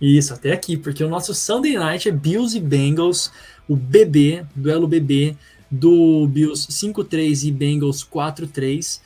Isso, 0.00 0.34
até 0.34 0.52
aqui, 0.52 0.76
porque 0.76 1.02
o 1.02 1.08
nosso 1.08 1.32
Sunday 1.32 1.74
Night 1.74 2.08
é 2.08 2.12
Bills 2.12 2.56
e 2.56 2.60
Bengals, 2.60 3.32
o 3.68 3.76
BB, 3.76 4.44
duelo 4.54 4.88
BB 4.88 5.36
do 5.70 6.26
Bills 6.26 6.66
5-3 6.68 7.46
e 7.46 7.52
Bengals 7.52 8.04
4-3. 8.04 9.00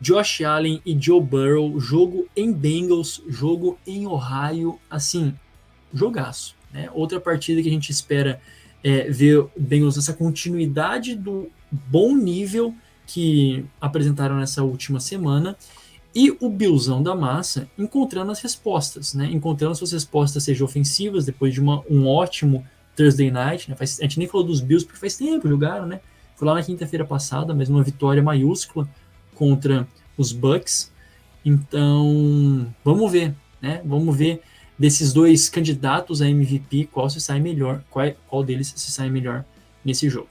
Josh 0.00 0.42
Allen 0.42 0.80
e 0.84 0.96
Joe 1.00 1.20
Burrow, 1.20 1.78
jogo 1.80 2.28
em 2.36 2.52
Bengals, 2.52 3.22
jogo 3.28 3.78
em 3.86 4.06
Ohio, 4.06 4.78
assim, 4.90 5.34
jogaço. 5.92 6.56
Né? 6.72 6.88
Outra 6.92 7.20
partida 7.20 7.62
que 7.62 7.68
a 7.68 7.72
gente 7.72 7.90
espera 7.90 8.40
é, 8.82 9.10
ver 9.10 9.46
Bengals 9.56 9.96
nessa 9.96 10.12
continuidade 10.12 11.14
do 11.14 11.48
bom 11.70 12.16
nível 12.16 12.74
que 13.06 13.64
apresentaram 13.80 14.36
nessa 14.36 14.62
última 14.62 15.00
semana 15.00 15.56
e 16.14 16.30
o 16.40 16.48
Billzão 16.48 17.02
da 17.02 17.14
massa 17.14 17.68
encontrando 17.78 18.30
as 18.32 18.40
respostas, 18.40 19.14
né? 19.14 19.26
Encontrando 19.32 19.74
suas 19.74 19.92
respostas, 19.92 20.44
seja 20.44 20.64
ofensivas, 20.64 21.24
depois 21.24 21.54
de 21.54 21.60
uma, 21.60 21.82
um 21.88 22.06
ótimo 22.06 22.66
Thursday 22.94 23.30
Night, 23.30 23.70
né? 23.70 23.76
Faz, 23.76 23.98
a 23.98 24.02
gente 24.02 24.18
nem 24.18 24.28
falou 24.28 24.46
dos 24.46 24.60
Bills 24.60 24.84
porque 24.84 25.00
faz 25.00 25.16
tempo 25.16 25.48
jogaram, 25.48 25.86
né? 25.86 26.00
Foi 26.36 26.46
lá 26.46 26.54
na 26.54 26.62
quinta-feira 26.62 27.04
passada, 27.04 27.54
mas 27.54 27.70
uma 27.70 27.82
vitória 27.82 28.22
maiúscula 28.22 28.88
contra 29.34 29.88
os 30.16 30.32
Bucks. 30.32 30.92
Então, 31.44 32.72
vamos 32.84 33.10
ver, 33.10 33.34
né? 33.60 33.80
Vamos 33.84 34.14
ver 34.14 34.42
desses 34.82 35.12
dois 35.12 35.48
candidatos 35.48 36.20
a 36.20 36.28
MVP, 36.28 36.88
qual 36.90 37.08
se 37.08 37.20
sai 37.20 37.38
melhor, 37.38 37.84
qual, 37.88 38.04
qual 38.26 38.42
deles 38.42 38.74
se 38.74 38.90
sai 38.90 39.08
melhor 39.08 39.44
nesse 39.84 40.08
jogo. 40.08 40.26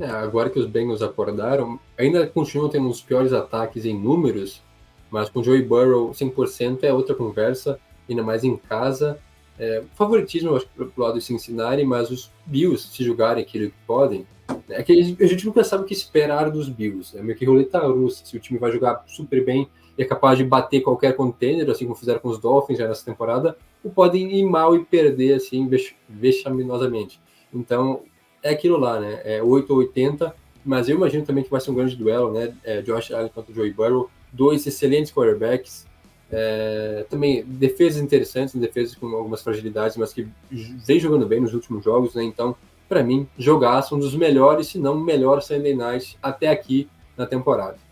É, 0.00 0.06
agora 0.06 0.48
que 0.48 0.58
os 0.58 0.64
Bengals 0.64 1.02
acordaram, 1.02 1.78
ainda 1.98 2.26
continuam 2.26 2.70
tendo 2.70 2.88
os 2.88 3.02
piores 3.02 3.34
ataques 3.34 3.84
em 3.84 3.92
números, 3.92 4.62
mas 5.10 5.28
com 5.28 5.42
Joey 5.42 5.60
Burrow 5.60 6.10
100% 6.12 6.84
é 6.84 6.90
outra 6.90 7.14
conversa, 7.14 7.78
ainda 8.08 8.22
mais 8.22 8.44
em 8.44 8.56
casa. 8.56 9.18
É, 9.58 9.82
favoritismo, 9.94 10.56
acho 10.56 10.66
pro 10.66 10.90
lado 10.96 11.18
de 11.18 11.20
Cincinnati, 11.22 11.84
mas 11.84 12.10
os 12.10 12.32
Bills, 12.46 12.88
se 12.88 13.04
jogarem 13.04 13.42
aquilo 13.42 13.68
que 13.68 13.76
podem, 13.86 14.26
é 14.70 14.82
que 14.82 15.16
a 15.20 15.26
gente 15.26 15.44
nunca 15.44 15.62
sabe 15.62 15.82
o 15.82 15.86
que 15.86 15.92
esperar 15.92 16.50
dos 16.50 16.70
Bills. 16.70 17.14
É 17.14 17.22
meio 17.22 17.36
que 17.36 17.44
roleta 17.44 17.78
russa, 17.80 18.24
se 18.24 18.34
o 18.34 18.40
time 18.40 18.58
vai 18.58 18.72
jogar 18.72 19.04
super 19.06 19.44
bem 19.44 19.68
e 19.98 20.02
é 20.02 20.04
capaz 20.04 20.38
de 20.38 20.44
bater 20.44 20.80
qualquer 20.80 21.16
contender, 21.16 21.68
assim 21.68 21.84
como 21.84 21.96
fizeram 21.96 22.20
com 22.20 22.28
os 22.28 22.38
Dolphins 22.38 22.78
já 22.78 22.86
nessa 22.86 23.04
temporada, 23.04 23.58
ou 23.82 23.90
podem 23.90 24.32
ir 24.32 24.44
mal 24.44 24.76
e 24.76 24.84
perder 24.84 25.34
assim 25.34 25.68
vexaminosamente. 26.08 27.20
Então, 27.52 28.02
é 28.40 28.50
aquilo 28.50 28.78
lá, 28.78 29.00
né? 29.00 29.20
É 29.24 29.42
8 29.42 29.70
ou 29.72 29.80
80, 29.80 30.32
mas 30.64 30.88
eu 30.88 30.96
imagino 30.96 31.26
também 31.26 31.42
que 31.42 31.50
vai 31.50 31.60
ser 31.60 31.72
um 31.72 31.74
grande 31.74 31.96
duelo, 31.96 32.32
né? 32.32 32.54
É 32.62 32.80
Josh 32.80 33.10
Allen 33.10 33.28
contra 33.34 33.52
Joey 33.52 33.72
Burrow, 33.72 34.08
dois 34.32 34.64
excelentes 34.66 35.12
quarterbacks, 35.12 35.84
é, 36.30 37.04
também 37.10 37.42
defesas 37.44 38.00
interessantes, 38.00 38.54
defesas 38.54 38.94
com 38.94 39.06
algumas 39.08 39.42
fragilidades, 39.42 39.96
mas 39.96 40.12
que 40.12 40.28
vem 40.50 41.00
jogando 41.00 41.26
bem 41.26 41.40
nos 41.40 41.54
últimos 41.54 41.82
jogos, 41.82 42.14
né? 42.14 42.22
Então, 42.22 42.54
para 42.88 43.02
mim, 43.02 43.26
jogaço 43.36 43.96
um 43.96 43.98
dos 43.98 44.14
melhores, 44.14 44.68
se 44.68 44.78
não 44.78 44.94
o 44.94 45.00
melhor 45.00 45.42
Sunday 45.42 45.74
Night 45.74 46.16
até 46.22 46.48
aqui 46.48 46.88
na 47.16 47.26
temporada. 47.26 47.87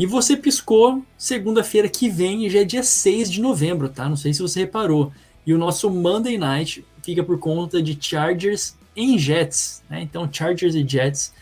E 0.00 0.06
você 0.06 0.34
piscou 0.34 1.04
segunda-feira 1.18 1.86
que 1.86 2.08
vem, 2.08 2.48
já 2.48 2.60
é 2.60 2.64
dia 2.64 2.82
6 2.82 3.30
de 3.30 3.38
novembro, 3.38 3.86
tá? 3.86 4.08
Não 4.08 4.16
sei 4.16 4.32
se 4.32 4.40
você 4.40 4.60
reparou. 4.60 5.12
E 5.46 5.52
o 5.52 5.58
nosso 5.58 5.90
Monday 5.90 6.38
Night 6.38 6.82
fica 7.02 7.22
por 7.22 7.38
conta 7.38 7.82
de 7.82 7.98
Chargers 8.00 8.74
em 8.96 9.18
Jets, 9.18 9.82
né? 9.90 10.00
Então, 10.00 10.26
Chargers 10.32 10.74
e 10.74 10.88
Jets, 10.88 11.34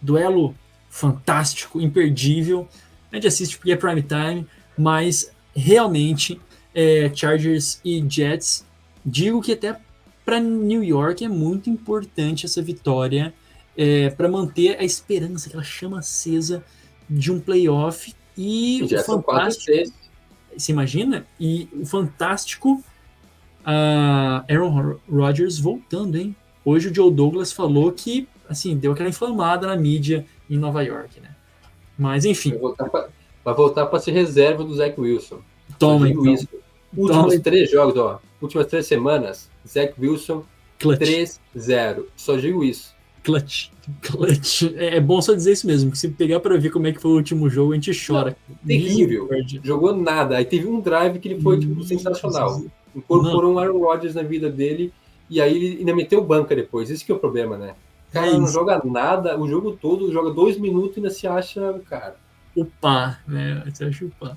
duelo 0.00 0.54
fantástico, 0.88 1.82
imperdível. 1.82 2.66
A 3.12 3.16
gente 3.16 3.26
assiste 3.26 3.58
porque 3.58 3.72
é 3.72 3.76
prime 3.76 4.00
time, 4.02 4.46
mas 4.74 5.30
realmente 5.54 6.40
é, 6.74 7.12
Chargers 7.14 7.78
e 7.84 8.02
Jets, 8.08 8.64
digo 9.04 9.42
que 9.42 9.52
até 9.52 9.78
para 10.24 10.40
New 10.40 10.82
York 10.82 11.22
é 11.22 11.28
muito 11.28 11.68
importante 11.68 12.46
essa 12.46 12.62
vitória 12.62 13.34
é, 13.76 14.08
para 14.08 14.30
manter 14.30 14.78
a 14.80 14.82
esperança, 14.82 15.48
aquela 15.48 15.62
chama 15.62 15.98
acesa 15.98 16.64
de 17.08 17.32
um 17.32 17.40
playoff 17.40 18.14
e 18.36 18.86
Já 18.86 19.00
o 19.00 19.04
fantástico. 19.04 19.92
Se 20.56 20.72
imagina? 20.72 21.26
E 21.38 21.68
o 21.72 21.86
fantástico 21.86 22.82
uh, 23.60 24.44
Aaron 24.48 24.98
Rodgers 25.10 25.58
voltando, 25.58 26.16
hein? 26.16 26.34
Hoje 26.64 26.88
o 26.88 26.94
Joe 26.94 27.10
Douglas 27.10 27.52
falou 27.52 27.92
que 27.92 28.28
assim, 28.48 28.76
deu 28.76 28.92
aquela 28.92 29.08
inflamada 29.08 29.66
na 29.66 29.76
mídia 29.76 30.26
em 30.48 30.56
Nova 30.56 30.82
York, 30.82 31.20
né? 31.20 31.30
Mas 31.98 32.24
enfim. 32.24 32.54
Vai 33.44 33.54
voltar 33.54 33.86
para 33.86 33.98
ser 33.98 34.12
reserva 34.12 34.64
do 34.64 34.74
Zach 34.74 34.98
Wilson. 34.98 35.40
Toma, 35.78 36.08
então. 36.08 36.26
Isso. 36.26 36.48
Últimos 36.96 37.32
Toma. 37.32 37.40
três 37.40 37.70
jogos, 37.70 37.96
ó. 37.96 38.20
Últimas 38.40 38.66
três 38.66 38.86
semanas, 38.86 39.50
Zach 39.66 39.94
Wilson 39.98 40.44
Clutch. 40.78 41.00
3-0. 41.54 42.04
Só 42.16 42.36
digo 42.36 42.64
isso. 42.64 42.94
Clutch. 43.22 43.70
Clutch. 44.02 44.62
É, 44.74 44.96
é 44.96 45.00
bom 45.00 45.20
só 45.20 45.34
dizer 45.34 45.52
isso 45.52 45.66
mesmo, 45.66 45.90
que 45.90 45.98
se 45.98 46.08
pegar 46.08 46.40
para 46.40 46.56
ver 46.56 46.70
como 46.70 46.86
é 46.86 46.92
que 46.92 47.00
foi 47.00 47.10
o 47.10 47.14
último 47.14 47.48
jogo, 47.48 47.72
a 47.72 47.74
gente 47.74 47.92
chora. 48.06 48.36
Terrível. 48.66 49.28
Jogou 49.62 49.94
nada. 49.96 50.36
Aí 50.36 50.44
teve 50.44 50.66
um 50.66 50.80
drive 50.80 51.18
que 51.18 51.28
ele 51.28 51.40
foi 51.40 51.58
tipo, 51.58 51.82
sensacional. 51.82 52.62
Incorporou 52.94 53.54
um 53.54 53.58
Aaron 53.58 53.78
Rodgers 53.78 54.14
na 54.14 54.22
vida 54.22 54.50
dele 54.50 54.92
e 55.30 55.40
aí 55.40 55.56
ele 55.56 55.78
ainda 55.80 55.94
meteu 55.94 56.22
banca 56.22 56.54
depois. 56.54 56.90
Esse 56.90 57.04
que 57.04 57.12
é 57.12 57.14
o 57.14 57.18
problema, 57.18 57.56
né? 57.56 57.74
Cara 58.12 58.28
é 58.28 58.38
não 58.38 58.46
joga 58.46 58.80
nada 58.84 59.38
o 59.38 59.46
jogo 59.46 59.72
todo, 59.72 60.12
joga 60.12 60.30
dois 60.30 60.58
minutos 60.58 60.96
e 60.96 61.00
ainda 61.00 61.10
se 61.10 61.26
acha, 61.26 61.80
cara. 61.88 62.16
O 62.56 62.64
pá, 62.64 63.20
né? 63.26 63.62
Você 63.66 63.84
acha 63.84 64.04
o 64.04 64.10
pá. 64.10 64.36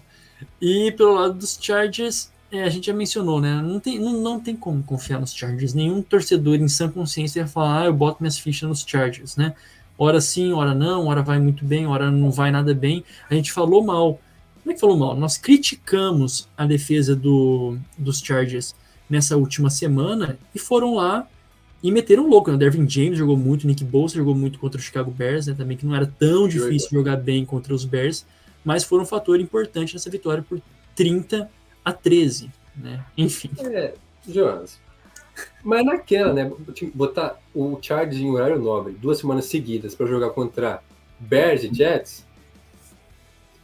E 0.61 0.91
pelo 0.91 1.15
lado 1.15 1.35
dos 1.35 1.57
Chargers, 1.61 2.31
é, 2.51 2.63
a 2.63 2.69
gente 2.69 2.87
já 2.87 2.93
mencionou, 2.93 3.39
né? 3.39 3.61
Não 3.61 3.79
tem, 3.79 3.97
não, 3.97 4.21
não 4.21 4.39
tem 4.39 4.55
como 4.55 4.83
confiar 4.83 5.19
nos 5.19 5.33
Chargers. 5.33 5.73
Nenhum 5.73 6.01
torcedor 6.01 6.55
em 6.55 6.67
sã 6.67 6.89
consciência 6.89 7.43
vai 7.43 7.51
falar, 7.51 7.81
ah, 7.81 7.85
eu 7.85 7.93
boto 7.93 8.17
minhas 8.19 8.37
fichas 8.37 8.67
nos 8.67 8.83
Chargers, 8.85 9.37
né? 9.37 9.55
Hora 9.97 10.19
sim, 10.19 10.51
hora 10.51 10.75
não, 10.75 11.07
hora 11.07 11.21
vai 11.21 11.39
muito 11.39 11.63
bem, 11.63 11.87
hora 11.87 12.11
não 12.11 12.29
vai 12.29 12.51
nada 12.51 12.73
bem. 12.73 13.05
A 13.29 13.35
gente 13.35 13.51
falou 13.51 13.83
mal. 13.83 14.19
Como 14.61 14.71
é 14.71 14.73
que 14.73 14.79
falou 14.81 14.97
mal? 14.97 15.15
Nós 15.15 15.37
criticamos 15.37 16.49
a 16.57 16.65
defesa 16.65 17.15
do, 17.15 17.77
dos 17.97 18.19
Chargers 18.19 18.75
nessa 19.09 19.37
última 19.37 19.69
semana 19.69 20.37
e 20.53 20.59
foram 20.59 20.95
lá 20.95 21.27
e 21.81 21.91
meteram 21.91 22.27
louco. 22.27 22.49
Né? 22.49 22.55
O 22.55 22.59
Dervin 22.59 22.87
James 22.87 23.17
jogou 23.17 23.37
muito, 23.37 23.63
o 23.63 23.67
Nick 23.67 23.83
Bosa 23.83 24.15
jogou 24.15 24.35
muito 24.35 24.59
contra 24.59 24.79
o 24.79 24.83
Chicago 24.83 25.09
Bears, 25.09 25.47
né? 25.47 25.53
Também 25.53 25.77
que 25.77 25.85
não 25.85 25.95
era 25.95 26.05
tão 26.05 26.47
difícil 26.47 26.89
jogar 26.91 27.15
bem 27.15 27.45
contra 27.45 27.73
os 27.73 27.85
Bears, 27.85 28.25
mas 28.63 28.83
foram 28.83 29.03
um 29.03 29.07
fator 29.07 29.39
importante 29.39 29.93
nessa 29.93 30.09
vitória 30.09 30.43
por 30.43 30.61
30 30.95 31.49
a 31.83 31.93
13, 31.93 32.49
né? 32.75 33.03
Enfim. 33.17 33.49
É, 33.59 33.93
Jonas. 34.27 34.79
Mas 35.63 35.85
naquela, 35.85 36.33
né? 36.33 36.51
Botar 36.93 37.39
o 37.53 37.77
Chargers 37.81 38.21
em 38.21 38.29
horário 38.29 38.59
nobre 38.59 38.93
duas 38.93 39.17
semanas 39.17 39.45
seguidas 39.45 39.95
para 39.95 40.05
jogar 40.07 40.31
contra 40.31 40.83
Bears 41.19 41.63
e 41.63 41.73
Jets 41.73 42.25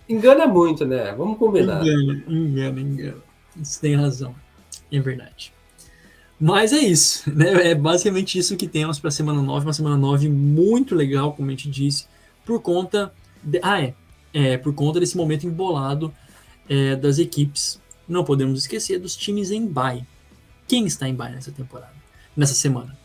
engana 0.09 0.47
muito, 0.47 0.85
né? 0.85 1.13
Vamos 1.13 1.37
combinar. 1.37 1.85
Engana, 1.85 2.23
engana, 2.27 2.79
engana. 2.79 3.23
Você 3.55 3.81
tem 3.81 3.95
razão. 3.95 4.33
É 4.91 4.99
verdade. 4.99 5.53
Mas 6.39 6.71
é 6.71 6.79
isso, 6.79 7.29
né? 7.33 7.71
É 7.71 7.75
basicamente 7.75 8.37
isso 8.37 8.55
que 8.55 8.67
temos 8.67 8.99
para 8.99 9.09
a 9.09 9.11
semana 9.11 9.41
9, 9.41 9.65
uma 9.65 9.73
semana 9.73 9.97
9 9.97 10.29
muito 10.29 10.93
legal, 10.93 11.33
como 11.33 11.47
a 11.47 11.51
gente 11.51 11.69
disse, 11.69 12.05
por 12.45 12.61
conta 12.61 13.11
de, 13.43 13.59
ah, 13.63 13.81
é, 13.81 13.93
é 14.33 14.57
por 14.57 14.73
conta 14.73 14.99
desse 14.99 15.17
momento 15.17 15.47
embolado 15.47 16.13
é, 16.69 16.95
das 16.95 17.17
equipes. 17.17 17.81
Não 18.07 18.23
podemos 18.23 18.59
esquecer 18.59 18.99
dos 18.99 19.15
times 19.15 19.51
em 19.51 19.67
bye. 19.67 20.05
Quem 20.67 20.85
está 20.85 21.07
em 21.07 21.15
bye 21.15 21.31
nessa 21.31 21.51
temporada, 21.51 21.93
nessa 22.35 22.53
semana? 22.53 22.97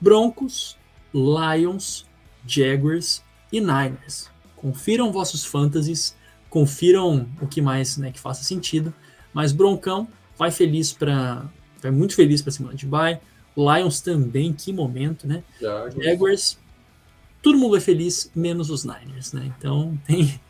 Broncos, 0.00 0.76
Lions, 1.14 2.06
Jaguars 2.46 3.22
e 3.52 3.60
Niners. 3.60 4.30
Confiram 4.56 5.12
vossos 5.12 5.44
fantasies, 5.44 6.16
confiram 6.48 7.28
o 7.40 7.46
que 7.46 7.60
mais 7.60 7.96
né, 7.96 8.10
que 8.10 8.20
faça 8.20 8.42
sentido, 8.44 8.92
mas 9.32 9.52
Broncão 9.52 10.08
vai 10.36 10.50
feliz 10.50 10.92
para 10.92 11.44
vai 11.80 11.90
muito 11.90 12.14
feliz 12.14 12.40
para 12.40 12.52
semana 12.52 12.74
de 12.74 12.86
bye. 12.86 13.18
Lions 13.56 14.00
também, 14.00 14.52
que 14.52 14.72
momento, 14.72 15.26
né? 15.26 15.42
Jaguars. 15.60 15.94
Jaguars, 16.04 16.58
todo 17.42 17.58
mundo 17.58 17.76
é 17.76 17.80
feliz, 17.80 18.30
menos 18.34 18.70
os 18.70 18.84
Niners, 18.84 19.32
né? 19.32 19.52
Então 19.58 19.98
tem, 20.06 20.40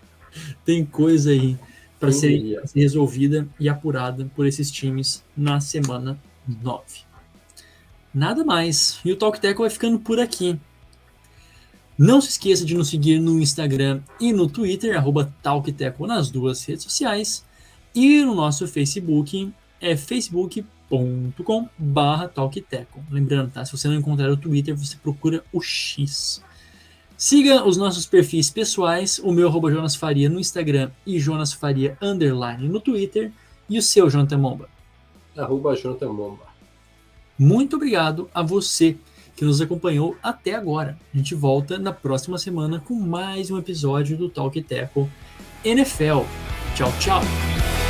tem 0.64 0.84
coisa 0.84 1.30
aí 1.30 1.58
para 2.02 2.10
ser, 2.10 2.60
ser 2.66 2.80
resolvida 2.80 3.48
e 3.60 3.68
apurada 3.68 4.28
por 4.34 4.44
esses 4.44 4.72
times 4.72 5.24
na 5.36 5.60
semana 5.60 6.20
9. 6.44 6.82
Nada 8.12 8.44
mais. 8.44 8.98
E 9.04 9.12
o 9.12 9.16
Talk 9.16 9.40
Teco 9.40 9.62
vai 9.62 9.70
ficando 9.70 10.00
por 10.00 10.18
aqui. 10.18 10.58
Não 11.96 12.20
se 12.20 12.30
esqueça 12.30 12.64
de 12.64 12.74
nos 12.74 12.88
seguir 12.88 13.20
no 13.20 13.40
Instagram 13.40 14.02
e 14.18 14.32
no 14.32 14.48
Twitter, 14.48 14.96
arroba 14.96 15.32
TalkTeco 15.44 16.04
nas 16.04 16.28
duas 16.28 16.64
redes 16.64 16.82
sociais. 16.82 17.44
E 17.94 18.24
no 18.24 18.34
nosso 18.34 18.66
Facebook, 18.66 19.52
é 19.80 19.96
facebook.com 19.96 21.68
barra 21.78 22.26
talkteco. 22.26 23.00
Lembrando, 23.12 23.52
tá? 23.52 23.64
Se 23.64 23.70
você 23.70 23.86
não 23.86 23.94
encontrar 23.94 24.28
o 24.28 24.36
Twitter, 24.36 24.76
você 24.76 24.96
procura 24.96 25.44
o 25.52 25.62
X. 25.62 26.42
Siga 27.22 27.64
os 27.64 27.76
nossos 27.76 28.04
perfis 28.04 28.50
pessoais, 28.50 29.20
o 29.20 29.30
meu 29.30 29.46
arroba 29.46 29.70
Jonas 29.70 29.94
Faria 29.94 30.28
no 30.28 30.40
Instagram 30.40 30.90
e 31.06 31.20
Jonas 31.20 31.52
Faria 31.52 31.96
underline 32.02 32.68
no 32.68 32.80
Twitter. 32.80 33.30
E 33.70 33.78
o 33.78 33.82
seu, 33.82 34.10
Jonathan 34.10 34.38
Momba? 34.38 34.68
Arroba 35.36 35.76
Jonathan 35.76 36.12
Momba. 36.12 36.42
Muito 37.38 37.76
obrigado 37.76 38.28
a 38.34 38.42
você 38.42 38.96
que 39.36 39.44
nos 39.44 39.60
acompanhou 39.60 40.16
até 40.20 40.56
agora. 40.56 40.98
A 41.14 41.16
gente 41.16 41.32
volta 41.36 41.78
na 41.78 41.92
próxima 41.92 42.38
semana 42.38 42.80
com 42.80 42.94
mais 42.94 43.52
um 43.52 43.56
episódio 43.56 44.16
do 44.16 44.28
Talk 44.28 44.60
Teco 44.60 45.08
NFL. 45.64 46.22
Tchau, 46.74 46.92
tchau! 46.98 47.81